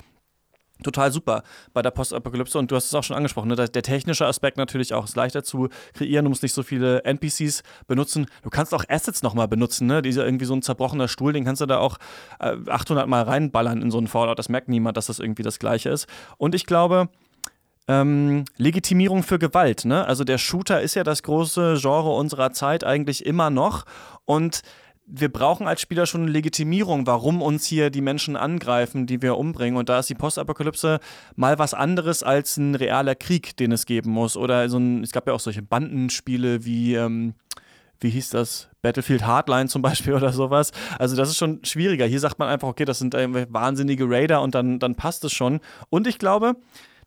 total 0.84 1.12
super 1.12 1.44
bei 1.74 1.82
der 1.82 1.92
Postapokalypse 1.92 2.58
und 2.58 2.70
du 2.70 2.76
hast 2.76 2.86
es 2.86 2.94
auch 2.94 3.04
schon 3.04 3.16
angesprochen, 3.16 3.48
ne? 3.48 3.56
der, 3.56 3.70
technische 3.70 4.26
Aspekt 4.26 4.58
natürlich 4.58 4.94
auch 4.94 5.06
ist 5.06 5.16
leichter 5.16 5.44
zu 5.44 5.70
kreieren, 5.94 6.26
du 6.26 6.30
musst 6.30 6.44
nicht 6.44 6.54
so 6.54 6.64
viele 6.64 7.04
NPCs 7.04 7.64
benutzen, 7.88 8.28
du 8.44 8.50
kannst 8.50 8.74
auch 8.74 8.84
Assets 8.90 9.24
nochmal 9.24 9.48
benutzen, 9.48 9.88
ne? 9.88 10.02
dieser 10.02 10.26
irgendwie 10.26 10.46
so 10.46 10.54
ein 10.54 10.62
zerbrochener 10.62 11.08
Stuhl, 11.08 11.34
den 11.34 11.46
kannst 11.46 11.62
du 11.62 11.66
da 11.66 11.78
auch 11.78 11.98
äh, 12.40 12.58
800 12.68 13.08
Mal 13.08 13.24
reinballern 13.24 13.82
in 13.82 13.92
so 13.92 13.98
einen 13.98 14.08
Fallout, 14.08 14.40
das 14.40 14.50
merkt 14.50 14.68
niemand, 14.68 14.98
dass 14.98 15.08
das 15.08 15.20
irgendwie 15.20 15.44
das 15.44 15.60
gleiche 15.60 15.90
ist 15.90 16.08
und 16.38 16.56
ich 16.56 16.66
glaube, 16.66 17.10
ähm, 17.88 18.46
Legitimierung 18.58 19.24
für 19.24 19.40
Gewalt, 19.40 19.86
ne? 19.86 20.06
also 20.06 20.24
der 20.24 20.38
Shooter 20.38 20.82
ist 20.82 20.96
ja 20.96 21.04
das 21.04 21.24
große 21.24 21.78
Genre 21.80 22.14
unserer 22.16 22.52
Zeit 22.52 22.84
eigentlich 22.84 23.26
immer 23.26 23.50
noch 23.50 23.86
und 24.26 24.62
wir 25.08 25.32
brauchen 25.32 25.68
als 25.68 25.82
Spieler 25.82 26.06
schon 26.06 26.24
eine 26.24 26.32
Legitimierung, 26.32 27.06
warum 27.06 27.42
uns 27.42 27.66
hier 27.66 27.90
die 27.90 28.02
Menschen 28.02 28.36
angreifen, 28.36 29.06
die 29.06 29.22
wir 29.22 29.38
umbringen. 29.38 29.78
Und 29.78 29.90
da 29.90 30.00
ist 30.00 30.10
die 30.10 30.16
Postapokalypse 30.16 31.00
mal 31.36 31.60
was 31.60 31.74
anderes 31.74 32.24
als 32.24 32.58
ein 32.58 32.76
realer 32.76 33.16
Krieg, 33.16 33.56
den 33.58 33.72
es 33.72 33.86
geben 33.86 34.12
muss. 34.12 34.36
Oder 34.36 34.68
so 34.70 34.78
ein, 34.78 35.04
es 35.04 35.12
gab 35.12 35.28
ja 35.28 35.34
auch 35.34 35.40
solche 35.40 35.62
Bandenspiele 35.62 36.66
wie, 36.66 36.96
ähm, 36.96 37.36
wie 38.00 38.10
hieß 38.10 38.30
das? 38.30 38.70
Battlefield 38.82 39.26
Hardline 39.26 39.68
zum 39.68 39.82
Beispiel 39.82 40.14
oder 40.16 40.34
sowas. 40.34 40.72
Also 40.98 41.16
das 41.16 41.30
ist 41.30 41.38
schon 41.38 41.64
schwieriger. 41.64 42.06
Hier 42.06 42.20
sagt 42.20 42.40
man 42.40 42.50
einfach, 42.50 42.68
okay, 42.68 42.86
das 42.86 43.00
sind 43.00 43.14
wahnsinnige 43.14 44.10
Raider 44.10 44.42
und 44.42 44.56
dann, 44.56 44.80
dann 44.80 44.96
passt 44.96 45.24
es 45.24 45.34
schon. 45.34 45.60
Und 45.90 46.08
ich 46.08 46.18
glaube, 46.18 46.56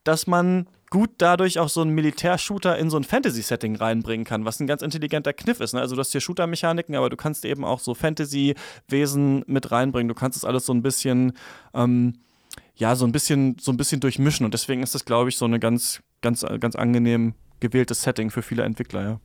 dass 0.05 0.27
man 0.29 0.69
gut 0.91 1.11
dadurch 1.19 1.59
auch 1.59 1.69
so 1.69 1.83
einen 1.83 1.95
Militärshooter 1.95 2.79
in 2.79 2.91
so 2.91 2.97
ein 2.97 3.05
Fantasy-Setting 3.05 3.77
reinbringen 3.77 4.25
kann, 4.25 4.45
was 4.45 4.61
ein 4.61 4.67
ganz 4.67 4.83
intelligenter 4.83 5.33
Kniff 5.33 5.61
ist. 5.61 5.75
Ne? 5.75 5.81
Also 5.81 5.95
du 5.95 6.01
hast 6.01 6.13
hier 6.13 6.21
Shooter-Mechaniken, 6.21 6.95
aber 6.95 7.11
du 7.11 7.17
kannst 7.17 7.45
eben 7.45 7.65
auch 7.65 7.81
so 7.81 7.95
Fantasy-Wesen 7.95 9.45
mit 9.47 9.71
reinbringen. 9.71 10.09
Du 10.09 10.15
kannst 10.15 10.37
es 10.37 10.45
alles 10.45 10.67
so 10.67 10.73
ein 10.73 10.83
bisschen, 10.83 11.33
ähm, 11.75 12.15
ja, 12.77 12.95
so 12.97 13.05
ein 13.05 13.13
bisschen, 13.13 13.57
so 13.61 13.73
ein 13.73 13.77
bisschen 13.77 14.01
durchmischen. 14.01 14.45
Und 14.45 14.55
deswegen 14.55 14.83
ist 14.83 14.95
das, 14.95 15.05
glaube 15.05 15.29
ich, 15.29 15.37
so 15.37 15.45
eine 15.45 15.59
ganz, 15.59 16.01
ganz, 16.23 16.45
ganz 16.61 16.77
angenehm 16.77 17.35
gewähltes 17.61 18.03
Setting 18.03 18.31
für 18.31 18.43
viele 18.43 18.63
Entwickler, 18.63 19.03
ja. 19.03 19.21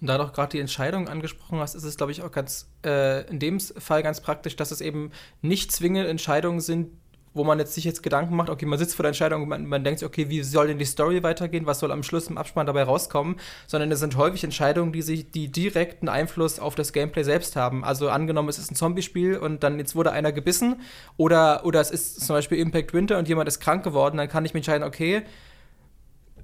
Und 0.00 0.08
da 0.08 0.18
du 0.18 0.24
auch 0.24 0.32
gerade 0.32 0.50
die 0.50 0.60
Entscheidung 0.60 1.08
angesprochen 1.08 1.58
hast, 1.58 1.74
ist 1.74 1.84
es, 1.84 1.96
glaube 1.96 2.12
ich, 2.12 2.22
auch 2.22 2.30
ganz 2.30 2.68
äh, 2.84 3.26
in 3.30 3.38
dem 3.38 3.58
Fall 3.60 4.02
ganz 4.02 4.20
praktisch, 4.20 4.54
dass 4.54 4.70
es 4.70 4.82
eben 4.82 5.10
nicht 5.40 5.72
zwingend 5.72 6.06
Entscheidungen 6.06 6.60
sind, 6.60 6.90
wo 7.36 7.44
man 7.44 7.58
jetzt 7.58 7.74
sich 7.74 7.84
jetzt 7.84 8.02
Gedanken 8.02 8.34
macht, 8.34 8.50
okay, 8.50 8.66
man 8.66 8.78
sitzt 8.78 8.96
vor 8.96 9.02
der 9.02 9.08
Entscheidung 9.08 9.42
und 9.42 9.48
man, 9.48 9.66
man 9.66 9.84
denkt 9.84 10.00
sich, 10.00 10.06
okay, 10.06 10.28
wie 10.28 10.42
soll 10.42 10.68
denn 10.68 10.78
die 10.78 10.84
Story 10.84 11.22
weitergehen, 11.22 11.66
was 11.66 11.80
soll 11.80 11.92
am 11.92 12.02
Schluss 12.02 12.28
im 12.28 12.38
Abspann 12.38 12.66
dabei 12.66 12.82
rauskommen, 12.82 13.36
sondern 13.66 13.92
es 13.92 14.00
sind 14.00 14.16
häufig 14.16 14.42
Entscheidungen, 14.42 14.92
die 14.92 15.02
sich 15.02 15.30
die 15.30 15.52
direkten 15.52 16.08
Einfluss 16.08 16.58
auf 16.58 16.74
das 16.74 16.92
Gameplay 16.92 17.24
selbst 17.24 17.54
haben. 17.54 17.84
Also 17.84 18.08
angenommen, 18.08 18.48
es 18.48 18.58
ist 18.58 18.70
ein 18.70 18.74
Zombie-Spiel 18.74 19.36
und 19.36 19.62
dann 19.62 19.78
jetzt 19.78 19.94
wurde 19.94 20.12
einer 20.12 20.32
gebissen 20.32 20.80
oder, 21.16 21.64
oder 21.64 21.80
es 21.80 21.90
ist 21.90 22.26
zum 22.26 22.34
Beispiel 22.34 22.58
Impact 22.58 22.94
Winter 22.94 23.18
und 23.18 23.28
jemand 23.28 23.48
ist 23.48 23.60
krank 23.60 23.84
geworden, 23.84 24.16
dann 24.16 24.28
kann 24.28 24.44
ich 24.44 24.54
mich 24.54 24.60
entscheiden, 24.60 24.86
okay, 24.86 25.22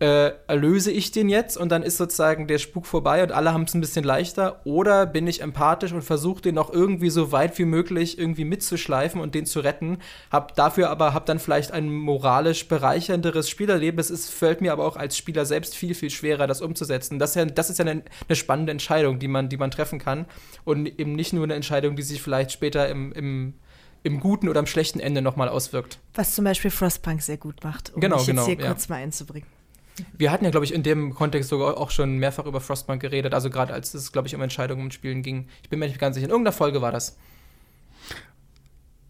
äh, 0.03 0.33
erlöse 0.49 0.91
ich 0.91 1.13
den 1.13 1.29
jetzt 1.29 1.57
und 1.57 1.71
dann 1.71 1.85
ist 1.85 1.97
sozusagen 1.97 2.49
der 2.49 2.59
Spuk 2.59 2.87
vorbei 2.87 3.23
und 3.23 3.31
alle 3.31 3.53
haben 3.53 3.63
es 3.63 3.75
ein 3.75 3.81
bisschen 3.81 4.05
leichter? 4.05 4.61
Oder 4.65 5.07
bin 5.07 5.29
ich 5.29 5.43
empathisch 5.43 5.93
und 5.93 6.03
versuche 6.03 6.43
den 6.43 6.57
noch 6.57 6.73
irgendwie 6.73 7.09
so 7.09 7.31
weit 7.31 7.57
wie 7.57 7.65
möglich 7.65 8.19
irgendwie 8.19 8.45
mitzuschleifen 8.45 9.21
und 9.21 9.37
den 9.37 9.47
zu 9.47 9.61
retten? 9.61 9.99
Hab 10.33 10.57
dafür 10.57 10.91
aber 10.91 11.15
hab 11.15 11.27
dann 11.27 11.39
vielleicht 11.39 11.71
ein 11.71 11.89
moralisch 11.89 12.67
bereichernderes 12.67 13.49
Spielerleben. 13.49 14.01
Es 14.01 14.11
ist, 14.11 14.29
fällt 14.29 14.61
mir 14.61 14.73
aber 14.73 14.87
auch 14.87 14.97
als 14.97 15.17
Spieler 15.17 15.47
selbst 15.47 15.77
viel, 15.77 15.95
viel 15.95 16.11
schwerer, 16.11 16.49
das 16.49 16.63
umzusetzen. 16.63 17.21
Das 17.21 17.31
ist 17.31 17.37
ja, 17.37 17.45
das 17.45 17.71
ist 17.71 17.79
ja 17.79 17.85
eine, 17.85 18.03
eine 18.29 18.35
spannende 18.35 18.73
Entscheidung, 18.73 19.21
die 19.21 19.29
man, 19.29 19.51
die 19.51 19.57
man 19.57 19.71
treffen 19.71 20.01
kann. 20.01 20.27
Und 20.65 20.99
eben 20.99 21.15
nicht 21.15 21.33
nur 21.33 21.45
eine 21.45 21.55
Entscheidung, 21.55 21.95
die 21.95 22.03
sich 22.03 22.21
vielleicht 22.21 22.51
später 22.51 22.89
im, 22.89 23.13
im 23.13 23.55
im 24.05 24.19
guten 24.19 24.49
oder 24.49 24.59
im 24.59 24.67
schlechten 24.67 24.99
Ende 24.99 25.23
nochmal 25.23 25.49
auswirkt. 25.49 26.01
Was 26.15 26.35
zum 26.35 26.45
Beispiel 26.45 26.73
Frostpunk 26.73 27.23
sehr 27.23 27.37
gut 27.37 27.63
macht, 27.63 27.95
um 27.95 28.01
genau, 28.01 28.17
mich 28.17 28.27
genau, 28.27 28.43
jetzt 28.43 28.49
hier 28.49 28.65
ja. 28.65 28.73
kurz 28.73 28.89
mal 28.89 28.97
einzubringen. 28.97 29.47
Wir 30.17 30.31
hatten 30.31 30.45
ja, 30.45 30.51
glaube 30.51 30.65
ich, 30.65 30.73
in 30.73 30.83
dem 30.83 31.15
Kontext 31.15 31.51
sogar 31.51 31.77
auch 31.77 31.91
schon 31.91 32.17
mehrfach 32.17 32.47
über 32.47 32.61
Frostpunk 32.61 33.03
geredet, 33.03 33.35
also 33.35 33.51
gerade 33.51 33.75
als 33.75 33.93
es, 33.95 34.13
glaube 34.13 34.29
ich, 34.29 34.35
um 34.35 34.41
Entscheidungen 34.41 34.83
und 34.83 34.95
Spielen 34.95 35.23
ging. 35.23 35.49
Ich 35.63 35.69
bin 35.69 35.79
mir 35.79 35.87
nicht 35.87 35.99
ganz 35.99 36.15
sicher, 36.15 36.27
in 36.27 36.31
irgendeiner 36.31 36.57
Folge 36.57 36.81
war 36.81 36.93
das. 36.93 37.19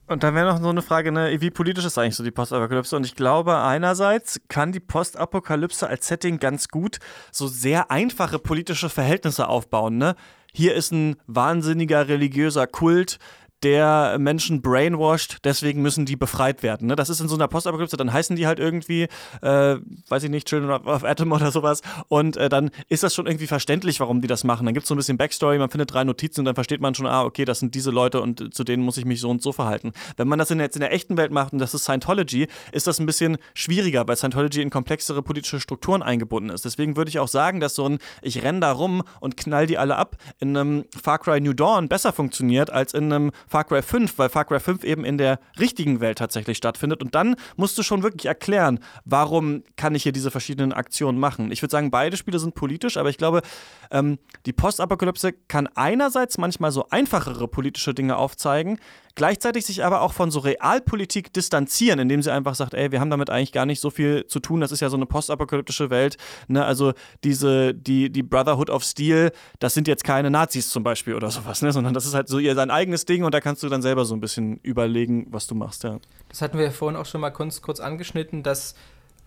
Und 0.09 0.23
dann 0.23 0.35
wäre 0.35 0.53
noch 0.53 0.61
so 0.61 0.69
eine 0.69 0.83
Frage, 0.83 1.13
ne, 1.13 1.41
wie 1.41 1.51
politisch 1.51 1.85
ist 1.85 1.97
eigentlich 1.97 2.17
so 2.17 2.25
die 2.25 2.31
Postapokalypse? 2.31 2.97
Und 2.97 3.07
ich 3.07 3.15
glaube, 3.15 3.59
einerseits 3.59 4.41
kann 4.49 4.73
die 4.73 4.81
Postapokalypse 4.81 5.87
als 5.89 6.09
Setting 6.09 6.39
ganz 6.39 6.69
gut 6.69 6.99
so 7.31 7.47
sehr 7.47 7.91
einfache 7.91 8.39
politische 8.39 8.91
Verhältnisse 8.91 9.49
aufbauen. 9.49 9.97
Ne? 9.97 10.17
Hier 10.53 10.75
ist 10.75 10.93
ein 10.93 11.17
wahnsinniger 11.27 12.09
religiöser 12.09 12.67
Kult, 12.67 13.19
der 13.63 14.17
Menschen 14.19 14.63
brainwashed, 14.63 15.39
deswegen 15.45 15.83
müssen 15.83 16.07
die 16.07 16.17
befreit 16.17 16.63
werden. 16.63 16.89
Ne? 16.89 16.97
Das 16.97 17.09
ist 17.09 17.21
in 17.21 17.29
so 17.29 17.35
einer 17.35 17.49
Postapokalypse, 17.49 17.97
dann 17.97 18.13
heißen 18.13 18.37
die 18.37 18.47
halt 18.47 18.59
irgendwie, 18.59 19.09
äh, 19.43 19.77
weiß 20.09 20.25
ich 20.25 20.31
nicht, 20.31 20.49
Children 20.49 20.71
of 20.71 21.05
Atom 21.05 21.33
oder 21.33 21.51
sowas. 21.51 21.83
Und 22.09 22.37
äh, 22.37 22.49
dann 22.49 22.71
ist 22.89 23.03
das 23.03 23.15
schon 23.15 23.27
irgendwie 23.27 23.47
verständlich, 23.47 24.01
warum 24.01 24.21
die 24.21 24.29
das 24.29 24.45
machen. 24.45 24.67
Dann 24.67 24.75
gibt 24.75 24.85
es 24.85 24.89
so 24.89 24.95
ein 24.95 24.99
bisschen 24.99 25.19
Backstory, 25.19 25.59
man 25.59 25.71
findet 25.71 25.93
drei 25.93 26.05
Notizen 26.05 26.41
und 26.41 26.45
dann 26.47 26.55
versteht 26.55 26.81
man 26.81 26.95
schon, 26.95 27.07
ah, 27.07 27.25
okay, 27.25 27.45
das 27.45 27.61
sind 27.61 27.75
diese 27.75 27.91
Leute 27.91 28.21
und 28.21 28.55
zu 28.55 28.65
denen 28.65 28.83
muss 28.83 28.97
ich 28.97 29.05
mich 29.05 29.21
so 29.21 29.31
und 29.31 29.43
so 29.43 29.53
verhalten. 29.53 29.93
Wenn 30.17 30.29
man 30.29 30.39
das 30.39 30.51
in, 30.51 30.61
jetzt 30.61 30.77
in 30.77 30.81
der 30.81 30.93
echten 30.93 31.17
Welt 31.17 31.33
macht 31.33 31.53
und 31.53 31.59
das 31.59 31.75
ist 31.75 31.85
Scientology, 31.85 32.49
ist 32.73 32.87
das 32.87 32.99
ein 32.99 33.07
bisschen 33.07 33.39
schwieriger, 33.55 34.07
weil 34.07 34.17
Scientology 34.17 34.63
in 34.63 34.71
komplexere 34.71 35.23
politische 35.23 35.61
Strukturen 35.61 36.03
eingebunden 36.03 36.51
ist. 36.51 36.65
Deswegen 36.65 36.97
würde 36.97 37.09
ich 37.09 37.19
auch 37.19 37.29
sagen, 37.29 37.61
dass 37.61 37.75
so 37.75 37.89
ein 37.89 37.99
Ich 38.23 38.43
renn 38.43 38.61
da 38.61 38.73
rum 38.73 39.03
und 39.21 39.37
knall 39.37 39.67
die 39.67 39.79
alle 39.79 39.97
ab 39.97 40.17
in 40.39 40.57
einem 40.57 40.85
Far 41.03 41.19
Cry 41.19 41.41
New 41.41 41.53
Dawn 41.53 41.89
besser 41.89 42.13
funktioniert 42.13 42.71
als 42.71 42.95
in 42.95 43.13
einem 43.13 43.33
Far 43.53 43.65
Cry 43.65 43.83
5, 43.83 44.17
weil 44.17 44.31
Far 44.31 44.47
Cry 44.47 44.61
5 44.61 44.83
eben 44.83 45.05
in 45.05 45.19
der 45.19 45.39
richtigen 45.61 46.01
Welt 46.01 46.17
tatsächlich 46.17 46.57
stattfindet. 46.57 47.03
Und 47.03 47.15
dann 47.15 47.37
musst 47.57 47.77
du 47.77 47.83
schon 47.83 48.03
wirklich 48.03 48.25
erklären, 48.25 48.81
warum 49.05 49.63
kann 49.77 49.95
ich 49.95 50.05
hier 50.05 50.13
diese 50.13 50.31
verschiedenen 50.31 50.73
Aktionen 50.73 51.21
machen. 51.21 51.53
Ich 51.53 51.61
würde 51.61 51.73
sagen, 51.73 51.91
beide 51.91 52.17
Spiele 52.17 52.39
sind 52.39 52.55
politisch, 52.55 52.97
aber 52.97 53.11
ich 53.11 53.19
glaube, 53.19 53.43
ähm, 53.91 54.19
die 54.47 54.55
Postapokalypse 54.55 55.35
kann 55.49 55.69
einerseits 55.75 56.39
manchmal 56.39 56.73
so 56.73 56.87
einfachere 56.89 57.47
politische 57.47 57.93
Dinge 57.93 58.17
aufzeigen, 58.17 58.79
gleichzeitig 59.15 59.67
sich 59.67 59.85
aber 59.85 60.01
auch 60.01 60.15
von 60.15 60.31
so 60.31 60.41
Realpolitik 60.41 61.33
distanzieren, 61.35 61.99
indem 61.99 62.23
sie 62.23 62.33
einfach 62.33 62.55
sagt, 62.55 62.73
ey, 62.73 62.91
wir 62.91 63.01
haben 63.01 63.11
damit 63.11 63.29
eigentlich 63.29 63.53
gar 63.53 63.67
nicht 63.67 63.81
so 63.81 63.91
viel 63.91 64.27
zu 64.27 64.41
tun, 64.41 64.61
das 64.61 64.73
ist 64.73 64.81
ja 64.81 64.89
so 64.89 64.97
eine 64.97 65.05
postapokalyptische 65.05 65.91
Welt, 65.91 66.17
ne? 66.49 66.65
also 66.65 66.95
diese, 67.23 67.75
die, 67.75 68.11
die 68.11 68.23
Brotherhood 68.23 68.71
of 68.71 68.83
Steel, 68.83 69.31
das 69.59 69.75
sind 69.75 69.89
jetzt 69.89 70.05
keine 70.05 70.31
Nazis 70.31 70.71
zum 70.71 70.83
Beispiel 70.83 71.15
oder 71.15 71.31
sowas, 71.31 71.61
ne? 71.61 71.71
sondern 71.73 71.93
das 71.93 72.07
ist 72.07 72.15
halt 72.15 72.29
so 72.29 72.39
ihr 72.39 72.55
sein 72.55 72.71
eigenes 72.71 73.05
Ding 73.05 73.25
und 73.25 73.35
da 73.35 73.41
kannst 73.43 73.63
du 73.63 73.69
dann 73.69 73.83
selber 73.83 74.05
so 74.05 74.15
ein 74.15 74.21
bisschen 74.21 74.59
überlegen, 74.63 75.27
was 75.31 75.47
du 75.47 75.55
machst, 75.55 75.83
ja. 75.83 75.99
Das 76.29 76.41
hatten 76.41 76.57
wir 76.57 76.65
ja 76.65 76.71
vorhin 76.71 76.99
auch 76.99 77.07
schon 77.07 77.21
mal 77.21 77.31
kurz, 77.31 77.61
kurz 77.61 77.81
angeschnitten, 77.81 78.43
dass 78.43 78.75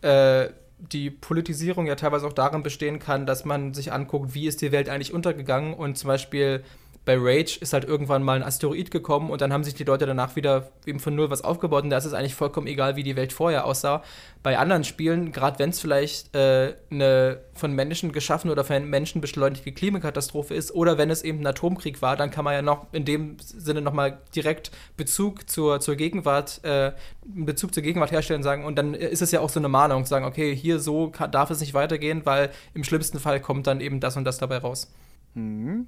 äh, 0.02 0.50
die 0.80 1.10
Politisierung 1.10 1.86
ja 1.86 1.96
teilweise 1.96 2.26
auch 2.26 2.34
darin 2.34 2.64
bestehen 2.64 3.00
kann, 3.00 3.26
dass 3.26 3.46
man 3.46 3.74
sich 3.74 3.92
anguckt, 3.92 4.34
wie 4.34 4.48
ist 4.48 4.62
die 4.62 4.72
Welt 4.72 4.90
eigentlich 4.90 5.14
untergegangen 5.14 5.74
und 5.74 5.98
zum 5.98 6.08
Beispiel 6.08 6.64
bei 7.06 7.16
Rage 7.18 7.60
ist 7.62 7.72
halt 7.72 7.86
irgendwann 7.86 8.24
mal 8.24 8.36
ein 8.36 8.44
Asteroid 8.44 8.90
gekommen 8.90 9.30
und 9.30 9.40
dann 9.42 9.54
haben 9.54 9.64
sich 9.64 9.76
die 9.76 9.84
Leute 9.84 10.08
danach 10.08 10.36
wieder 10.36 10.72
eben 10.88 11.00
von 11.00 11.16
null 11.16 11.30
was 11.30 11.44
aufgebaut 11.44 11.84
und 11.84 11.92
da 11.92 11.98
ist 11.98 12.06
es 12.06 12.14
eigentlich 12.14 12.34
vollkommen 12.34 12.66
egal, 12.66 12.96
wie 12.96 13.04
die 13.04 13.16
Welt 13.16 13.32
vorher 13.32 13.66
aussah. 13.66 14.02
Bei 14.42 14.58
anderen 14.58 14.84
Spielen, 14.84 15.32
gerade 15.32 15.60
wenn 15.60 15.70
es 15.70 15.80
vielleicht 15.80 16.36
äh, 16.36 16.74
eine 16.90 17.42
von 17.54 17.74
Menschen 17.74 18.12
geschaffene 18.12 18.52
oder 18.52 18.64
von 18.64 18.90
Menschen 18.90 19.22
beschleunigte 19.22 19.72
Klimakatastrophe 19.72 20.56
ist 20.56 20.74
oder 20.74 20.98
wenn 20.98 21.12
es 21.12 21.22
eben 21.22 21.40
ein 21.40 21.48
Atomkrieg 21.48 22.02
war, 22.02 22.18
dann 22.18 22.32
kann 22.32 22.44
man 22.44 22.56
ja 22.56 22.64
noch 22.64 22.88
in 22.92 23.06
dem 23.06 23.38
Sinne 23.40 23.82
nochmal 23.82 24.18
direkt 24.36 24.72
Bezug 24.98 25.48
zur, 25.48 25.80
zur 25.80 25.96
Gegenwart, 25.96 26.64
äh, 26.64 26.92
Bezug 27.24 27.74
zur 27.74 27.84
Gegenwart 27.84 28.12
herstellen 28.12 28.40
und 28.40 28.44
sagen, 28.44 28.66
und 28.66 28.76
dann 28.78 28.96
ist 28.96 29.22
es 29.22 29.32
ja 29.32 29.42
auch 29.42 29.50
so 29.50 29.60
eine 29.60 29.70
Mahnung, 29.70 30.06
zu 30.06 30.10
sagen, 30.10 30.26
okay, 30.26 30.56
hier 30.56 30.80
so 30.80 31.10
kann, 31.10 31.32
darf 31.32 31.52
es 31.52 31.60
nicht 31.60 31.76
weitergehen, 31.76 32.26
weil 32.26 32.50
im 32.74 32.84
schlimmsten 32.84 33.20
Fall 33.20 33.40
kommt 33.40 33.68
dann 33.68 33.80
eben 33.80 34.00
das 34.00 34.18
und 34.18 34.26
das 34.26 34.40
dabei 34.40 34.58
raus. 34.58 34.90
Mhm. 35.36 35.88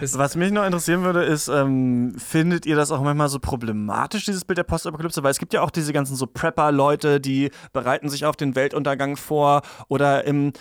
Was 0.00 0.36
mich 0.36 0.52
noch 0.52 0.64
interessieren 0.64 1.02
würde, 1.02 1.24
ist, 1.24 1.48
ähm, 1.48 2.14
findet 2.16 2.64
ihr 2.64 2.76
das 2.76 2.92
auch 2.92 3.02
manchmal 3.02 3.28
so 3.28 3.40
problematisch, 3.40 4.24
dieses 4.24 4.44
Bild 4.44 4.58
der 4.58 4.62
Postapokalypse? 4.62 5.24
Weil 5.24 5.32
es 5.32 5.40
gibt 5.40 5.52
ja 5.52 5.62
auch 5.62 5.70
diese 5.70 5.92
ganzen 5.92 6.14
so 6.14 6.28
Prepper-Leute, 6.28 7.20
die 7.20 7.50
bereiten 7.72 8.08
sich 8.08 8.24
auf 8.24 8.36
den 8.36 8.54
Weltuntergang 8.54 9.16
vor 9.16 9.62
oder 9.88 10.24
im 10.24 10.52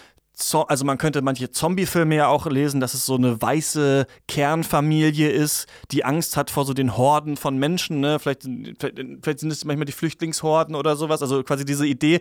also 0.68 0.86
man 0.86 0.98
könnte 0.98 1.22
manche 1.22 1.52
Zombie-Filme 1.52 2.16
ja 2.16 2.28
auch 2.28 2.46
lesen, 2.48 2.80
dass 2.80 2.94
es 2.94 3.06
so 3.06 3.16
eine 3.16 3.42
weiße 3.42 4.06
Kernfamilie 4.28 5.30
ist, 5.30 5.68
die 5.92 6.04
Angst 6.04 6.36
hat 6.36 6.52
vor 6.52 6.66
so 6.66 6.74
den 6.74 6.98
Horden 6.98 7.38
von 7.38 7.58
Menschen, 7.58 8.02
ne? 8.02 8.20
Vielleicht, 8.20 8.44
vielleicht, 8.44 8.98
vielleicht 9.22 9.40
sind 9.40 9.52
es 9.52 9.64
manchmal 9.66 9.86
die 9.86 9.94
Flüchtlingshorden 9.94 10.76
oder 10.76 10.96
sowas. 10.96 11.22
Also 11.22 11.44
quasi 11.44 11.64
diese 11.64 11.88
Idee, 11.88 12.20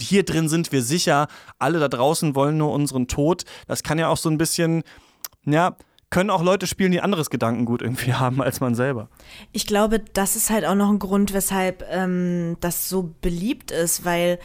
hier 0.00 0.24
drin 0.24 0.48
sind 0.48 0.72
wir 0.72 0.82
sicher, 0.82 1.28
alle 1.58 1.78
da 1.78 1.88
draußen 1.88 2.34
wollen 2.34 2.58
nur 2.58 2.72
unseren 2.72 3.08
Tod. 3.08 3.44
Das 3.66 3.82
kann 3.82 3.98
ja 3.98 4.08
auch 4.08 4.18
so 4.18 4.28
ein 4.28 4.38
bisschen, 4.38 4.82
ja, 5.46 5.76
können 6.10 6.30
auch 6.30 6.42
Leute 6.42 6.68
spielen, 6.68 6.92
die 6.92 7.00
anderes 7.00 7.28
Gedankengut 7.28 7.82
irgendwie 7.82 8.14
haben 8.14 8.40
als 8.40 8.60
man 8.60 8.74
selber. 8.74 9.08
Ich 9.52 9.66
glaube, 9.66 9.98
das 9.98 10.36
ist 10.36 10.50
halt 10.50 10.64
auch 10.64 10.76
noch 10.76 10.90
ein 10.90 10.98
Grund, 10.98 11.32
weshalb 11.32 11.84
ähm, 11.90 12.56
das 12.60 12.88
so 12.88 13.14
beliebt 13.20 13.70
ist, 13.70 14.04
weil 14.04 14.38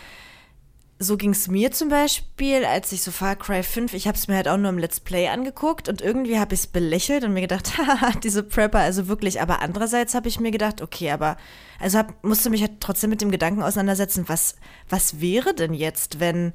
so 1.01 1.15
ging 1.15 1.31
es 1.31 1.47
mir 1.47 1.71
zum 1.71 1.88
Beispiel, 1.88 2.65
als 2.65 2.91
ich 2.91 3.01
so 3.03 3.11
Far 3.11 3.38
Cry 3.38 3.63
5, 3.63 3.93
ich 3.93 4.05
habe 4.05 4.17
es 4.17 4.27
mir 4.27 4.35
halt 4.35 4.49
auch 4.49 4.57
nur 4.57 4.69
im 4.69 4.77
Let's 4.77 4.99
Play 4.99 5.30
angeguckt 5.30 5.88
und 5.88 6.01
irgendwie 6.01 6.38
habe 6.39 6.53
ich 6.53 6.59
es 6.59 6.67
belächelt 6.67 7.23
und 7.23 7.34
mir 7.34 7.39
gedacht, 7.41 7.77
haha, 7.77 8.11
diese 8.21 8.43
Prepper, 8.43 8.80
also 8.80 9.07
wirklich. 9.07 9.41
Aber 9.41 9.61
andererseits 9.61 10.13
habe 10.13 10.27
ich 10.27 10.41
mir 10.41 10.51
gedacht, 10.51 10.81
okay, 10.81 11.11
aber, 11.11 11.38
also 11.80 11.99
hab, 11.99 12.21
musste 12.23 12.49
mich 12.49 12.61
halt 12.61 12.81
trotzdem 12.81 13.09
mit 13.09 13.21
dem 13.21 13.31
Gedanken 13.31 13.63
auseinandersetzen, 13.63 14.26
was, 14.27 14.55
was 14.89 15.21
wäre 15.21 15.53
denn 15.53 15.73
jetzt, 15.73 16.19
wenn 16.19 16.51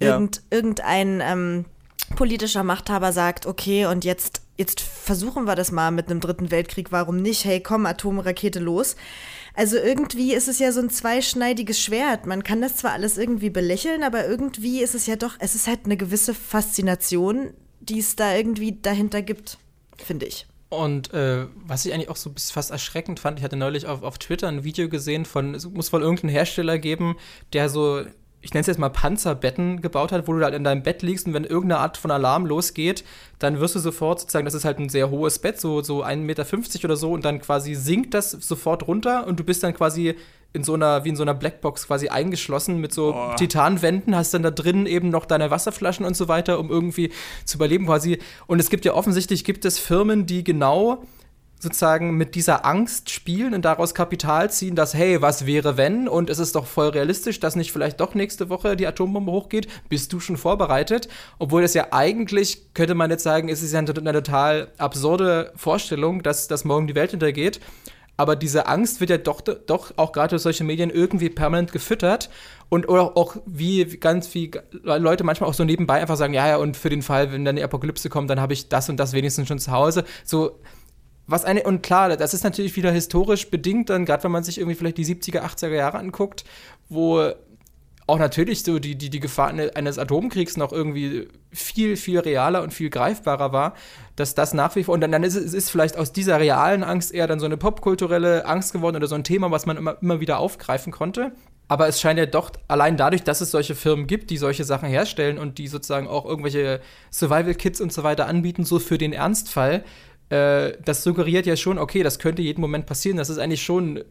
Ja. 0.00 0.10
irgend, 0.14 0.42
irgendein 0.50 1.20
ähm, 1.22 1.64
politischer 2.14 2.64
Machthaber 2.64 3.12
sagt, 3.12 3.46
okay, 3.46 3.86
und 3.86 4.04
jetzt, 4.04 4.42
jetzt 4.58 4.80
versuchen 4.80 5.44
wir 5.44 5.54
das 5.54 5.72
mal 5.72 5.90
mit 5.90 6.10
einem 6.10 6.20
dritten 6.20 6.50
Weltkrieg, 6.50 6.92
warum 6.92 7.16
nicht? 7.22 7.44
Hey, 7.44 7.60
komm, 7.62 7.86
Atomrakete 7.86 8.58
los. 8.58 8.96
Also 9.54 9.76
irgendwie 9.76 10.34
ist 10.34 10.48
es 10.48 10.58
ja 10.58 10.70
so 10.72 10.80
ein 10.80 10.90
zweischneidiges 10.90 11.80
Schwert. 11.80 12.26
Man 12.26 12.44
kann 12.44 12.60
das 12.60 12.76
zwar 12.76 12.92
alles 12.92 13.16
irgendwie 13.16 13.50
belächeln, 13.50 14.02
aber 14.02 14.26
irgendwie 14.26 14.82
ist 14.82 14.94
es 14.94 15.06
ja 15.06 15.16
doch, 15.16 15.36
es 15.38 15.54
ist 15.54 15.66
halt 15.66 15.80
eine 15.84 15.96
gewisse 15.96 16.34
Faszination, 16.34 17.54
die 17.80 18.00
es 18.00 18.16
da 18.16 18.34
irgendwie 18.34 18.78
dahinter 18.80 19.22
gibt, 19.22 19.58
finde 19.96 20.26
ich. 20.26 20.46
Und 20.68 21.14
äh, 21.14 21.46
was 21.64 21.86
ich 21.86 21.94
eigentlich 21.94 22.10
auch 22.10 22.16
so 22.16 22.30
fast 22.36 22.70
erschreckend 22.70 23.20
fand, 23.20 23.38
ich 23.38 23.44
hatte 23.44 23.56
neulich 23.56 23.86
auf, 23.86 24.02
auf 24.02 24.18
Twitter 24.18 24.48
ein 24.48 24.64
Video 24.64 24.88
gesehen 24.88 25.24
von, 25.24 25.54
es 25.54 25.68
muss 25.68 25.92
wohl 25.92 26.02
irgendeinen 26.02 26.30
Hersteller 26.30 26.78
geben, 26.78 27.16
der 27.54 27.70
so, 27.70 28.02
ich 28.40 28.54
nenne 28.54 28.60
es 28.60 28.66
jetzt 28.68 28.78
mal 28.78 28.88
Panzerbetten 28.88 29.82
gebaut 29.82 30.12
hat, 30.12 30.28
wo 30.28 30.32
du 30.32 30.44
halt 30.44 30.54
in 30.54 30.64
deinem 30.64 30.82
Bett 30.82 31.02
liegst 31.02 31.26
und 31.26 31.34
wenn 31.34 31.44
irgendeine 31.44 31.80
Art 31.80 31.96
von 31.96 32.10
Alarm 32.10 32.46
losgeht, 32.46 33.04
dann 33.38 33.58
wirst 33.58 33.74
du 33.74 33.80
sofort 33.80 34.20
sozusagen, 34.20 34.44
das 34.44 34.54
ist 34.54 34.64
halt 34.64 34.78
ein 34.78 34.88
sehr 34.88 35.10
hohes 35.10 35.38
Bett, 35.38 35.60
so, 35.60 35.82
so 35.82 36.04
1,50 36.04 36.16
Meter 36.16 36.44
oder 36.84 36.96
so 36.96 37.12
und 37.12 37.24
dann 37.24 37.40
quasi 37.40 37.74
sinkt 37.74 38.14
das 38.14 38.30
sofort 38.30 38.86
runter 38.86 39.26
und 39.26 39.40
du 39.40 39.44
bist 39.44 39.62
dann 39.62 39.74
quasi 39.74 40.14
in 40.52 40.64
so 40.64 40.74
einer, 40.74 41.04
wie 41.04 41.10
in 41.10 41.16
so 41.16 41.22
einer 41.22 41.34
Blackbox 41.34 41.86
quasi 41.86 42.08
eingeschlossen 42.08 42.78
mit 42.78 42.92
so 42.92 43.14
Titanwänden, 43.36 44.16
hast 44.16 44.32
dann 44.32 44.42
da 44.42 44.50
drin 44.50 44.86
eben 44.86 45.10
noch 45.10 45.26
deine 45.26 45.50
Wasserflaschen 45.50 46.06
und 46.06 46.16
so 46.16 46.28
weiter, 46.28 46.58
um 46.58 46.70
irgendwie 46.70 47.12
zu 47.44 47.58
überleben 47.58 47.86
quasi. 47.86 48.18
Und 48.46 48.58
es 48.58 48.70
gibt 48.70 48.84
ja 48.84 48.94
offensichtlich, 48.94 49.44
gibt 49.44 49.64
es 49.64 49.78
Firmen, 49.78 50.24
die 50.24 50.44
genau 50.44 51.02
sozusagen 51.60 52.16
mit 52.16 52.34
dieser 52.34 52.64
Angst 52.64 53.10
spielen 53.10 53.54
und 53.54 53.64
daraus 53.64 53.94
Kapital 53.94 54.50
ziehen, 54.50 54.76
dass, 54.76 54.94
hey, 54.94 55.20
was 55.20 55.46
wäre 55.46 55.76
wenn? 55.76 56.08
Und 56.08 56.30
es 56.30 56.38
ist 56.38 56.54
doch 56.54 56.66
voll 56.66 56.88
realistisch, 56.88 57.40
dass 57.40 57.56
nicht 57.56 57.72
vielleicht 57.72 58.00
doch 58.00 58.14
nächste 58.14 58.48
Woche 58.48 58.76
die 58.76 58.86
Atombombe 58.86 59.32
hochgeht. 59.32 59.66
Bist 59.88 60.12
du 60.12 60.20
schon 60.20 60.36
vorbereitet? 60.36 61.08
Obwohl 61.38 61.62
das 61.62 61.74
ja 61.74 61.88
eigentlich, 61.90 62.74
könnte 62.74 62.94
man 62.94 63.10
jetzt 63.10 63.24
sagen, 63.24 63.48
ist 63.48 63.62
es 63.62 63.72
ja 63.72 63.80
eine, 63.80 63.92
eine 63.96 64.12
total 64.12 64.68
absurde 64.78 65.52
Vorstellung, 65.56 66.22
dass, 66.22 66.46
dass 66.46 66.64
morgen 66.64 66.86
die 66.86 66.94
Welt 66.94 67.12
untergeht. 67.12 67.60
Aber 68.16 68.34
diese 68.34 68.66
Angst 68.66 68.98
wird 68.98 69.10
ja 69.10 69.18
doch, 69.18 69.40
doch 69.40 69.92
auch 69.96 70.10
gerade 70.10 70.30
durch 70.30 70.42
solche 70.42 70.64
Medien 70.64 70.90
irgendwie 70.90 71.30
permanent 71.30 71.70
gefüttert. 71.70 72.30
Und 72.68 72.88
oder 72.88 73.16
auch 73.16 73.36
wie 73.46 73.84
ganz 73.84 74.26
viele 74.26 74.64
Leute 74.82 75.22
manchmal 75.22 75.48
auch 75.48 75.54
so 75.54 75.64
nebenbei 75.64 76.00
einfach 76.00 76.16
sagen, 76.16 76.34
ja, 76.34 76.48
ja, 76.48 76.56
und 76.56 76.76
für 76.76 76.90
den 76.90 77.02
Fall, 77.02 77.32
wenn 77.32 77.44
dann 77.44 77.56
die 77.56 77.62
Apokalypse 77.62 78.10
kommt, 78.10 78.28
dann 78.28 78.40
habe 78.40 78.52
ich 78.52 78.68
das 78.68 78.88
und 78.88 78.98
das 78.98 79.12
wenigstens 79.12 79.46
schon 79.46 79.60
zu 79.60 79.70
Hause. 79.70 80.04
So, 80.24 80.58
was 81.28 81.44
eine, 81.44 81.62
und 81.62 81.82
klar, 81.82 82.16
das 82.16 82.34
ist 82.34 82.42
natürlich 82.42 82.74
wieder 82.74 82.90
historisch 82.90 83.50
bedingt, 83.50 83.90
dann, 83.90 84.06
gerade 84.06 84.24
wenn 84.24 84.32
man 84.32 84.42
sich 84.42 84.58
irgendwie 84.58 84.74
vielleicht 84.74 84.96
die 84.96 85.04
70er, 85.04 85.42
80er 85.42 85.68
Jahre 85.68 85.98
anguckt, 85.98 86.44
wo 86.88 87.32
auch 88.08 88.18
natürlich 88.18 88.64
so 88.64 88.78
die, 88.78 88.96
die, 88.96 89.10
die 89.10 89.20
Gefahr 89.20 89.48
eines 89.48 89.98
Atomkriegs 89.98 90.56
noch 90.56 90.72
irgendwie 90.72 91.28
viel, 91.52 91.96
viel 91.98 92.18
realer 92.20 92.62
und 92.62 92.72
viel 92.72 92.88
greifbarer 92.88 93.52
war, 93.52 93.74
dass 94.16 94.34
das 94.34 94.54
nach 94.54 94.74
wie 94.76 94.84
vor, 94.84 94.94
und 94.94 95.02
dann, 95.02 95.12
dann 95.12 95.22
ist 95.22 95.34
es 95.34 95.52
ist 95.52 95.68
vielleicht 95.68 95.98
aus 95.98 96.12
dieser 96.14 96.40
realen 96.40 96.82
Angst 96.82 97.12
eher 97.12 97.26
dann 97.26 97.38
so 97.38 97.44
eine 97.44 97.58
popkulturelle 97.58 98.46
Angst 98.46 98.72
geworden 98.72 98.96
oder 98.96 99.06
so 99.06 99.14
ein 99.14 99.24
Thema, 99.24 99.50
was 99.50 99.66
man 99.66 99.76
immer, 99.76 99.98
immer 100.00 100.20
wieder 100.20 100.38
aufgreifen 100.38 100.90
konnte. 100.90 101.32
Aber 101.70 101.86
es 101.86 102.00
scheint 102.00 102.18
ja 102.18 102.24
doch 102.24 102.50
allein 102.66 102.96
dadurch, 102.96 103.24
dass 103.24 103.42
es 103.42 103.50
solche 103.50 103.74
Firmen 103.74 104.06
gibt, 104.06 104.30
die 104.30 104.38
solche 104.38 104.64
Sachen 104.64 104.88
herstellen 104.88 105.36
und 105.36 105.58
die 105.58 105.68
sozusagen 105.68 106.08
auch 106.08 106.24
irgendwelche 106.24 106.80
Survival-Kits 107.12 107.82
und 107.82 107.92
so 107.92 108.04
weiter 108.04 108.26
anbieten, 108.26 108.64
so 108.64 108.78
für 108.78 108.96
den 108.96 109.12
Ernstfall, 109.12 109.84
äh, 110.30 110.72
das 110.84 111.02
suggeriert 111.02 111.46
ja 111.46 111.56
schon, 111.56 111.78
okay, 111.78 112.02
das 112.02 112.18
könnte 112.18 112.42
jeden 112.42 112.60
Moment 112.60 112.86
passieren. 112.86 113.16
Das 113.16 113.30
ist 113.30 113.38
eigentlich 113.38 113.62
schon 113.62 114.04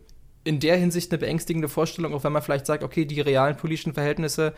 in 0.43 0.59
der 0.59 0.77
Hinsicht 0.77 1.11
eine 1.11 1.19
beängstigende 1.19 1.67
Vorstellung, 1.67 2.13
auch 2.13 2.23
wenn 2.23 2.31
man 2.31 2.41
vielleicht 2.41 2.65
sagt, 2.65 2.83
okay, 2.83 3.05
die 3.05 3.21
realen 3.21 3.57
politischen 3.57 3.93
Verhältnisse, 3.93 4.53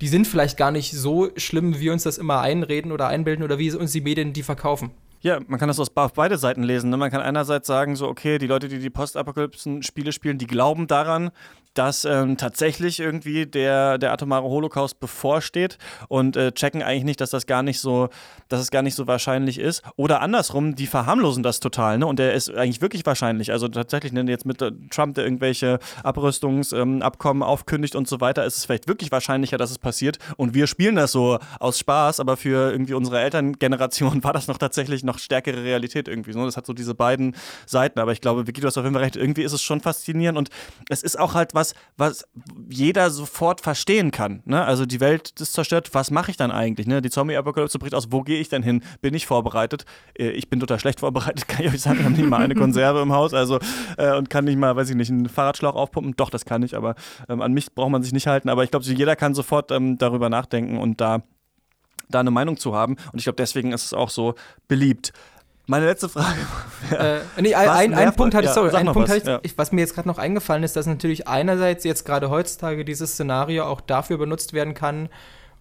die 0.00 0.08
sind 0.08 0.26
vielleicht 0.26 0.56
gar 0.56 0.70
nicht 0.70 0.92
so 0.92 1.30
schlimm, 1.36 1.78
wie 1.78 1.90
uns 1.90 2.02
das 2.02 2.18
immer 2.18 2.40
einreden 2.40 2.90
oder 2.90 3.08
einbilden 3.08 3.44
oder 3.44 3.58
wie 3.58 3.72
uns 3.72 3.92
die 3.92 4.00
Medien 4.00 4.32
die 4.32 4.42
verkaufen. 4.42 4.90
Ja, 5.22 5.38
man 5.46 5.60
kann 5.60 5.68
das 5.68 5.78
aus 5.78 5.90
beide 5.90 6.38
Seiten 6.38 6.62
lesen. 6.62 6.88
Ne? 6.88 6.96
Man 6.96 7.10
kann 7.10 7.20
einerseits 7.20 7.66
sagen, 7.66 7.94
so, 7.94 8.08
okay, 8.08 8.38
die 8.38 8.46
Leute, 8.46 8.68
die 8.68 8.78
die 8.78 8.88
Postapokalypsen-Spiele 8.88 10.12
spielen, 10.12 10.38
die 10.38 10.46
glauben 10.46 10.86
daran, 10.86 11.30
dass 11.74 12.04
ähm, 12.04 12.36
tatsächlich 12.36 12.98
irgendwie 12.98 13.46
der, 13.46 13.98
der 13.98 14.12
atomare 14.12 14.44
Holocaust 14.44 14.98
bevorsteht 14.98 15.78
und 16.08 16.36
äh, 16.36 16.52
checken 16.52 16.82
eigentlich 16.82 17.04
nicht, 17.04 17.20
dass 17.20 17.30
das 17.30 17.46
gar 17.46 17.62
nicht 17.62 17.78
so, 17.78 18.08
dass 18.48 18.60
es 18.60 18.70
gar 18.70 18.82
nicht 18.82 18.94
so 18.94 19.06
wahrscheinlich 19.06 19.58
ist. 19.58 19.82
Oder 19.96 20.20
andersrum, 20.20 20.74
die 20.74 20.86
verharmlosen 20.86 21.42
das 21.42 21.60
total, 21.60 21.98
ne? 21.98 22.06
Und 22.06 22.18
der 22.18 22.34
ist 22.34 22.52
eigentlich 22.52 22.80
wirklich 22.80 23.06
wahrscheinlich. 23.06 23.52
Also 23.52 23.68
tatsächlich, 23.68 24.12
ne, 24.12 24.24
jetzt 24.28 24.46
mit 24.46 24.60
äh, 24.62 24.72
Trump, 24.90 25.14
der 25.14 25.24
irgendwelche 25.24 25.78
Abrüstungsabkommen 26.02 27.42
ähm, 27.42 27.48
aufkündigt 27.48 27.94
und 27.94 28.08
so 28.08 28.20
weiter, 28.20 28.44
ist 28.44 28.56
es 28.56 28.64
vielleicht 28.64 28.88
wirklich 28.88 29.12
wahrscheinlicher, 29.12 29.56
dass 29.56 29.70
es 29.70 29.78
passiert. 29.78 30.18
Und 30.36 30.54
wir 30.54 30.66
spielen 30.66 30.96
das 30.96 31.12
so 31.12 31.38
aus 31.60 31.78
Spaß, 31.78 32.18
aber 32.18 32.36
für 32.36 32.72
irgendwie 32.72 32.94
unsere 32.94 33.20
Elterngeneration 33.20 34.24
war 34.24 34.32
das 34.32 34.48
noch 34.48 34.58
tatsächlich 34.58 35.04
noch 35.04 35.18
stärkere 35.18 35.62
Realität 35.62 36.08
irgendwie. 36.08 36.32
So. 36.32 36.44
Das 36.44 36.56
hat 36.56 36.66
so 36.66 36.72
diese 36.72 36.94
beiden 36.94 37.36
Seiten. 37.66 38.00
Aber 38.00 38.12
ich 38.12 38.20
glaube, 38.20 38.48
Vicky, 38.48 38.60
du 38.60 38.66
hast 38.66 38.76
auf 38.76 38.84
jeden 38.84 38.94
Fall 38.94 39.04
recht, 39.04 39.16
irgendwie 39.16 39.42
ist 39.42 39.52
es 39.52 39.62
schon 39.62 39.80
faszinierend 39.80 40.36
und 40.36 40.48
es 40.88 41.02
ist 41.04 41.18
auch 41.18 41.34
halt 41.34 41.54
was 41.54 41.59
was, 41.60 41.74
was 41.96 42.24
jeder 42.68 43.10
sofort 43.10 43.60
verstehen 43.60 44.10
kann. 44.10 44.42
Ne? 44.46 44.64
Also 44.64 44.86
die 44.86 45.00
Welt 45.00 45.38
ist 45.38 45.52
zerstört, 45.52 45.90
was 45.92 46.10
mache 46.10 46.30
ich 46.30 46.36
dann 46.36 46.50
eigentlich? 46.50 46.86
Ne? 46.86 47.02
Die 47.02 47.10
Zombie-Apokalypse 47.10 47.78
bricht 47.78 47.94
aus, 47.94 48.10
wo 48.10 48.22
gehe 48.22 48.40
ich 48.40 48.48
denn 48.48 48.62
hin? 48.62 48.82
Bin 49.02 49.14
ich 49.14 49.26
vorbereitet? 49.26 49.84
Äh, 50.18 50.30
ich 50.30 50.48
bin 50.48 50.58
total 50.58 50.80
schlecht 50.80 51.00
vorbereitet, 51.00 51.46
kann 51.48 51.64
ich 51.64 51.72
euch 51.72 51.82
sagen. 51.82 51.98
Ich 52.00 52.04
habe 52.04 52.14
nicht 52.14 52.28
mal 52.28 52.40
eine 52.40 52.54
Konserve 52.54 53.00
im 53.00 53.12
Haus 53.12 53.34
also, 53.34 53.58
äh, 53.96 54.16
und 54.16 54.30
kann 54.30 54.44
nicht 54.44 54.58
mal, 54.58 54.74
weiß 54.74 54.90
ich 54.90 54.96
nicht, 54.96 55.10
einen 55.10 55.28
Fahrradschlauch 55.28 55.74
aufpumpen. 55.74 56.14
Doch, 56.16 56.30
das 56.30 56.44
kann 56.44 56.62
ich, 56.62 56.76
aber 56.76 56.94
ähm, 57.28 57.42
an 57.42 57.52
mich 57.52 57.74
braucht 57.74 57.90
man 57.90 58.02
sich 58.02 58.12
nicht 58.12 58.26
halten. 58.26 58.48
Aber 58.48 58.64
ich 58.64 58.70
glaube, 58.70 58.86
jeder 58.86 59.16
kann 59.16 59.34
sofort 59.34 59.70
ähm, 59.70 59.98
darüber 59.98 60.28
nachdenken 60.30 60.78
und 60.78 61.00
da 61.00 61.22
da 62.08 62.18
eine 62.18 62.32
Meinung 62.32 62.56
zu 62.56 62.74
haben. 62.74 62.96
Und 63.12 63.18
ich 63.18 63.24
glaube, 63.24 63.36
deswegen 63.36 63.72
ist 63.72 63.84
es 63.84 63.94
auch 63.94 64.10
so 64.10 64.34
beliebt. 64.66 65.12
Meine 65.70 65.86
letzte 65.86 66.08
Frage. 66.08 66.40
äh, 66.90 67.20
nee, 67.40 67.54
ein, 67.54 67.94
ein 67.94 68.12
Punkt 68.16 68.34
hatte 68.34 68.46
ich, 68.46 68.50
sorry, 68.50 68.74
ein 68.74 68.86
Punkt 68.86 69.08
was, 69.08 69.24
hatte 69.24 69.40
ich, 69.44 69.52
ja. 69.52 69.56
was 69.56 69.70
mir 69.70 69.82
jetzt 69.82 69.94
gerade 69.94 70.08
noch 70.08 70.18
eingefallen 70.18 70.64
ist, 70.64 70.74
dass 70.74 70.86
natürlich 70.86 71.28
einerseits 71.28 71.84
jetzt 71.84 72.04
gerade 72.04 72.28
heutzutage 72.28 72.84
dieses 72.84 73.12
Szenario 73.12 73.66
auch 73.66 73.80
dafür 73.80 74.18
benutzt 74.18 74.52
werden 74.52 74.74
kann, 74.74 75.08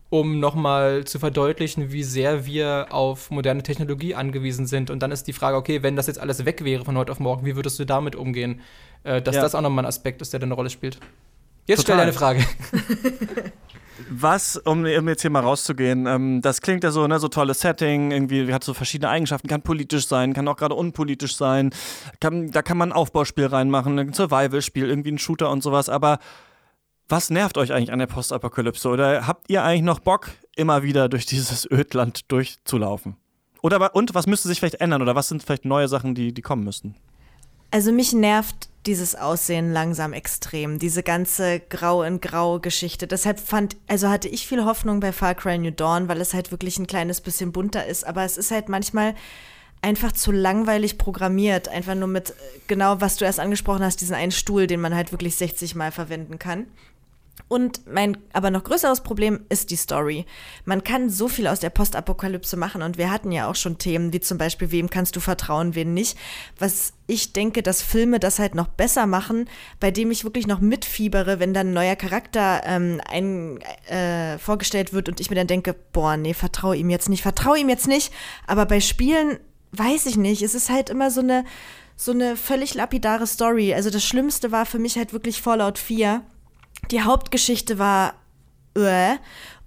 um 0.10 0.40
nochmal 0.40 1.06
zu 1.06 1.20
verdeutlichen, 1.20 1.92
wie 1.92 2.02
sehr 2.02 2.48
wir 2.48 2.88
auf 2.90 3.30
moderne 3.30 3.62
Technologie 3.62 4.16
angewiesen 4.16 4.66
sind. 4.66 4.90
Und 4.90 5.04
dann 5.04 5.12
ist 5.12 5.28
die 5.28 5.34
Frage, 5.34 5.58
okay, 5.58 5.84
wenn 5.84 5.96
das 5.96 6.08
jetzt 6.08 6.20
alles 6.20 6.44
weg 6.44 6.66
wäre 6.66 6.86
von 6.86 6.98
heute 6.98 7.12
auf 7.12 7.20
morgen, 7.20 7.46
wie 7.46 7.56
würdest 7.56 7.78
du 7.78 7.86
damit 7.86 8.16
umgehen? 8.16 8.62
Äh, 9.04 9.22
dass 9.22 9.36
ja. 9.36 9.44
das 9.44 9.54
auch 9.54 9.62
nochmal 9.62 9.86
ein 9.86 9.90
Aspekt 9.90 10.24
ist, 10.24 10.34
der 10.34 10.42
eine 10.42 10.56
Rolle 10.56 10.72
spielt. 10.72 11.00
Jetzt 11.68 11.86
Total. 11.86 11.98
stell 11.98 11.98
deine 11.98 12.14
Frage. 12.14 12.44
was, 14.10 14.58
um, 14.58 14.86
um, 14.86 15.08
jetzt 15.08 15.22
hier 15.22 15.32
mal 15.32 15.42
rauszugehen, 15.42 16.06
ähm, 16.06 16.42
das 16.42 16.62
klingt 16.62 16.84
ja 16.84 16.92
so, 16.92 17.06
ne, 17.08 17.20
so 17.20 17.28
tolles 17.28 17.60
Setting, 17.62 18.12
irgendwie 18.12 18.54
hat 18.54 18.64
so 18.64 18.74
verschiedene 18.74 19.10
Eigenschaften, 19.10 19.48
kann 19.48 19.62
politisch 19.62 20.08
sein, 20.08 20.34
kann 20.34 20.48
auch 20.48 20.58
gerade 20.58 20.76
unpolitisch 20.76 21.36
sein, 21.36 21.72
kann, 22.20 22.52
da 22.52 22.62
kann 22.62 22.78
man 22.78 22.90
ein 22.90 22.94
Aufbauspiel 22.94 23.48
reinmachen, 23.48 23.98
ein 24.00 24.14
Survival-Spiel, 24.14 24.90
irgendwie 24.90 25.12
ein 25.12 25.18
Shooter 25.18 25.50
und 25.50 25.64
sowas, 25.64 25.90
aber 25.90 26.20
was 27.10 27.32
nervt 27.32 27.58
euch 27.58 27.74
eigentlich 27.74 27.92
an 27.92 28.00
der 28.00 28.08
Postapokalypse? 28.08 28.88
Oder 28.88 29.26
habt 29.26 29.50
ihr 29.50 29.64
eigentlich 29.64 29.82
noch 29.82 30.00
Bock, 30.00 30.30
immer 30.56 30.84
wieder 30.84 31.10
durch 31.10 31.26
dieses 31.26 31.70
Ödland 31.70 32.32
durchzulaufen? 32.32 33.18
Oder 33.62 33.96
und 33.96 34.14
was 34.14 34.28
müsste 34.28 34.48
sich 34.48 34.60
vielleicht 34.60 34.80
ändern? 34.80 35.02
Oder 35.02 35.16
was 35.16 35.28
sind 35.28 35.44
vielleicht 35.44 35.66
neue 35.66 35.88
Sachen, 35.88 36.16
die, 36.16 36.34
die 36.34 36.42
kommen 36.42 36.64
müssten? 36.64 36.96
Also 37.72 37.92
mich 37.92 38.14
nervt 38.14 38.69
dieses 38.86 39.16
Aussehen 39.16 39.74
langsam 39.74 40.14
extrem, 40.14 40.80
diese 40.80 41.04
ganze 41.04 41.60
Grau 41.60 42.04
in 42.04 42.22
Grau 42.22 42.60
Geschichte. 42.60 43.08
Deshalb 43.08 43.40
fand, 43.40 43.76
also 43.88 44.10
hatte 44.10 44.28
ich 44.28 44.48
viel 44.48 44.64
Hoffnung 44.66 45.00
bei 45.00 45.12
Far 45.12 45.36
Cry 45.36 45.58
New 45.58 45.72
Dawn, 45.72 46.08
weil 46.08 46.22
es 46.22 46.34
halt 46.34 46.52
wirklich 46.52 46.80
ein 46.80 46.88
kleines 46.88 47.22
bisschen 47.22 47.52
bunter 47.52 47.86
ist. 47.86 48.06
Aber 48.06 48.24
es 48.24 48.38
ist 48.38 48.52
halt 48.52 48.70
manchmal 48.70 49.16
einfach 49.82 50.12
zu 50.12 50.32
langweilig 50.32 50.98
programmiert. 50.98 51.68
Einfach 51.68 51.96
nur 51.96 52.08
mit, 52.08 52.34
genau 52.68 53.02
was 53.02 53.18
du 53.18 53.26
erst 53.26 53.40
angesprochen 53.40 53.84
hast, 53.84 54.02
diesen 54.02 54.16
einen 54.16 54.32
Stuhl, 54.32 54.68
den 54.68 54.82
man 54.82 54.96
halt 54.96 55.12
wirklich 55.12 55.36
60 55.36 55.76
Mal 55.76 55.92
verwenden 55.92 56.40
kann. 56.40 56.68
Und 57.50 57.92
mein 57.92 58.16
aber 58.32 58.52
noch 58.52 58.64
größeres 58.64 59.02
Problem 59.02 59.40
ist 59.50 59.72
die 59.72 59.76
Story. 59.76 60.28
Man 60.66 60.84
kann 60.84 61.10
so 61.10 61.28
viel 61.28 61.48
aus 61.48 61.60
der 61.60 61.72
Postapokalypse 61.72 62.56
machen 62.56 62.84
und 62.84 63.00
wir 63.00 63.12
hatten 63.12 63.32
ja 63.32 63.50
auch 63.50 63.56
schon 63.56 63.80
Themen, 63.80 64.14
wie 64.14 64.20
zum 64.20 64.38
Beispiel, 64.38 64.72
wem 64.72 64.92
kannst 64.92 65.16
du 65.16 65.20
vertrauen, 65.20 65.74
wen 65.74 65.96
nicht. 65.96 66.16
Was 66.60 66.94
ich 67.08 67.34
denke, 67.34 67.64
dass 67.64 67.82
Filme 67.82 68.20
das 68.20 68.38
halt 68.38 68.54
noch 68.54 68.68
besser 68.68 69.08
machen, 69.08 69.50
bei 69.80 69.90
dem 69.90 70.12
ich 70.12 70.24
wirklich 70.24 70.46
noch 70.46 70.62
mitfiebere, 70.62 71.40
wenn 71.40 71.56
dann 71.56 71.70
ein 71.70 71.74
neuer 71.74 71.96
Charakter 71.96 72.62
ähm, 72.66 73.02
ein, 73.10 73.60
äh, 73.90 74.38
vorgestellt 74.38 74.94
wird 74.94 75.10
und 75.10 75.20
ich 75.20 75.32
mir 75.32 75.36
dann 75.36 75.48
denke, 75.48 75.76
boah, 75.92 76.18
nee, 76.18 76.36
vertraue 76.36 76.78
ihm 76.78 76.92
jetzt 76.92 77.10
nicht, 77.10 77.24
vertraue 77.24 77.58
ihm 77.58 77.70
jetzt 77.70 77.88
nicht. 77.88 78.14
Aber 78.46 78.68
bei 78.68 78.80
Spielen 78.80 79.40
weiß 79.72 80.06
ich 80.06 80.18
nicht. 80.18 80.44
Es 80.44 80.54
ist 80.54 80.70
halt 80.70 80.92
immer 80.92 81.10
so 81.10 81.22
eine, 81.22 81.46
so 81.96 82.12
eine 82.12 82.36
völlig 82.36 82.76
lapidare 82.76 83.26
Story. 83.26 83.74
Also 83.74 83.90
das 83.90 84.06
Schlimmste 84.06 84.52
war 84.52 84.68
für 84.68 84.78
mich 84.78 84.98
halt 84.98 85.14
wirklich 85.14 85.42
Fallout 85.42 85.80
4 85.80 86.22
die 86.92 87.02
Hauptgeschichte 87.02 87.80
war 87.80 88.14
äh, 88.76 89.16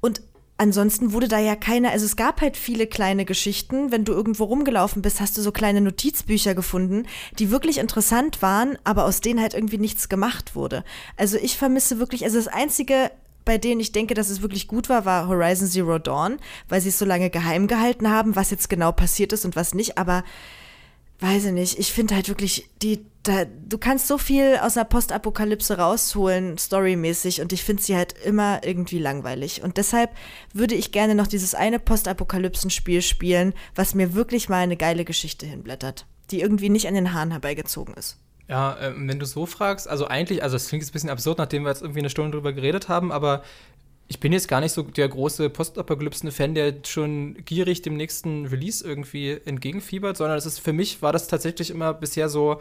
und 0.01 0.23
ansonsten 0.59 1.13
wurde 1.13 1.29
da 1.29 1.39
ja 1.39 1.57
keine, 1.57 1.91
also 1.91 2.05
es 2.05 2.17
gab 2.17 2.41
halt 2.41 2.57
viele 2.57 2.87
kleine 2.87 3.25
Geschichten. 3.25 3.91
Wenn 3.91 4.05
du 4.05 4.13
irgendwo 4.13 4.45
rumgelaufen 4.45 5.03
bist, 5.03 5.21
hast 5.21 5.37
du 5.37 5.43
so 5.43 5.51
kleine 5.51 5.81
Notizbücher 5.81 6.55
gefunden, 6.55 7.07
die 7.39 7.51
wirklich 7.51 7.79
interessant 7.79 8.43
waren, 8.43 8.79
aber 8.85 9.05
aus 9.05 9.21
denen 9.21 9.41
halt 9.41 9.55
irgendwie 9.55 9.79
nichts 9.79 10.09
gemacht 10.09 10.55
wurde. 10.55 10.85
Also 11.17 11.37
ich 11.37 11.57
vermisse 11.57 11.99
wirklich, 11.99 12.25
also 12.25 12.39
das 12.39 12.49
einzige 12.49 13.11
bei 13.45 13.59
denen 13.59 13.81
ich 13.81 13.91
denke, 13.91 14.15
dass 14.15 14.31
es 14.31 14.41
wirklich 14.41 14.69
gut 14.69 14.89
war, 14.89 15.05
war 15.05 15.27
Horizon 15.27 15.67
Zero 15.67 15.99
Dawn, 15.99 16.39
weil 16.69 16.81
sie 16.81 16.91
es 16.91 16.99
so 16.99 17.05
lange 17.05 17.29
geheim 17.29 17.67
gehalten 17.67 18.09
haben, 18.09 18.37
was 18.37 18.51
jetzt 18.51 18.69
genau 18.69 18.93
passiert 18.93 19.33
ist 19.33 19.45
und 19.45 19.57
was 19.57 19.75
nicht. 19.75 19.99
Aber 19.99 20.23
weiß 21.23 21.47
ich 21.47 21.53
nicht, 21.53 21.79
ich 21.79 21.93
finde 21.93 22.17
halt 22.17 22.29
wirklich, 22.29 22.69
die, 22.83 23.07
da, 23.23 23.45
du 23.45 23.79
kannst 23.79 24.09
so 24.09 24.19
viel 24.19 24.59
aus 24.61 24.75
der 24.75 24.85
Postapokalypse 24.85 25.79
rausholen, 25.79 26.59
storymäßig, 26.59 27.41
und 27.41 27.53
ich 27.53 27.63
finde 27.63 27.83
sie 27.83 27.97
halt 27.97 28.15
immer 28.25 28.65
irgendwie 28.65 28.99
langweilig. 28.99 29.63
Und 29.63 29.77
deshalb 29.77 30.11
würde 30.53 30.75
ich 30.75 30.91
gerne 30.91 31.15
noch 31.15 31.29
dieses 31.29 31.55
eine 31.55 31.79
Postapokalypsen-Spiel 31.79 33.03
spielen, 33.03 33.55
was 33.75 33.95
mir 33.95 34.15
wirklich 34.15 34.49
mal 34.49 34.63
eine 34.63 34.77
geile 34.77 35.05
Geschichte 35.05 35.47
hinblättert, 35.47 36.07
die 36.33 36.41
irgendwie 36.41 36.69
nicht 36.69 36.89
an 36.89 36.95
den 36.95 37.15
Haaren 37.15 37.31
herbeigezogen 37.31 37.95
ist. 37.95 38.19
Ja, 38.49 38.77
äh, 38.81 38.93
wenn 38.97 39.19
du 39.19 39.25
so 39.25 39.47
fragst, 39.47 39.89
also 39.89 40.09
eigentlich, 40.09 40.43
also 40.43 40.57
es 40.57 40.69
klingt 40.69 40.83
jetzt 40.83 40.91
ein 40.91 40.93
bisschen 40.93 41.11
absurd, 41.11 41.39
nachdem 41.39 41.63
wir 41.63 41.71
jetzt 41.71 41.83
irgendwie 41.83 42.01
eine 42.01 42.11
Stunde 42.11 42.33
drüber 42.33 42.53
geredet 42.53 42.89
haben, 42.89 43.13
aber 43.13 43.45
ich 44.13 44.21
bin 44.21 44.35
jetzt 44.35 44.47
gar 44.47 44.61
nicht 44.61 44.73
so 44.73 44.83
der 44.83 45.09
große 45.09 45.49
Postapokalypsen-Fan, 45.49 46.55
der 46.55 46.75
schon 46.85 47.35
gierig 47.47 47.81
dem 47.81 47.97
nächsten 47.97 48.45
Release 48.45 48.87
irgendwie 48.87 49.39
entgegenfiebert, 49.47 50.19
sondern 50.19 50.37
es 50.37 50.45
ist 50.45 50.59
für 50.59 50.75
mich 50.75 51.01
war 51.01 51.15
das 51.15 51.29
tatsächlich 51.29 51.71
immer 51.71 51.95
bisher 51.95 52.29
so 52.29 52.61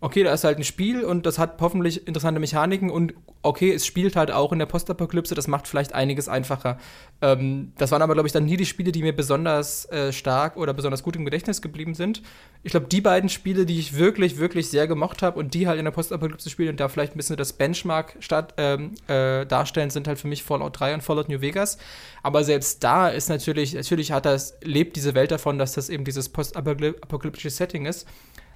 okay, 0.00 0.22
da 0.22 0.32
ist 0.32 0.44
halt 0.44 0.58
ein 0.58 0.64
Spiel 0.64 1.04
und 1.04 1.24
das 1.24 1.38
hat 1.38 1.56
hoffentlich 1.60 2.06
interessante 2.06 2.38
Mechaniken 2.38 2.90
und 2.90 3.14
okay, 3.42 3.72
es 3.72 3.86
spielt 3.86 4.14
halt 4.16 4.30
auch 4.30 4.52
in 4.52 4.58
der 4.58 4.66
Postapokalypse, 4.66 5.34
das 5.34 5.48
macht 5.48 5.68
vielleicht 5.68 5.94
einiges 5.94 6.28
einfacher. 6.28 6.78
Ähm, 7.22 7.72
das 7.78 7.92
waren 7.92 8.02
aber, 8.02 8.12
glaube 8.12 8.26
ich, 8.26 8.32
dann 8.32 8.44
nie 8.44 8.56
die 8.58 8.66
Spiele, 8.66 8.92
die 8.92 9.02
mir 9.02 9.14
besonders 9.14 9.90
äh, 9.90 10.12
stark 10.12 10.56
oder 10.56 10.74
besonders 10.74 11.02
gut 11.02 11.16
im 11.16 11.24
Gedächtnis 11.24 11.62
geblieben 11.62 11.94
sind. 11.94 12.22
Ich 12.62 12.72
glaube, 12.72 12.88
die 12.88 13.00
beiden 13.00 13.30
Spiele, 13.30 13.64
die 13.64 13.78
ich 13.78 13.96
wirklich, 13.96 14.36
wirklich 14.38 14.68
sehr 14.68 14.86
gemocht 14.86 15.22
habe 15.22 15.38
und 15.38 15.54
die 15.54 15.66
halt 15.66 15.78
in 15.78 15.84
der 15.84 15.92
Postapokalypse 15.92 16.50
spielen 16.50 16.70
und 16.70 16.80
da 16.80 16.88
vielleicht 16.88 17.14
ein 17.14 17.16
bisschen 17.16 17.36
das 17.36 17.54
Benchmark 17.54 18.16
statt, 18.20 18.54
ähm, 18.58 18.92
äh, 19.06 19.46
darstellen, 19.46 19.88
sind 19.90 20.08
halt 20.08 20.18
für 20.18 20.28
mich 20.28 20.42
Fallout 20.42 20.78
3 20.78 20.94
und 20.94 21.02
Fallout 21.02 21.28
New 21.28 21.40
Vegas. 21.40 21.78
Aber 22.22 22.44
selbst 22.44 22.84
da 22.84 23.08
ist 23.08 23.28
natürlich, 23.28 23.74
natürlich 23.74 24.12
hat 24.12 24.26
das, 24.26 24.58
lebt 24.62 24.96
diese 24.96 25.14
Welt 25.14 25.30
davon, 25.30 25.58
dass 25.58 25.72
das 25.72 25.88
eben 25.88 26.04
dieses 26.04 26.28
postapokalyptische 26.28 27.50
Setting 27.50 27.86
ist. 27.86 28.06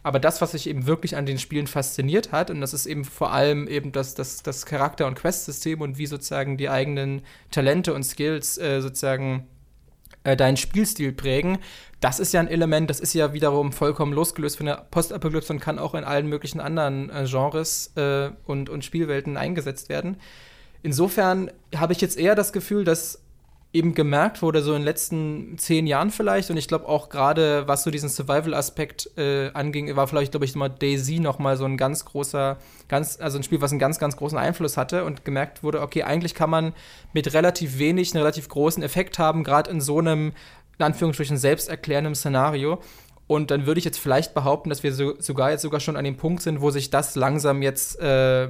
Aber 0.03 0.19
das, 0.19 0.41
was 0.41 0.53
sich 0.53 0.67
eben 0.67 0.87
wirklich 0.87 1.17
an 1.17 1.27
den 1.27 1.39
Spielen 1.39 1.67
fasziniert 1.67 2.33
hat, 2.33 2.51
und 2.51 2.61
das 2.61 2.73
ist 2.73 2.87
eben 2.87 3.05
vor 3.05 3.33
allem 3.33 3.69
eben 3.69 3.93
das, 3.93 4.15
das, 4.15 4.43
das 4.43 4.65
Charakter- 4.65 5.07
und 5.07 5.15
Quest-System 5.15 5.81
und 5.81 5.99
wie 5.99 6.07
sozusagen 6.07 6.57
die 6.57 6.71
eigenen 6.71 7.23
Talente 7.51 7.93
und 7.93 8.05
Skills 8.05 8.57
äh, 8.57 8.81
sozusagen 8.81 9.47
äh, 10.25 10.37
deinen 10.37 10.57
Spielstil 10.57 11.13
prägen, 11.13 11.59
das 12.01 12.19
ist 12.19 12.33
ja 12.33 12.41
ein 12.41 12.49
Element, 12.49 12.89
das 12.89 13.01
ist 13.01 13.13
ja 13.13 13.35
wiederum 13.35 13.73
vollkommen 13.73 14.15
losgelöst 14.15 14.57
von 14.57 14.67
der 14.67 14.87
Postapokalypse 14.91 15.53
und 15.53 15.61
kann 15.61 15.79
auch 15.79 15.95
in 15.95 16.05
allen 16.05 16.29
möglichen 16.29 16.61
anderen 16.61 17.11
äh, 17.11 17.27
Genres 17.29 17.93
äh, 17.97 18.31
und, 18.47 18.71
und 18.71 18.85
Spielwelten 18.85 19.37
eingesetzt 19.37 19.91
werden. 19.91 20.17
Insofern 20.83 21.51
habe 21.77 21.93
ich 21.93 22.01
jetzt 22.01 22.19
eher 22.19 22.35
das 22.35 22.55
Gefühl, 22.55 22.85
dass 22.85 23.23
eben 23.73 23.95
gemerkt 23.95 24.43
wurde, 24.43 24.63
so 24.63 24.73
in 24.73 24.81
den 24.81 24.85
letzten 24.85 25.57
zehn 25.57 25.87
Jahren 25.87 26.11
vielleicht. 26.11 26.51
Und 26.51 26.57
ich 26.57 26.67
glaube 26.67 26.89
auch 26.89 27.09
gerade, 27.09 27.69
was 27.69 27.85
so 27.85 27.91
diesen 27.91 28.09
Survival-Aspekt 28.09 29.17
äh, 29.17 29.51
anging, 29.53 29.95
war 29.95 30.09
vielleicht, 30.09 30.33
glaube 30.33 30.45
ich, 30.45 30.57
mal 30.57 30.69
Daisy 30.69 31.21
noch 31.21 31.39
mal 31.39 31.57
so 31.57 31.65
ein 31.67 31.77
ganz 31.77 32.05
großer, 32.05 32.59
ganz, 32.89 33.21
also 33.21 33.39
ein 33.39 33.45
Spiel, 33.45 33.61
was 33.61 33.71
einen 33.71 33.79
ganz, 33.79 34.01
ganz 34.01 34.17
großen 34.17 34.39
Einfluss 34.39 34.77
hatte 34.77 35.05
und 35.05 35.25
gemerkt 35.25 35.63
wurde, 35.63 35.83
okay, 35.83 36.03
eigentlich 36.03 36.35
kann 36.35 36.51
man 36.51 36.73
mit 37.13 37.33
relativ 37.33 37.79
wenig 37.79 38.13
einen 38.13 38.23
relativ 38.23 38.49
großen 38.49 38.83
Effekt 38.83 39.21
haben, 39.21 39.45
gerade 39.45 39.71
in 39.71 39.81
so 39.81 39.99
einem, 40.01 40.33
in 40.79 40.85
Anführungsstrichen, 40.85 41.37
selbsterklärenden 41.37 42.17
Szenario. 42.17 42.81
Und 43.29 43.53
dann 43.53 43.67
würde 43.67 43.79
ich 43.79 43.85
jetzt 43.85 44.01
vielleicht 44.01 44.35
behaupten, 44.35 44.71
dass 44.71 44.83
wir 44.83 44.93
so, 44.93 45.15
sogar 45.21 45.53
jetzt 45.53 45.63
sogar 45.63 45.79
schon 45.79 45.97
an 45.97 46.05
dem 46.05 46.17
Punkt 46.17 46.43
sind, 46.43 46.61
wo 46.61 46.71
sich 46.71 46.91
das 46.91 47.15
langsam 47.15 47.63
jetzt 47.63 48.01
äh, 48.01 48.49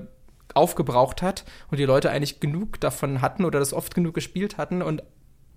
aufgebraucht 0.54 1.22
hat 1.22 1.44
und 1.70 1.78
die 1.78 1.84
Leute 1.84 2.10
eigentlich 2.10 2.40
genug 2.40 2.80
davon 2.80 3.20
hatten 3.20 3.44
oder 3.44 3.58
das 3.58 3.72
oft 3.72 3.94
genug 3.94 4.14
gespielt 4.14 4.58
hatten 4.58 4.82
und 4.82 5.02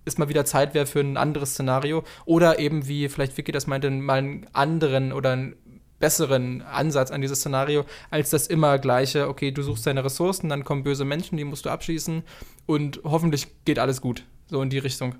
es 0.04 0.18
mal 0.18 0.28
wieder 0.28 0.44
Zeit 0.44 0.74
wäre 0.74 0.86
für 0.86 1.00
ein 1.00 1.16
anderes 1.16 1.52
Szenario 1.52 2.04
oder 2.24 2.58
eben, 2.58 2.86
wie 2.88 3.08
vielleicht 3.08 3.36
Vicky 3.36 3.52
das 3.52 3.66
meinte, 3.66 3.90
mal 3.90 4.18
einen 4.18 4.46
anderen 4.52 5.12
oder 5.12 5.32
einen 5.32 5.56
besseren 5.98 6.62
Ansatz 6.62 7.10
an 7.10 7.22
dieses 7.22 7.40
Szenario, 7.40 7.84
als 8.10 8.30
das 8.30 8.46
immer 8.46 8.78
gleiche, 8.78 9.28
okay, 9.28 9.52
du 9.52 9.62
suchst 9.62 9.86
deine 9.86 10.04
Ressourcen, 10.04 10.50
dann 10.50 10.64
kommen 10.64 10.82
böse 10.82 11.04
Menschen, 11.04 11.38
die 11.38 11.44
musst 11.44 11.64
du 11.64 11.70
abschießen 11.70 12.22
und 12.66 13.00
hoffentlich 13.04 13.48
geht 13.64 13.78
alles 13.78 14.00
gut. 14.00 14.24
So 14.48 14.60
in 14.60 14.68
die 14.68 14.78
Richtung. 14.78 15.14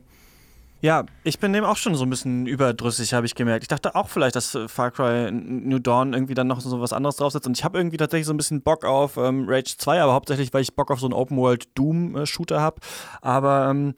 Ja, 0.85 1.07
ich 1.23 1.39
bin 1.39 1.55
dem 1.55 1.65
auch 1.65 1.79
schon 1.79 1.95
so 1.95 2.05
ein 2.05 2.11
bisschen 2.11 2.47
überdrüssig, 2.47 3.15
habe 3.15 3.25
ich 3.25 3.35
gemerkt. 3.35 3.65
Ich 3.65 3.69
dachte 3.69 3.95
auch 3.95 4.11
vielleicht, 4.11 4.37
dass 4.37 4.55
äh, 4.55 4.69
Far 4.69 4.91
Cry 4.91 5.33
New 5.33 5.79
Dawn 5.79 6.13
irgendwie 6.13 6.35
dann 6.35 6.47
noch 6.47 6.61
so 6.61 6.79
was 6.79 6.93
anderes 6.93 7.17
draufsetzt. 7.17 7.47
Und 7.47 7.57
ich 7.57 7.65
habe 7.65 7.79
irgendwie 7.79 7.97
tatsächlich 7.97 8.27
so 8.27 8.35
ein 8.35 8.37
bisschen 8.37 8.61
Bock 8.61 8.85
auf 8.85 9.17
ähm, 9.17 9.47
Rage 9.49 9.79
2, 9.79 10.03
aber 10.03 10.13
hauptsächlich, 10.13 10.53
weil 10.53 10.61
ich 10.61 10.75
Bock 10.75 10.91
auf 10.91 11.01
so 11.01 11.07
einen 11.07 11.15
Open-World-Doom-Shooter 11.15 12.61
habe. 12.61 12.83
Aber 13.23 13.71
ähm, 13.71 13.95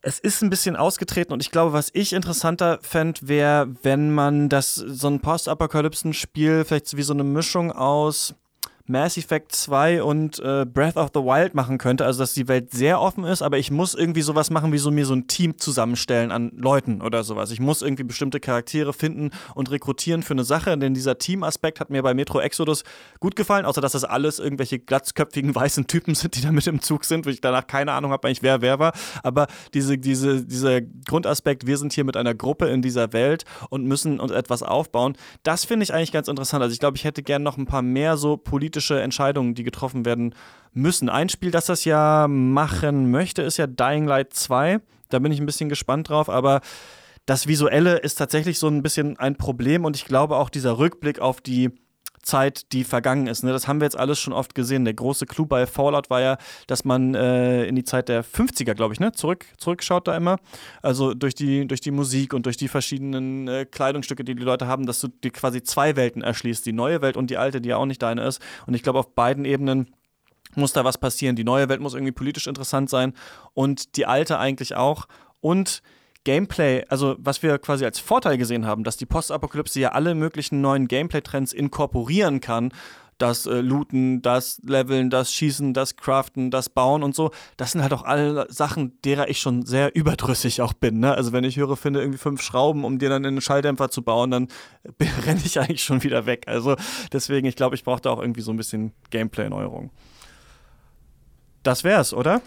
es 0.00 0.18
ist 0.18 0.42
ein 0.42 0.48
bisschen 0.48 0.76
ausgetreten 0.76 1.34
und 1.34 1.42
ich 1.42 1.50
glaube, 1.50 1.74
was 1.74 1.90
ich 1.92 2.14
interessanter 2.14 2.78
fände, 2.80 3.28
wäre, 3.28 3.68
wenn 3.82 4.14
man 4.14 4.48
das 4.48 4.76
so 4.76 5.08
ein 5.08 5.20
Post-Apokalypsen-Spiel 5.20 6.64
vielleicht 6.64 6.96
wie 6.96 7.02
so 7.02 7.12
eine 7.12 7.24
Mischung 7.24 7.70
aus 7.70 8.34
Mass 8.86 9.16
Effect 9.16 9.52
2 9.52 10.02
und 10.02 10.38
äh, 10.38 10.64
Breath 10.64 10.96
of 10.96 11.10
the 11.12 11.20
Wild 11.20 11.54
machen 11.54 11.78
könnte. 11.78 12.04
Also, 12.04 12.20
dass 12.20 12.34
die 12.34 12.46
Welt 12.46 12.70
sehr 12.70 13.00
offen 13.00 13.24
ist, 13.24 13.42
aber 13.42 13.58
ich 13.58 13.70
muss 13.70 13.94
irgendwie 13.94 14.22
sowas 14.22 14.50
machen, 14.50 14.72
wie 14.72 14.78
so 14.78 14.90
mir 14.90 15.04
so 15.04 15.14
ein 15.14 15.26
Team 15.26 15.58
zusammenstellen 15.58 16.30
an 16.30 16.52
Leuten 16.56 17.02
oder 17.02 17.24
sowas. 17.24 17.50
Ich 17.50 17.58
muss 17.58 17.82
irgendwie 17.82 18.04
bestimmte 18.04 18.38
Charaktere 18.38 18.92
finden 18.92 19.30
und 19.54 19.70
rekrutieren 19.70 20.22
für 20.22 20.34
eine 20.34 20.44
Sache, 20.44 20.78
denn 20.78 20.94
dieser 20.94 21.18
Team-Aspekt 21.18 21.80
hat 21.80 21.90
mir 21.90 22.02
bei 22.02 22.14
Metro 22.14 22.40
Exodus 22.40 22.84
gut 23.18 23.34
gefallen, 23.34 23.66
außer 23.66 23.80
dass 23.80 23.92
das 23.92 24.04
alles 24.04 24.38
irgendwelche 24.38 24.78
glatzköpfigen 24.78 25.54
weißen 25.54 25.88
Typen 25.88 26.14
sind, 26.14 26.36
die 26.36 26.42
da 26.42 26.52
mit 26.52 26.66
im 26.66 26.80
Zug 26.80 27.04
sind, 27.04 27.26
wo 27.26 27.30
ich 27.30 27.40
danach 27.40 27.66
keine 27.66 27.92
Ahnung 27.92 28.12
habe, 28.12 28.28
eigentlich 28.28 28.42
wer 28.42 28.62
wer 28.62 28.78
war. 28.78 28.92
Aber 29.22 29.48
diese, 29.74 29.98
diese, 29.98 30.44
dieser 30.44 30.80
Grundaspekt, 30.80 31.66
wir 31.66 31.76
sind 31.76 31.92
hier 31.92 32.04
mit 32.04 32.16
einer 32.16 32.34
Gruppe 32.34 32.66
in 32.66 32.82
dieser 32.82 33.12
Welt 33.12 33.44
und 33.68 33.84
müssen 33.84 34.20
uns 34.20 34.30
etwas 34.30 34.62
aufbauen, 34.62 35.16
das 35.42 35.64
finde 35.64 35.84
ich 35.84 35.92
eigentlich 35.92 36.12
ganz 36.12 36.28
interessant. 36.28 36.62
Also, 36.62 36.72
ich 36.72 36.80
glaube, 36.80 36.96
ich 36.96 37.04
hätte 37.04 37.22
gerne 37.22 37.44
noch 37.44 37.56
ein 37.56 37.66
paar 37.66 37.82
mehr 37.82 38.16
so 38.16 38.36
politische 38.36 38.75
politische 38.76 39.00
Entscheidungen, 39.00 39.54
die 39.54 39.64
getroffen 39.64 40.04
werden 40.04 40.34
müssen. 40.74 41.08
Ein 41.08 41.30
Spiel, 41.30 41.50
das 41.50 41.66
das 41.66 41.86
ja 41.86 42.26
machen 42.28 43.10
möchte, 43.10 43.40
ist 43.40 43.56
ja 43.56 43.66
Dying 43.66 44.04
Light 44.04 44.34
2. 44.34 44.80
Da 45.08 45.18
bin 45.18 45.32
ich 45.32 45.40
ein 45.40 45.46
bisschen 45.46 45.70
gespannt 45.70 46.10
drauf, 46.10 46.28
aber 46.28 46.60
das 47.24 47.46
Visuelle 47.46 47.96
ist 47.96 48.16
tatsächlich 48.16 48.58
so 48.58 48.68
ein 48.68 48.82
bisschen 48.82 49.18
ein 49.18 49.36
Problem 49.36 49.86
und 49.86 49.96
ich 49.96 50.04
glaube 50.04 50.36
auch 50.36 50.50
dieser 50.50 50.76
Rückblick 50.78 51.20
auf 51.20 51.40
die 51.40 51.70
Zeit, 52.26 52.72
die 52.72 52.84
vergangen 52.84 53.26
ist. 53.28 53.44
Ne? 53.44 53.52
Das 53.52 53.68
haben 53.68 53.80
wir 53.80 53.86
jetzt 53.86 53.98
alles 53.98 54.18
schon 54.18 54.32
oft 54.32 54.54
gesehen. 54.54 54.84
Der 54.84 54.94
große 54.94 55.26
Clou 55.26 55.46
bei 55.46 55.66
Fallout 55.66 56.10
war 56.10 56.20
ja, 56.20 56.38
dass 56.66 56.84
man 56.84 57.14
äh, 57.14 57.64
in 57.66 57.76
die 57.76 57.84
Zeit 57.84 58.08
der 58.08 58.24
50er, 58.24 58.74
glaube 58.74 58.92
ich, 58.92 59.00
ne? 59.00 59.12
Zurück, 59.12 59.46
zurückschaut 59.58 60.08
da 60.08 60.16
immer. 60.16 60.38
Also 60.82 61.14
durch 61.14 61.34
die, 61.34 61.66
durch 61.66 61.80
die 61.80 61.92
Musik 61.92 62.34
und 62.34 62.44
durch 62.44 62.56
die 62.56 62.68
verschiedenen 62.68 63.48
äh, 63.48 63.64
Kleidungsstücke, 63.64 64.24
die 64.24 64.34
die 64.34 64.42
Leute 64.42 64.66
haben, 64.66 64.86
dass 64.86 65.00
du 65.00 65.08
dir 65.08 65.30
quasi 65.30 65.62
zwei 65.62 65.96
Welten 65.96 66.22
erschließt. 66.22 66.66
Die 66.66 66.72
neue 66.72 67.00
Welt 67.00 67.16
und 67.16 67.30
die 67.30 67.38
alte, 67.38 67.60
die 67.60 67.70
ja 67.70 67.76
auch 67.76 67.86
nicht 67.86 68.02
deine 68.02 68.24
ist. 68.24 68.42
Und 68.66 68.74
ich 68.74 68.82
glaube, 68.82 68.98
auf 68.98 69.14
beiden 69.14 69.44
Ebenen 69.44 69.94
muss 70.56 70.72
da 70.72 70.84
was 70.84 70.98
passieren. 70.98 71.36
Die 71.36 71.44
neue 71.44 71.68
Welt 71.68 71.80
muss 71.80 71.94
irgendwie 71.94 72.12
politisch 72.12 72.46
interessant 72.46 72.90
sein 72.90 73.12
und 73.54 73.96
die 73.96 74.06
alte 74.06 74.38
eigentlich 74.38 74.74
auch. 74.74 75.06
Und 75.40 75.82
Gameplay, 76.26 76.84
also 76.88 77.14
was 77.18 77.44
wir 77.44 77.56
quasi 77.58 77.84
als 77.84 78.00
Vorteil 78.00 78.36
gesehen 78.36 78.66
haben, 78.66 78.82
dass 78.82 78.96
die 78.96 79.06
Postapokalypse 79.06 79.78
ja 79.78 79.90
alle 79.90 80.16
möglichen 80.16 80.60
neuen 80.60 80.88
Gameplay-Trends 80.88 81.52
inkorporieren 81.52 82.40
kann. 82.40 82.72
Das 83.16 83.46
äh, 83.46 83.60
Looten, 83.60 84.22
das 84.22 84.60
Leveln, 84.64 85.08
das 85.08 85.32
Schießen, 85.32 85.72
das 85.72 85.94
Craften, 85.94 86.50
das 86.50 86.68
Bauen 86.68 87.04
und 87.04 87.14
so. 87.14 87.30
Das 87.56 87.72
sind 87.72 87.80
halt 87.80 87.94
auch 87.94 88.02
alle 88.02 88.46
Sachen, 88.50 89.00
derer 89.02 89.30
ich 89.30 89.38
schon 89.38 89.64
sehr 89.64 89.94
überdrüssig 89.94 90.60
auch 90.62 90.72
bin. 90.72 90.98
Ne? 90.98 91.14
Also 91.14 91.32
wenn 91.32 91.44
ich 91.44 91.56
höre, 91.56 91.76
finde 91.76 92.00
irgendwie 92.00 92.18
fünf 92.18 92.42
Schrauben, 92.42 92.84
um 92.84 92.98
dir 92.98 93.08
dann 93.08 93.24
einen 93.24 93.40
Schalldämpfer 93.40 93.88
zu 93.88 94.02
bauen, 94.02 94.32
dann 94.32 94.48
renne 95.24 95.40
ich 95.44 95.60
eigentlich 95.60 95.84
schon 95.84 96.02
wieder 96.02 96.26
weg. 96.26 96.42
Also 96.48 96.74
deswegen, 97.12 97.46
ich 97.46 97.54
glaube, 97.54 97.76
ich 97.76 97.84
brauche 97.84 98.00
da 98.00 98.10
auch 98.10 98.20
irgendwie 98.20 98.42
so 98.42 98.50
ein 98.50 98.56
bisschen 98.56 98.92
Gameplay-Neuerung. 99.10 99.90
Das 101.62 101.84
wär's, 101.84 102.12
oder? 102.12 102.42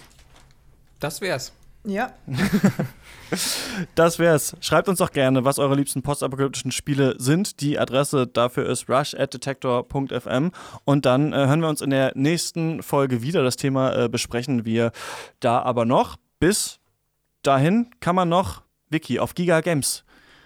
Das 1.00 1.22
wär's. 1.22 1.54
Ja. 1.90 2.12
das 3.96 4.20
wär's. 4.20 4.56
Schreibt 4.62 4.88
uns 4.88 5.00
doch 5.00 5.12
gerne, 5.12 5.44
was 5.44 5.60
eure 5.60 5.76
liebsten 5.76 6.02
postapokalyptischen 6.02 6.72
Spiele 6.72 7.16
sind. 7.18 7.62
Die 7.62 7.80
Adresse 7.80 8.28
dafür 8.28 8.68
ist 8.68 8.90
rush@detector.fm 8.90 10.52
und 10.86 11.06
dann 11.06 11.34
äh, 11.34 11.48
hören 11.48 11.62
wir 11.62 11.70
uns 11.70 11.82
in 11.82 11.90
der 11.90 12.12
nächsten 12.16 12.84
Folge 12.84 13.22
wieder. 13.22 13.44
Das 13.44 13.56
Thema 13.56 13.96
äh, 13.96 14.10
besprechen 14.10 14.66
wir 14.66 14.92
da 15.40 15.62
aber 15.62 15.86
noch. 15.86 16.18
Bis 16.40 16.80
dahin 17.42 17.88
kann 18.00 18.16
man 18.16 18.30
noch 18.30 18.62
Wiki 18.90 19.20
auf 19.20 19.34
Giga 19.34 19.62
Games 19.62 20.04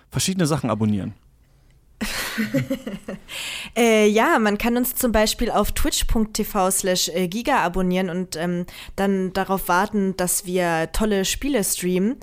verschiedene 0.09 0.45
Sachen 0.45 0.69
abonnieren. 0.69 1.13
äh, 3.77 4.07
ja, 4.07 4.39
man 4.39 4.57
kann 4.57 4.77
uns 4.77 4.95
zum 4.95 5.11
Beispiel 5.11 5.51
auf 5.51 5.71
twitch.tv 5.71 6.71
slash 6.71 7.09
äh, 7.09 7.27
giga 7.27 7.57
abonnieren 7.57 8.09
und 8.09 8.35
ähm, 8.35 8.65
dann 8.95 9.33
darauf 9.33 9.67
warten, 9.67 10.15
dass 10.17 10.45
wir 10.45 10.91
tolle 10.91 11.25
Spiele 11.25 11.63
streamen. 11.63 12.17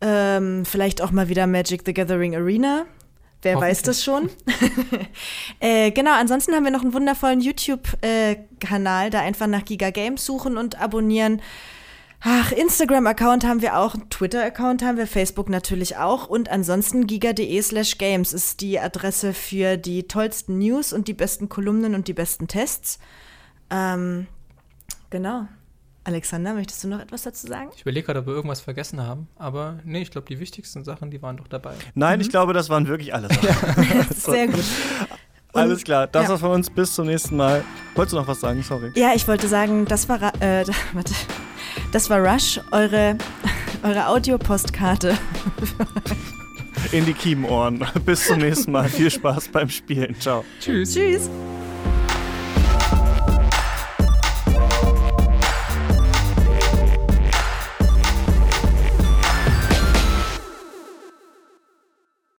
Ähm, 0.00 0.64
vielleicht 0.64 1.02
auch 1.02 1.10
mal 1.10 1.28
wieder 1.28 1.46
Magic 1.46 1.82
the 1.84 1.92
Gathering 1.92 2.34
Arena. 2.34 2.86
Wer 3.42 3.58
weiß 3.58 3.82
das 3.82 4.04
schon? 4.04 4.28
äh, 5.60 5.90
genau, 5.92 6.12
ansonsten 6.12 6.54
haben 6.54 6.64
wir 6.64 6.70
noch 6.70 6.82
einen 6.82 6.92
wundervollen 6.92 7.40
YouTube-Kanal, 7.40 9.06
äh, 9.06 9.10
da 9.10 9.20
einfach 9.20 9.46
nach 9.46 9.64
Giga 9.64 9.90
Games 9.90 10.26
suchen 10.26 10.58
und 10.58 10.78
abonnieren. 10.80 11.40
Ach, 12.22 12.52
Instagram-Account 12.52 13.46
haben 13.46 13.62
wir 13.62 13.78
auch, 13.78 13.96
Twitter-Account 14.10 14.82
haben 14.82 14.98
wir, 14.98 15.06
Facebook 15.06 15.48
natürlich 15.48 15.96
auch 15.96 16.28
und 16.28 16.50
ansonsten 16.50 17.06
giga.de 17.06 17.62
slash 17.62 17.96
games 17.96 18.34
ist 18.34 18.60
die 18.60 18.78
Adresse 18.78 19.32
für 19.32 19.78
die 19.78 20.02
tollsten 20.06 20.58
News 20.58 20.92
und 20.92 21.08
die 21.08 21.14
besten 21.14 21.48
Kolumnen 21.48 21.94
und 21.94 22.08
die 22.08 22.12
besten 22.12 22.46
Tests. 22.46 22.98
Ähm, 23.70 24.26
genau. 25.08 25.48
Alexander, 26.04 26.52
möchtest 26.52 26.84
du 26.84 26.88
noch 26.88 27.00
etwas 27.00 27.22
dazu 27.22 27.46
sagen? 27.46 27.70
Ich 27.74 27.82
überlege 27.82 28.06
gerade, 28.06 28.20
ob 28.20 28.26
wir 28.26 28.34
irgendwas 28.34 28.60
vergessen 28.60 29.00
haben, 29.00 29.28
aber 29.36 29.80
nee, 29.84 30.02
ich 30.02 30.10
glaube, 30.10 30.26
die 30.26 30.40
wichtigsten 30.40 30.84
Sachen, 30.84 31.10
die 31.10 31.22
waren 31.22 31.38
doch 31.38 31.48
dabei. 31.48 31.74
Nein, 31.94 32.18
mhm. 32.18 32.22
ich 32.22 32.30
glaube, 32.30 32.52
das 32.52 32.68
waren 32.68 32.86
wirklich 32.86 33.14
alle 33.14 33.28
Sachen. 33.28 34.06
Sehr 34.14 34.46
gut. 34.46 34.64
Und, 35.52 35.60
Alles 35.62 35.82
klar, 35.82 36.06
das 36.06 36.24
ja. 36.24 36.28
war's 36.28 36.40
von 36.40 36.52
uns. 36.52 36.70
Bis 36.70 36.94
zum 36.94 37.06
nächsten 37.06 37.36
Mal. 37.36 37.64
Wolltest 37.96 38.12
du 38.12 38.18
noch 38.18 38.28
was 38.28 38.40
sagen? 38.40 38.62
Sorry. 38.62 38.92
Ja, 38.94 39.14
ich 39.14 39.26
wollte 39.26 39.48
sagen, 39.48 39.84
das 39.84 40.08
war. 40.08 40.32
Äh, 40.40 40.64
warte. 40.92 41.12
Das 41.92 42.10
war 42.10 42.18
Rush, 42.20 42.60
eure, 42.70 43.16
eure 43.82 44.06
Audiopostkarte. 44.08 45.16
in 46.92 47.06
die 47.06 47.14
Kiemenohren. 47.14 47.84
Bis 48.04 48.26
zum 48.26 48.38
nächsten 48.38 48.72
Mal. 48.72 48.88
Viel 48.88 49.10
Spaß 49.10 49.48
beim 49.48 49.68
Spielen. 49.68 50.18
Ciao. 50.18 50.44
Tschüss. 50.60 50.94
Tschüss. 50.94 51.30